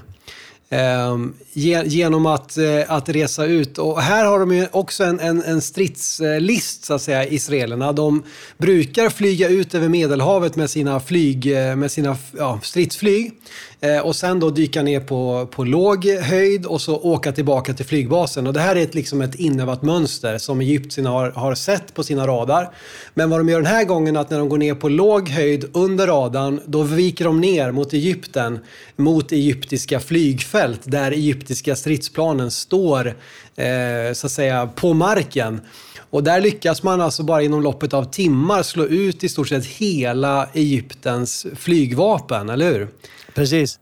Ehm, 0.70 1.34
ge, 1.54 1.84
genom 1.86 2.26
att, 2.26 2.58
eh, 2.58 2.82
att 2.88 3.10
resa 3.10 3.46
ut. 3.46 3.78
Och 3.78 4.02
här 4.02 4.26
har 4.26 4.40
de 4.40 4.52
ju 4.52 4.68
också 4.72 5.04
en, 5.04 5.20
en, 5.20 5.44
en 5.44 5.62
stridslist, 5.62 6.86
så 6.86 6.94
att 6.94 7.02
säga, 7.02 7.28
israelerna. 7.28 7.92
De 7.92 8.24
brukar 8.58 9.10
flyga 9.10 9.50
ut 9.50 9.76
över 9.76 9.90
Medelhavet 9.90 10.56
med 10.56 10.70
sina, 10.70 11.00
flyg, 11.00 11.52
eh, 11.52 11.76
med 11.76 11.92
sina 11.92 12.18
ja, 12.38 12.60
stridsflyg. 12.64 13.34
Eh, 13.82 14.00
och 14.00 14.16
sen 14.16 14.40
då 14.40 14.50
dyka 14.50 14.84
ner 14.84 15.00
på, 15.00 15.48
på 15.52 15.64
låg 15.64 16.06
höjd 16.06 16.66
och 16.66 16.82
så 16.82 16.96
åka 16.96 17.32
tillbaka 17.32 17.74
till 17.74 17.86
flygbasen. 17.86 18.48
Och 18.48 18.54
det 18.54 18.60
här 18.60 18.76
är 18.76 18.84
ett, 18.84 18.96
liksom 18.96 19.22
ett 19.22 19.36
inövat 19.36 19.82
mönster 19.82 20.38
som 20.38 20.62
egyptierna 20.62 21.10
har, 21.10 21.32
har 21.32 21.56
sett 21.56 21.94
på 21.94 22.04
sina 22.04 22.28
radar. 22.28 22.70
Men 23.14 23.30
vad 23.30 23.40
de 23.40 23.50
gör 23.50 23.62
den 23.62 23.72
här 23.72 23.84
gången 23.84 24.16
är 24.16 24.20
att 24.20 24.30
när 24.30 24.40
de 24.40 24.50
går 24.50 24.58
ner 24.58 24.76
på 24.76 24.90
låg 24.90 25.30
höjd 25.30 25.66
under 25.74 26.08
radarn, 26.08 26.62
då 26.66 26.84
viker 26.84 27.26
de 27.26 27.42
ner 27.42 27.72
mot 27.72 27.94
Egypten, 27.94 28.60
mot 28.96 29.32
egyptiska 29.32 30.00
flygfält 30.00 30.82
där 30.84 31.12
egyptiska 31.12 31.76
stridsplanen 31.76 32.52
står 32.52 33.08
eh, 33.56 34.14
så 34.14 34.28
att 34.28 34.32
säga 34.32 34.70
på 34.76 34.94
marken. 34.94 35.62
Och 36.10 36.24
där 36.24 36.42
lyckas 36.42 36.84
man 36.84 37.02
alltså 37.02 37.24
bara 37.24 37.42
inom 37.42 37.62
loppet 37.62 37.94
av 37.94 38.04
timmar 38.04 38.64
slå 38.64 38.86
ut 38.86 39.24
i 39.24 39.30
stort 39.30 39.48
sett 39.48 39.66
hela 39.66 40.48
Egyptens 40.54 41.46
flygvapen, 41.56 42.50
eller 42.50 42.74
hur? 42.74 42.88
Precis. 43.36 43.80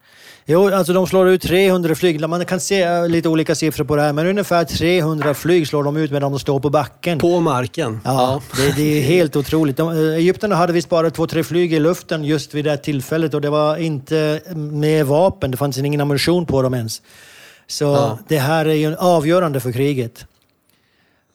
Jo, 0.48 0.68
alltså 0.74 0.94
de 0.94 1.08
slår 1.08 1.30
ut 1.30 1.42
300 1.42 1.96
flyg. 1.96 2.30
Man 2.30 2.46
kan 2.46 2.60
se 2.60 2.82
eh, 2.82 3.08
lite 3.10 3.30
olika 3.30 3.56
siffror 3.56 3.86
på 3.86 3.96
det 3.96 4.02
här, 4.02 4.14
men 4.14 4.28
ungefär 4.28 4.64
300 4.64 5.34
flyg 5.34 5.68
slår 5.68 5.84
de 5.84 5.98
ut 5.98 6.12
medan 6.12 6.32
de 6.32 6.40
står 6.40 6.60
på 6.60 6.70
backen. 6.70 7.20
På 7.20 7.40
marken. 7.40 8.00
Ja, 8.04 8.42
det, 8.58 8.76
det 8.76 8.82
är 8.98 9.02
helt 9.02 9.36
otroligt. 9.36 9.78
De, 9.78 9.90
eh, 9.90 9.98
Egypterna 10.16 10.56
hade 10.56 10.74
visst 10.74 10.90
bara 10.90 11.10
två, 11.10 11.28
tre 11.28 11.44
flyg 11.44 11.74
i 11.74 11.80
luften 11.80 12.24
just 12.24 12.54
vid 12.54 12.66
det 12.66 12.70
här 12.70 12.78
tillfället 12.78 13.34
och 13.34 13.42
det 13.42 13.50
var 13.50 13.78
inte 13.78 14.42
med 14.56 15.06
vapen. 15.06 15.52
Det 15.52 15.58
fanns 15.58 15.78
ingen 15.78 16.02
ammunition 16.02 16.46
på 16.46 16.62
dem 16.62 16.74
ens. 16.74 17.02
Så 17.68 17.84
Ja. 17.86 18.20
det 18.28 18.38
här 18.38 18.66
är 18.66 18.74
ju 18.74 18.96
avgörande 18.96 19.60
för 19.60 19.72
kriget. 19.72 20.26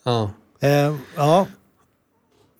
Ja. 0.04 0.30
Eh, 0.60 0.94
ja. 1.16 1.46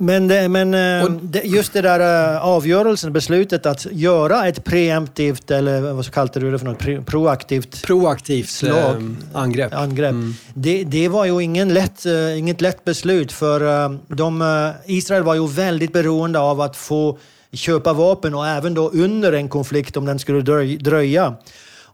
Men, 0.03 0.29
det, 0.29 0.49
men 0.49 0.75
eh, 0.75 1.45
just 1.45 1.73
det 1.73 1.81
där 1.83 2.35
eh, 2.35 2.45
avgörelsen, 2.45 3.13
beslutet 3.13 3.67
att 3.67 3.87
göra 3.91 4.47
ett 4.49 4.65
preemptivt, 4.65 5.51
eller 5.51 5.81
vad 5.93 6.05
så 6.05 6.11
kallade 6.13 6.41
du 6.41 6.51
det 6.51 6.59
för 6.59 6.67
något, 6.67 7.07
proaktivt 7.07 7.83
Proaktivt 7.83 8.49
Slag. 8.49 8.97
eh, 8.97 9.03
angrepp. 9.33 9.75
angrepp. 9.75 10.15
Det, 10.55 10.85
det 10.85 11.09
var 11.09 11.25
ju 11.25 11.41
ingen 11.41 11.75
lätt, 11.75 12.07
eh, 12.07 12.39
inget 12.39 12.61
lätt 12.61 12.85
beslut 12.85 13.33
för 13.33 13.85
eh, 13.85 13.93
de, 14.09 14.43
eh, 14.43 14.97
Israel 14.97 15.23
var 15.23 15.35
ju 15.35 15.47
väldigt 15.49 15.93
beroende 15.93 16.39
av 16.39 16.61
att 16.61 16.77
få 16.77 17.19
köpa 17.53 17.93
vapen 17.93 18.35
och 18.35 18.47
även 18.47 18.75
då 18.75 18.89
under 18.91 19.33
en 19.33 19.49
konflikt 19.49 19.97
om 19.97 20.05
den 20.05 20.19
skulle 20.19 20.41
dröj, 20.41 20.77
dröja. 20.77 21.35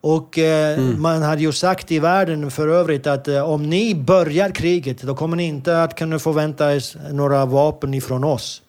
Och 0.07 0.39
eh, 0.39 0.79
man 0.79 1.23
hade 1.23 1.43
ju 1.43 1.53
sagt 1.53 1.93
i 1.93 1.99
världen 1.99 2.51
för 2.51 2.69
övrigt 2.69 3.07
att 3.07 3.29
eh, 3.29 3.51
om 3.51 3.71
ni 3.71 3.95
börjar 3.95 4.51
kriget 4.51 5.03
då 5.03 5.15
kommer 5.15 5.37
ni 5.37 5.45
inte 5.45 5.83
att 5.83 5.99
kunna 5.99 6.19
förvänta 6.19 6.75
er 6.75 7.13
några 7.13 7.47
vapen 7.47 7.95
ifrån 7.95 8.25
oss. 8.25 8.63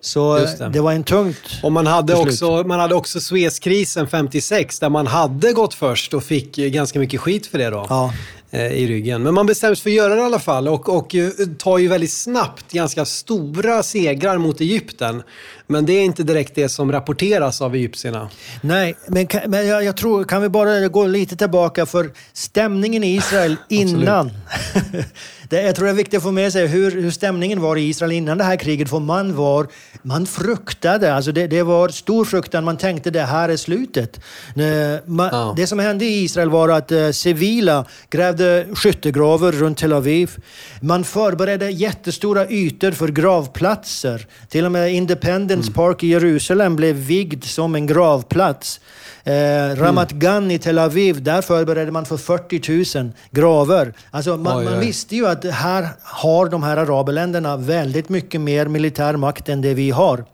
Så 0.00 0.36
det. 0.36 0.56
det. 0.58 0.68
det 0.68 0.80
var 0.80 0.92
en 0.92 1.04
tungt 1.04 1.60
Och 1.62 1.72
man 1.72 1.86
hade, 1.86 2.12
beslut. 2.12 2.28
också, 2.28 2.68
man 2.68 2.80
hade 2.80 2.94
också 2.94 3.20
Suezkrisen 3.20 4.06
56 4.08 4.78
där 4.78 4.88
man 4.88 5.06
hade 5.06 5.52
gått 5.52 5.74
först 5.74 6.14
och 6.14 6.24
fick 6.24 6.58
eh, 6.58 6.68
ganska 6.68 6.98
mycket 6.98 7.20
skit 7.20 7.46
för 7.46 7.58
det 7.58 7.70
då. 7.70 7.86
Ja. 7.88 8.12
Eh, 8.50 8.72
I 8.72 8.86
ryggen. 8.86 9.22
Men 9.22 9.34
man 9.34 9.46
bestämde 9.46 9.76
sig 9.76 9.82
för 9.82 9.90
att 9.90 9.94
göra 9.94 10.14
det 10.14 10.20
i 10.20 10.24
alla 10.24 10.38
fall 10.38 10.68
och, 10.68 10.88
och 10.88 11.14
eh, 11.14 11.30
tar 11.58 11.78
ju 11.78 11.88
väldigt 11.88 12.12
snabbt 12.12 12.72
ganska 12.72 13.04
stora 13.04 13.82
segrar 13.82 14.38
mot 14.38 14.60
Egypten. 14.60 15.22
Men 15.66 15.86
det 15.86 15.92
är 15.92 16.04
inte 16.04 16.22
direkt 16.22 16.54
det 16.54 16.68
som 16.68 16.92
rapporteras 16.92 17.62
av 17.62 17.74
egyptierna. 17.74 18.28
Nej, 18.60 18.96
men, 19.08 19.26
kan, 19.26 19.50
men 19.50 19.66
jag, 19.66 19.84
jag 19.84 19.96
tror, 19.96 20.24
kan 20.24 20.42
vi 20.42 20.48
bara 20.48 20.88
gå 20.88 21.06
lite 21.06 21.36
tillbaka 21.36 21.86
för 21.86 22.10
stämningen 22.32 23.04
i 23.04 23.16
Israel 23.16 23.56
innan. 23.68 24.30
det, 25.48 25.62
jag 25.62 25.76
tror 25.76 25.84
det 25.84 25.90
är 25.92 25.94
viktigt 25.94 26.16
att 26.16 26.22
få 26.22 26.30
med 26.30 26.52
sig 26.52 26.66
hur, 26.66 26.90
hur 26.90 27.10
stämningen 27.10 27.60
var 27.60 27.76
i 27.76 27.88
Israel 27.88 28.12
innan 28.12 28.38
det 28.38 28.44
här 28.44 28.56
kriget. 28.56 28.90
För 28.90 29.00
man 29.00 29.36
var, 29.36 29.66
man 30.02 30.26
fruktade, 30.26 31.14
alltså 31.14 31.32
det, 31.32 31.46
det 31.46 31.62
var 31.62 31.88
stor 31.88 32.24
fruktan. 32.24 32.64
Man 32.64 32.76
tänkte 32.76 33.10
det 33.10 33.22
här 33.22 33.48
är 33.48 33.56
slutet. 33.56 34.20
Eh, 34.56 35.00
Man, 35.06 35.28
Ja. 35.32 35.54
Det 35.56 35.66
som 35.66 35.78
hände 35.78 36.04
i 36.04 36.22
Israel 36.22 36.50
var 36.50 36.68
att 36.68 36.92
eh, 36.92 37.10
civila 37.10 37.84
grävde 38.10 38.66
skyttegravar 38.74 39.52
runt 39.52 39.78
Tel 39.78 39.92
Aviv. 39.92 40.36
Man 40.80 41.04
förberedde 41.04 41.70
jättestora 41.70 42.48
ytor 42.48 42.90
för 42.90 43.08
gravplatser. 43.08 44.26
Till 44.48 44.64
och 44.64 44.72
med 44.72 44.94
Independence 44.94 45.72
Park 45.72 46.02
i 46.02 46.06
Jerusalem 46.06 46.76
blev 46.76 46.96
vigd 46.96 47.44
som 47.44 47.74
en 47.74 47.86
gravplats. 47.86 48.80
Eh, 49.26 49.76
Ramat 49.76 50.12
Gan 50.12 50.50
i 50.50 50.58
Tel 50.58 50.78
Aviv, 50.78 51.22
där 51.22 51.42
förberedde 51.42 51.90
man 51.90 52.04
för 52.04 52.16
40 52.16 52.98
000 52.98 53.12
gravar. 53.30 53.92
Alltså 54.10 54.36
man, 54.36 54.64
man 54.64 54.80
visste 54.80 55.16
ju 55.16 55.26
att 55.26 55.44
här 55.44 55.88
har 56.02 56.48
de 56.48 56.62
här 56.62 56.76
arabländerna 56.76 57.56
väldigt 57.56 58.08
mycket 58.08 58.40
mer 58.40 58.66
militär 58.66 59.16
makt 59.16 59.48
än 59.48 59.62
det 59.62 59.74
vi 59.74 59.90
har. 59.90 60.24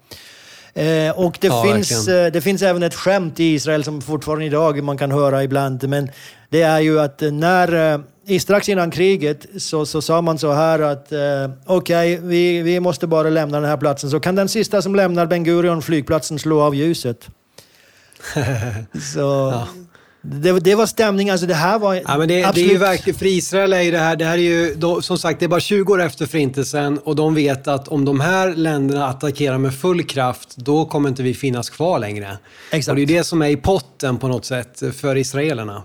Eh, 0.74 1.10
och 1.18 1.38
det, 1.40 1.46
Ja, 1.46 1.62
finns, 1.62 2.08
eh, 2.08 2.32
det 2.32 2.40
finns 2.40 2.62
även 2.62 2.82
ett 2.82 2.94
skämt 2.94 3.40
i 3.40 3.44
Israel 3.44 3.84
som 3.84 4.02
fortfarande 4.02 4.44
idag 4.44 4.82
man 4.82 4.98
kan 4.98 5.10
höra 5.10 5.44
ibland. 5.44 5.88
Men 5.88 6.10
det 6.50 6.62
är 6.62 6.80
ju 6.80 7.00
att 7.00 7.20
när, 7.20 7.94
eh, 8.28 8.38
strax 8.38 8.68
innan 8.68 8.90
kriget 8.90 9.46
så, 9.58 9.86
så 9.86 10.02
sa 10.02 10.22
man 10.22 10.38
så 10.38 10.52
här 10.52 10.80
att 10.80 11.12
eh, 11.12 11.18
okej, 11.66 12.14
okay, 12.16 12.28
vi, 12.28 12.62
vi 12.62 12.80
måste 12.80 13.06
bara 13.06 13.30
lämna 13.30 13.60
den 13.60 13.70
här 13.70 13.76
platsen. 13.76 14.10
Så 14.10 14.20
kan 14.20 14.34
den 14.34 14.48
sista 14.48 14.82
som 14.82 14.94
lämnar 14.94 15.26
Ben 15.26 15.44
Gurion 15.44 15.82
flygplatsen 15.82 16.38
slå 16.38 16.60
av 16.60 16.74
ljuset. 16.74 17.28
så, 19.14 19.18
ja. 19.18 19.68
Det, 20.24 20.60
det, 20.60 20.74
var 20.74 20.86
stämning, 20.86 21.30
alltså 21.30 21.46
det 21.46 21.54
här 21.54 21.78
var 21.78 21.94
ja, 21.94 22.18
men 22.18 22.28
det, 22.28 22.44
absolut... 22.44 22.68
det 22.68 22.70
är 22.70 22.74
ju 22.74 22.78
verkligen, 22.78 23.18
för 23.18 23.26
Israel 23.26 23.72
är 23.72 23.80
ju 23.80 23.90
det 23.90 23.98
här, 23.98 24.16
det 24.16 24.24
här 24.24 24.38
är 24.38 24.42
ju, 24.42 24.74
då, 24.74 25.02
som 25.02 25.18
sagt 25.18 25.40
det 25.40 25.46
är 25.46 25.48
bara 25.48 25.60
20 25.60 25.92
år 25.92 26.02
efter 26.02 26.26
förintelsen 26.26 26.98
och 26.98 27.16
de 27.16 27.34
vet 27.34 27.68
att 27.68 27.88
om 27.88 28.04
de 28.04 28.20
här 28.20 28.54
länderna 28.54 29.06
attackerar 29.06 29.58
med 29.58 29.74
full 29.74 30.04
kraft, 30.04 30.56
då 30.56 30.84
kommer 30.84 31.08
inte 31.08 31.22
vi 31.22 31.34
finnas 31.34 31.70
kvar 31.70 31.98
längre. 31.98 32.38
Exakt. 32.70 32.90
Och 32.90 32.96
det 32.96 33.02
är 33.02 33.06
det 33.06 33.24
som 33.24 33.42
är 33.42 33.48
i 33.48 33.56
potten 33.56 34.18
på 34.18 34.28
något 34.28 34.44
sätt 34.44 34.82
för 34.96 35.16
israelerna. 35.16 35.82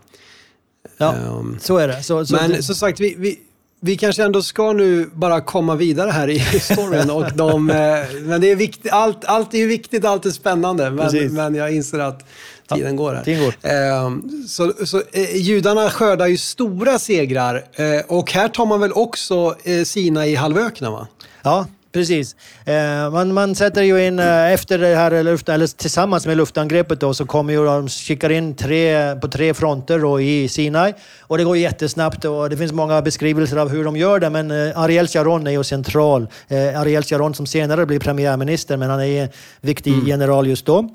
Ja, 0.97 1.15
um, 1.29 1.57
så 1.61 1.77
är 1.77 1.87
det. 1.87 2.03
Så, 2.03 2.25
så, 2.25 2.35
men 2.35 2.63
som 2.63 2.75
sagt, 2.75 2.99
vi, 2.99 3.15
vi, 3.17 3.39
vi 3.79 3.97
kanske 3.97 4.23
ändå 4.23 4.41
ska 4.41 4.73
nu 4.73 5.09
bara 5.13 5.41
komma 5.41 5.75
vidare 5.75 6.11
här 6.11 6.29
i 6.29 6.39
storyn. 6.59 7.09
Och 7.09 7.25
de, 7.35 7.69
eh, 7.69 7.75
men 8.21 8.41
det 8.41 8.51
är 8.51 8.55
viktigt, 8.55 8.91
allt, 8.91 9.25
allt 9.25 9.53
är 9.53 9.57
ju 9.57 9.67
viktigt, 9.67 10.05
allt 10.05 10.25
är 10.25 10.29
spännande. 10.29 10.89
Men, 10.89 11.33
men 11.33 11.55
jag 11.55 11.71
inser 11.73 11.99
att 11.99 12.23
tiden 12.69 12.95
går 12.95 13.13
här. 13.13 13.23
Tiden 13.23 13.43
går. 13.43 13.53
Ehm, 13.61 14.43
så, 14.47 14.73
så 14.85 15.01
eh, 15.11 15.35
judarna 15.35 15.89
skördar 15.89 16.27
ju 16.27 16.37
stora 16.37 16.99
segrar 16.99 17.63
eh, 17.75 18.01
och 18.07 18.31
här 18.31 18.47
tar 18.47 18.65
man 18.65 18.79
väl 18.79 18.93
också 18.93 19.55
Sina 19.85 20.27
i 20.27 20.35
halvöknen 20.35 20.91
va? 20.91 21.07
Ja, 21.43 21.65
Precis. 21.91 22.35
Eh, 22.65 23.11
man, 23.11 23.33
man 23.33 23.55
sätter 23.55 23.81
ju 23.81 24.07
in, 24.07 24.19
eh, 24.19 24.53
efter 24.53 24.77
det 24.77 24.95
här 24.95 25.23
luft, 25.23 25.49
eller 25.49 25.67
tillsammans 25.67 26.25
med 26.25 26.37
luftangreppet 26.37 26.99
då, 26.99 27.13
så 27.13 27.25
kommer 27.25 27.53
ju 27.53 27.65
de 27.65 27.89
skickar 27.89 28.29
in 28.29 28.55
tre, 28.55 29.15
på 29.15 29.27
tre 29.27 29.53
fronter 29.53 29.99
då, 29.99 30.21
i 30.21 30.47
Sinai. 30.47 30.93
Och 31.21 31.37
det 31.37 31.43
går 31.43 31.57
jättesnabbt 31.57 32.25
och 32.25 32.49
det 32.49 32.57
finns 32.57 32.71
många 32.71 33.01
beskrivelser 33.01 33.57
av 33.57 33.69
hur 33.69 33.83
de 33.83 33.97
gör 33.97 34.19
det. 34.19 34.29
Men 34.29 34.51
eh, 34.51 34.79
Ariel 34.79 35.07
Sharon 35.07 35.47
är 35.47 35.51
ju 35.51 35.63
central. 35.63 36.27
Ariel 36.75 37.03
Sharon 37.03 37.33
som 37.33 37.45
senare 37.45 37.85
blir 37.85 37.99
premiärminister, 37.99 38.77
men 38.77 38.89
han 38.89 39.01
är 39.01 39.23
en 39.23 39.29
viktig 39.61 39.93
mm. 39.93 40.07
general 40.07 40.47
just 40.47 40.65
då. 40.65 40.89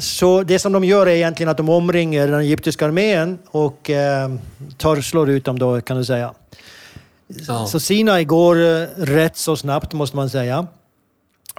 Så 0.00 0.42
det 0.42 0.58
som 0.58 0.72
de 0.72 0.84
gör 0.84 1.06
är 1.06 1.10
egentligen 1.10 1.50
att 1.50 1.56
de 1.56 1.68
omringer 1.68 2.28
den 2.28 2.40
egyptiska 2.40 2.86
armén 2.86 3.38
och 3.46 3.90
tar, 4.76 5.00
slår 5.00 5.30
ut 5.30 5.44
dem 5.44 5.58
då, 5.58 5.80
kan 5.80 5.96
du 5.96 6.04
säga. 6.04 6.34
Ja. 7.48 7.66
Så 7.66 7.80
Sinai 7.80 8.24
går 8.24 8.56
eh, 8.56 8.86
rätt 8.96 9.36
så 9.36 9.56
snabbt 9.56 9.92
måste 9.92 10.16
man 10.16 10.30
säga. 10.30 10.66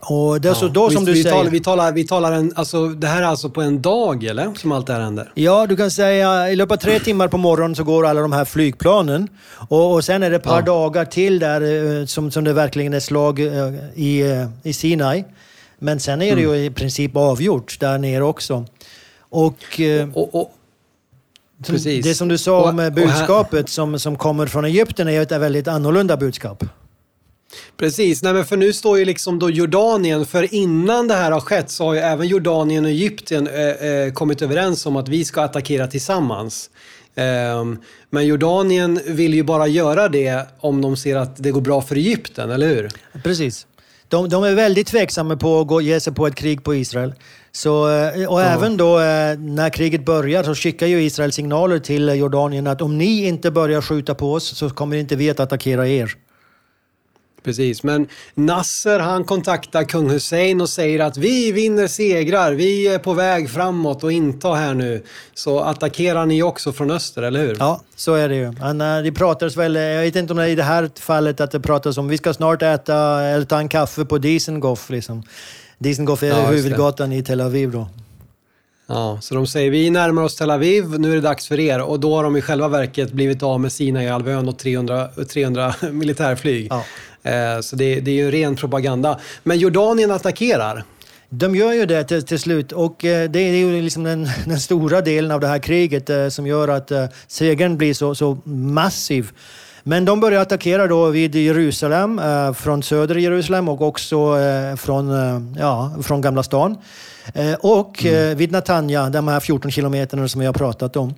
Och 0.10 0.42
det 0.42 0.50
är 0.50 0.54
så 0.54 0.68
då 0.68 0.90
som 0.90 1.06
vi, 1.06 1.12
du 1.12 1.18
vi 1.18 1.24
säger... 1.24 1.36
Talar, 1.36 1.52
vi 1.52 1.60
talar, 1.60 1.92
vi 1.92 2.08
talar 2.08 2.32
en, 2.32 2.54
alltså, 2.56 2.88
det 2.88 3.08
här 3.08 3.22
är 3.22 3.26
alltså 3.26 3.50
på 3.50 3.62
en 3.62 3.82
dag 3.82 4.24
eller? 4.24 4.54
Som 4.54 4.72
allt 4.72 4.88
det 4.88 4.94
här 4.94 5.00
händer? 5.00 5.32
Ja, 5.36 5.68
du 5.68 5.76
kan 5.76 5.92
säga 5.92 6.50
i 6.50 6.56
löpet 6.56 6.72
av 6.72 6.78
tre 6.78 7.00
timmar 7.00 7.28
på 7.28 7.38
morgonen 7.38 7.76
så 7.76 7.84
går 7.84 8.06
alla 8.06 8.22
de 8.22 8.32
här 8.32 8.46
flygplanen. 8.46 9.28
Och, 9.70 9.94
och 9.94 10.04
sen 10.04 10.24
är 10.24 10.30
det 10.30 10.36
ett 10.36 10.44
par 10.44 10.60
ja. 10.60 10.66
dagar 10.66 11.06
till 11.06 11.40
där 11.40 12.00
eh, 12.00 12.06
som, 12.06 12.32
som 12.32 12.44
det 12.44 12.54
verkligen 12.54 12.94
är 12.94 13.00
slag 13.00 13.40
eh, 13.40 13.74
i, 13.96 14.46
i 14.64 14.74
Sinai. 14.74 15.24
Men 15.80 16.00
sen 16.00 16.22
är 16.22 16.36
det 16.36 16.42
mm. 16.42 16.56
ju 16.56 16.66
i 16.66 16.72
princip 16.72 17.16
avgjort 17.16 17.80
där 17.80 17.98
nere 17.98 18.24
också. 18.24 18.66
Och, 19.30 19.82
och, 20.14 20.36
och, 20.36 20.52
Precis. 21.68 22.06
Det 22.06 22.16
som 22.16 22.28
du 22.28 22.38
sa 22.38 22.70
om 22.70 22.80
och, 22.80 22.94
budskapet 22.94 23.60
här... 23.60 23.68
som, 23.68 24.00
som 24.00 24.18
kommer 24.18 24.46
från 24.46 24.66
Egypten 24.66 25.08
är 25.08 25.22
ett 25.22 25.32
väldigt 25.32 25.68
annorlunda 25.68 26.18
budskap. 26.18 26.64
Precis, 27.78 28.24
Nej, 28.24 28.34
men 28.34 28.46
för 28.46 28.58
nu 28.58 28.74
står 28.74 29.00
ju 29.00 29.06
liksom 29.06 29.40
då 29.40 29.50
Jordanien, 29.50 30.26
för 30.26 30.54
innan 30.54 31.08
det 31.08 31.14
här 31.14 31.32
har 31.32 31.40
skett 31.40 31.70
så 31.72 31.86
har 31.86 31.94
ju 31.94 32.00
även 32.00 32.28
Jordanien 32.28 32.86
och 32.86 32.92
Egypten 32.92 33.48
eh, 33.48 33.70
eh, 33.70 34.14
kommit 34.14 34.42
överens 34.42 34.86
om 34.86 34.96
att 34.96 35.10
vi 35.10 35.26
ska 35.26 35.42
attackera 35.42 35.88
tillsammans. 35.88 36.70
Eh, 37.16 37.66
men 38.10 38.28
Jordanien 38.28 39.00
vill 39.06 39.34
ju 39.34 39.44
bara 39.44 39.68
göra 39.68 40.10
det 40.10 40.48
om 40.60 40.82
de 40.82 40.98
ser 40.98 41.16
att 41.16 41.44
det 41.44 41.52
går 41.52 41.62
bra 41.62 41.82
för 41.82 41.96
Egypten, 41.96 42.52
eller 42.52 42.68
hur? 42.68 42.90
Precis. 43.24 43.68
De, 44.08 44.30
de 44.30 44.44
är 44.44 44.56
väldigt 44.56 44.88
tveksamma 44.88 45.38
på 45.38 45.60
att 45.60 45.68
gå, 45.68 45.82
ge 45.82 46.00
sig 46.00 46.14
på 46.14 46.28
ett 46.28 46.36
krig 46.36 46.64
på 46.64 46.76
Israel. 46.76 47.14
Så, 47.52 47.90
eh, 47.90 48.32
och 48.32 48.42
även 48.42 48.78
då 48.78 49.00
eh, 49.00 49.38
när 49.40 49.70
kriget 49.70 50.06
börjar 50.06 50.44
så 50.44 50.56
skickar 50.56 50.88
ju 50.88 51.04
Israel 51.04 51.32
signaler 51.32 51.80
till 51.80 52.08
Jordanien 52.08 52.68
att 52.68 52.82
om 52.82 52.98
ni 52.98 53.28
inte 53.28 53.52
börjar 53.52 53.82
skjuta 53.82 54.16
på 54.16 54.34
oss 54.34 54.58
så 54.58 54.70
kommer 54.70 54.98
inte 54.98 55.16
vi 55.16 55.30
att 55.30 55.40
attackera 55.40 55.88
er. 55.88 56.16
Precis, 57.44 57.84
men 57.84 58.08
Nasser 58.34 59.00
han 59.00 59.24
kontaktar 59.24 59.84
kung 59.84 60.10
Hussein 60.10 60.62
och 60.62 60.70
säger 60.70 61.00
att 61.00 61.18
vi 61.18 61.52
vinner 61.52 61.88
segrar, 61.88 62.52
vi 62.52 62.88
är 62.88 63.00
på 63.00 63.14
väg 63.14 63.50
framåt 63.50 64.04
och 64.04 64.12
inta 64.12 64.54
här 64.54 64.74
nu. 64.74 65.04
Så 65.34 65.60
attackerar 65.60 66.26
ni 66.26 66.44
också 66.44 66.74
från 66.74 66.92
öster, 66.92 67.22
eller 67.22 67.40
hur? 67.40 67.56
Ja, 67.60 67.82
så 67.96 68.14
är 68.14 68.30
det 68.30 68.36
ju. 68.36 68.54
Han, 68.60 68.82
eh, 68.82 69.02
det 69.04 69.12
pratas 69.12 69.58
väl, 69.58 69.76
jag 69.76 70.02
vet 70.02 70.16
inte 70.16 70.34
om 70.34 70.38
det 70.38 70.44
är 70.44 70.48
i 70.48 70.56
det 70.56 70.64
här 70.64 70.90
fallet 71.00 71.42
att 71.42 71.52
det 71.52 71.60
pratas 71.60 71.98
om 71.98 72.08
vi 72.08 72.18
ska 72.18 72.34
snart 72.34 72.62
äta 72.62 73.22
eller 73.22 73.46
ta 73.46 73.60
en 73.60 73.70
kaffe 73.70 74.06
på 74.06 74.18
Dizengoff. 74.18 74.90
Liksom. 74.90 75.24
Dizengoff 75.82 76.24
är 76.24 76.28
ja, 76.28 76.46
huvudgatan 76.46 77.12
i 77.12 77.24
Tel 77.24 77.42
Aviv 77.42 77.72
då. 77.72 77.88
Ja, 78.88 79.18
så 79.22 79.36
de 79.36 79.48
säger 79.48 79.72
vi 79.72 79.90
närmar 79.90 80.22
oss 80.22 80.36
Tel 80.36 80.52
Aviv, 80.52 81.00
nu 81.00 81.12
är 81.12 81.16
det 81.16 81.22
dags 81.22 81.48
för 81.48 81.60
er. 81.60 81.82
Och 81.82 82.00
då 82.00 82.16
har 82.16 82.24
de 82.24 82.38
i 82.38 82.42
själva 82.42 82.68
verket 82.68 83.12
blivit 83.12 83.44
av 83.44 83.60
med 83.60 83.72
Sinaihalvön 83.72 84.50
och 84.50 84.58
300, 84.58 85.10
300 85.30 85.74
militärflyg. 85.92 86.68
Ja. 86.70 86.84
Eh, 87.32 87.62
så 87.62 87.76
det, 87.76 88.00
det 88.00 88.12
är 88.12 88.16
ju 88.16 88.32
ren 88.32 88.56
propaganda. 88.56 89.20
Men 89.44 89.60
Jordanien 89.60 90.12
attackerar. 90.12 90.84
De 91.30 91.56
gör 91.56 91.74
ju 91.74 91.86
det 91.86 92.04
till, 92.04 92.24
till 92.24 92.40
slut 92.40 92.72
och 92.72 93.06
eh, 93.06 93.30
det 93.30 93.40
är 93.40 93.56
ju 93.56 93.82
liksom 93.82 94.04
den, 94.04 94.30
den, 94.46 94.60
stora 94.60 95.02
delen 95.02 95.32
av 95.32 95.40
det 95.40 95.48
här 95.48 95.60
kriget 95.60 96.10
eh, 96.10 96.28
som 96.28 96.48
gör 96.48 96.68
att 96.68 96.92
segern 97.28 97.78
blir 97.78 97.94
så, 97.94 98.16
så 98.16 98.38
massiv. 98.46 99.32
Men 99.84 100.06
de 100.06 100.20
börjar 100.20 100.42
attackera 100.42 100.88
då 100.88 101.10
vid 101.10 101.36
Jerusalem, 101.36 102.20
eh, 102.20 102.54
från 102.54 102.84
söder 102.84 103.16
Jerusalem 103.16 103.70
och 103.70 103.82
också 103.82 104.40
eh, 104.40 104.76
från, 104.76 105.12
eh, 105.12 105.62
ja, 105.62 105.92
från 106.02 106.22
Gamla 106.22 106.44
stan. 106.44 106.78
och 107.60 108.06
mm. 108.06 108.38
vid 108.38 108.52
Natanja, 108.52 109.10
de 109.10 109.28
här 109.28 109.40
14 109.40 109.72
kilometerna 109.72 110.28
som 110.28 110.40
vi 110.40 110.46
har 110.46 110.54
pratat 110.54 110.96
om. 110.96 111.14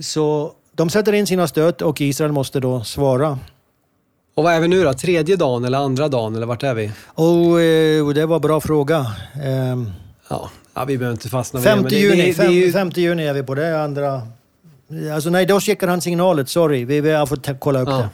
Så 0.00 0.52
de 0.72 0.90
sätter 0.90 1.12
in 1.12 1.26
sina 1.26 1.48
stöt 1.48 1.82
och 1.82 2.00
Israel 2.00 2.32
måste 2.32 2.60
då 2.60 2.84
svara. 2.84 3.38
Och 4.34 4.44
vad 4.44 4.52
är 4.54 4.60
vi 4.60 4.68
nu 4.68 4.84
då? 4.84 4.92
Tredje 4.92 5.36
dagen 5.36 5.64
eller 5.64 5.78
andra 5.78 6.08
dagen 6.08 6.36
eller 6.36 6.46
vart 6.46 6.62
är 6.62 6.74
vi? 6.74 6.92
Oh, 7.14 8.12
det 8.14 8.26
var 8.26 8.36
en 8.36 8.42
bra 8.42 8.60
fråga. 8.60 8.98
Eh, 9.44 9.76
ja, 10.28 10.50
ja, 10.74 10.84
vi 10.84 10.98
behöver 10.98 11.12
inte 11.12 11.28
fastna 11.28 11.60
vid 11.60 11.68
50 11.68 11.88
det. 11.88 12.00
Juni, 12.00 12.16
det, 12.16 12.42
det, 12.42 12.46
det 12.46 12.52
ju... 12.52 12.72
5 12.72 12.90
juni 12.94 13.26
är 13.26 13.34
vi 13.34 13.42
på 13.42 13.54
det, 13.54 13.82
andra... 13.82 14.22
Alltså 15.14 15.30
nej, 15.30 15.46
då 15.46 15.60
checkar 15.60 15.88
han 15.88 16.00
signalet. 16.00 16.48
Sorry, 16.48 16.84
vi, 16.84 17.00
vi 17.00 17.10
har 17.10 17.26
fått 17.26 17.48
kolla 17.60 17.80
upp 17.80 17.88
ja. 17.88 17.96
det. 17.96 18.08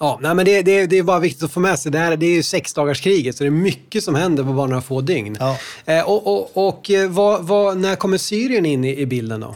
Ja, 0.00 0.18
nej, 0.22 0.34
men 0.34 0.44
det, 0.44 0.62
det, 0.62 0.86
det 0.86 0.98
är 0.98 1.02
bara 1.02 1.18
viktigt 1.18 1.42
att 1.42 1.50
få 1.50 1.60
med 1.60 1.78
sig. 1.78 1.92
Det, 1.92 1.98
här, 1.98 2.16
det 2.16 2.26
är 2.26 2.34
ju 2.34 2.42
sexdagarskriget, 2.42 3.36
så 3.36 3.44
det 3.44 3.48
är 3.48 3.50
mycket 3.50 4.04
som 4.04 4.14
händer 4.14 4.44
på 4.44 4.52
bara 4.52 4.66
några 4.66 4.82
få 4.82 5.00
dygn. 5.00 5.36
Ja. 5.40 5.56
Eh, 5.84 6.08
och 6.08 6.26
och, 6.26 6.68
och 6.68 6.90
eh, 6.90 7.10
vad, 7.10 7.42
vad, 7.42 7.76
när 7.76 7.96
kommer 7.96 8.18
Syrien 8.18 8.66
in 8.66 8.84
i, 8.84 9.00
i 9.00 9.06
bilden 9.06 9.40
då? 9.40 9.54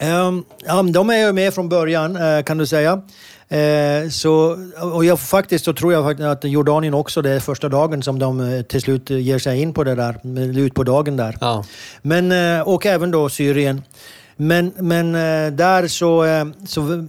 Um, 0.00 0.44
ja, 0.66 0.82
de 0.82 1.10
är 1.10 1.26
ju 1.26 1.32
med 1.32 1.54
från 1.54 1.68
början, 1.68 2.16
uh, 2.16 2.42
kan 2.42 2.58
du 2.58 2.66
säga. 2.66 3.02
Uh, 3.52 4.10
så, 4.10 4.58
och 4.94 5.04
jag, 5.04 5.20
faktiskt 5.20 5.64
så 5.64 5.72
tror 5.72 5.92
jag 5.92 6.22
att 6.22 6.44
Jordanien 6.44 6.94
också, 6.94 7.22
det 7.22 7.30
är 7.30 7.40
första 7.40 7.68
dagen 7.68 8.02
som 8.02 8.18
de 8.18 8.40
uh, 8.40 8.62
till 8.62 8.80
slut 8.80 9.10
ger 9.10 9.38
sig 9.38 9.60
in 9.60 9.74
på 9.74 9.84
det 9.84 9.94
där, 9.94 10.20
ut 10.58 10.74
på 10.74 10.82
dagen 10.82 11.16
där. 11.16 11.38
Ja. 11.40 11.64
Men, 12.02 12.32
och 12.62 12.86
även 12.86 13.10
då 13.10 13.28
Syrien. 13.28 13.82
Men, 14.36 14.72
men 14.78 15.14
eh, 15.14 15.52
där 15.52 15.88
så, 15.88 16.24
eh, 16.24 16.44
så 16.66 17.06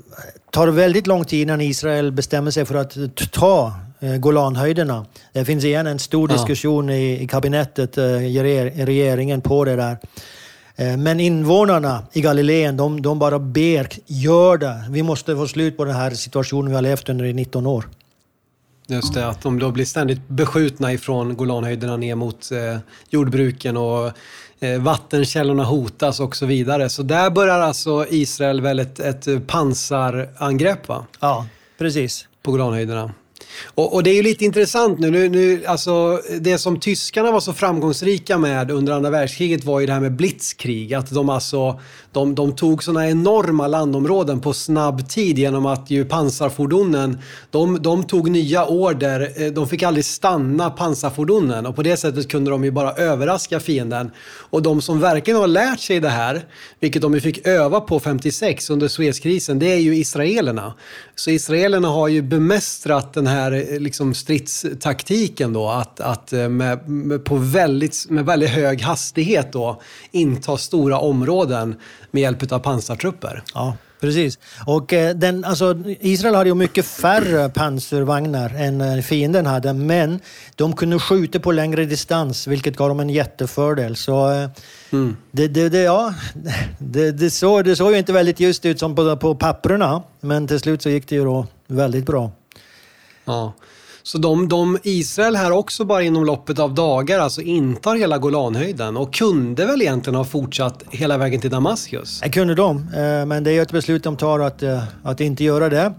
tar 0.51 0.65
det 0.65 0.71
väldigt 0.71 1.07
lång 1.07 1.25
tid 1.25 1.41
innan 1.41 1.61
Israel 1.61 2.11
bestämmer 2.11 2.51
sig 2.51 2.65
för 2.65 2.75
att 2.75 2.97
ta 3.31 3.73
eh, 3.99 4.17
Golanhöjderna. 4.17 5.05
Det 5.33 5.45
finns 5.45 5.63
igen 5.63 5.87
en 5.87 5.99
stor 5.99 6.27
diskussion 6.27 6.89
ja. 6.89 6.95
i, 6.95 7.23
i 7.23 7.27
kabinettet, 7.27 7.97
regeringen 7.97 9.41
på 9.41 9.65
det 9.65 9.75
där. 9.75 9.97
Men 10.97 11.19
invånarna 11.19 12.03
i 12.13 12.21
Galileen, 12.21 12.77
de, 12.77 13.01
de 13.01 13.19
bara 13.19 13.39
ber, 13.39 13.87
gör 14.05 14.57
det. 14.57 14.83
Vi 14.89 15.03
måste 15.03 15.35
få 15.35 15.47
slut 15.47 15.77
på 15.77 15.85
den 15.85 15.95
här 15.95 16.11
situationen 16.11 16.69
vi 16.69 16.75
har 16.75 16.81
levt 16.81 17.09
under 17.09 17.25
i 17.25 17.33
19 17.33 17.67
år. 17.67 17.85
Just 18.87 19.13
det, 19.13 19.27
att 19.27 19.41
de 19.41 19.59
då 19.59 19.71
blir 19.71 19.85
ständigt 19.85 20.27
beskjutna 20.27 20.93
ifrån 20.93 21.35
Golanhöjderna 21.35 21.97
ner 21.97 22.15
mot 22.15 22.51
eh, 22.51 22.77
jordbruken 23.09 23.77
och 23.77 24.11
vattenkällorna 24.79 25.63
hotas 25.63 26.19
och 26.19 26.35
så 26.35 26.45
vidare. 26.45 26.89
Så 26.89 27.03
där 27.03 27.29
börjar 27.29 27.59
alltså 27.59 28.05
Israel 28.09 28.61
väl 28.61 28.79
ett, 28.79 28.99
ett 28.99 29.47
pansarangrepp 29.47 30.87
va? 30.87 31.05
Ja, 31.19 31.45
precis. 31.77 32.27
På 32.41 32.51
Golanhöjderna. 32.51 33.11
Och, 33.75 33.93
och, 33.93 34.03
det 34.03 34.09
är 34.09 34.15
ju 34.15 34.23
lite 34.23 34.45
intressant 34.45 34.99
nu. 34.99 35.11
nu, 35.11 35.29
nu 35.29 35.65
alltså, 35.65 36.21
det 36.39 36.57
som 36.57 36.79
tyskarna 36.79 37.31
var 37.31 37.39
så 37.39 37.53
framgångsrika 37.53 38.37
med 38.37 38.71
under 38.71 38.93
andra 38.93 39.09
världskriget 39.09 39.63
var 39.63 39.79
ju 39.79 39.85
det 39.85 39.93
här 39.93 39.99
med 39.99 40.15
blitzkrig. 40.15 40.93
Att 40.93 41.11
de, 41.11 41.29
alltså, 41.29 41.79
de, 42.11 42.35
de 42.35 42.55
tog 42.55 42.83
sådana 42.83 43.09
enorma 43.09 43.67
landområden 43.67 44.39
på 44.39 44.53
snabb 44.53 45.09
tid 45.09 45.39
genom 45.39 45.65
att 45.65 45.89
ju 45.89 46.05
pansarfordonen, 46.05 47.17
de, 47.51 47.81
de 47.81 48.03
tog 48.03 48.31
nya 48.31 48.65
order. 48.65 49.31
Eh, 49.35 49.51
de 49.51 49.67
fick 49.67 49.83
aldrig 49.83 50.05
stanna 50.05 50.69
pansarfordonen 50.69 51.65
och 51.65 51.75
på 51.75 51.83
det 51.83 51.97
sättet 51.97 52.29
kunde 52.29 52.51
de 52.51 52.63
ju 52.63 52.71
bara 52.71 52.93
överraska 52.93 53.59
fienden. 53.59 54.11
Och 54.49 54.61
de 54.61 54.81
som 54.81 54.99
verkligen 54.99 55.39
har 55.39 55.47
lärt 55.47 55.79
sig 55.79 55.99
det 55.99 56.09
här, 56.09 56.45
vilket 56.79 57.01
de 57.01 57.13
ju 57.13 57.21
fick 57.21 57.47
öva 57.47 57.81
på 57.81 57.99
56 57.99 58.69
under 58.69 58.87
Suezkrisen, 58.87 59.59
det 59.59 59.73
är 59.73 59.79
ju 59.79 59.95
israelerna. 59.95 60.73
Så 61.15 61.29
israelerna 61.29 61.87
har 61.87 62.07
ju 62.07 62.21
bemästrat 62.21 63.13
den 63.13 63.26
här 63.27 63.51
eh, 63.51 63.79
liksom, 63.79 64.13
stridstaktiken 64.13 65.53
då, 65.53 65.69
att, 65.69 65.99
att 65.99 66.33
eh, 66.33 66.49
med, 66.49 66.89
med, 66.89 67.25
på 67.25 67.35
väldigt, 67.35 68.05
med 68.09 68.25
väldigt 68.25 68.49
hög 68.49 68.81
hastighet 68.81 69.53
då, 69.53 69.81
inta 70.11 70.57
stora 70.57 70.99
områden 70.99 71.75
med 72.11 72.21
hjälp 72.21 72.51
av 72.51 72.59
pansartrupper. 72.59 73.43
Ja, 73.53 73.77
precis. 73.99 74.39
Och 74.65 74.93
eh, 74.93 75.15
den, 75.15 75.45
alltså, 75.45 75.83
Israel 75.99 76.35
hade 76.35 76.49
ju 76.49 76.55
mycket 76.55 76.85
färre 76.85 77.49
pansarvagnar 77.49 78.49
än 78.49 79.03
fienden 79.03 79.45
hade, 79.45 79.73
men 79.73 80.19
de 80.55 80.75
kunde 80.75 80.99
skjuta 80.99 81.39
på 81.39 81.51
längre 81.51 81.85
distans, 81.85 82.47
vilket 82.47 82.77
gav 82.77 82.89
dem 82.89 82.99
en 82.99 83.09
jättefördel. 83.09 83.95
Så 83.95 84.47
mm. 84.89 85.17
det, 85.31 85.47
det, 85.47 85.69
det, 85.69 85.81
ja, 85.81 86.13
det, 86.79 87.11
det, 87.11 87.29
såg, 87.29 87.65
det 87.65 87.75
såg 87.75 87.91
ju 87.91 87.97
inte 87.97 88.13
väldigt 88.13 88.39
just 88.39 88.65
ut 88.65 88.79
som 88.79 88.95
på, 88.95 89.17
på 89.17 89.35
papperna, 89.35 90.03
men 90.21 90.47
till 90.47 90.59
slut 90.59 90.81
så 90.81 90.89
gick 90.89 91.09
det 91.09 91.15
ju 91.15 91.23
då 91.23 91.45
väldigt 91.67 92.05
bra. 92.05 92.31
Ja. 93.27 93.53
Så 94.03 94.17
de, 94.17 94.49
de, 94.49 94.77
Israel 94.83 95.35
här 95.35 95.51
också 95.51 95.85
bara 95.85 96.03
inom 96.03 96.25
loppet 96.25 96.59
av 96.59 96.73
dagar 96.73 97.19
alltså 97.19 97.41
intar 97.41 97.95
hela 97.95 98.17
Golanhöjden 98.17 98.97
och 98.97 99.13
kunde 99.13 99.65
väl 99.65 99.81
egentligen 99.81 100.15
ha 100.15 100.23
fortsatt 100.23 100.83
hela 100.89 101.17
vägen 101.17 101.41
till 101.41 101.49
Damaskus? 101.49 102.19
Det 102.23 102.29
kunde 102.29 102.55
de, 102.55 102.77
eh, 102.77 103.25
men 103.25 103.43
det 103.43 103.51
är 103.51 103.61
ett 103.61 103.71
beslut 103.71 104.03
de 104.03 104.17
tar 104.17 104.39
att, 104.39 104.63
eh, 104.63 104.83
att 105.03 105.21
inte 105.21 105.43
göra 105.43 105.69
det. 105.69 105.93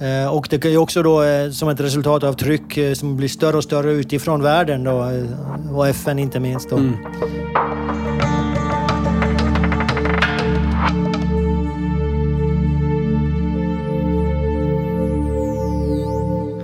Eh, 0.00 0.34
och 0.34 0.46
det 0.50 0.64
är 0.64 0.76
också 0.76 1.02
då 1.02 1.22
som 1.52 1.68
ett 1.68 1.80
resultat 1.80 2.24
av 2.24 2.32
tryck 2.32 2.78
som 2.96 3.16
blir 3.16 3.28
större 3.28 3.56
och 3.56 3.64
större 3.64 3.92
utifrån 3.92 4.42
världen 4.42 4.84
då, 4.84 5.12
och 5.74 5.88
FN 5.88 6.18
inte 6.18 6.40
minst. 6.40 6.70
Då. 6.70 6.76
Mm. 6.76 6.96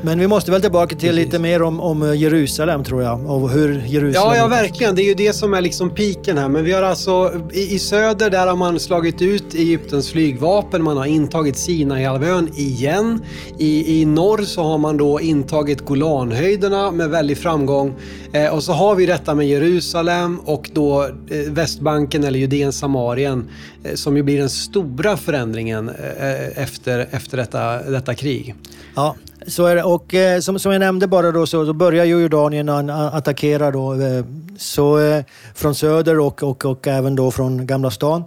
Men 0.08 0.18
vi 0.18 0.26
måste 0.26 0.50
väl 0.50 0.60
tillbaka 0.60 0.96
till 0.96 1.08
Precis. 1.08 1.24
lite 1.24 1.38
mer 1.38 1.62
om, 1.62 1.80
om 1.80 2.16
Jerusalem 2.16 2.84
tror 2.84 3.02
jag. 3.02 3.30
Och 3.30 3.50
hur 3.50 3.82
Jerusalem... 3.86 4.12
Ja, 4.14 4.36
ja, 4.36 4.46
verkligen. 4.46 4.94
Det 4.94 5.02
är 5.02 5.04
ju 5.04 5.14
det 5.14 5.32
som 5.32 5.54
är 5.54 5.60
liksom 5.60 5.90
piken 5.90 6.38
här. 6.38 6.48
Men 6.48 6.64
vi 6.64 6.72
har 6.72 6.82
alltså 6.82 7.32
i, 7.52 7.74
i 7.74 7.78
söder 7.78 8.30
där 8.30 8.46
har 8.46 8.56
man 8.56 8.80
slagit 8.80 9.22
ut 9.22 9.54
Egyptens 9.54 10.10
flygvapen. 10.10 10.82
Man 10.82 10.96
har 10.96 11.06
intagit 11.06 11.56
Sinaihalvön 11.56 12.50
igen. 12.56 13.22
I, 13.58 14.00
I 14.00 14.04
norr 14.04 14.42
så 14.42 14.62
har 14.62 14.78
man 14.78 14.96
då 14.96 15.20
intagit 15.20 15.80
Golanhöjderna 15.80 16.90
med 16.90 17.10
väldig 17.10 17.38
framgång. 17.38 17.94
Eh, 18.32 18.54
och 18.54 18.62
så 18.62 18.72
har 18.72 18.94
vi 18.94 19.06
detta 19.06 19.34
med 19.34 19.48
Jerusalem 19.48 20.40
och 20.44 20.70
då 20.72 21.04
eh, 21.04 21.10
Västbanken 21.50 22.24
eller 22.24 22.38
Judeen 22.38 22.72
Samarien 22.72 23.48
eh, 23.84 23.94
som 23.94 24.16
ju 24.16 24.22
blir 24.22 24.38
den 24.38 24.50
stora 24.50 25.16
förändringen 25.16 25.88
eh, 25.88 26.62
efter, 26.62 27.08
efter 27.10 27.36
detta, 27.36 27.82
detta 27.82 28.14
krig. 28.14 28.54
Ja, 28.94 29.16
så 29.48 29.66
är 29.66 29.76
det. 29.76 29.82
Och 29.82 30.14
eh, 30.14 30.40
som, 30.40 30.58
som 30.58 30.72
jag 30.72 30.80
nämnde 30.80 31.06
bara 31.06 31.32
då 31.32 31.46
så, 31.46 31.66
så 31.66 31.72
börjar 31.72 32.04
ju 32.04 32.20
Jordanien 32.20 32.68
attackera 32.90 33.70
då. 33.70 33.92
Eh, 33.94 34.24
så, 34.58 34.98
eh, 34.98 35.24
från 35.54 35.74
söder 35.74 36.18
och, 36.18 36.42
och, 36.42 36.64
och 36.64 36.86
även 36.86 37.16
då 37.16 37.30
från 37.30 37.66
Gamla 37.66 37.90
stan. 37.90 38.24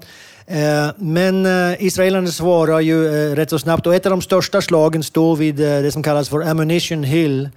Eh, 0.52 0.92
men 0.98 1.46
eh, 1.46 1.84
israelerna 1.84 2.28
svarar 2.28 2.80
ju 2.80 3.08
eh, 3.08 3.36
rätt 3.36 3.50
så 3.50 3.60
snabbt 3.60 3.88
och 3.88 3.96
ett 3.96 4.06
av 4.06 4.10
de 4.10 4.22
största 4.22 4.62
slagen 4.62 5.04
står 5.04 5.36
vid 5.36 5.56
det 5.56 5.92
som 5.92 6.04
kallas 6.04 6.30
för 6.30 6.42
Ammunition 6.42 7.04
Hill 7.04 7.50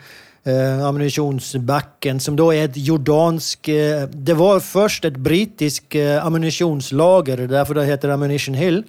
eh, 0.45 0.87
ammunitionsbacken 0.87 2.21
som 2.21 2.37
då 2.37 2.55
är 2.55 2.65
ett 2.65 2.77
jordansk... 2.77 3.69
Eh, 3.69 4.09
det 4.09 4.35
var 4.35 4.61
först 4.61 5.05
ett 5.05 5.17
brittiskt 5.17 5.95
eh, 5.95 6.27
ammunitionslager, 6.27 7.37
därför 7.37 7.75
det 7.75 7.85
heter 7.85 8.09
Ammunition 8.09 8.55
Hill. 8.55 8.85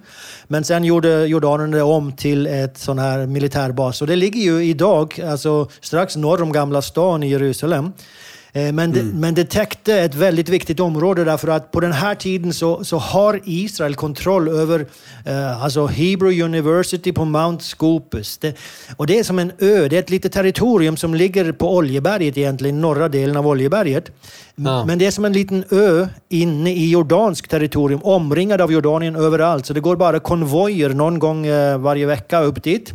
Men 0.48 0.64
sen 0.64 0.84
gjorde 0.84 1.26
jordanerna 1.26 1.76
det 1.76 1.82
om 1.82 2.12
till 2.12 2.46
ett 2.46 2.78
sån 2.78 2.98
här 2.98 3.26
militärbas. 3.26 4.02
Och 4.02 4.08
det 4.08 4.16
ligger 4.16 4.40
ju 4.40 4.64
idag, 4.64 5.20
alltså 5.20 5.68
strax 5.80 6.16
norr 6.16 6.42
om 6.42 6.52
Gamla 6.52 6.82
stan 6.82 7.22
i 7.22 7.28
Jerusalem. 7.28 7.92
Eh, 8.56 8.72
men 8.72 8.92
det, 8.92 9.00
mm. 9.00 9.20
men 9.20 9.34
det 9.34 9.44
täckte 9.44 10.00
ett 10.00 10.14
väldigt 10.14 10.48
viktigt 10.48 10.80
område 10.80 11.24
därför 11.24 11.48
att 11.48 11.72
på 11.72 11.80
den 11.80 11.92
här 11.92 12.14
tiden 12.14 12.52
så, 12.52 12.84
så 12.84 12.98
har 12.98 13.40
Israel 13.44 13.94
kontroll 13.94 14.48
över 14.48 14.86
eh, 15.24 15.62
alltså 15.62 15.86
Hebrew 15.86 16.44
University 16.44 17.12
på 17.12 17.24
Mount 17.24 17.64
Scopus. 17.64 18.38
Det, 18.38 18.56
och 18.96 19.06
det 19.06 19.18
är 19.18 19.24
som 19.24 19.38
en 19.38 19.52
ö, 19.58 19.88
det 19.88 19.96
är 19.96 20.00
ett 20.00 20.10
litet 20.10 20.32
territorium 20.32 20.96
som 20.96 21.14
ligger 21.14 21.52
på 21.52 21.76
Oljeberget 21.76 22.38
egentligen, 22.38 22.80
norra 22.80 23.08
delen 23.08 23.36
av 23.36 23.46
Oljeberget. 23.46 24.10
Ja. 24.54 24.84
Men 24.84 24.98
det 24.98 25.06
är 25.06 25.10
som 25.10 25.24
en 25.24 25.32
liten 25.32 25.64
ö 25.70 26.06
inne 26.28 26.72
i 26.72 26.90
jordansk 26.90 27.48
territorium, 27.48 28.00
omringad 28.02 28.60
av 28.60 28.72
Jordanien 28.72 29.16
överallt. 29.16 29.66
Så 29.66 29.72
det 29.72 29.80
går 29.80 29.96
bara 29.96 30.20
konvojer 30.20 30.88
någon 30.88 31.18
gång 31.18 31.46
eh, 31.46 31.78
varje 31.78 32.06
vecka 32.06 32.40
upp 32.40 32.62
dit. 32.62 32.92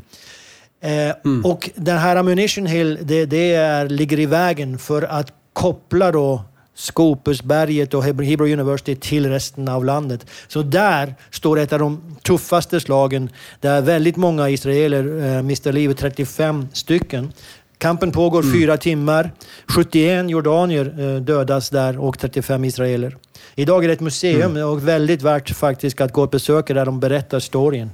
Eh, 0.84 1.16
mm. 1.26 1.46
Och 1.46 1.70
den 1.76 1.98
här 1.98 2.16
Ammunition 2.16 2.66
Hill, 2.66 2.98
det, 3.02 3.26
det 3.26 3.54
är, 3.54 3.90
ligger 3.90 4.20
i 4.20 4.26
vägen 4.26 4.78
för 4.78 5.02
att 5.02 5.34
koppla 5.54 6.12
då 6.12 6.42
Scopusberget 6.76 7.94
och 7.94 8.04
Hebrew 8.04 8.54
University 8.54 8.96
till 8.96 9.30
resten 9.30 9.68
av 9.68 9.86
landet. 9.86 10.26
Så 10.48 10.62
där 10.62 11.16
står 11.30 11.60
ett 11.60 11.74
av 11.74 11.80
de 11.80 12.16
tuffaste 12.24 12.80
slagen 12.80 13.30
där 13.60 13.82
väldigt 13.82 14.16
många 14.18 14.50
israeler 14.50 15.36
eh, 15.38 15.42
mister 15.42 15.74
livet, 15.74 15.98
35 15.98 16.68
stycken. 16.74 17.34
Kampen 17.78 18.12
pågår 18.12 18.42
mm. 18.42 18.54
fyra 18.54 18.78
timmar. 18.78 19.32
71 19.68 20.30
jordanier 20.30 21.00
eh, 21.00 21.22
dödas 21.22 21.70
där 21.70 21.98
och 21.98 22.20
35 22.20 22.66
israeler. 22.66 23.18
Idag 23.56 23.84
är 23.84 23.88
det 23.88 23.94
ett 23.94 24.00
museum 24.00 24.52
mm. 24.52 24.70
och 24.70 24.88
väldigt 24.88 25.22
värt 25.22 25.50
faktiskt 25.50 26.02
att 26.02 26.14
gå 26.14 26.22
och 26.22 26.30
besöka 26.30 26.74
där 26.74 26.86
de 26.86 27.00
berättar 27.00 27.40
storyn. 27.40 27.90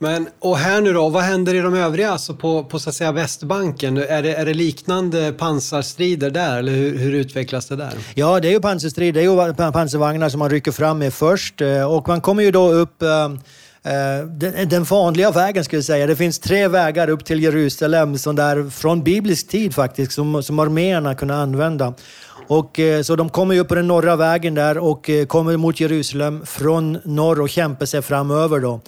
Men, 0.00 0.28
och 0.38 0.58
här 0.58 0.80
nu 0.80 0.92
då, 0.92 1.08
vad 1.08 1.22
händer 1.22 1.54
i 1.54 1.58
de 1.58 1.74
övriga, 1.74 2.10
alltså 2.10 2.34
på, 2.34 2.64
på 2.64 2.78
så 2.78 2.88
att 2.88 2.94
säga 2.94 3.12
Västbanken? 3.12 3.96
Är 3.96 4.22
det, 4.22 4.34
är 4.34 4.46
det 4.46 4.54
liknande 4.54 5.32
pansarstrider 5.32 6.30
där, 6.30 6.58
eller 6.58 6.72
hur, 6.72 6.98
hur 6.98 7.14
utvecklas 7.14 7.66
det 7.66 7.76
där? 7.76 7.92
Ja, 8.14 8.40
det 8.40 8.48
är 8.48 8.52
ju 8.52 8.60
pansarstrider, 8.60 9.20
Det 9.20 9.26
är 9.26 9.48
ju 9.48 9.72
pansarvagnar 9.72 10.28
som 10.28 10.38
man 10.38 10.50
rycker 10.50 10.72
fram 10.72 10.98
med 10.98 11.14
först. 11.14 11.60
Eh, 11.60 11.92
och 11.92 12.08
man 12.08 12.20
kommer 12.20 12.42
ju 12.42 12.50
då 12.50 12.72
upp 12.72 13.02
eh, 13.02 13.24
eh, 13.92 14.26
den, 14.26 14.68
den 14.68 14.84
vanliga 14.84 15.30
vägen 15.30 15.64
skulle 15.64 15.78
jag 15.78 15.84
säga. 15.84 16.06
Det 16.06 16.16
finns 16.16 16.38
tre 16.38 16.68
vägar 16.68 17.10
upp 17.10 17.24
till 17.24 17.42
Jerusalem 17.42 18.18
som 18.18 18.36
där, 18.36 18.70
från 18.70 19.02
biblisk 19.02 19.48
tid 19.48 19.74
faktiskt, 19.74 20.12
som, 20.12 20.42
som 20.42 20.58
arméerna 20.58 21.14
kunde 21.14 21.34
använda. 21.34 21.94
Och, 22.46 22.80
så 23.04 23.16
de 23.16 23.30
kommer 23.30 23.54
ju 23.54 23.60
upp 23.60 23.68
på 23.68 23.74
den 23.74 23.88
norra 23.88 24.16
vägen 24.16 24.54
där 24.54 24.78
och 24.78 25.10
kommer 25.28 25.56
mot 25.56 25.80
Jerusalem 25.80 26.46
från 26.46 26.98
norr 27.04 27.40
och 27.40 27.48
kämpar 27.48 27.86
sig 27.86 28.02
framöver 28.02 28.60
då. 28.60 28.80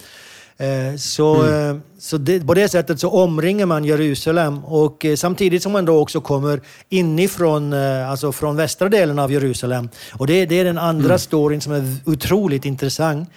Eh, 0.61 0.95
så, 0.97 1.35
mm. 1.35 1.69
Eh, 1.69 1.81
så 1.99 2.17
det, 2.17 2.47
på 2.47 2.53
det 2.53 2.69
sättet 2.69 2.99
så 2.99 3.09
omringar 3.09 3.65
man 3.65 3.85
Jerusalem 3.85 4.65
och 4.65 5.05
eh, 5.05 5.15
samtidigt 5.15 5.63
som 5.63 5.71
man 5.71 5.85
då 5.85 5.99
också 5.99 6.21
kommer 6.21 6.61
inifrån, 6.89 7.73
alltså 7.73 8.31
från 8.31 8.55
västra 8.55 8.89
delen 8.89 9.19
av 9.19 9.31
Jerusalem. 9.31 9.89
Och 10.13 10.27
det, 10.27 10.45
det 10.45 10.59
är 10.59 10.63
den 10.63 10.77
andra 10.77 11.05
mm. 11.05 11.19
storyn 11.19 11.61
som 11.61 11.73
är 11.73 11.95
otroligt 12.05 12.65
intressant. 12.65 13.29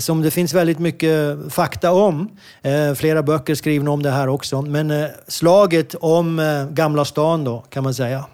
Som 0.00 0.22
det 0.22 0.30
finns 0.30 0.54
väldigt 0.54 0.78
mycket 0.78 1.38
fakta 1.50 1.92
om. 1.92 2.28
Flera 2.96 3.22
böcker 3.22 3.54
skrivna 3.54 3.90
om 3.90 4.02
det 4.02 4.10
här 4.10 4.28
också. 4.28 4.62
Men 4.62 5.08
slaget 5.28 5.94
om 5.94 6.66
Gamla 6.70 7.04
stan 7.04 7.44
då, 7.44 7.64
kan 7.70 7.84
man 7.84 7.94
säga. 7.94 8.24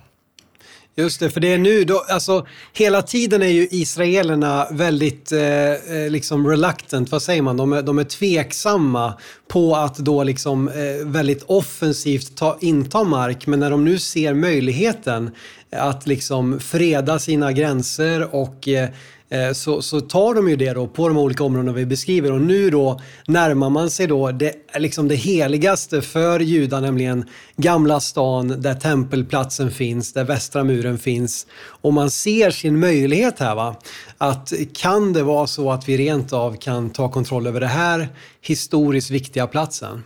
Just 0.96 1.20
det, 1.20 1.30
för 1.30 1.40
det 1.40 1.52
är 1.52 1.58
nu 1.58 1.84
då, 1.84 2.04
alltså 2.08 2.46
hela 2.72 3.02
tiden 3.02 3.42
är 3.42 3.46
ju 3.46 3.68
israelerna 3.70 4.66
väldigt 4.70 5.32
eh, 5.32 5.72
eh, 5.72 6.10
liksom 6.10 6.48
reluctant, 6.48 7.10
vad 7.10 7.22
säger 7.22 7.42
man, 7.42 7.56
de 7.56 7.72
är, 7.72 7.82
de 7.82 7.98
är 7.98 8.04
tveksamma 8.04 9.14
på 9.48 9.76
att 9.76 9.96
då 9.96 10.22
liksom 10.22 10.68
eh, 10.68 11.06
väldigt 11.06 11.42
offensivt 11.42 12.36
ta, 12.36 12.58
inta 12.60 13.04
mark, 13.04 13.46
men 13.46 13.60
när 13.60 13.70
de 13.70 13.84
nu 13.84 13.98
ser 13.98 14.34
möjligheten 14.34 15.30
att 15.76 16.06
liksom 16.06 16.60
freda 16.60 17.18
sina 17.18 17.52
gränser 17.52 18.34
och 18.34 18.68
Eh, 18.68 18.88
Eh, 19.32 19.52
så, 19.52 19.82
så 19.82 20.00
tar 20.00 20.34
de 20.34 20.48
ju 20.48 20.56
det 20.56 20.72
då 20.72 20.86
på 20.86 21.08
de 21.08 21.18
olika 21.18 21.44
områdena 21.44 21.72
vi 21.72 21.86
beskriver 21.86 22.32
och 22.32 22.40
nu 22.40 22.70
då 22.70 23.00
närmar 23.26 23.70
man 23.70 23.90
sig 23.90 24.06
då 24.06 24.30
det, 24.30 24.54
liksom 24.78 25.08
det 25.08 25.14
heligaste 25.14 26.02
för 26.02 26.40
judar, 26.40 26.80
nämligen 26.80 27.24
Gamla 27.56 28.00
stan 28.00 28.62
där 28.62 28.74
tempelplatsen 28.74 29.70
finns, 29.70 30.12
där 30.12 30.24
västra 30.24 30.64
muren 30.64 30.98
finns. 30.98 31.46
Och 31.64 31.92
man 31.92 32.10
ser 32.10 32.50
sin 32.50 32.80
möjlighet 32.80 33.38
här 33.38 33.54
va, 33.54 33.76
Att 34.18 34.52
kan 34.74 35.12
det 35.12 35.22
vara 35.22 35.46
så 35.46 35.70
att 35.70 35.88
vi 35.88 35.96
rent 35.96 36.32
av 36.32 36.56
kan 36.56 36.90
ta 36.90 37.08
kontroll 37.08 37.46
över 37.46 37.60
det 37.60 37.66
här 37.66 38.08
historiskt 38.40 39.10
viktiga 39.10 39.46
platsen? 39.46 40.02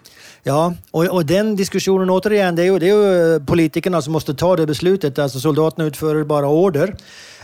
Ja, 0.49 0.75
och, 0.91 1.05
och 1.05 1.27
den 1.27 1.57
diskussionen 1.57 2.11
återigen, 2.11 2.57
det 2.57 2.63
är, 2.63 2.67
ju, 2.67 2.79
det 2.79 2.89
är 2.89 2.95
ju 2.95 3.41
politikerna 3.41 4.03
som 4.03 4.13
måste 4.13 4.35
ta 4.35 4.57
det 4.57 4.67
beslutet. 4.67 5.19
Alltså 5.19 5.41
soldaterna 5.41 5.87
utför 5.87 6.25
bara 6.25 6.49
order. 6.49 6.95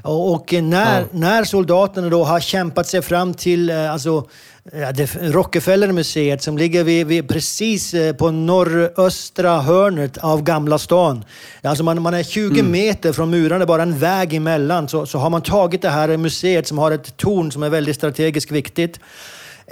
Och, 0.02 0.32
och 0.32 0.52
när, 0.52 1.00
ja. 1.00 1.06
när 1.12 1.44
soldaterna 1.44 2.08
då 2.08 2.24
har 2.24 2.40
kämpat 2.40 2.86
sig 2.86 3.02
fram 3.02 3.34
till 3.34 3.70
eh, 3.70 3.92
alltså, 3.92 4.28
Rockefeller-museet 5.20 6.42
som 6.42 6.58
ligger 6.58 6.84
vid, 6.84 7.06
vid, 7.06 7.28
precis 7.28 7.94
eh, 7.94 8.16
på 8.16 8.30
norröstra 8.30 9.60
hörnet 9.60 10.18
av 10.18 10.42
Gamla 10.42 10.78
stan. 10.78 11.24
Alltså 11.62 11.84
man, 11.84 12.02
man 12.02 12.14
är 12.14 12.22
20 12.22 12.60
mm. 12.60 12.72
meter 12.72 13.12
från 13.12 13.30
murarna, 13.30 13.66
bara 13.66 13.82
en 13.82 13.98
väg 13.98 14.34
emellan. 14.34 14.88
Så, 14.88 15.06
så 15.06 15.18
har 15.18 15.30
man 15.30 15.42
tagit 15.42 15.82
det 15.82 15.90
här 15.90 16.16
museet 16.16 16.66
som 16.68 16.78
har 16.78 16.90
ett 16.90 17.16
torn 17.16 17.52
som 17.52 17.62
är 17.62 17.68
väldigt 17.68 17.96
strategiskt 17.96 18.50
viktigt. 18.50 19.00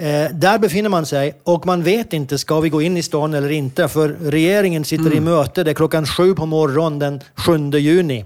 Eh, 0.01 0.31
där 0.31 0.57
befinner 0.57 0.89
man 0.89 1.05
sig 1.05 1.33
och 1.43 1.65
man 1.65 1.83
vet 1.83 2.13
inte, 2.13 2.37
ska 2.37 2.59
vi 2.59 2.69
gå 2.69 2.81
in 2.81 2.97
i 2.97 3.03
stan 3.03 3.33
eller 3.33 3.51
inte? 3.51 3.87
För 3.87 4.09
regeringen 4.09 4.85
sitter 4.85 5.05
mm. 5.05 5.17
i 5.17 5.19
möte, 5.19 5.63
det 5.63 5.71
är 5.71 5.75
klockan 5.75 6.05
sju 6.05 6.35
på 6.35 6.45
morgonen 6.45 6.99
den 6.99 7.21
7 7.35 7.79
juni. 7.79 8.25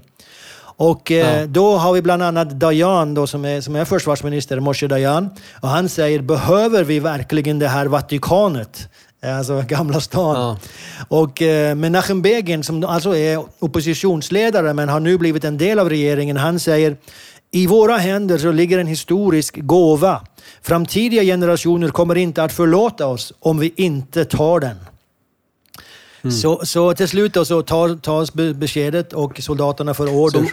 Och 0.77 1.11
eh, 1.11 1.39
ja. 1.39 1.45
då 1.47 1.77
har 1.77 1.93
vi 1.93 2.01
bland 2.01 2.23
annat 2.23 2.49
Dayan 2.49 3.13
då, 3.13 3.27
som, 3.27 3.45
är, 3.45 3.61
som 3.61 3.75
är 3.75 3.85
försvarsminister, 3.85 4.59
Moshe 4.59 4.87
Dayan. 4.87 5.29
Och 5.61 5.69
han 5.69 5.89
säger, 5.89 6.19
behöver 6.19 6.83
vi 6.83 6.99
verkligen 6.99 7.59
det 7.59 7.67
här 7.67 7.85
Vatikanet? 7.85 8.89
Eh, 9.23 9.37
alltså 9.37 9.61
Gamla 9.67 9.99
stan. 9.99 10.35
Ja. 10.35 10.57
Och 11.07 11.41
eh, 11.41 11.75
Menachem 11.75 12.21
Begin, 12.21 12.63
som 12.63 12.83
alltså 12.83 13.15
är 13.15 13.43
oppositionsledare 13.59 14.73
men 14.73 14.89
har 14.89 14.99
nu 14.99 15.17
blivit 15.17 15.43
en 15.43 15.57
del 15.57 15.79
av 15.79 15.89
regeringen, 15.89 16.37
han 16.37 16.59
säger 16.59 16.97
i 17.55 17.67
våra 17.67 17.97
händer 17.97 18.37
så 18.37 18.51
ligger 18.51 18.79
en 18.79 18.87
historisk 18.87 19.57
gåva. 19.57 20.21
Framtida 20.61 21.21
generationer 21.21 21.89
kommer 21.89 22.15
inte 22.15 22.43
att 22.43 22.53
förlåta 22.53 23.07
oss 23.07 23.33
om 23.39 23.59
vi 23.59 23.73
inte 23.75 24.25
tar 24.25 24.59
den. 24.59 24.77
Mm. 26.21 26.35
Så, 26.35 26.65
så 26.65 26.93
till 26.93 27.07
slut 27.07 27.33
då 27.33 27.45
så 27.45 27.61
tas 28.01 28.33
beskedet 28.33 29.13
och 29.13 29.39
soldaterna 29.41 29.93
får 29.93 30.13
order. 30.13 30.39
Som, 30.39 30.47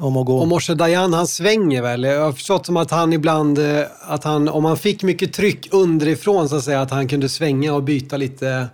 om 0.00 0.16
att 0.16 0.26
gå. 0.26 0.38
Och 0.38 0.48
Moshe 0.48 0.74
Dayan, 0.74 1.12
han 1.12 1.26
svänger 1.26 1.82
väl? 1.82 2.04
Jag 2.04 2.20
har 2.20 2.32
förstått 2.32 2.66
som 2.66 2.76
att 2.76 2.90
han 2.90 3.12
ibland, 3.12 3.58
eh, 3.58 3.82
att 4.00 4.24
han, 4.24 4.48
om 4.48 4.64
han 4.64 4.76
fick 4.76 5.02
mycket 5.02 5.32
tryck 5.32 5.68
underifrån 5.70 6.48
så 6.48 6.56
att 6.56 6.64
säga, 6.64 6.80
att 6.80 6.90
han 6.90 7.08
kunde 7.08 7.28
svänga 7.28 7.74
och 7.74 7.82
byta 7.82 8.16
lite 8.16 8.66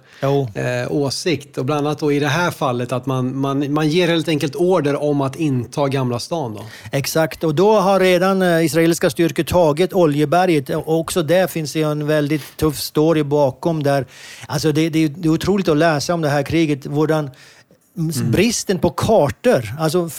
eh, 0.54 0.92
åsikt. 0.92 1.58
Och 1.58 1.64
bland 1.64 1.86
annat 1.86 1.98
då 1.98 2.12
i 2.12 2.18
det 2.18 2.28
här 2.28 2.50
fallet 2.50 2.92
att 2.92 3.06
man, 3.06 3.36
man, 3.36 3.72
man 3.72 3.88
ger 3.88 4.08
helt 4.08 4.28
enkelt 4.28 4.54
order 4.54 5.02
om 5.02 5.20
att 5.20 5.36
inta 5.36 5.88
Gamla 5.88 6.18
stan. 6.18 6.54
Då. 6.54 6.64
Exakt, 6.92 7.44
och 7.44 7.54
då 7.54 7.80
har 7.80 8.00
redan 8.00 8.42
eh, 8.42 8.64
israeliska 8.64 9.10
styrkor 9.10 9.42
tagit 9.42 9.92
Oljeberget. 9.92 10.70
Och 10.70 11.00
också 11.00 11.22
där 11.22 11.46
finns 11.46 11.72
det 11.72 11.82
en 11.82 12.06
väldigt 12.06 12.56
tuff 12.56 12.78
story 12.78 13.22
bakom. 13.22 13.82
där. 13.82 14.06
Alltså 14.46 14.72
det, 14.72 14.88
det, 14.88 15.08
det 15.08 15.28
är 15.28 15.32
otroligt 15.32 15.68
att 15.68 15.76
läsa 15.76 16.14
om 16.14 16.20
det 16.20 16.28
här 16.28 16.42
kriget. 16.42 16.86
Hvordan 16.86 17.30
Mm. 17.96 18.30
Bristen 18.30 18.78
på 18.78 18.90
kartor, 18.90 19.74
alltså 19.78 20.10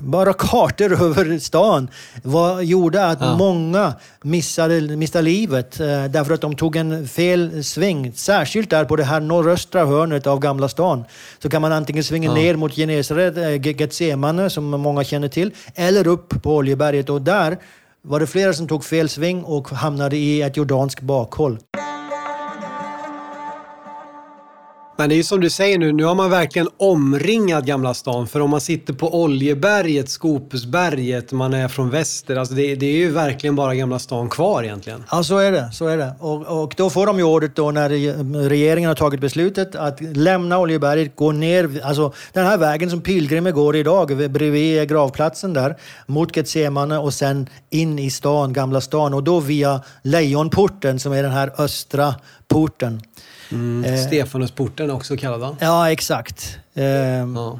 bara 0.00 0.32
kartor 0.32 0.92
över 1.02 1.38
stan, 1.38 1.88
var, 2.22 2.60
gjorde 2.60 3.06
att 3.06 3.20
ja. 3.20 3.36
många 3.36 3.94
missade, 4.22 4.96
missade 4.96 5.22
livet 5.24 5.80
eh, 5.80 6.04
därför 6.04 6.34
att 6.34 6.40
de 6.40 6.56
tog 6.56 6.76
en 6.76 7.08
fel 7.08 7.64
sväng. 7.64 8.12
Särskilt 8.12 8.70
där 8.70 8.84
på 8.84 8.96
det 8.96 9.04
här 9.04 9.20
nordöstra 9.20 9.86
hörnet 9.86 10.26
av 10.26 10.40
Gamla 10.40 10.68
stan. 10.68 11.04
Så 11.38 11.48
kan 11.50 11.62
man 11.62 11.72
antingen 11.72 12.04
svänga 12.04 12.28
ja. 12.28 12.34
ner 12.34 12.56
mot 12.56 12.74
Genesaret, 12.74 13.36
eh, 13.36 13.80
Getsemane 13.80 14.50
som 14.50 14.64
många 14.64 15.04
känner 15.04 15.28
till, 15.28 15.50
eller 15.74 16.06
upp 16.06 16.42
på 16.42 16.56
Oljeberget. 16.56 17.08
Och 17.08 17.22
där 17.22 17.58
var 18.02 18.20
det 18.20 18.26
flera 18.26 18.52
som 18.52 18.68
tog 18.68 18.84
fel 18.84 19.08
sväng 19.08 19.42
och 19.42 19.70
hamnade 19.70 20.16
i 20.16 20.42
ett 20.42 20.56
jordanskt 20.56 21.00
bakhåll. 21.00 21.58
Men 24.98 25.08
det 25.08 25.14
är 25.14 25.16
ju 25.16 25.22
som 25.22 25.40
du 25.40 25.50
säger 25.50 25.78
nu, 25.78 25.92
nu 25.92 26.04
har 26.04 26.14
man 26.14 26.30
verkligen 26.30 26.68
omringat 26.76 27.64
Gamla 27.64 27.94
stan. 27.94 28.26
För 28.26 28.40
om 28.40 28.50
man 28.50 28.60
sitter 28.60 28.92
på 28.92 29.22
Oljeberget, 29.22 30.08
Skopusberget, 30.08 31.32
man 31.32 31.54
är 31.54 31.68
från 31.68 31.90
väster. 31.90 32.36
Alltså 32.36 32.54
det, 32.54 32.74
det, 32.74 32.86
är 32.86 32.96
ju 32.96 33.10
verkligen 33.10 33.56
bara 33.56 33.74
Gamla 33.74 33.98
stan 33.98 34.28
kvar 34.28 34.62
egentligen. 34.62 35.04
Ja, 35.10 35.22
så 35.22 35.38
är 35.38 35.52
det. 35.52 35.70
Så 35.72 35.86
är 35.86 35.96
det. 35.96 36.12
Och, 36.20 36.62
och 36.62 36.74
då 36.76 36.90
får 36.90 37.06
de 37.06 37.18
ju 37.18 37.24
ordet 37.24 37.56
då 37.56 37.70
när 37.70 37.88
regeringen 38.48 38.88
har 38.88 38.94
tagit 38.94 39.20
beslutet 39.20 39.74
att 39.74 40.00
lämna 40.00 40.58
Oljeberget, 40.58 41.16
gå 41.16 41.32
ner, 41.32 41.80
alltså 41.84 42.12
den 42.32 42.46
här 42.46 42.58
vägen 42.58 42.90
som 42.90 43.00
pilgrimer 43.00 43.52
går 43.52 43.76
idag, 43.76 44.30
bredvid 44.30 44.88
gravplatsen 44.88 45.52
där, 45.52 45.76
mot 46.06 46.36
Getsemane 46.36 46.98
och 46.98 47.14
sen 47.14 47.48
in 47.70 47.98
i 47.98 48.10
stan, 48.10 48.52
Gamla 48.52 48.80
stan. 48.80 49.14
Och 49.14 49.24
då 49.24 49.40
via 49.40 49.80
Lejonporten 50.02 50.98
som 50.98 51.12
är 51.12 51.22
den 51.22 51.32
här 51.32 51.52
östra 51.58 52.14
porten. 52.48 53.02
Mm, 53.52 53.84
eh, 53.84 54.06
Stefanusporten 54.06 54.90
också 54.90 55.16
kallad 55.16 55.40
va? 55.40 55.56
Ja, 55.60 55.90
exakt. 55.90 56.58
Eh, 56.74 56.84
ja. 56.84 57.58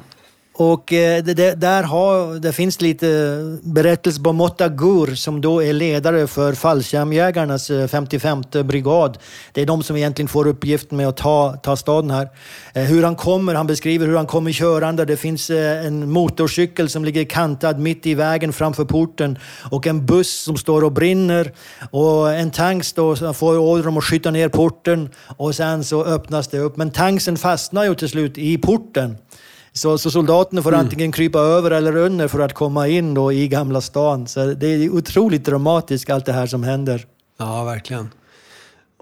Och 0.59 0.93
eh, 0.93 1.23
det, 1.23 1.33
det, 1.33 1.55
där 1.55 1.83
har, 1.83 2.39
det 2.39 2.53
finns 2.53 2.81
lite 2.81 3.39
berättelser 3.63 4.23
på 4.23 4.33
Motta 4.33 4.69
Gur 4.69 5.15
som 5.15 5.41
då 5.41 5.63
är 5.63 5.73
ledare 5.73 6.27
för 6.27 6.53
fallskärmjägarnas 6.53 7.69
eh, 7.69 7.87
55 7.87 8.43
brigad. 8.63 9.17
Det 9.51 9.61
är 9.61 9.65
de 9.65 9.83
som 9.83 9.95
egentligen 9.95 10.27
får 10.27 10.47
uppgiften 10.47 10.97
med 10.97 11.07
att 11.07 11.17
ta, 11.17 11.53
ta 11.63 11.75
staden 11.75 12.11
här. 12.11 12.29
Eh, 12.73 12.83
hur 12.83 13.03
han 13.03 13.15
kommer, 13.15 13.55
han 13.55 13.67
beskriver 13.67 14.07
hur 14.07 14.15
han 14.15 14.25
kommer 14.25 14.51
körande. 14.51 15.05
Det 15.05 15.17
finns 15.17 15.49
en 15.49 16.11
motorcykel 16.11 16.89
som 16.89 17.05
ligger 17.05 17.23
kantad 17.23 17.79
mitt 17.79 18.05
i 18.05 18.13
vägen 18.13 18.53
framför 18.53 18.85
porten 18.85 19.39
och 19.71 19.87
en 19.87 20.05
buss 20.05 20.43
som 20.43 20.57
står 20.57 20.83
och 20.83 20.91
brinner 20.91 21.51
och 21.91 22.33
en 22.33 22.51
tank 22.51 22.83
får 23.33 23.57
order 23.57 23.87
om 23.87 23.97
att 23.97 24.03
skjuta 24.03 24.31
ner 24.31 24.49
porten 24.49 25.09
och 25.37 25.55
sen 25.55 25.83
så 25.83 26.03
öppnas 26.03 26.47
det 26.47 26.59
upp. 26.59 26.77
Men 26.77 26.91
tanksen 26.91 27.37
fastnar 27.37 27.83
ju 27.83 27.95
till 27.95 28.09
slut 28.09 28.37
i 28.37 28.57
porten. 28.57 29.17
Så, 29.77 29.97
så 29.97 30.11
soldaterna 30.11 30.61
får 30.61 30.73
mm. 30.73 30.79
antingen 30.79 31.11
krypa 31.11 31.39
över 31.39 31.71
eller 31.71 31.95
under 31.95 32.27
för 32.27 32.39
att 32.39 32.53
komma 32.53 32.87
in 32.87 33.13
då 33.13 33.31
i 33.31 33.47
Gamla 33.47 33.81
stan. 33.81 34.27
Så 34.27 34.45
det 34.45 34.67
är 34.67 34.89
otroligt 34.89 35.45
dramatiskt 35.45 36.09
allt 36.09 36.25
det 36.25 36.33
här 36.33 36.47
som 36.47 36.63
händer. 36.63 37.05
Ja, 37.39 37.63
verkligen. 37.63 38.09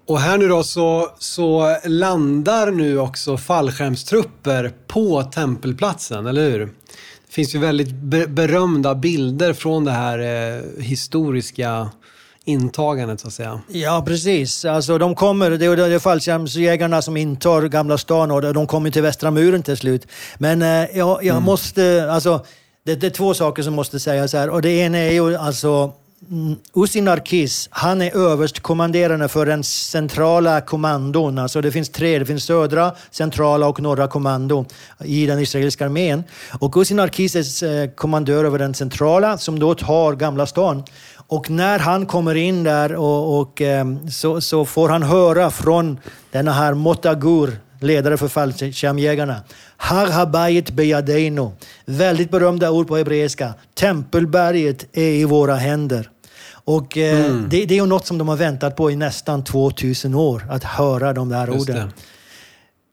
Och 0.07 0.19
här 0.19 0.37
nu 0.37 0.47
då 0.47 0.63
så, 0.63 1.09
så 1.19 1.77
landar 1.85 2.71
nu 2.71 2.99
också 2.99 3.37
fallskärmstrupper 3.37 4.73
på 4.87 5.23
tempelplatsen, 5.23 6.25
eller 6.25 6.51
hur? 6.51 6.59
Det 6.59 7.33
finns 7.33 7.55
ju 7.55 7.59
väldigt 7.59 7.91
berömda 8.29 8.95
bilder 8.95 9.53
från 9.53 9.85
det 9.85 9.91
här 9.91 10.19
eh, 10.19 10.83
historiska 10.83 11.89
intagandet 12.45 13.19
så 13.19 13.27
att 13.27 13.33
säga. 13.33 13.59
Ja, 13.67 14.03
precis. 14.07 14.65
Alltså, 14.65 14.97
de 14.97 15.15
kommer, 15.15 15.51
det 15.51 15.65
är, 15.65 15.75
det 15.75 15.95
är 15.95 15.99
fallskärmsjägarna 15.99 17.01
som 17.01 17.17
intar 17.17 17.61
Gamla 17.61 17.97
stan 17.97 18.31
och 18.31 18.53
de 18.53 18.67
kommer 18.67 18.91
till 18.91 19.01
Västra 19.01 19.31
muren 19.31 19.63
till 19.63 19.77
slut. 19.77 20.07
Men 20.37 20.61
eh, 20.61 20.67
jag, 20.67 21.23
jag 21.23 21.25
mm. 21.25 21.43
måste, 21.43 22.07
alltså, 22.11 22.45
det, 22.85 22.95
det, 22.95 23.07
är 23.07 23.11
två 23.11 23.33
saker 23.33 23.63
som 23.63 23.73
måste 23.73 23.99
sägas 23.99 24.33
här. 24.33 24.49
Och 24.49 24.61
det 24.61 24.71
ena 24.71 24.97
är 24.97 25.11
ju 25.11 25.35
alltså 25.35 25.93
mm, 26.31 26.55
Usin 26.75 27.07
Arkis, 27.07 27.67
han 27.71 28.01
är 28.01 28.17
överstkommanderande 28.17 29.27
för 29.27 29.45
den 29.45 29.63
centrala 29.63 30.61
kommandon. 30.61 31.37
Alltså 31.37 31.61
det 31.61 31.71
finns 31.71 31.89
tre, 31.89 32.19
det 32.19 32.25
finns 32.25 32.43
södra, 32.43 32.91
centrala 33.11 33.67
och 33.67 33.81
norra 33.81 34.07
kommando 34.07 34.65
i 35.03 35.25
den 35.25 35.39
israeliska 35.39 35.85
armén. 35.85 36.23
Och 36.59 36.77
Usin 36.77 36.99
Arkis 36.99 37.63
är 37.63 37.81
eh, 37.81 37.89
kommandör 37.89 38.45
över 38.45 38.59
den 38.59 38.73
centrala 38.73 39.37
som 39.37 39.59
då 39.59 39.75
tar 39.75 40.15
Gamla 40.15 40.45
stan. 40.45 40.83
Och 41.27 41.49
när 41.49 41.79
han 41.79 42.05
kommer 42.05 42.35
in 42.35 42.63
där 42.63 42.95
och, 42.95 43.39
och 43.39 43.61
ehm, 43.61 44.09
så, 44.11 44.41
så, 44.41 44.65
får 44.65 44.89
han 44.89 45.03
höra 45.03 45.51
från 45.51 45.99
denna 46.31 46.51
här 46.51 46.73
Motagur, 46.73 47.57
ledare 47.79 48.17
för 48.17 48.27
fallskärmjägarna. 48.27 49.41
Har 49.77 50.07
habayit 50.07 50.69
beyadeino. 50.69 51.53
Väldigt 51.85 52.31
berömda 52.31 52.71
ord 52.71 52.87
på 52.87 52.97
hebreiska. 52.97 53.53
Tempelberget 53.73 54.85
är 54.97 55.09
i 55.09 55.25
våra 55.25 55.55
händer. 55.55 56.09
Och 56.65 56.97
eh, 56.97 57.25
mm. 57.25 57.45
det, 57.49 57.65
det, 57.65 57.73
är 57.73 57.79
ju 57.79 57.85
något 57.85 58.05
som 58.05 58.17
de 58.17 58.27
har 58.27 58.35
väntat 58.35 58.75
på 58.75 58.91
i 58.91 58.95
nästan 58.95 59.43
2000 59.43 60.15
år, 60.15 60.47
att 60.49 60.63
höra 60.63 61.13
de 61.13 61.29
där 61.29 61.47
Just 61.47 61.69
orden. 61.69 61.87
Det. 61.87 61.93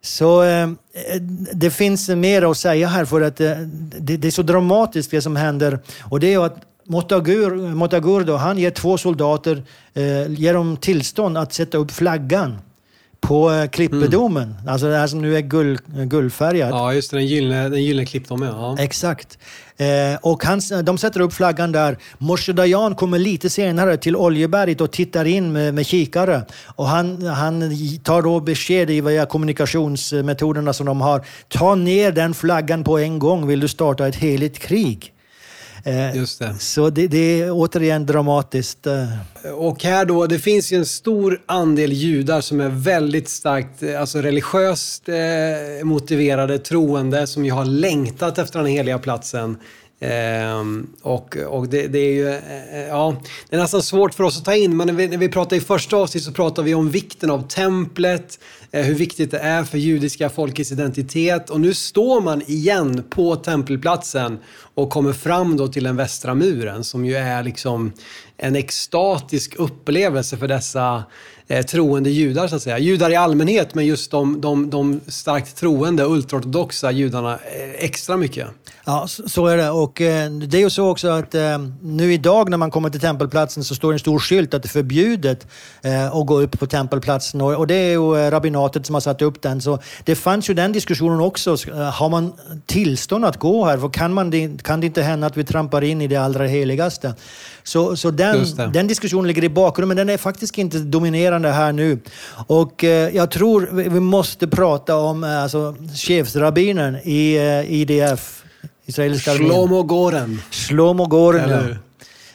Så 0.04 0.42
eh, 0.42 0.68
det 1.52 1.70
finns 1.70 2.08
mer 2.08 2.50
att 2.50 2.58
säga 2.58 2.88
här 2.88 3.04
för 3.04 3.20
att 3.20 3.40
eh, 3.40 3.56
det, 3.98 4.16
det, 4.16 4.28
är 4.28 4.32
så 4.32 4.42
dramatiskt 4.42 5.10
det 5.10 5.22
som 5.22 5.36
händer. 5.36 5.78
Och 6.00 6.20
det 6.20 6.34
är 6.34 6.46
att 6.46 6.56
Motagur, 6.84 7.74
Motagur 7.74 8.24
då, 8.24 8.36
han 8.36 8.58
ger 8.58 8.70
två 8.70 8.98
soldater 8.98 9.62
eh, 9.94 10.32
ger 10.32 10.54
dem 10.54 10.76
tillstånd 10.76 11.38
att 11.38 11.52
sätta 11.52 11.78
upp 11.78 11.90
flaggan 11.90 12.58
på 13.22 13.52
eh, 13.52 13.68
klippedomen. 13.68 14.42
Mm. 14.42 14.68
Alltså 14.68 14.86
det 14.88 14.96
här 14.96 15.06
som 15.06 15.22
nu 15.22 15.36
är 15.36 15.40
guld, 15.40 15.80
guldfärgad. 15.86 16.70
Ja, 16.70 16.94
just 16.94 17.10
det. 17.10 17.16
Den 17.16 17.26
gyllene, 17.26 17.68
den 17.68 17.82
gyllene 17.82 18.06
klippdomen. 18.06 18.48
Ja. 18.48 18.76
Exakt. 18.78 19.38
Eh, 19.76 20.18
och 20.22 20.44
han, 20.44 20.60
de 20.84 20.98
sätter 20.98 21.20
upp 21.20 21.32
flaggan 21.32 21.72
där. 21.72 21.98
Moshe 22.18 22.52
Dayan 22.52 22.94
kommer 22.94 23.18
lite 23.18 23.50
senare 23.50 23.96
till 23.96 24.16
Oljeberget 24.16 24.80
och 24.80 24.90
tittar 24.90 25.24
in 25.24 25.52
med, 25.52 25.74
med 25.74 25.86
kikare. 25.86 26.42
Och 26.66 26.86
han, 26.86 27.26
han 27.26 27.76
tar 28.04 28.22
då 28.22 28.40
besked 28.40 28.90
i 28.90 29.00
via 29.00 29.26
kommunikationsmetoderna 29.26 30.72
som 30.72 30.86
de 30.86 31.00
har. 31.00 31.26
Ta 31.48 31.74
ner 31.74 32.12
den 32.12 32.34
flaggan 32.34 32.84
på 32.84 32.98
en 32.98 33.18
gång, 33.18 33.46
vill 33.46 33.60
du 33.60 33.68
starta 33.68 34.08
ett 34.08 34.16
heligt 34.16 34.58
krig? 34.58 35.11
Eh, 35.84 36.16
Just 36.16 36.38
det. 36.38 36.54
Så 36.58 36.90
det, 36.90 37.06
det 37.06 37.42
är 37.42 37.50
återigen 37.52 38.06
dramatiskt. 38.06 38.86
eh. 38.86 39.08
Och 39.54 39.82
här 39.84 40.04
då, 40.04 40.26
det 40.26 40.38
finns 40.38 40.72
ju 40.72 40.76
en 40.76 40.86
stor 40.86 41.40
andel 41.46 41.92
judar 41.92 42.40
som 42.40 42.60
är 42.60 42.68
väldigt 42.68 43.28
starkt 43.28 43.82
eh, 43.82 44.00
alltså 44.00 44.18
religiöst 44.18 45.08
motiverade, 45.82 46.58
troende, 46.58 47.26
som 47.26 47.44
ju 47.44 47.50
har 47.52 47.64
längtat 47.64 48.38
efter 48.38 48.58
den 48.58 48.68
heliga 48.68 48.98
platsen. 48.98 49.56
Ehm, 50.04 50.86
och 51.02 51.36
och 51.36 51.68
det, 51.68 51.86
det 51.86 51.98
är 51.98 52.12
ju, 52.12 52.28
eh, 52.28 52.80
eh, 52.80 52.88
ja, 52.88 53.16
det 53.48 53.56
är 53.56 53.60
nästan 53.60 53.82
svårt 53.82 54.14
för 54.14 54.24
oss 54.24 54.38
att 54.38 54.44
ta 54.44 54.54
in, 54.54 54.76
men 54.76 54.86
när 54.86 54.94
vi, 54.94 55.08
när 55.08 55.18
vi 55.18 55.28
pratar 55.28 55.56
i 55.56 55.60
första 55.60 55.96
avsnittet 55.96 56.26
så 56.26 56.32
pratar 56.32 56.62
vi 56.62 56.74
om 56.74 56.90
vikten 56.90 57.30
av 57.30 57.48
templet, 57.48 58.38
eh, 58.70 58.84
hur 58.84 58.94
viktigt 58.94 59.30
det 59.30 59.38
är 59.38 59.64
för 59.64 59.78
judiska 59.78 60.30
folkets 60.30 60.72
identitet. 60.72 61.50
Och 61.50 61.60
nu 61.60 61.74
står 61.74 62.20
man 62.20 62.42
igen 62.46 63.04
på 63.10 63.36
tempelplatsen 63.36 64.38
och 64.74 64.90
kommer 64.90 65.12
fram 65.12 65.56
då 65.56 65.68
till 65.68 65.84
den 65.84 65.96
västra 65.96 66.34
muren 66.34 66.84
som 66.84 67.04
ju 67.04 67.14
är 67.14 67.42
liksom 67.42 67.92
en 68.36 68.56
extatisk 68.56 69.54
upplevelse 69.58 70.36
för 70.36 70.48
dessa 70.48 71.04
eh, 71.52 71.62
troende 71.62 72.10
judar 72.10 72.48
så 72.48 72.56
att 72.56 72.62
säga. 72.62 72.78
Judar 72.78 73.10
i 73.10 73.16
allmänhet, 73.16 73.74
men 73.74 73.86
just 73.86 74.10
de, 74.10 74.40
de, 74.40 74.70
de 74.70 75.00
starkt 75.06 75.56
troende, 75.56 76.04
ultraortodoxa 76.04 76.90
judarna 76.90 77.32
eh, 77.32 77.84
extra 77.84 78.16
mycket. 78.16 78.46
Ja, 78.84 79.06
så 79.26 79.46
är 79.46 79.56
det. 79.56 79.70
Och 79.70 80.00
eh, 80.00 80.30
det 80.30 80.56
är 80.56 80.60
ju 80.60 80.70
så 80.70 80.88
också 80.90 81.08
att 81.08 81.34
eh, 81.34 81.58
nu 81.82 82.12
idag 82.12 82.48
när 82.50 82.56
man 82.56 82.70
kommer 82.70 82.90
till 82.90 83.00
tempelplatsen 83.00 83.64
så 83.64 83.74
står 83.74 83.92
det 83.92 83.94
en 83.94 83.98
stor 83.98 84.18
skylt 84.18 84.54
att 84.54 84.62
det 84.62 84.66
är 84.66 84.70
förbjudet 84.70 85.46
eh, 85.82 86.16
att 86.16 86.26
gå 86.26 86.40
upp 86.40 86.58
på 86.58 86.66
tempelplatsen. 86.66 87.40
Och, 87.40 87.54
och 87.54 87.66
det 87.66 87.74
är 87.74 87.90
ju 87.90 88.16
eh, 88.16 88.30
rabbinatet 88.30 88.86
som 88.86 88.94
har 88.94 89.00
satt 89.00 89.22
upp 89.22 89.42
den. 89.42 89.60
Så 89.60 89.78
det 90.04 90.14
fanns 90.14 90.50
ju 90.50 90.54
den 90.54 90.72
diskussionen 90.72 91.20
också. 91.20 91.56
Har 91.92 92.08
man 92.08 92.32
tillstånd 92.66 93.24
att 93.24 93.36
gå 93.38 93.64
här? 93.64 93.78
För 93.78 93.88
kan, 93.88 94.12
man, 94.14 94.30
det- 94.30 94.62
kan 94.62 94.80
det 94.80 94.86
inte 94.86 95.02
hända 95.02 95.26
att 95.26 95.36
vi 95.36 95.44
trampar 95.44 95.84
in 95.84 96.00
i 96.02 96.06
det 96.08 96.16
allra 96.16 96.46
heligaste? 96.46 97.14
Så, 97.64 97.96
så 97.96 98.10
den, 98.10 98.46
den 98.72 98.86
diskussionen 98.86 99.26
ligger 99.26 99.44
i 99.44 99.48
bakgrunden, 99.48 99.88
men 99.96 100.06
den 100.06 100.14
är 100.14 100.18
faktiskt 100.18 100.58
inte 100.58 100.78
dominerande 100.78 101.41
här 101.50 101.72
nu. 101.72 101.98
Och 102.46 102.84
eh, 102.84 103.16
jag 103.16 103.30
tror 103.30 103.68
vi, 103.72 104.00
måste 104.00 104.48
prata 104.48 104.96
om 104.96 105.24
eh, 105.24 105.42
alltså, 105.42 105.74
chefsrabbinen 105.94 106.96
i 107.04 107.36
eh, 107.36 107.72
IDF. 107.72 108.42
Israeliska 108.86 109.30
armén. 109.32 109.48
Shlomo 109.50 109.82
Goren. 109.82 110.40
Shlomo 110.50 111.06
Goren, 111.06 111.50
ja. 111.50 111.56
hur? 111.56 111.78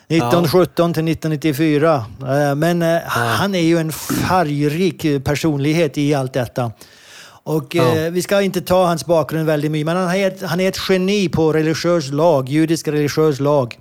1917 0.10 0.94
till 0.94 1.08
1994. 1.08 2.06
Eh, 2.22 2.56
Men 2.56 2.82
eh, 2.82 3.00
han 3.08 3.56
är 3.56 3.60
ju 3.62 3.78
en 3.78 3.92
färgrik 3.92 5.24
personlighet 5.24 5.98
i 5.98 6.14
allt 6.14 6.34
detta. 6.34 6.72
Och 7.44 7.76
Ja. 7.76 7.96
eh, 7.98 8.12
vi 8.12 8.22
ska 8.22 8.42
inte 8.42 8.62
ta 8.62 8.86
hans 8.86 9.06
bakgrund 9.06 9.46
väldigt 9.46 9.72
mycket, 9.72 9.86
men 9.86 9.98
han 9.98 10.16
är 10.16 10.28
ett, 10.28 10.42
han 10.42 10.60
är 10.60 10.68
ett 10.70 10.80
geni 10.90 11.30
på 11.30 11.54
religiös 11.54 12.12
lag, 12.12 12.50
judisk 12.50 12.88
religiös 12.88 13.40
lag. 13.40 13.78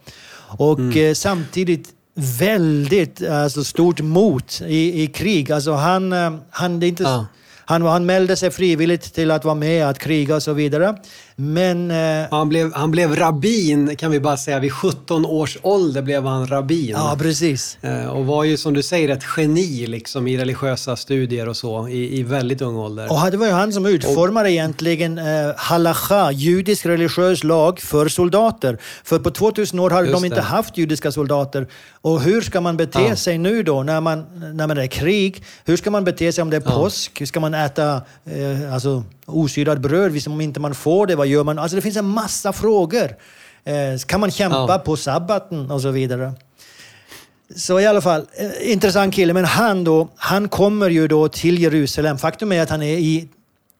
Och 0.58 0.78
Mm. 0.78 1.06
eh, 1.08 1.14
samtidigt 1.14 1.88
väldigt 2.16 3.28
alltså, 3.28 3.64
stort 3.64 4.00
mot 4.00 4.60
i, 4.66 5.02
i 5.02 5.06
krig. 5.06 5.52
Alltså 5.52 5.72
han, 5.72 6.12
eh, 6.12 6.34
han, 6.50 6.80
det 6.80 6.88
inte, 6.88 7.02
Ja. 7.02 7.26
han, 7.64 7.82
han 7.82 8.06
mälde 8.06 8.36
sig 8.36 8.50
frivilligt 8.50 9.14
till 9.14 9.30
att 9.30 9.44
vara 9.44 9.54
med, 9.54 9.88
att 9.88 9.98
kriga 9.98 10.36
och 10.36 10.42
så 10.42 10.52
vidare. 10.52 10.96
Men 11.38 11.90
eh, 11.90 12.26
Han 12.30 12.48
blev, 12.48 12.72
han 12.74 12.90
blev 12.90 13.16
rabbin, 13.16 13.96
kan 13.96 14.10
vi 14.10 14.20
bara 14.20 14.36
säga. 14.36 14.58
Vid 14.58 14.72
17 14.72 15.26
års 15.26 15.58
ålder 15.62 16.02
blev 16.02 16.24
han 16.24 16.46
rabbin. 16.46 16.90
ja, 16.90 17.16
precis. 17.18 17.78
Eh, 17.80 18.06
Och 18.06 18.26
var 18.26 18.44
ju 18.44 18.56
som 18.56 18.74
du 18.74 18.82
säger 18.82 19.08
ett 19.08 19.22
geni 19.36 19.86
liksom, 19.86 20.28
i 20.28 20.36
religiösa 20.36 20.96
studier 20.96 21.48
och 21.48 21.56
så 21.56 21.88
i, 21.88 22.18
i 22.18 22.22
väldigt 22.22 22.62
ung 22.62 22.76
ålder. 22.76 23.12
Och 23.12 23.30
det 23.30 23.36
var 23.36 23.46
ju 23.46 23.52
han 23.52 23.72
som 23.72 23.86
utformade 23.86 24.50
egentligen 24.52 25.18
eh, 25.18 25.24
halacha, 25.56 26.32
judisk 26.32 26.86
religiös 26.86 27.44
lag 27.44 27.80
för 27.80 28.08
soldater. 28.08 28.78
För 29.04 29.18
på 29.18 29.30
2000 29.30 29.78
år 29.78 29.90
har 29.90 30.02
Just 30.02 30.12
de 30.14 30.24
inte 30.24 30.36
det. 30.36 30.42
haft 30.42 30.78
judiska 30.78 31.12
soldater. 31.12 31.66
Och 32.00 32.20
hur 32.20 32.40
ska 32.40 32.60
man 32.60 32.76
bete 32.76 33.02
Ja. 33.08 33.16
sig 33.16 33.38
nu 33.38 33.62
då 33.62 33.82
när 33.82 34.00
man, 34.00 34.24
när 34.54 34.66
man 34.66 34.78
är 34.78 34.86
krig? 34.86 35.44
Hur 35.64 35.76
ska 35.76 35.90
man 35.90 36.04
bete 36.04 36.32
sig 36.32 36.42
om 36.42 36.50
det 36.50 36.56
är 36.56 36.62
Ja. 36.64 36.70
påsk? 36.70 37.20
Hur 37.20 37.26
ska 37.26 37.40
man 37.40 37.54
äta 37.54 38.02
eh, 38.24 38.74
alltså, 38.74 39.04
osyrat 39.26 39.78
bröd 39.80 40.22
om 40.26 40.40
inte 40.40 40.60
man 40.60 40.74
får 40.74 41.06
det? 41.06 41.16
Vad 41.16 41.26
gör 41.26 41.44
man? 41.44 41.58
Alltså 41.58 41.76
det 41.76 41.82
finns 41.82 41.96
en 41.96 42.08
massa 42.08 42.52
frågor. 42.52 43.16
Eh, 43.64 43.98
kan 44.06 44.20
man 44.20 44.30
kämpa 44.30 44.66
Ja. 44.68 44.78
på 44.78 44.96
sabbaten 44.96 45.70
och 45.70 45.80
så 45.80 45.90
vidare? 45.90 46.32
Så 47.56 47.80
i 47.80 47.86
alla 47.86 48.00
fall, 48.00 48.26
eh, 48.38 48.72
intressant 48.72 49.14
kille. 49.14 49.32
Men 49.32 49.44
han 49.44 49.84
då, 49.84 50.08
han 50.16 50.48
kommer 50.48 50.90
ju 50.90 51.08
då 51.08 51.28
till 51.28 51.58
Jerusalem. 51.62 52.18
Faktum 52.18 52.52
är 52.52 52.62
att 52.62 52.70
han 52.70 52.82
är 52.82 52.98
i 52.98 53.28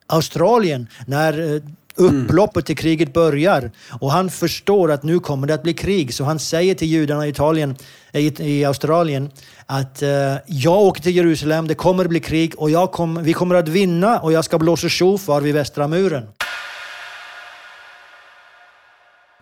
Australien 0.07 0.87
när 1.07 1.55
eh, 1.55 1.63
Mm. 1.99 2.25
upploppet 2.25 2.67
till 2.67 2.77
kriget 2.77 3.13
börjar. 3.13 3.71
Och 4.01 4.13
han 4.13 4.31
förstår 4.31 4.93
att 4.93 5.03
nu 5.03 5.21
kommer 5.21 5.47
det 5.47 5.55
att 5.55 5.63
bli 5.63 5.75
krig. 5.75 6.15
Så 6.15 6.25
han 6.25 6.39
säger 6.39 6.75
till 6.75 6.89
judarna 6.89 7.27
i, 7.27 7.31
Italien, 7.31 7.77
eh, 8.13 8.21
i, 8.21 8.35
i 8.39 8.65
Australien 8.65 9.31
att 9.67 10.03
eh, 10.03 10.35
jag 10.47 10.81
åker 10.81 11.03
till 11.03 11.17
Jerusalem, 11.17 11.69
det 11.69 11.75
kommer 11.75 12.05
att 12.05 12.11
bli 12.11 12.21
krig 12.21 12.53
och 12.57 12.71
jag 12.71 12.93
kom, 12.93 13.23
vi 13.23 13.33
kommer 13.33 13.55
att 13.55 13.69
vinna 13.69 14.21
och 14.21 14.33
jag 14.33 14.45
ska 14.45 14.59
blåsa 14.59 14.89
tjofar 14.89 15.41
vid 15.41 15.55
västra 15.55 15.89
muren. 15.89 16.23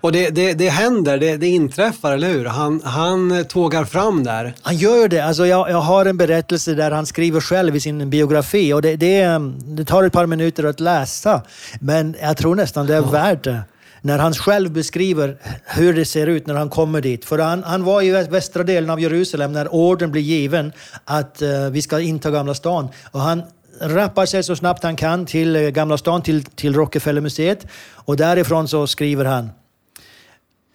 Och 0.05 0.13
det, 0.13 0.31
det, 0.31 0.53
det 0.55 0.69
händer, 0.69 1.19
det, 1.19 1.37
det 1.37 1.47
inträffar, 1.47 2.13
eller 2.13 2.29
hur? 2.29 2.45
Han, 2.45 2.81
han 2.85 3.45
tågar 3.49 3.85
fram 3.85 4.25
där. 4.25 4.55
Han 4.63 4.77
gör 4.77 5.09
det. 5.09 5.21
Alltså 5.21 5.47
jag, 5.47 5.71
jag 5.71 5.81
har 5.81 6.07
en 6.07 6.17
berättelse 6.17 6.75
där 6.75 6.91
han 6.91 7.07
skriver 7.07 7.41
själv 7.41 7.77
i 7.77 7.81
sin 7.81 8.11
biografi 8.11 8.73
och 8.73 8.83
det, 8.83 8.97
det, 8.97 9.41
det 9.67 9.85
tar 9.85 10.05
ett 10.05 10.13
par 10.13 10.27
minuter 10.27 10.65
att 10.65 10.81
läsa. 10.81 11.43
Men 11.81 12.17
jag 12.21 12.37
tror 12.37 12.55
nästan 12.55 12.87
det 12.87 12.95
är 12.95 13.01
värt 13.01 13.45
det. 13.45 13.61
När 14.01 14.19
han 14.19 14.35
själv 14.35 14.73
beskriver 14.73 15.37
hur 15.65 15.95
det 15.95 16.05
ser 16.05 16.27
ut 16.27 16.47
när 16.47 16.55
han 16.55 16.69
kommer 16.71 17.01
dit. 17.01 17.25
För 17.25 17.39
han, 17.39 17.65
han 17.65 17.85
var 17.85 18.03
i 18.03 18.11
vä- 18.11 18.31
västra 18.31 18.63
delen 18.63 18.91
av 18.91 19.01
Jerusalem 19.01 19.53
när 19.53 19.75
orden 19.75 20.13
blir 20.13 20.23
given 20.23 20.73
att 21.05 21.43
eh, 21.43 21.71
vi 21.71 21.83
ska 21.83 22.01
inta 22.01 22.31
Gamla 22.31 22.55
stan. 22.55 22.89
Och 23.11 23.21
han 23.21 23.43
rappar 23.81 24.27
sig 24.27 24.43
så 24.43 24.57
snabbt 24.57 24.83
han 24.83 24.97
kan 24.97 25.27
till 25.27 25.57
eh, 25.57 25.63
Gamla 25.63 25.99
stan, 25.99 26.23
till, 26.23 26.45
till 26.45 26.75
Rockefellermuseet. 26.75 27.67
Och 27.93 28.17
därifrån 28.17 28.69
så 28.69 28.87
skriver 28.87 29.25
han 29.25 29.51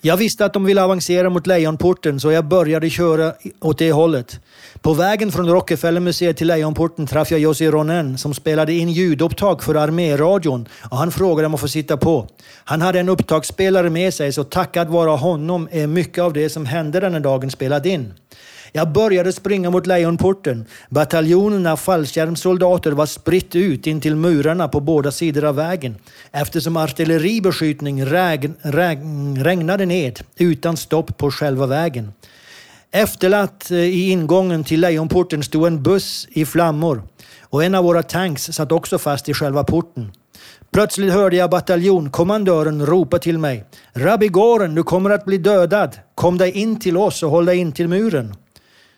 jag 0.02 0.18
visste 0.18 0.46
att 0.46 0.54
de 0.54 0.66
ville 0.66 0.84
avancera 0.84 1.30
mot 1.30 1.48
Lejonporten 1.48 2.20
så 2.20 2.32
jag 2.32 2.46
började 2.46 2.90
köra 2.90 3.34
åt 3.60 3.78
det 3.78 3.92
hållet. 3.92 4.40
På 4.82 4.94
vägen 4.94 5.32
från 5.32 5.50
Rockefellermuseet 5.50 6.38
till 6.38 6.48
Lejonporten 6.48 7.08
träffade 7.08 7.42
jag 7.42 7.50
Jussi 7.50 7.72
Ronen 7.72 8.18
som 8.18 8.34
spelade 8.34 8.74
in 8.74 8.90
ljudupptag 8.90 9.64
för 9.64 9.76
arméradion 9.76 10.68
och 10.92 10.98
han 10.98 11.12
frågade 11.12 11.46
om 11.46 11.54
att 11.54 11.60
få 11.60 11.68
sitta 11.68 11.98
på. 11.98 12.28
Han 12.64 12.82
hade 12.82 13.00
en 13.00 13.10
upptagsspelare 13.10 13.90
med 13.90 14.14
sig 14.14 14.34
så 14.34 14.44
tackat 14.44 14.90
vara 14.90 15.12
honom 15.12 15.68
är 15.72 15.88
mycket 15.88 16.24
av 16.24 16.34
det 16.34 16.50
som 16.50 16.66
hände 16.66 17.00
den 17.00 17.14
här 17.14 17.20
dagen 17.20 17.52
spelat 17.52 17.86
in. 17.86 18.14
Jag 18.72 18.91
började 18.91 19.34
springa 19.34 19.70
mot 19.70 19.88
Lejonporten. 19.88 20.66
Bataljonen 20.90 21.68
av 21.68 21.78
fallskärmssoldater 21.78 22.91
var 22.91 23.06
spritt 23.06 23.56
ut 23.56 23.88
in 23.88 24.02
till 24.02 24.16
murarna 24.16 24.68
på 24.68 24.80
båda 24.80 25.12
sidor 25.12 25.46
av 25.46 25.56
vägen 25.56 25.96
eftersom 26.32 26.78
artilleribeskjutning 26.78 28.06
reg, 28.06 28.52
reg, 28.62 29.00
regnade 29.38 29.86
ned 29.86 30.20
utan 30.38 30.78
stopp 30.78 31.18
på 31.18 31.32
själva 31.32 31.66
vägen. 31.66 32.12
Efterlatt 32.91 33.72
eh, 33.72 33.78
i 33.78 34.10
ingången 34.10 34.64
till 34.64 34.82
Lejonporten 34.82 35.44
stod 35.44 35.68
en 35.68 35.84
buss 35.84 36.28
i 36.30 36.46
flammor 36.46 37.04
och 37.41 37.64
en 37.64 37.76
av 37.76 37.84
våra 37.84 38.04
tanks 38.04 38.44
satt 38.44 38.72
också 38.72 38.98
fast 38.98 39.30
i 39.30 39.34
själva 39.34 39.64
porten. 39.64 40.12
Plötsligt 40.72 41.14
hörde 41.14 41.36
jag 41.36 41.50
bataljonkommandören 41.50 42.86
ropa 42.86 43.20
till 43.20 43.38
mig. 43.38 43.66
Rabbi 43.94 44.28
Goren, 44.28 44.76
du 44.76 44.84
kommer 44.84 45.10
att 45.10 45.26
bli 45.26 45.38
dödad. 45.38 45.96
Kom 46.16 46.38
dig 46.38 46.52
in 46.52 46.80
till 46.80 46.98
oss 46.98 47.24
och 47.24 47.32
håll 47.32 47.46
dig 47.46 47.58
in 47.58 47.72
till 47.72 47.88
muren. 47.88 48.36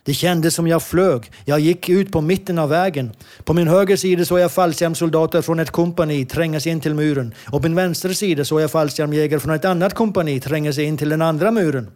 Det 0.04 0.14
kändes 0.14 0.56
som 0.56 0.68
jag 0.68 0.84
flög. 0.84 1.32
Jag 1.46 1.60
gick 1.60 1.90
ut 1.90 2.12
på 2.12 2.22
mitten 2.22 2.60
av 2.60 2.70
vägen. 2.70 3.12
På 3.44 3.54
min 3.54 3.68
höger 3.68 3.96
sida 3.96 4.26
såg 4.26 4.40
jag 4.40 4.52
fallskärmssoldater 4.52 5.42
från 5.42 5.60
ett 5.60 5.72
kompani 5.72 6.26
tränga 6.26 6.60
sig 6.60 6.72
in 6.72 6.82
till 6.82 6.94
muren. 6.94 7.34
Och 7.46 7.62
på 7.62 7.68
min 7.68 7.76
vänstra 7.76 8.14
sida 8.14 8.46
såg 8.46 8.62
jag 8.62 8.72
fallskärmjägare 8.72 9.40
från 9.40 9.56
ett 9.56 9.66
annat 9.66 9.94
kompani 9.94 10.40
tränga 10.40 10.74
sig 10.74 10.84
in 10.86 10.98
till 10.98 11.10
den 11.10 11.22
andra 11.22 11.52
muren. 11.52 11.92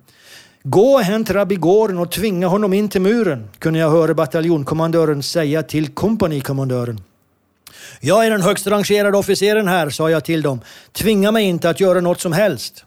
Gå 0.64 0.94
och 0.94 1.02
hämta 1.02 1.34
Rabbi 1.34 1.58
och 2.00 2.12
tvinga 2.12 2.48
honom 2.48 2.74
in 2.74 2.90
till 2.90 3.02
muren, 3.02 3.50
kunde 3.60 3.80
jag 3.80 3.92
höra 3.92 4.14
bataljonkommandören 4.14 5.24
säga 5.24 5.64
till 5.64 5.88
kompanikommandören. 5.88 7.02
Jag 8.00 8.26
är 8.26 8.30
den 8.30 8.42
högst 8.42 8.68
rangerade 8.68 9.18
officeren 9.18 9.68
här, 9.68 9.90
sa 9.90 10.10
jag 10.10 10.26
till 10.26 10.42
dem. 10.42 10.62
Tvinga 10.92 11.32
mig 11.32 11.46
inte 11.46 11.70
att 11.70 11.80
göra 11.80 12.02
något 12.02 12.22
som 12.22 12.34
helst. 12.34 12.85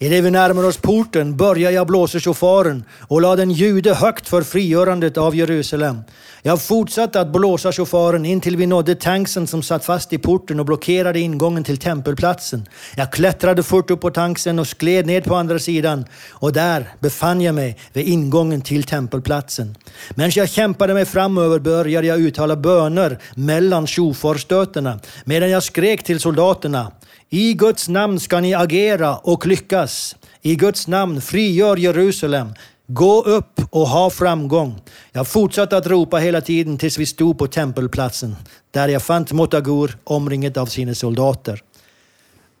I 0.00 0.08
det 0.08 0.20
vi 0.20 0.30
närmar 0.30 0.64
oss 0.64 0.76
porten 0.76 1.36
börjar 1.36 1.70
jag 1.70 1.86
blåsa 1.86 2.20
shofaren 2.20 2.84
och 3.00 3.20
lade 3.20 3.42
en 3.42 3.50
jude 3.50 3.94
högt 3.94 4.28
för 4.28 4.42
frigörandet 4.42 5.16
av 5.16 5.36
Jerusalem. 5.36 6.00
Jag 6.42 6.62
fortsatte 6.62 7.20
att 7.20 7.32
blåsa 7.32 7.72
shofaren 7.72 8.24
intill 8.24 8.56
vi 8.56 8.66
nådde 8.66 8.94
tanksen 8.94 9.46
som 9.46 9.62
satt 9.62 9.84
fast 9.84 10.12
i 10.12 10.18
porten 10.18 10.60
och 10.60 10.66
blockerade 10.66 11.20
ingången 11.20 11.64
till 11.64 11.78
tempelplatsen. 11.78 12.68
Jag 12.96 13.12
klättrade 13.12 13.62
fort 13.62 13.90
upp 13.90 14.00
på 14.00 14.10
tanksen 14.10 14.58
och 14.58 14.68
skled 14.68 15.06
ned 15.06 15.24
på 15.24 15.34
andra 15.34 15.58
sidan 15.58 16.04
och 16.30 16.52
där 16.52 16.88
befann 17.00 17.40
jag 17.40 17.54
mig 17.54 17.78
vid 17.92 18.08
ingången 18.08 18.60
till 18.60 18.84
tempelplatsen. 18.84 19.76
Medan 20.14 20.30
jag 20.34 20.48
kämpade 20.48 20.94
mig 20.94 21.04
framöver 21.04 21.58
började 21.58 22.06
jag 22.06 22.20
uttala 22.20 22.56
böner 22.56 23.18
mellan 23.34 23.86
shofarstötarna 23.86 25.00
medan 25.24 25.50
jag 25.50 25.62
skrek 25.62 26.04
till 26.04 26.20
soldaterna 26.20 26.92
i 27.30 27.54
Guds 27.54 27.88
namn 27.88 28.20
ska 28.20 28.40
ni 28.40 28.54
agera 28.54 29.16
och 29.16 29.46
lyckas. 29.46 30.16
I 30.42 30.54
Guds 30.54 30.88
namn, 30.88 31.20
frigör 31.20 31.76
Jerusalem. 31.76 32.54
Gå 32.86 33.22
upp 33.22 33.60
och 33.70 33.88
ha 33.88 34.10
framgång. 34.10 34.80
Jag 35.12 35.28
fortsatte 35.28 35.76
att 35.76 35.86
ropa 35.86 36.16
hela 36.16 36.40
tiden 36.40 36.78
tills 36.78 36.98
vi 36.98 37.06
stod 37.06 37.38
på 37.38 37.46
tempelplatsen, 37.46 38.36
där 38.70 38.88
jag 38.88 39.02
fann 39.02 39.26
Motagur 39.30 39.98
omringat 40.04 40.56
av 40.56 40.66
sina 40.66 40.94
soldater. 40.94 41.62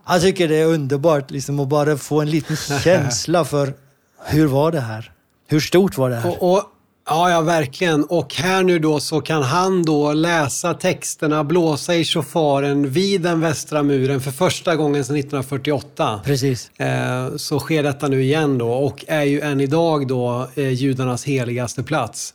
Jag 0.08 0.22
tycker 0.22 0.48
det 0.48 0.56
är 0.56 0.66
underbart 0.66 1.30
liksom, 1.30 1.60
att 1.60 1.68
bara 1.68 1.96
få 1.96 2.20
en 2.20 2.30
liten 2.30 2.56
känsla 2.84 3.44
för 3.44 3.74
hur 4.24 4.46
var 4.46 4.72
det 4.72 4.80
här? 4.80 5.12
Hur 5.46 5.60
stort 5.60 5.98
var 5.98 6.10
det 6.10 6.16
här? 6.16 6.42
Och, 6.42 6.52
och, 6.52 6.62
ja, 7.08 7.30
ja, 7.30 7.40
verkligen. 7.40 8.04
Och 8.04 8.34
här 8.34 8.62
nu 8.62 8.78
då 8.78 9.00
så 9.00 9.20
kan 9.20 9.42
han 9.42 9.82
då 9.82 10.12
läsa 10.12 10.74
texterna, 10.74 11.44
blåsa 11.44 11.94
i 11.94 12.04
shofaren 12.04 12.90
vid 12.90 13.20
den 13.20 13.40
västra 13.40 13.82
muren 13.82 14.20
för 14.20 14.30
första 14.30 14.76
gången 14.76 15.04
sedan 15.04 15.16
1948. 15.16 16.20
Precis. 16.24 16.70
Eh, 16.78 17.36
så 17.36 17.58
sker 17.58 17.82
detta 17.82 18.08
nu 18.08 18.22
igen 18.22 18.58
då 18.58 18.72
och 18.72 19.04
är 19.08 19.24
ju 19.24 19.40
än 19.40 19.60
idag 19.60 20.08
då 20.08 20.48
eh, 20.54 20.68
judarnas 20.68 21.24
heligaste 21.24 21.82
plats. 21.82 22.34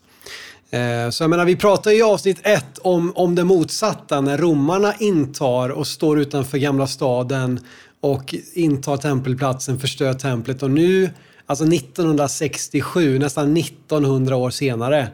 Eh, 0.69 1.09
så 1.09 1.23
jag 1.23 1.29
menar, 1.29 1.45
vi 1.45 1.55
pratar 1.55 1.91
i 1.91 2.01
avsnitt 2.01 2.39
ett 2.43 2.77
om, 2.81 3.13
om 3.15 3.35
det 3.35 3.43
motsatta, 3.43 4.21
när 4.21 4.37
romarna 4.37 4.93
intar 4.99 5.69
och 5.69 5.87
står 5.87 6.19
utanför 6.19 6.57
Gamla 6.57 6.87
staden 6.87 7.59
och 8.01 8.35
intar 8.53 8.97
tempelplatsen, 8.97 9.79
förstör 9.79 10.13
templet 10.13 10.63
och 10.63 10.71
nu, 10.71 11.09
alltså 11.45 11.65
1967, 11.65 13.19
nästan 13.19 13.57
1900 13.57 14.35
år 14.35 14.49
senare, 14.49 15.07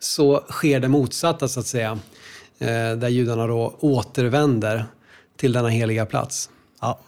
så 0.00 0.44
sker 0.50 0.80
det 0.80 0.88
motsatta 0.88 1.48
så 1.48 1.60
att 1.60 1.66
säga. 1.66 1.98
Eh, 2.58 2.96
där 2.96 3.08
judarna 3.08 3.46
då 3.46 3.74
återvänder 3.80 4.84
till 5.36 5.52
denna 5.52 5.68
heliga 5.68 6.06
plats. 6.06 6.50
Ja. 6.80 6.98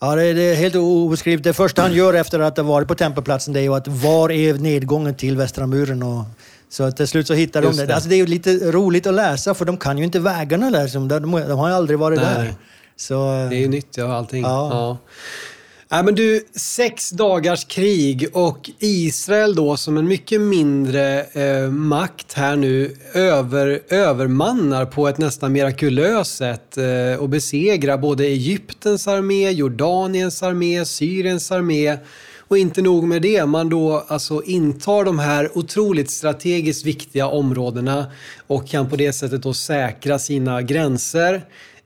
Ja, 0.00 0.14
det 0.14 0.22
är, 0.24 0.54
helt 0.54 0.74
obeskrivligt. 0.74 1.44
Det 1.44 1.52
första 1.52 1.82
han 1.82 1.92
gör 1.92 2.14
efter 2.14 2.40
att 2.40 2.56
ha 2.56 2.64
varit 2.64 2.88
på 2.88 2.94
tempelplatsen 2.94 3.54
det 3.54 3.60
är 3.60 3.62
ju 3.62 3.74
att 3.74 3.88
var 3.88 4.32
är 4.32 4.54
nedgången 4.54 5.14
till 5.14 5.36
västra 5.36 5.66
muren? 5.66 6.02
Och, 6.02 6.24
så 6.68 6.92
till 6.92 7.08
slut 7.08 7.26
så 7.26 7.34
hittar 7.34 7.62
de 7.62 7.76
det. 7.76 7.86
det. 7.86 7.94
Alltså 7.94 8.08
det 8.08 8.14
är 8.14 8.18
ju 8.18 8.26
lite 8.26 8.50
roligt 8.72 9.06
att 9.06 9.14
läsa 9.14 9.54
för 9.54 9.64
de 9.64 9.76
kan 9.76 9.98
ju 9.98 10.04
inte 10.04 10.20
vägarna 10.20 10.70
där. 10.70 11.08
De, 11.08 11.08
de 11.08 11.58
har 11.58 11.68
ju 11.68 11.74
aldrig 11.74 11.98
varit 11.98 12.20
Nej. 12.20 12.34
där. 12.34 12.54
Så, 12.96 13.14
Det 13.50 13.56
är 13.56 13.60
ju 13.60 13.68
nytt, 13.68 13.96
ja, 13.96 14.16
allting. 14.16 14.42
Ja. 14.42 14.68
Ja. 14.70 14.98
Nej, 15.88 16.04
men 16.04 16.14
du, 16.14 16.46
sex 16.54 17.10
dagars 17.10 17.64
krig 17.64 18.26
och 18.32 18.70
Israel 18.78 19.54
då 19.54 19.76
som 19.76 19.96
en 19.96 20.08
mycket 20.08 20.40
mindre 20.40 21.22
eh, 21.22 21.70
makt 21.70 22.32
här 22.32 22.56
nu 22.56 22.96
över, 23.14 23.80
övermannar 23.88 24.86
på 24.86 25.08
ett 25.08 25.18
nästan 25.18 25.52
mirakulöst 25.52 26.36
sätt 26.36 26.76
eh, 26.76 27.20
och 27.20 27.28
besegrar 27.28 27.98
både 27.98 28.24
Egyptens 28.24 29.08
armé, 29.08 29.50
Jordaniens 29.50 30.42
armé, 30.42 30.84
Syriens 30.84 31.52
armé 31.52 31.96
och 32.48 32.58
inte 32.58 32.82
nog 32.82 33.04
med 33.04 33.22
det, 33.22 33.46
man 33.46 33.68
då 33.68 34.04
alltså 34.08 34.42
intar 34.42 35.04
de 35.04 35.18
här 35.18 35.58
otroligt 35.58 36.10
strategiskt 36.10 36.86
viktiga 36.86 37.26
områdena 37.26 38.06
och 38.46 38.68
kan 38.68 38.90
på 38.90 38.96
det 38.96 39.12
sättet 39.12 39.42
då 39.42 39.54
säkra 39.54 40.18
sina 40.18 40.62
gränser. 40.62 41.42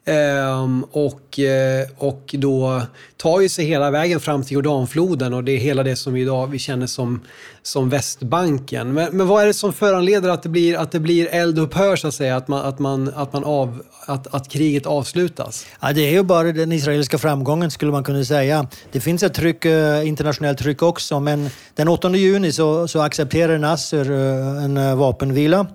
Ehm, 0.08 0.84
och, 0.92 1.38
eh, 1.38 1.86
och 1.98 2.34
då 2.38 2.82
tar 3.16 3.40
ju 3.40 3.48
sig 3.48 3.64
hela 3.64 3.90
vägen 3.90 4.20
fram 4.20 4.42
till 4.42 4.52
Jordanfloden 4.52 5.34
och 5.34 5.44
det 5.44 5.52
är 5.52 5.56
hela 5.56 5.82
det 5.82 5.96
som 5.96 6.16
idag 6.16 6.46
vi 6.46 6.58
känner 6.58 6.86
som, 6.86 7.20
som 7.62 7.88
Västbanken. 7.88 8.92
Men, 8.92 9.16
men 9.16 9.26
vad 9.26 9.42
är 9.42 9.46
det 9.46 9.54
som 9.54 9.72
föranleder 9.72 10.28
att 10.28 10.42
det 10.42 10.48
blir, 10.48 10.76
att 10.76 10.92
det 10.92 11.00
blir 11.00 11.26
eldupphör 11.26 11.96
så 11.96 12.08
att 12.08 12.14
säga? 12.14 12.36
Att, 12.36 12.48
man, 12.48 12.66
att, 12.66 12.78
man, 12.78 13.12
att, 13.14 13.32
man 13.32 13.44
av, 13.44 13.82
att, 14.06 14.34
att 14.34 14.48
kriget 14.48 14.86
avslutas? 14.86 15.66
Ja, 15.80 15.92
det 15.92 16.00
är 16.00 16.10
ju 16.10 16.22
bara 16.22 16.52
den 16.52 16.72
israeliska 16.72 17.18
framgången 17.18 17.70
skulle 17.70 17.92
man 17.92 18.04
kunna 18.04 18.24
säga. 18.24 18.66
Det 18.92 19.00
finns 19.00 19.22
ett 19.22 19.34
tryck, 19.34 19.64
eh, 19.64 20.08
internationellt 20.08 20.58
tryck 20.58 20.82
också, 20.82 21.20
men 21.20 21.50
den 21.74 21.88
8 21.88 22.16
juni 22.16 22.52
så, 22.52 22.88
så 22.88 23.00
accepterar 23.00 23.58
Nasser 23.58 24.10
eh, 24.10 24.64
en 24.64 24.98
vapenvila. 24.98 25.66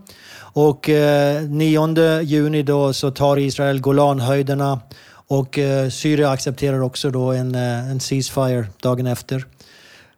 Och 0.53 0.89
eh, 0.89 1.43
9 1.43 2.21
juni 2.21 2.63
då 2.63 2.93
så 2.93 3.11
tar 3.11 3.37
Israel 3.37 3.81
Golanhöjderna 3.81 4.79
och 5.27 5.57
eh, 5.57 5.89
Syrien 5.89 6.29
accepterar 6.29 6.81
också 6.81 7.09
då 7.09 7.31
en, 7.31 7.55
eh, 7.55 7.91
en 7.91 7.99
ceasefire 7.99 8.67
dagen 8.81 9.07
efter. 9.07 9.45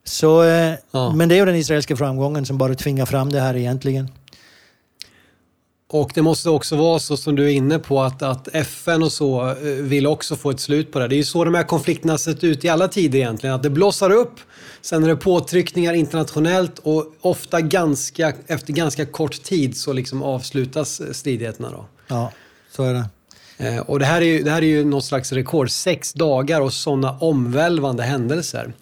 Så, 0.03 0.43
eh, 0.43 0.73
Ja. 0.91 1.13
Men 1.15 1.29
det 1.29 1.35
är 1.35 1.39
ju 1.39 1.45
den 1.45 1.55
israeliska 1.55 1.95
framgången 1.95 2.45
som 2.45 2.57
bara 2.57 2.75
tvingar 2.75 3.05
fram 3.05 3.29
det 3.31 3.39
här 3.39 3.55
egentligen. 3.55 4.09
Och 5.89 6.11
det 6.15 6.21
måste 6.21 6.49
också 6.49 6.75
vara 6.75 6.99
så 6.99 7.17
som 7.17 7.35
du 7.35 7.45
är 7.45 7.53
inne 7.53 7.79
på 7.79 8.01
att, 8.01 8.21
att 8.21 8.47
FN 8.53 9.03
och 9.03 9.11
så 9.11 9.49
eh, 9.49 9.55
vill 9.63 10.07
också 10.07 10.35
få 10.35 10.49
ett 10.49 10.59
slut 10.59 10.91
på 10.91 10.99
det. 10.99 11.07
Det 11.07 11.15
är 11.15 11.17
ju 11.17 11.23
så 11.23 11.43
de 11.43 11.55
här 11.55 11.63
konflikterna 11.63 12.17
sett 12.17 12.43
ut 12.43 12.65
i 12.65 12.69
alla 12.69 12.87
tider 12.87 13.19
egentligen. 13.19 13.55
Att 13.55 13.63
det 13.63 13.69
blossar 13.69 14.09
upp, 14.09 14.39
sen 14.85 15.03
är 15.03 15.07
det 15.07 15.15
påtryckningar 15.15 15.93
internationellt 15.93 16.79
och 16.79 17.13
ofta 17.21 17.61
ganska, 17.61 18.33
efter 18.47 18.73
ganska 18.73 19.05
kort 19.05 19.43
tid 19.43 19.77
så 19.77 19.93
liksom 19.93 20.23
avslutas 20.23 21.01
stridigheterna. 21.11 21.69
Då. 21.71 21.85
Ja, 22.07 22.31
så 22.71 22.83
är 22.83 22.93
det. 22.93 23.05
Eh, 23.57 23.79
Och 23.79 23.99
det 23.99 24.05
här, 24.05 24.21
är 24.21 24.25
ju, 24.25 24.43
det 24.43 24.51
här 24.51 24.61
är 24.61 24.65
ju 24.65 24.85
något 24.85 25.05
slags 25.05 25.31
rekord. 25.31 25.71
Sex 25.71 26.13
dagar 26.13 26.61
och 26.61 26.73
sådana 26.73 27.11
omvälvande 27.19 28.03
händelser. 28.03 28.73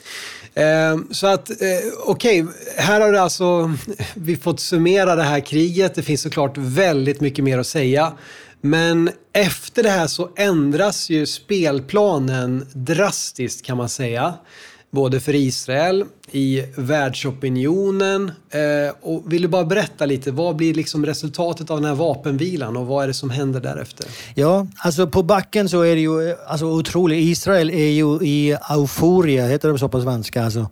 Eh, 0.53 0.97
Så 1.11 1.27
att, 1.27 1.49
eh, 1.49 1.57
okej, 2.05 2.45
här 2.77 3.01
har 3.01 3.11
det 3.11 3.21
alltså, 3.21 3.73
vi 4.13 4.35
fått 4.37 4.59
summera 4.59 5.15
det 5.15 5.23
här 5.23 5.39
kriget. 5.39 5.95
Det 5.95 6.03
finns 6.03 6.21
såklart 6.21 6.53
väldigt 6.57 7.21
mycket 7.21 7.43
mer 7.45 7.57
att 7.59 7.67
säga. 7.67 8.13
Men 8.61 9.09
efter 9.33 9.83
det 9.83 9.89
här 9.89 10.07
så 10.07 10.29
ändras 10.35 11.09
ju 11.09 11.25
spelplanen 11.25 12.67
drastiskt 12.73 13.65
kan 13.65 13.77
man 13.77 13.89
säga. 13.89 14.33
Både 14.93 15.19
för 15.19 15.35
Israel, 15.35 16.05
i 16.31 16.63
världsopinionen. 16.75 18.31
Eh, 18.49 18.95
och 19.01 19.33
vill 19.33 19.41
du 19.41 19.47
bara 19.47 19.65
berätta 19.65 20.05
lite, 20.05 20.31
vad 20.31 20.55
blir 20.55 20.73
liksom 20.73 21.05
resultatet 21.05 21.71
av 21.71 21.81
den 21.81 21.89
här 21.89 21.95
vapenvilan 21.95 22.77
och 22.77 22.87
vad 22.87 23.03
är 23.03 23.07
det 23.07 23.13
som 23.13 23.29
händer 23.29 23.61
därefter? 23.61 24.05
Ja, 24.35 24.67
alltså 24.77 25.07
på 25.07 25.23
backen 25.23 25.69
så 25.69 25.81
är 25.81 25.95
det 25.95 26.01
ju 26.01 26.29
eh, 26.29 26.35
alltså, 26.47 26.65
otroligt. 26.65 27.23
Israel 27.23 27.69
är 27.69 27.89
ju 27.89 28.19
i 28.21 28.51
euforia, 28.69 29.47
heter 29.47 29.69
det 29.69 29.79
så 29.79 29.89
på 29.89 30.01
svenska? 30.01 30.43
Alltså. 30.43 30.69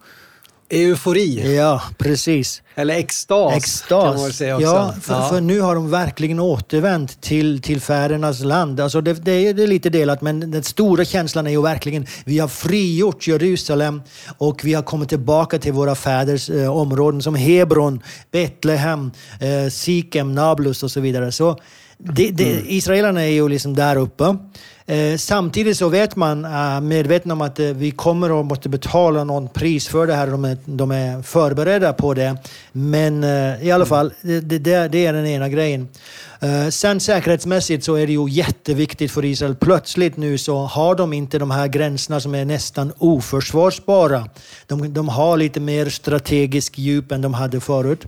Eufori, 0.74 1.56
Ja, 1.56 1.82
precis. 1.98 2.62
eller 2.76 2.96
extas, 2.96 3.54
Extas. 3.56 3.88
kan 3.88 4.16
man 4.16 4.24
väl 4.24 4.34
säga 4.34 4.56
också. 4.56 4.68
Ja, 4.68 4.94
för, 5.02 5.22
för 5.30 5.42
nu 5.42 5.62
har 5.62 5.76
de 5.76 5.90
verkligen 5.90 6.40
återvänt 6.40 7.22
till, 7.22 7.62
till 7.62 7.82
färdernas 7.82 8.40
land. 8.40 8.80
Alltså 8.80 9.02
det, 9.02 9.14
det, 9.14 9.32
är, 9.32 9.54
det 9.54 9.64
är 9.64 9.68
lite 9.68 9.90
delat, 9.90 10.22
men 10.22 10.52
den 10.52 10.64
stora 10.64 11.06
känslan 11.06 11.48
är 11.48 11.52
ju 11.52 11.62
verkligen 11.62 12.06
vi 12.26 12.40
har 12.40 12.48
frigjort 12.48 13.28
Jerusalem 13.28 14.02
och 14.38 14.62
vi 14.64 14.74
har 14.74 14.84
kommit 14.84 15.10
tillbaka 15.10 15.60
till 15.60 15.74
våra 15.74 15.96
fäders 15.96 16.50
eh, 16.50 16.76
områden 16.78 17.22
som 17.22 17.36
Hebron, 17.36 18.02
Betlehem, 18.32 19.12
eh, 19.40 19.70
Sikem, 19.72 20.36
Nablus 20.36 20.84
och 20.84 20.92
så 20.92 21.00
vidare. 21.00 21.32
Så 21.32 21.58
det, 21.98 22.30
det, 22.32 22.52
Mm. 22.52 22.66
Israelerna 22.68 23.22
är 23.22 23.30
ju 23.32 23.50
liksom 23.50 23.76
där 23.76 23.96
uppe. 23.96 24.38
Eh, 24.86 25.18
samtidigt 25.18 25.78
så 25.78 25.90
vet 25.90 26.16
man, 26.16 26.46
eh, 26.46 26.82
medveten 26.82 27.32
om 27.32 27.42
att 27.42 27.60
eh, 27.60 27.66
vi 27.66 27.92
kommer 27.92 28.40
att 28.40 28.46
måste 28.46 28.70
betala 28.70 29.24
någon 29.24 29.48
pris 29.50 29.88
för 29.88 30.08
det 30.08 30.14
här. 30.14 30.28
De 30.28 30.46
är, 30.46 30.58
de 30.66 30.92
är 30.92 31.22
förberedda 31.22 31.94
på 31.94 32.14
det. 32.14 32.38
Men 32.72 33.24
i 33.62 33.72
alla 33.72 33.86
fall, 33.86 34.14
det, 34.22 34.40
det, 34.40 34.88
det 34.88 35.06
är 35.06 35.14
den 35.14 35.28
ena 35.28 35.50
grejen. 35.50 35.88
Sen 36.70 37.00
säkerhetsmässigt 37.00 37.84
så 37.84 37.96
är 37.96 38.08
det 38.08 38.14
ju 38.14 38.30
jätteviktigt 38.30 39.12
för 39.12 39.26
Israel. 39.26 39.56
Plötsligt 39.56 40.18
nu 40.18 40.38
så 40.38 40.58
har 40.58 40.96
de 40.96 41.14
inte 41.14 41.40
de 41.40 41.52
här 41.52 41.68
gränserna 41.68 42.20
som 42.20 42.36
är 42.36 42.46
nästan 42.46 42.94
oförsvarsbara. 42.98 44.28
De, 44.68 44.94
de 44.94 45.10
har 45.10 45.38
lite 45.38 45.60
mer 45.60 45.90
strategisk 45.90 46.78
djup 46.78 47.12
än 47.12 47.22
de 47.22 47.34
hade 47.34 47.60
förut. 47.60 48.06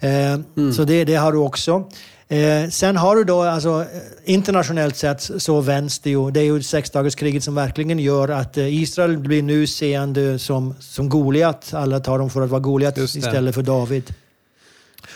Eh, 0.00 0.38
Så 0.72 0.84
det, 0.84 1.04
det 1.04 1.14
har 1.14 1.32
du 1.32 1.38
också. 1.38 1.84
Eh, 2.30 2.68
sen 2.68 2.96
har 2.96 3.16
du 3.16 3.24
då, 3.24 3.42
alltså, 3.42 3.80
eh, 3.80 4.32
internationellt 4.34 4.96
sett 4.96 5.30
så 5.38 5.60
vänds 5.60 5.98
det 5.98 6.10
ju. 6.10 6.30
Det 6.30 6.40
är 6.40 6.44
ju 6.44 6.62
sexdagarskriget 6.62 7.44
som 7.44 7.54
verkligen 7.54 7.98
gör 7.98 8.28
att 8.28 8.56
eh, 8.56 8.82
Israel 8.82 9.18
blir 9.18 9.42
nu 9.42 9.66
seende 9.66 10.38
som, 10.38 10.74
som 10.80 11.08
Goliat. 11.08 11.74
Alla 11.74 12.00
tar 12.00 12.18
dem 12.18 12.30
för 12.30 12.42
att 12.42 12.50
vara 12.50 12.60
Goliat 12.60 12.98
istället 12.98 13.54
för 13.54 13.62
David. 13.62 14.14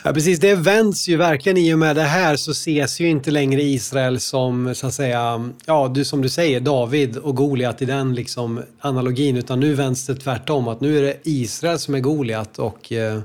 Ja, 0.04 0.12
precis. 0.12 0.40
Det 0.40 0.54
vänds 0.54 1.08
ju 1.08 1.16
verkligen 1.16 1.58
i 1.58 1.74
och 1.74 1.78
med 1.78 1.96
det 1.96 2.02
här 2.02 2.36
så 2.36 2.50
ses 2.50 3.00
ju 3.00 3.08
inte 3.08 3.30
längre 3.30 3.62
Israel 3.62 4.20
som, 4.20 4.74
så 4.74 4.86
att 4.86 4.94
säga, 4.94 5.50
ja, 5.66 5.90
du, 5.94 6.04
som 6.04 6.22
du 6.22 6.28
säger, 6.28 6.60
David 6.60 7.16
och 7.16 7.36
Goliat 7.36 7.82
i 7.82 7.84
den 7.84 8.14
liksom 8.14 8.62
analogin, 8.80 9.36
utan 9.36 9.60
nu 9.60 9.74
vänds 9.74 10.06
det 10.06 10.14
tvärtom. 10.14 10.68
Att 10.68 10.80
nu 10.80 10.98
är 10.98 11.02
det 11.02 11.16
Israel 11.22 11.78
som 11.78 11.94
är 11.94 12.00
Goliat 12.00 12.58
och 12.58 12.92
eh, 12.92 13.20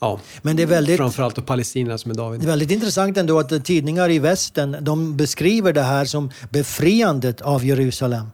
ja, 0.00 0.20
Men 0.42 0.56
det 0.56 0.62
är 0.62 0.66
väldigt... 0.66 0.96
framförallt 0.96 1.38
och 1.38 1.46
Palestina 1.46 1.98
som 1.98 2.10
är 2.10 2.14
David. 2.14 2.40
Det 2.40 2.44
är 2.44 2.48
väldigt 2.48 2.70
intressant 2.70 3.16
ändå 3.16 3.38
att 3.38 3.64
tidningar 3.64 4.10
i 4.10 4.18
västern 4.18 4.76
de 4.80 5.16
beskriver 5.16 5.72
det 5.72 5.82
här 5.82 6.04
som 6.04 6.30
befriandet 6.50 7.40
av 7.40 7.64
Jerusalem. 7.64 8.26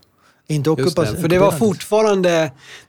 Inte 0.51 0.71
ockupationen. 0.71 1.15
Det, 1.15 1.21
för 1.21 1.29
det 1.29 1.39
var, 1.39 1.53
fortfarande, 1.53 2.31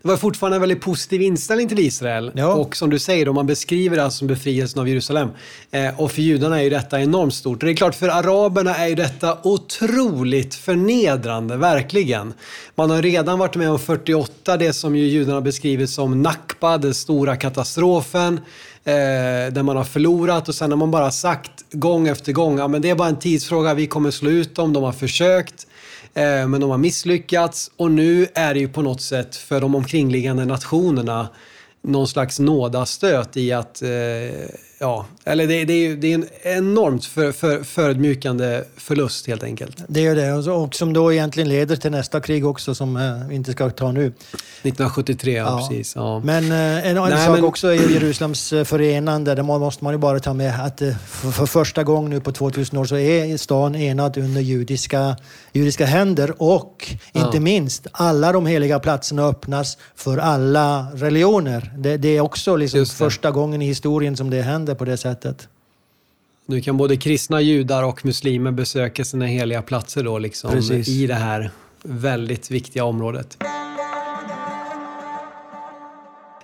det 0.02 0.08
var 0.08 0.18
fortfarande 0.18 0.56
en 0.56 0.62
väldigt 0.62 0.82
positiv 0.82 1.22
inställning 1.22 1.70
till 1.70 1.80
Israel. 1.80 2.32
Ja. 2.36 2.54
Och 2.54 2.76
som 2.76 2.90
du 2.90 3.00
säger, 3.00 3.26
då, 3.26 3.34
man 3.34 3.48
beskriver 3.48 3.98
det 3.98 4.12
som 4.12 4.28
befrielsen 4.28 4.82
av 4.82 4.90
Jerusalem. 4.90 5.30
Eh, 5.72 6.00
och 6.00 6.12
för 6.12 6.22
judarna 6.22 6.60
är 6.60 6.64
ju 6.64 6.70
detta 6.70 7.02
enormt 7.02 7.34
stort. 7.34 7.64
Och 7.64 7.66
det 7.66 7.72
är 7.72 7.76
klart, 7.76 7.96
för 7.96 8.10
araberna 8.10 8.76
är 8.76 8.88
ju 8.88 8.96
detta 8.96 9.38
otroligt 9.44 10.56
förnedrande, 10.56 11.58
verkligen. 11.58 12.34
Man 12.76 12.90
har 12.90 13.02
redan 13.02 13.40
varit 13.40 13.56
med 13.56 13.72
om 13.72 13.80
48, 13.80 14.58
det 14.58 14.74
som 14.74 14.96
ju 14.96 15.06
judarna 15.06 15.42
beskriver 15.42 15.86
som 15.86 16.22
Nakba, 16.22 16.78
den 16.78 16.94
stora 16.94 17.36
katastrofen. 17.36 18.40
Eh, 18.84 19.54
där 19.54 19.64
man 19.64 19.78
har 19.78 19.84
förlorat 19.84 20.50
och 20.50 20.56
sen 20.56 20.72
har 20.72 20.78
man 20.78 20.92
bara 20.92 21.12
sagt 21.12 21.52
gång 21.72 22.08
efter 22.08 22.32
gång, 22.32 22.58
ja 22.58 22.68
men 22.68 22.82
det 22.82 22.90
är 22.90 22.96
bara 22.96 23.08
en 23.08 23.20
tidsfråga, 23.20 23.74
vi 23.74 23.88
kommer 23.88 24.12
slå 24.12 24.30
ut 24.30 24.56
dem, 24.56 24.74
de 24.74 24.84
har 24.84 24.92
försökt. 24.92 25.68
Eh, 26.14 26.48
men 26.48 26.62
de 26.62 26.70
har 26.70 26.78
misslyckats 26.78 27.72
och 27.78 27.92
nu 27.92 28.28
är 28.34 28.54
det 28.54 28.60
ju 28.60 28.68
på 28.68 28.82
något 28.82 29.02
sätt 29.02 29.36
för 29.36 29.62
de 29.62 29.76
omkringliggande 29.76 30.46
nationerna 30.46 31.30
någon 31.82 32.08
slags 32.08 32.40
nådastöt 32.40 33.38
i 33.38 33.52
att, 33.52 33.82
eh, 33.82 33.90
ja, 34.80 35.06
eller 35.24 35.48
det, 35.48 35.66
det, 35.66 35.74
är, 35.74 35.96
det 35.96 36.14
är 36.14 36.16
en 36.16 36.28
enormt 36.44 37.06
för, 37.06 37.32
för, 37.32 37.64
förödmjukande 37.64 38.64
förlust 38.78 39.28
helt 39.28 39.44
enkelt. 39.44 39.84
Det 39.88 40.06
är 40.06 40.16
det, 40.16 40.52
och 40.52 40.76
som 40.76 40.94
då 40.94 41.14
egentligen 41.14 41.50
leder 41.50 41.76
till 41.76 41.92
nästa 41.92 42.22
krig 42.22 42.46
också 42.46 42.76
som 42.76 42.98
eh, 42.98 43.28
vi 43.30 43.36
inte 43.36 43.52
ska 43.52 43.70
ta 43.70 43.92
nu. 43.92 44.06
1973, 44.06 45.34
ja, 45.34 45.46
ja. 45.46 45.58
precis. 45.58 45.96
Ja. 45.96 46.20
Men 46.20 46.44
en, 46.44 46.52
en 46.52 47.10
Nej, 47.10 47.26
sak 47.26 47.36
men... 47.36 47.44
också 47.44 47.68
är 47.68 47.90
Jerusalems 47.92 48.50
förenande, 48.50 49.36
det 49.36 49.44
måste 49.44 49.84
man 49.84 49.94
ju 49.94 49.98
bara 49.98 50.20
ta 50.20 50.34
med 50.34 50.66
att 50.66 50.80
för, 51.08 51.32
för 51.32 51.46
första 51.46 51.84
gången 51.84 52.10
nu 52.10 52.20
på 52.20 52.32
2000 52.32 52.78
år 52.78 52.86
så 52.86 52.98
är 52.98 53.38
stan 53.38 53.76
enad 53.76 54.18
under 54.18 54.42
judiska, 54.42 55.18
judiska 55.54 55.86
händer 55.86 56.34
och 56.38 56.88
inte 57.14 57.40
minst 57.40 57.88
alla 57.92 58.32
de 58.32 58.46
heliga 58.46 58.80
platserna 58.80 59.24
öppnas 59.24 59.78
för 59.96 60.18
alla 60.18 60.88
religioner. 60.94 61.74
Det, 61.78 61.98
det 61.98 62.18
är 62.18 62.22
också 62.22 62.56
liksom 62.56 62.86
första 62.86 63.32
gången 63.32 63.62
i 63.62 63.66
historien 63.66 64.18
som 64.18 64.30
det 64.30 64.42
händer 64.42 64.76
på 64.76 64.86
det 64.86 64.98
sättet. 64.98 65.11
Nu 66.46 66.62
kan 66.62 66.78
både 66.78 66.98
kristna 66.98 67.42
judar 67.42 67.84
och 67.84 68.06
muslimer 68.06 68.52
besöka 68.52 69.06
sina 69.06 69.26
heliga 69.26 69.62
platser 69.62 70.04
då 70.04 70.20
liksom 70.20 70.58
i 70.88 71.08
det 71.08 71.14
här 71.14 71.52
väldigt 71.84 72.52
viktiga 72.52 72.84
området. 72.84 73.38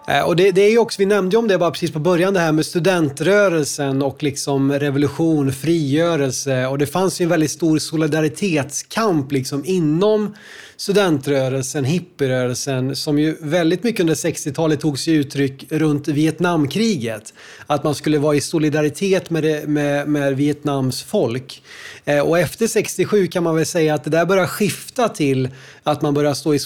Eh, 0.08 0.22
och 0.22 0.36
det, 0.36 0.52
det, 0.52 0.62
är 0.62 0.72
ju 0.72 0.78
också, 0.78 0.96
vi 1.00 1.06
nämnde 1.06 1.38
om 1.38 1.48
det 1.48 1.58
bara 1.58 1.72
precis 1.72 1.92
på 1.92 2.00
början, 2.00 2.34
det 2.34 2.40
här 2.40 2.52
med 2.52 2.66
studentrörelsen 2.66 4.02
och 4.02 4.24
liksom 4.24 4.74
revolution, 4.74 5.52
frigörelse. 5.52 6.68
Och 6.68 6.78
det 6.78 6.88
fanns 6.88 7.22
ju 7.22 7.24
en 7.24 7.30
väldigt 7.30 7.52
stor 7.52 7.80
solidaritetskamp 7.80 9.32
liksom 9.32 9.66
inom 9.66 10.36
studentrörelsen, 10.78 11.86
hippierörelsen, 11.86 12.96
som 12.96 13.20
ju 13.20 13.38
väldigt 13.42 13.84
mycket 13.84 14.02
under 14.02 14.16
60-talet 14.16 14.80
tog 14.80 15.00
sig 15.00 15.14
uttryck 15.14 15.66
runt 15.70 16.08
Vietnamkriget. 16.08 17.34
Att 17.68 17.84
man 17.84 17.96
skulle 17.96 18.18
vara 18.18 18.36
i 18.36 18.42
solidaritet 18.42 19.30
med, 19.30 19.44
det, 19.44 19.68
med, 19.68 20.08
med 20.08 20.36
Vietnams 20.38 21.04
folk. 21.04 21.64
Eh, 22.06 22.20
och 22.20 22.40
efter 22.40 22.68
67 22.68 23.28
kan 23.28 23.44
man 23.44 23.56
väl 23.56 23.66
säga 23.66 23.94
att 23.94 24.04
det 24.04 24.10
där 24.10 24.26
börjar 24.26 24.48
skifta 24.48 25.10
till 25.10 25.50
att 25.84 26.02
man 26.02 26.14
börjar 26.14 26.34
stå 26.34 26.54
i 26.54 26.60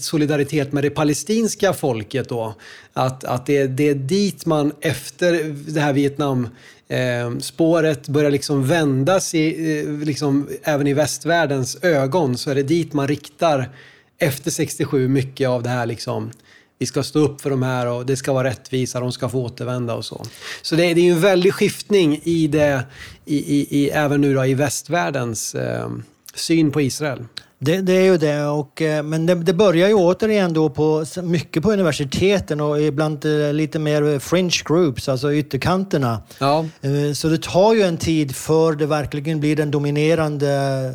solidaritet 0.00 0.72
med 0.72 0.84
det 0.84 0.90
palestinska 0.90 1.72
folket 1.72 2.28
då. 2.28 2.54
Att, 2.92 3.24
att 3.24 3.46
det, 3.46 3.66
det 3.66 3.88
är 3.88 3.94
dit 3.94 4.46
man 4.46 4.72
efter 4.80 5.54
det 5.72 5.80
här 5.80 5.92
Vietnam 5.92 6.48
eh, 6.88 7.38
spåret 7.38 8.08
börjar 8.08 8.30
liksom 8.30 8.66
vändas 8.66 9.34
i, 9.34 9.78
eh, 9.78 10.06
liksom, 10.06 10.48
även 10.62 10.86
i 10.86 10.94
västvärldens 10.94 11.76
ögon 11.82 12.38
så 12.38 12.50
är 12.50 12.54
det 12.54 12.62
dit 12.62 12.92
man 12.92 13.08
riktar 13.08 13.70
efter 14.18 14.50
67 14.50 15.08
mycket 15.08 15.48
av 15.48 15.62
det 15.62 15.68
här 15.68 15.86
liksom 15.86 16.30
vi 16.78 16.86
ska 16.86 17.02
stå 17.02 17.18
upp 17.18 17.40
för 17.40 17.50
de 17.50 17.62
här 17.62 17.86
och 17.86 18.06
det 18.06 18.16
ska 18.16 18.32
vara 18.32 18.48
rättvisa, 18.48 19.00
de 19.00 19.12
ska 19.12 19.28
få 19.28 19.44
återvända 19.44 19.94
och 19.94 20.04
så. 20.04 20.26
Så 20.62 20.76
det, 20.76 20.94
det 20.94 21.00
är 21.00 21.04
ju 21.04 21.12
en 21.12 21.20
väldig 21.20 21.54
skiftning 21.54 22.20
i 22.22 22.46
det, 22.46 22.84
i, 23.24 23.36
i, 23.36 23.66
i 23.70 23.90
även 23.90 24.20
nu 24.20 24.34
då 24.34 24.46
i 24.46 24.54
västvärldens 24.54 25.54
eh, 25.54 25.90
syn 26.34 26.70
på 26.70 26.80
Israel. 26.80 27.24
Det, 27.58 27.80
det, 27.80 27.92
är 27.92 28.04
ju 28.04 28.16
det, 28.16 28.44
och, 28.44 28.82
eh, 28.82 29.02
men 29.02 29.26
det, 29.26 29.34
det, 29.34 29.54
börjar 29.54 29.88
ju 29.88 29.94
återigen 29.94 30.52
då 30.52 30.70
på, 30.70 31.04
mycket 31.22 31.62
på 31.62 31.72
universiteten 31.72 32.60
och 32.60 32.82
ibland 32.82 33.24
eh, 33.24 33.52
lite 33.52 33.78
mer 33.78 34.18
fringe 34.18 34.62
groups, 34.64 35.08
alltså 35.08 35.34
ytterkanterna. 35.34 36.22
Ja. 36.38 36.64
Eh, 36.80 37.12
så 37.14 37.28
det 37.28 37.42
tar 37.42 37.74
ju 37.74 37.82
en 37.82 37.96
tid 37.96 38.36
för 38.36 38.72
det 38.72 38.86
verkligen 38.86 39.40
blir 39.40 39.56
den 39.56 39.70
dominerande 39.70 40.92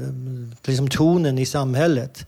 liksom, 0.65 0.87
tonen 0.87 1.37
i 1.37 1.45
samhället. 1.45 2.25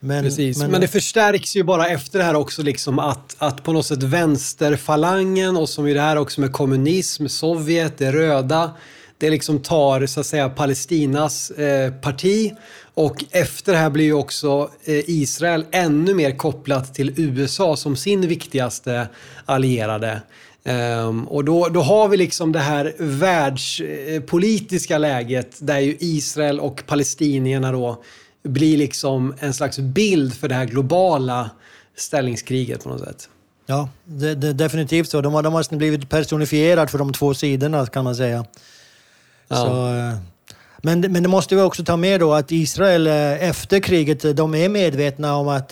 Men, 0.00 0.24
Precis. 0.24 0.58
Men, 0.58 0.70
men, 0.70 0.80
det 0.80 0.88
förstärks 0.88 1.56
ju 1.56 1.62
bara 1.62 1.88
efter 1.88 2.18
det 2.18 2.24
här 2.24 2.34
också 2.34 2.62
liksom 2.62 2.98
att, 2.98 3.36
att 3.38 3.62
på 3.62 3.72
något 3.72 3.86
sätt 3.86 4.02
vänsterfalangen 4.02 5.56
och 5.56 5.68
som 5.68 5.86
i 5.86 5.94
det 5.94 6.00
här 6.00 6.16
också 6.16 6.40
med 6.40 6.52
kommunism, 6.52 7.26
Sovjet, 7.28 7.98
det 7.98 8.12
röda, 8.12 8.70
det 9.18 9.30
liksom 9.30 9.58
tar 9.58 10.06
så 10.06 10.20
att 10.20 10.26
säga 10.26 10.48
Palestinas 10.48 11.50
eh, 11.50 11.92
parti 11.92 12.52
och 12.94 13.24
efter 13.30 13.72
det 13.72 13.78
här 13.78 13.90
blir 13.90 14.04
ju 14.04 14.12
också 14.12 14.70
eh, 14.84 15.10
Israel 15.10 15.64
ännu 15.70 16.14
mer 16.14 16.36
kopplat 16.36 16.94
till 16.94 17.12
USA 17.16 17.76
som 17.76 17.96
sin 17.96 18.20
viktigaste 18.20 19.08
allierade. 19.44 20.22
Um, 20.64 21.28
och 21.28 21.44
då, 21.44 21.68
då 21.68 21.80
har 21.80 22.08
vi 22.08 22.16
liksom 22.16 22.52
det 22.52 22.58
här 22.58 22.94
världspolitiska 22.98 24.98
läget 24.98 25.56
där 25.58 25.78
ju 25.78 25.96
Israel 26.00 26.60
och 26.60 26.82
palestinierna 26.86 27.72
då 27.72 28.02
blir 28.42 28.76
liksom 28.76 29.34
en 29.38 29.54
slags 29.54 29.78
bild 29.78 30.34
för 30.34 30.48
det 30.48 30.54
här 30.54 30.64
globala 30.64 31.50
ställningskriget 31.96 32.82
på 32.82 32.88
något 32.88 33.00
sätt. 33.00 33.28
Ja, 33.66 33.88
det, 34.04 34.34
det, 34.34 34.52
definitivt 34.52 35.08
så. 35.08 35.20
De 35.20 35.34
har, 35.34 35.42
de 35.42 35.54
har 35.54 35.76
blivit 35.76 36.08
personifierade 36.08 36.88
för 36.88 36.98
de 36.98 37.12
två 37.12 37.34
sidorna 37.34 37.86
kan 37.86 38.04
man 38.04 38.16
säga. 38.16 38.44
Ja. 39.48 39.56
Så, 39.56 39.94
eh, 39.94 40.31
men, 40.82 41.00
men 41.00 41.22
det 41.22 41.28
måste 41.28 41.54
vi 41.54 41.62
också 41.62 41.84
ta 41.84 41.96
med 41.96 42.20
då 42.20 42.32
att 42.32 42.52
Israel 42.52 43.06
eh, 43.06 43.48
efter 43.48 43.80
kriget, 43.80 44.24
eh, 44.24 44.30
de 44.30 44.54
är 44.54 44.68
medvetna 44.68 45.36
om 45.36 45.48
att 45.48 45.68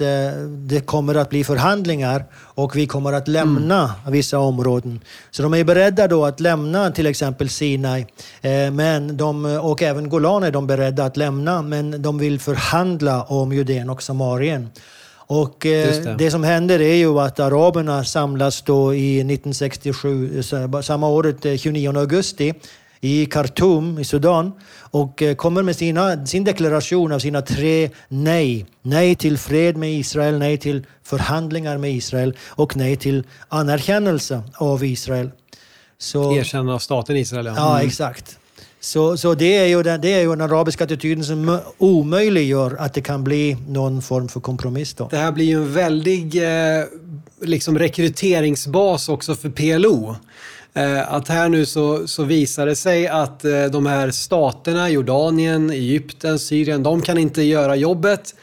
det 0.47 0.87
kommer 0.87 1.15
att 1.15 1.31
bli 1.31 1.45
förhandlingar 1.45 2.24
och 2.35 2.77
vi 2.77 2.87
kommer 2.87 3.12
att 3.12 3.28
lämna 3.28 3.95
mm. 4.01 4.12
vissa 4.12 4.39
områden. 4.39 5.01
Så 5.31 5.43
de 5.43 5.55
är 5.55 5.65
beredda 5.65 6.09
då 6.09 6.24
att 6.24 6.41
lämna 6.41 6.91
till 6.91 7.07
exempel 7.07 7.49
Sinai 7.49 8.07
men 8.73 9.16
de, 9.16 9.45
och 9.45 9.82
även 9.82 10.09
Golan 10.09 10.43
är 10.43 10.51
de 10.51 10.66
beredda 10.66 11.05
att 11.05 11.16
lämna 11.16 11.62
men 11.62 12.03
de 12.03 12.19
vill 12.19 12.41
förhandla 12.41 13.23
om 13.23 13.53
Judeen 13.53 13.91
och 13.91 14.03
Samarien. 14.03 14.69
Och 15.31 15.57
det. 15.61 16.19
det. 16.19 16.31
som 16.31 16.45
händer 16.45 16.81
är 16.81 16.95
ju 16.95 17.20
att 17.20 17.41
araberna 17.41 18.05
samlas 18.05 18.62
då 18.62 18.95
i 18.95 19.19
1967, 19.19 20.43
samma 20.82 21.09
året, 21.09 21.61
29 21.61 21.99
augusti, 21.99 22.55
i 23.01 23.27
Khartoum 23.27 23.98
i 23.98 24.05
Sudan 24.05 24.52
och 24.81 25.22
eh, 25.22 25.35
kommer 25.35 25.62
med 25.62 25.77
sina, 25.77 26.27
sin 26.27 26.44
deklaration 26.44 27.12
av 27.12 27.18
sina 27.18 27.43
tre 27.43 27.90
nej. 28.09 28.66
Nej 28.82 29.14
till 29.14 29.39
fred 29.39 29.77
med 29.77 29.93
Israel, 29.93 30.39
nej 30.39 30.59
till 30.59 30.86
förhandlingar 31.02 31.78
med 31.78 31.93
Israel 31.93 32.36
och 32.48 32.77
nej 32.77 32.97
till 32.97 33.27
anerkännelse 33.48 34.43
av 34.55 34.85
Israel. 34.85 35.31
Så, 35.98 36.36
Erkännande 36.36 36.74
av 36.74 36.78
staten 36.78 37.16
Israel, 37.16 37.47
ja. 37.47 37.55
Ja, 37.56 37.74
mm. 37.74 37.86
exakt. 37.86 38.36
Så, 38.81 39.16
så 39.16 39.35
det, 39.35 39.56
är 39.56 39.66
ju 39.66 39.82
den, 39.82 40.01
det 40.01 40.12
är 40.12 40.20
ju 40.20 40.28
den 40.28 40.40
arabiska 40.40 40.85
attityden 40.85 41.24
som 41.24 41.60
omöjliggör 41.78 42.77
att 42.78 42.94
det 42.94 43.01
kan 43.01 43.24
bli 43.24 43.56
någon 43.68 44.02
form 44.02 44.28
för 44.28 44.40
kompromiss. 44.40 44.94
Då. 44.94 45.09
Det 45.10 45.16
här 45.16 45.32
blir 45.32 45.44
ju 45.44 45.56
en 45.56 45.72
väldig 45.72 46.36
eh, 46.36 46.85
liksom 47.43 47.78
rekryteringsbas 47.78 49.09
också 49.09 49.35
för 49.35 49.51
PLO. 49.51 50.16
Eh, 50.75 51.13
att 51.13 51.29
här 51.29 51.49
nu 51.49 51.67
så, 51.67 52.09
så 52.09 52.25
visar 52.25 52.67
det 52.67 52.77
sig 52.77 53.09
att 53.09 53.45
eh, 53.45 53.65
de 53.65 53.87
här 53.87 54.11
staterna, 54.11 54.91
Jordanien, 54.91 55.71
Egypten, 55.71 56.39
Syrien, 56.39 56.83
de 56.83 57.03
kan 57.03 57.19
inte 57.19 57.43
göra 57.43 57.77
jobbet. 57.77 58.35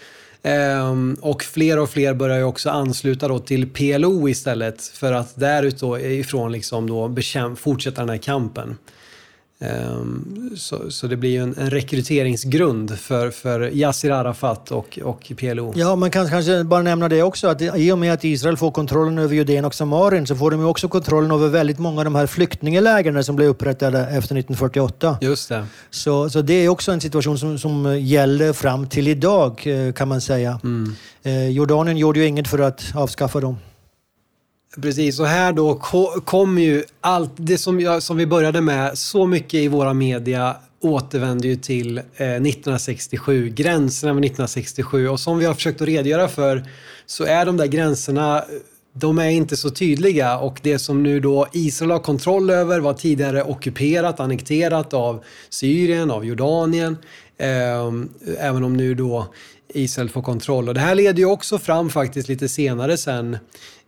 Ehm, 0.43 1.17
och 1.21 1.43
fler 1.43 1.79
och 1.79 1.89
fler 1.89 2.13
börjar 2.13 2.37
ju 2.37 2.43
också 2.43 2.69
ansluta 2.69 3.27
då 3.27 3.39
till 3.39 3.69
PLO 3.69 4.29
istället 4.29 4.81
för 4.83 5.13
att 5.13 5.39
därifrån 5.39 6.51
liksom 6.51 6.89
då 6.89 7.07
bekämpa, 7.07 7.55
fortsätta 7.55 8.01
den 8.01 8.09
här 8.09 8.17
kampen. 8.17 8.77
Ehm, 9.59 10.51
så, 10.57 10.91
så, 10.91 11.07
det 11.07 11.17
blir 11.17 11.29
ju 11.29 11.43
en, 11.43 11.55
en 11.57 11.69
rekryteringsgrund 11.69 12.99
för, 12.99 13.31
för 13.31 13.69
Yassir 13.73 14.11
Arafat 14.11 14.71
och, 14.71 14.99
och 15.03 15.31
PLO. 15.37 15.73
Ja, 15.75 15.95
man 15.95 16.11
kan 16.11 16.29
kanske 16.29 16.63
bara 16.63 16.81
nämna 16.81 17.09
det 17.09 17.23
också 17.23 17.47
att 17.47 17.61
i 17.61 17.91
och 17.91 17.97
med 17.97 18.13
att 18.13 18.23
Israel 18.23 18.57
får 18.57 18.71
kontrollen 18.71 19.17
över 19.17 19.35
Judeen 19.35 19.65
och 19.65 19.75
Samarien 19.75 20.27
så 20.27 20.35
får 20.35 20.51
de 20.51 20.59
ju 20.59 20.65
också 20.65 20.87
kontrollen 20.87 21.31
över 21.31 21.47
väldigt 21.47 21.79
många 21.79 21.99
av 21.99 22.05
de 22.05 22.15
här 22.15 22.27
flyktinglägren 22.27 23.23
som 23.23 23.35
blev 23.35 23.49
upprättade 23.49 23.99
efter 23.99 24.17
1948. 24.17 25.17
Just 25.21 25.49
det. 25.49 25.65
Så, 25.89 26.29
så 26.29 26.41
det 26.41 26.53
är 26.53 26.69
också 26.69 26.91
en 26.91 27.01
situation 27.01 27.37
som, 27.37 27.59
som 27.59 27.99
gäller 27.99 28.53
fram 28.53 28.87
till 28.87 29.07
idag 29.07 29.63
eh, 29.65 29.93
kan 29.93 30.07
man 30.07 30.21
säga. 30.21 30.59
Mm. 30.63 30.95
Eh, 31.23 31.49
Jordanien 31.49 31.97
gjorde 31.97 32.19
ju 32.19 32.25
inget 32.25 32.47
för 32.47 32.59
att 32.59 32.83
avskaffa 32.95 33.39
dem. 33.39 33.57
Precis, 34.81 35.19
och 35.19 35.27
här 35.27 35.53
då 35.53 35.75
kommer 36.25 36.61
ju 36.61 36.83
allt 37.01 37.31
det 37.35 37.57
som, 37.57 37.79
jag, 37.79 38.03
som 38.03 38.17
vi 38.17 38.25
började 38.25 38.61
med, 38.61 38.97
så 38.97 39.25
mycket 39.25 39.53
i 39.53 39.67
våra 39.67 39.93
media 39.93 40.55
återvänder 40.81 41.49
ju 41.49 41.55
till 41.55 41.97
eh, 41.97 42.03
1967, 42.15 43.49
gränserna 43.49 44.13
med 44.13 44.25
1967. 44.25 45.07
Och 45.07 45.19
som 45.19 45.39
vi 45.39 45.45
har 45.45 45.53
försökt 45.53 45.81
att 45.81 45.87
redogöra 45.87 46.27
för 46.27 46.63
så 47.05 47.23
är 47.23 47.45
de 47.45 47.57
där 47.57 47.65
gränserna 47.65 48.43
de 48.93 49.19
är 49.19 49.29
inte 49.29 49.57
så 49.57 49.69
tydliga 49.69 50.37
och 50.37 50.59
det 50.63 50.79
som 50.79 51.03
nu 51.03 51.19
då 51.19 51.47
Israel 51.53 51.91
har 51.91 51.99
kontroll 51.99 52.49
över 52.49 52.79
var 52.79 52.93
tidigare 52.93 53.43
ockuperat, 53.43 54.19
annekterat 54.19 54.93
av 54.93 55.23
Syrien, 55.49 56.11
av 56.11 56.25
Jordanien. 56.25 56.97
Eh, 57.37 57.91
även 58.39 58.63
om 58.63 58.77
nu 58.77 58.95
då 58.95 59.27
Israel 59.73 60.09
får 60.09 60.21
kontroll. 60.21 60.67
Och 60.67 60.73
det 60.73 60.79
här 60.79 60.95
leder 60.95 61.19
ju 61.19 61.25
också 61.25 61.59
fram 61.59 61.89
faktiskt 61.89 62.29
lite 62.29 62.49
senare 62.49 62.97
sen 62.97 63.37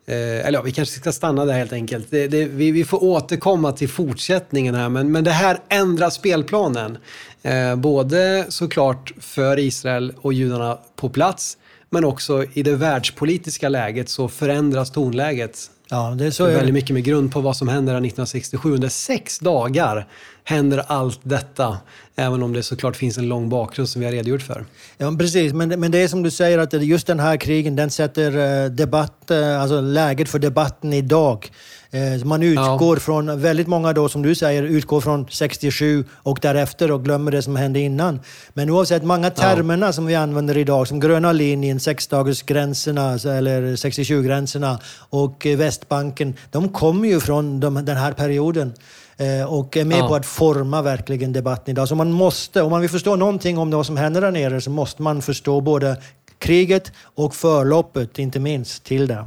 Eh, 0.05 0.15
eller 0.15 0.53
ja, 0.53 0.61
vi 0.61 0.71
kanske 0.71 0.99
ska 0.99 1.11
stanna 1.11 1.45
där 1.45 1.53
helt 1.53 1.73
enkelt. 1.73 2.07
Det, 2.09 2.27
det, 2.27 2.45
vi, 2.45 2.71
vi, 2.71 2.83
får 2.83 3.03
återkomma 3.03 3.71
till 3.71 3.89
fortsättningen 3.89 4.75
här, 4.75 4.89
men, 4.89 5.11
men 5.11 5.23
det 5.23 5.31
här 5.31 5.59
ändrar 5.69 6.09
spelplanen. 6.09 6.97
Eh, 7.41 7.75
både 7.75 8.45
såklart 8.49 9.13
för 9.19 9.59
Israel 9.59 10.13
och 10.21 10.33
judarna 10.33 10.77
på 10.95 11.09
plats, 11.09 11.57
men 11.89 12.05
också 12.05 12.45
i 12.53 12.63
det 12.63 12.75
världspolitiska 12.75 13.69
läget 13.69 14.09
så 14.09 14.27
förändras 14.27 14.91
tonläget. 14.91 15.71
Ja, 15.91 16.15
det 16.17 16.25
är 16.25 16.31
så 16.31 16.45
det 16.45 16.51
är 16.51 16.55
väldigt 16.55 16.73
mycket 16.73 16.93
med 16.93 17.03
grund 17.03 17.31
på 17.31 17.41
vad 17.41 17.57
som 17.57 17.67
händer 17.67 17.93
1967. 17.93 18.73
Under 18.73 18.89
sex 18.89 19.39
dagar 19.39 20.07
händer 20.43 20.83
allt 20.87 21.19
detta. 21.23 21.77
Även 22.15 22.43
om 22.43 22.53
det 22.53 22.63
såklart 22.63 22.95
finns 22.95 23.17
en 23.17 23.27
lång 23.27 23.49
bakgrund 23.49 23.89
som 23.89 23.99
vi 23.99 24.05
har 24.05 24.13
redogjort 24.13 24.41
för. 24.41 24.65
Ja, 24.97 25.15
precis. 25.19 25.53
Men, 25.53 25.79
men 25.79 25.91
det 25.91 25.97
är 25.97 26.07
som 26.07 26.23
du 26.23 26.31
säger 26.31 26.57
att 26.57 26.73
just 26.73 27.07
den 27.07 27.19
här 27.19 27.37
krigen, 27.37 27.75
den 27.75 27.89
sätter 27.89 28.63
eh, 28.63 28.69
debatt, 28.69 29.31
eh, 29.31 29.61
alltså 29.61 29.81
läget 29.81 30.29
för 30.29 30.39
debatten 30.39 30.93
idag. 30.93 31.51
Eh, 31.91 32.25
man 32.25 32.43
utgår 32.43 32.97
ja. 32.97 32.99
från, 32.99 33.41
väldigt 33.41 33.67
många 33.67 33.93
då 33.93 34.09
som 34.09 34.21
du 34.21 34.35
säger, 34.35 34.63
utgår 34.63 35.01
från 35.01 35.27
67 35.29 36.05
och 36.13 36.39
därefter 36.41 36.91
och 36.91 37.05
glömmer 37.05 37.31
det 37.31 37.41
som 37.41 37.55
hände 37.55 37.79
innan. 37.79 38.19
Men 38.53 38.69
oavsett, 38.69 39.03
många 39.03 39.29
termerna 39.29 39.85
ja. 39.85 39.93
som 39.93 40.05
vi 40.05 40.15
använder 40.15 40.57
idag, 40.57 40.87
som 40.87 40.99
gröna 40.99 41.31
linjen, 41.31 41.79
sexdagarsgränserna 41.79 43.13
eller 43.13 43.61
67-gränserna 43.61 44.77
och 45.09 45.47
Västbanken, 45.57 46.33
de 46.51 46.69
kommer 46.69 47.07
ju 47.07 47.19
från 47.19 47.59
de, 47.59 47.85
den 47.85 47.97
här 47.97 48.11
perioden. 48.11 48.73
Eh, 49.17 49.53
och 49.53 49.77
är 49.77 49.85
med 49.85 49.99
ja. 49.99 50.07
på 50.07 50.15
att 50.15 50.25
forma 50.25 50.81
verkligen 50.81 51.33
debatten 51.33 51.71
idag. 51.71 51.87
Så 51.87 51.95
man 51.95 52.11
måste, 52.11 52.61
om 52.61 52.71
man 52.71 52.81
vill 52.81 52.89
förstå 52.89 53.15
någonting 53.15 53.57
om 53.57 53.71
vad 53.71 53.85
som 53.85 53.97
händer 53.97 54.21
där 54.21 54.31
nere 54.31 54.61
så 54.61 54.69
måste 54.69 55.01
man 55.01 55.21
förstå 55.21 55.61
både 55.61 55.97
kriget 56.37 56.91
och 57.01 57.35
förloppet, 57.35 58.19
inte 58.19 58.39
minst, 58.39 58.83
till 58.83 59.07
det. 59.07 59.25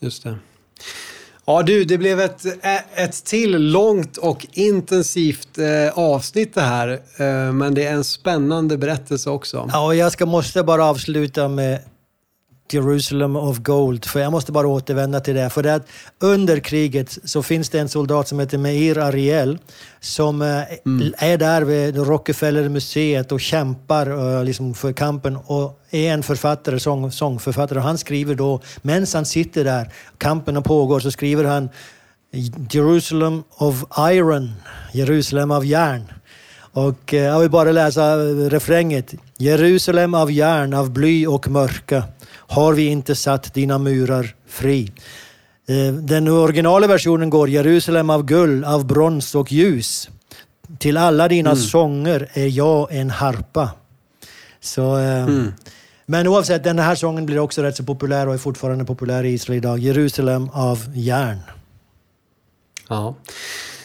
Just 0.00 0.24
det. 0.24 0.38
Ja 1.50 1.62
du, 1.62 1.84
det 1.84 1.98
blev 1.98 2.20
ett, 2.20 2.44
eh, 2.44 3.04
ett 3.04 3.24
till 3.24 3.70
långt 3.70 4.16
och 4.16 4.46
intensivt 4.52 5.58
eh, 5.58 5.98
avsnitt 5.98 6.54
det 6.54 6.60
här. 6.60 6.88
Eh, 7.16 7.52
men 7.52 7.74
det 7.74 7.86
är 7.86 7.92
en 7.92 8.04
spännande 8.04 8.78
berättelse 8.78 9.30
också. 9.30 9.68
Ja, 9.72 9.86
och 9.86 9.94
jag 9.94 10.12
ska, 10.12 10.26
måste 10.26 10.62
bara 10.62 10.84
avsluta 10.84 11.48
med 11.48 11.78
Jerusalem 12.74 13.36
of 13.36 13.58
Gold. 13.58 14.04
För 14.04 14.20
jag 14.20 14.32
måste 14.32 14.52
bara 14.52 14.66
återvända 14.66 15.20
till 15.20 15.34
det. 15.34 15.50
För 15.50 15.66
att 15.66 15.86
under 16.18 16.60
kriget 16.60 17.18
så 17.24 17.42
finns 17.42 17.68
det 17.68 17.78
en 17.78 17.88
soldat 17.88 18.28
som 18.28 18.40
heter 18.40 18.58
Meir 18.58 18.98
Ariel 18.98 19.58
som 20.00 20.42
eh, 20.42 20.62
mm. 20.86 21.14
är 21.18 21.38
där 21.38 21.62
vid 21.62 21.96
Rockefeller-museet 21.96 23.32
och 23.32 23.40
kämpar 23.40 24.10
uh, 24.10 24.44
liksom 24.44 24.74
för 24.74 24.92
kampen 24.92 25.36
och 25.36 25.80
är 25.90 26.12
en 26.12 26.22
författare, 26.22 26.80
sång, 26.80 27.12
sångförfattare. 27.12 27.78
Och 27.78 27.84
han 27.84 27.98
skriver 27.98 28.34
då, 28.34 28.60
medan 28.82 29.06
han 29.14 29.24
sitter 29.24 29.64
där, 29.64 29.92
kampen 30.18 30.62
pågår, 30.62 31.00
så 31.00 31.10
skriver 31.10 31.44
han 31.44 31.68
Jerusalem 32.70 33.42
of 33.50 33.84
Iron, 33.98 34.52
Jerusalem 34.92 35.50
av 35.50 35.64
järn. 35.64 36.12
Och 36.72 37.14
eh, 37.14 37.22
jag 37.22 37.40
vill 37.40 37.50
bara 37.50 37.72
läsa 37.72 38.16
refränget. 38.50 39.14
Jerusalem 39.38 40.14
av 40.14 40.32
järn, 40.32 40.74
av 40.74 40.90
bly 40.90 41.26
och 41.26 41.48
mörka 41.48 42.04
har 42.50 42.72
vi 42.72 42.86
inte 42.86 43.14
satt 43.14 43.54
dina 43.54 43.78
murar 43.78 44.34
fri. 44.46 44.92
Eh, 45.68 45.94
den 45.94 46.28
originala 46.28 46.86
versionen 46.86 47.30
går 47.30 47.48
Jerusalem 47.48 48.10
av 48.10 48.22
guld, 48.24 48.64
av 48.64 48.86
brons 48.86 49.34
och 49.34 49.52
ljus. 49.52 50.08
Till 50.78 50.96
alla 50.96 51.28
dina 51.28 51.50
mm. 51.50 51.62
sånger 51.62 52.28
är 52.32 52.46
jag 52.46 52.94
en 52.94 53.10
harpa. 53.10 53.70
Så, 54.60 54.98
eh, 54.98 55.22
mm. 55.22 55.52
Men 56.06 56.26
oavsett, 56.26 56.64
den 56.64 56.78
här 56.78 56.94
sången 56.94 57.26
blir 57.26 57.38
också 57.38 57.62
rätt 57.62 57.76
så 57.76 57.84
populär 57.84 58.28
och 58.28 58.34
är 58.34 58.38
fortfarande 58.38 58.84
populär 58.84 59.24
i 59.24 59.32
Israel 59.32 59.56
idag. 59.56 59.78
Jerusalem 59.78 60.48
av 60.52 60.78
järn. 60.94 61.40
Ja. 62.88 63.14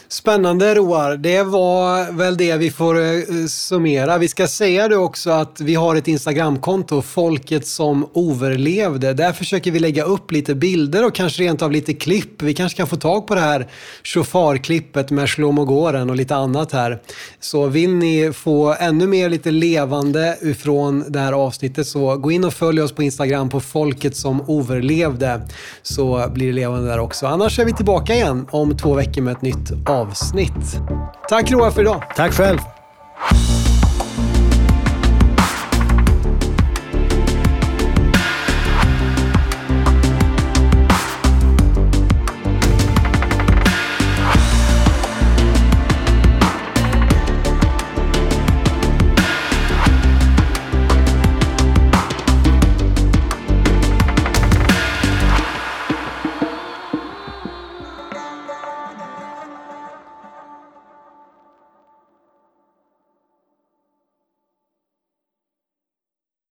Spännande 0.08 0.74
Roar. 0.74 1.16
Det 1.16 1.42
var 1.42 2.12
väl 2.12 2.36
det 2.36 2.56
vi 2.56 2.70
får 2.70 2.98
eh, 2.98 3.46
summera. 3.48 4.18
Vi 4.18 4.28
ska 4.28 4.46
säga 4.46 4.88
det 4.88 4.96
också 4.96 5.30
att 5.30 5.60
vi 5.60 5.74
har 5.74 5.96
ett 5.96 6.08
Instagramkonto, 6.08 7.02
Folket 7.02 7.66
som 7.66 8.06
överlevde. 8.14 9.12
Där 9.12 9.32
försöker 9.32 9.70
vi 9.70 9.78
lägga 9.78 10.04
upp 10.04 10.32
lite 10.32 10.54
bilder 10.54 11.06
och 11.06 11.14
kanske 11.14 11.42
rent 11.42 11.62
av 11.62 11.72
lite 11.72 11.94
klipp. 11.94 12.42
Vi 12.42 12.54
kanske 12.54 12.76
kan 12.76 12.86
få 12.86 12.96
tag 12.96 13.26
på 13.26 13.34
det 13.34 13.40
här 13.40 13.66
shofarklippet 14.04 15.10
med 15.10 15.30
Shlomo 15.30 15.64
Goren 15.64 16.10
och 16.10 16.16
lite 16.16 16.36
annat 16.36 16.72
här. 16.72 17.02
Så 17.40 17.66
vill 17.66 17.94
ni 17.94 18.32
få 18.32 18.76
ännu 18.80 19.06
mer 19.06 19.30
lite 19.30 19.50
levande 19.50 20.38
ifrån 20.42 21.04
det 21.08 21.18
här 21.18 21.32
avsnittet 21.32 21.86
så 21.86 22.16
gå 22.16 22.30
in 22.30 22.44
och 22.44 22.54
följ 22.54 22.80
oss 22.80 22.92
på 22.92 23.02
Instagram 23.02 23.48
på 23.48 23.60
Folket 23.60 24.16
som 24.16 24.40
överlevde 24.48 25.40
så 25.82 26.28
blir 26.34 26.46
det 26.46 26.52
levande 26.52 26.88
där 26.88 26.98
också. 26.98 27.26
Annars 27.26 27.58
är 27.58 27.64
vi 27.64 27.72
tillbaka 27.72 28.14
igen 28.14 28.46
om 28.50 28.76
två 28.76 28.94
veckor 28.94 29.22
med 29.22 29.32
ett 29.32 29.42
nytt 29.42 29.56
avsnitt 29.86 29.95
avsnitt. 29.96 30.80
Tack 31.28 31.50
Roa 31.50 31.70
för 31.70 31.80
idag. 31.80 32.02
Tack 32.16 32.32
själv. 32.32 32.58